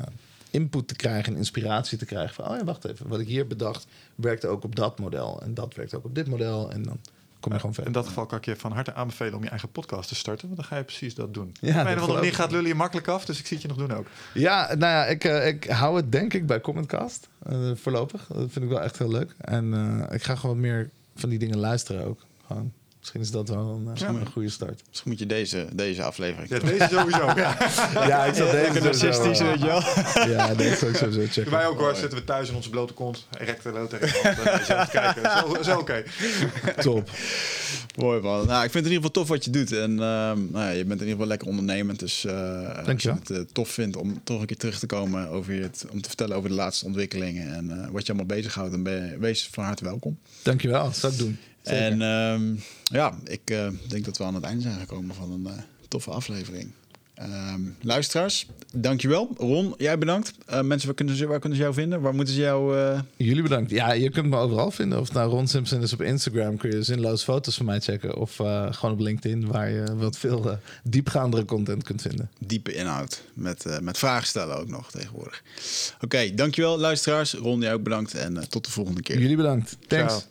input 0.57 0.87
te 0.87 0.95
krijgen 0.95 1.31
en 1.33 1.37
inspiratie 1.39 1.97
te 1.97 2.05
krijgen. 2.05 2.35
Van, 2.35 2.49
oh 2.49 2.57
ja, 2.57 2.63
wacht 2.63 2.85
even. 2.85 3.07
Wat 3.07 3.19
ik 3.19 3.27
hier 3.27 3.47
bedacht, 3.47 3.87
werkte 4.15 4.47
ook 4.47 4.63
op 4.63 4.75
dat 4.75 4.99
model. 4.99 5.41
En 5.41 5.53
dat 5.53 5.75
werkt 5.75 5.93
ook 5.95 6.05
op 6.05 6.15
dit 6.15 6.27
model. 6.27 6.71
En 6.71 6.83
dan 6.83 6.99
kom 7.39 7.51
je 7.51 7.59
gewoon 7.59 7.75
In 7.75 7.83
verder. 7.83 7.93
dat 7.93 8.07
geval 8.07 8.25
kan 8.25 8.37
ik 8.37 8.45
je 8.45 8.55
van 8.55 8.71
harte 8.71 8.93
aanbevelen 8.93 9.33
om 9.33 9.43
je 9.43 9.49
eigen 9.49 9.71
podcast 9.71 10.07
te 10.09 10.15
starten. 10.15 10.45
Want 10.47 10.59
dan 10.59 10.69
ga 10.69 10.77
je 10.77 10.83
precies 10.83 11.15
dat 11.15 11.33
doen. 11.33 11.55
Ja, 11.61 11.81
Op 11.81 11.87
een 11.87 12.01
of 12.01 12.09
andere 12.09 12.33
gaat 12.33 12.51
lullen 12.51 12.67
je 12.67 12.75
makkelijk 12.75 13.07
af. 13.07 13.25
Dus 13.25 13.39
ik 13.39 13.45
zie 13.45 13.57
het 13.57 13.65
je 13.65 13.73
nog 13.75 13.87
doen 13.87 13.97
ook. 13.97 14.07
Ja, 14.33 14.65
nou 14.67 14.79
ja, 14.79 15.05
ik, 15.05 15.23
eh, 15.23 15.47
ik 15.47 15.63
hou 15.63 15.95
het 15.95 16.11
denk 16.11 16.33
ik 16.33 16.45
bij 16.45 16.61
Commentcast. 16.61 17.27
eh, 17.43 17.71
voorlopig. 17.75 18.27
Dat 18.27 18.51
vind 18.51 18.65
ik 18.65 18.71
wel 18.71 18.81
echt 18.81 18.97
heel 18.97 19.11
leuk. 19.11 19.35
En 19.37 19.73
eh, 19.73 20.15
ik 20.15 20.23
ga 20.23 20.35
gewoon 20.35 20.59
meer 20.59 20.89
van 21.15 21.29
die 21.29 21.39
dingen 21.39 21.57
luisteren 21.57 22.05
ook. 22.05 22.19
Gewoon. 22.47 22.71
Misschien 23.07 23.39
is 23.41 23.47
dat 23.47 23.55
wel 23.55 23.81
een, 23.85 23.95
eh, 23.95 24.01
Ja. 24.01 24.07
een 24.07 24.31
goede 24.31 24.49
start. 24.49 24.81
Misschien 24.87 25.11
moet 25.11 25.19
je 25.19 25.25
deze, 25.25 25.67
deze 25.73 26.03
aflevering 26.03 26.49
Ja, 26.49 26.59
deze 26.59 26.87
sowieso. 26.91 27.25
Ja. 27.35 27.57
Ja, 28.07 28.25
ik 28.25 28.33
zal 28.33 28.51
deze 28.51 28.79
narcistisch, 28.79 29.39
weet 29.39 29.59
je 29.59 29.65
wel. 29.65 29.81
Ja, 30.35 30.55
deze 30.55 30.75
zal 30.75 30.89
ik 30.89 30.95
sowieso 30.95 31.21
checken. 31.31 31.51
Wij 31.51 31.67
ook 31.67 31.79
hoor, 31.79 31.95
zitten 31.95 32.19
we 32.19 32.23
thuis 32.23 32.49
in 32.49 32.55
onze 32.55 32.69
blote 32.69 32.93
kont. 32.93 33.27
Erecte 33.37 33.71
lood 33.71 33.89
tegen 33.89 34.07
de 34.07 34.59
te 34.65 34.87
kijken. 34.91 35.31
Zo, 35.31 35.63
zo 35.63 35.79
oké. 35.79 36.03
Top. 36.79 37.09
Mooi 37.95 38.21
man. 38.21 38.47
Nou, 38.47 38.63
ik 38.63 38.71
vind 38.71 38.85
het 38.85 38.85
in 38.85 38.91
ieder 38.91 38.95
geval 38.95 39.11
tof 39.11 39.27
wat 39.27 39.45
je 39.45 39.51
doet. 39.51 39.71
En 39.71 39.91
ehm, 39.91 40.51
nou 40.51 40.65
ja, 40.65 40.69
je 40.69 40.85
bent 40.85 41.01
in 41.01 41.07
ieder 41.07 41.09
geval 41.09 41.27
lekker 41.27 41.47
ondernemend. 41.47 41.99
Dus 41.99 42.25
eh, 42.25 42.87
als 42.87 43.03
je 43.03 43.11
het 43.11 43.29
eh, 43.29 43.39
tof 43.51 43.69
vindt 43.69 43.95
om 43.97 44.23
toch 44.23 44.39
een 44.39 44.45
keer 44.45 44.57
terug 44.57 44.79
te 44.79 44.85
komen 44.85 45.29
over 45.29 45.53
je 45.53 45.61
het, 45.61 45.85
om 45.91 46.01
te 46.01 46.07
vertellen 46.07 46.35
over 46.35 46.49
de 46.49 46.55
laatste 46.55 46.85
ontwikkelingen 46.85 47.55
en 47.55 47.71
eh, 47.71 47.89
wat 47.91 48.05
je 48.05 48.13
allemaal 48.13 48.37
bezighoudt, 48.37 48.71
dan 48.71 48.83
ben 48.83 49.05
je, 49.05 49.17
wees 49.17 49.47
van 49.51 49.63
harte 49.63 49.83
welkom. 49.83 50.17
Dankjewel, 50.43 50.83
dat 50.83 50.97
zal 50.97 51.09
ik 51.09 51.17
doen. 51.17 51.37
Zeker. 51.67 51.83
En 51.85 52.01
ehm, 52.01 52.55
ja, 52.83 53.13
ik 53.23 53.41
eh, 53.45 53.67
denk 53.87 54.05
dat 54.05 54.17
we 54.17 54.23
aan 54.23 54.35
het 54.35 54.43
einde 54.43 54.61
zijn 54.61 54.79
gekomen 54.79 55.15
van 55.15 55.31
een 55.31 55.47
eh, 55.47 55.53
toffe 55.87 56.11
aflevering. 56.11 56.71
Ehm, 57.13 57.61
luisteraars, 57.81 58.47
dankjewel. 58.73 59.29
Ron, 59.37 59.73
jij 59.77 59.97
bedankt. 59.97 60.33
Eh, 60.45 60.61
mensen, 60.61 60.87
waar 60.87 60.95
kunnen, 60.95 61.15
ze, 61.15 61.25
waar 61.27 61.39
kunnen 61.39 61.57
ze 61.57 61.63
jou 61.63 61.75
vinden? 61.75 62.01
Waar 62.01 62.15
moeten 62.15 62.33
ze 62.33 62.39
jou... 62.39 62.77
eh, 62.79 62.99
Jullie 63.15 63.41
bedankt. 63.43 63.71
Ja, 63.71 63.91
je 63.91 64.09
kunt 64.09 64.27
me 64.29 64.37
overal 64.37 64.71
vinden. 64.71 64.99
Of 64.99 65.13
nou 65.13 65.29
Ron 65.29 65.47
Simpson 65.47 65.81
is 65.81 65.93
op 65.93 66.01
Instagram, 66.01 66.57
kun 66.57 66.71
je 66.71 66.83
zinloos 66.83 67.23
foto's 67.23 67.55
van 67.55 67.65
mij 67.65 67.79
checken. 67.79 68.15
Of 68.17 68.39
eh, 68.39 68.67
gewoon 68.73 68.95
op 68.95 68.99
LinkedIn, 69.01 69.47
waar 69.47 69.69
je 69.69 69.95
wat 69.95 70.17
veel 70.17 70.59
diepgaandere 70.83 71.45
content 71.45 71.83
kunt 71.83 72.01
vinden. 72.01 72.29
diepe 72.39 72.73
inhoud. 72.73 73.23
Met, 73.33 73.65
eh, 73.65 73.79
met 73.79 73.97
vragen 73.97 74.27
stellen 74.27 74.57
ook 74.57 74.67
nog 74.69 74.91
tegenwoordig. 74.91 75.43
Oké, 76.01 76.33
dankjewel 76.33 76.77
luisteraars. 76.79 77.33
Ron, 77.33 77.61
jij 77.61 77.73
ook 77.73 77.83
bedankt. 77.83 78.13
En 78.13 78.49
tot 78.49 78.65
de 78.65 78.71
volgende 78.71 79.01
keer. 79.01 79.19
Jullie 79.19 79.35
bedankt. 79.37 79.77
Thanks. 79.87 80.13
Ciao. 80.13 80.23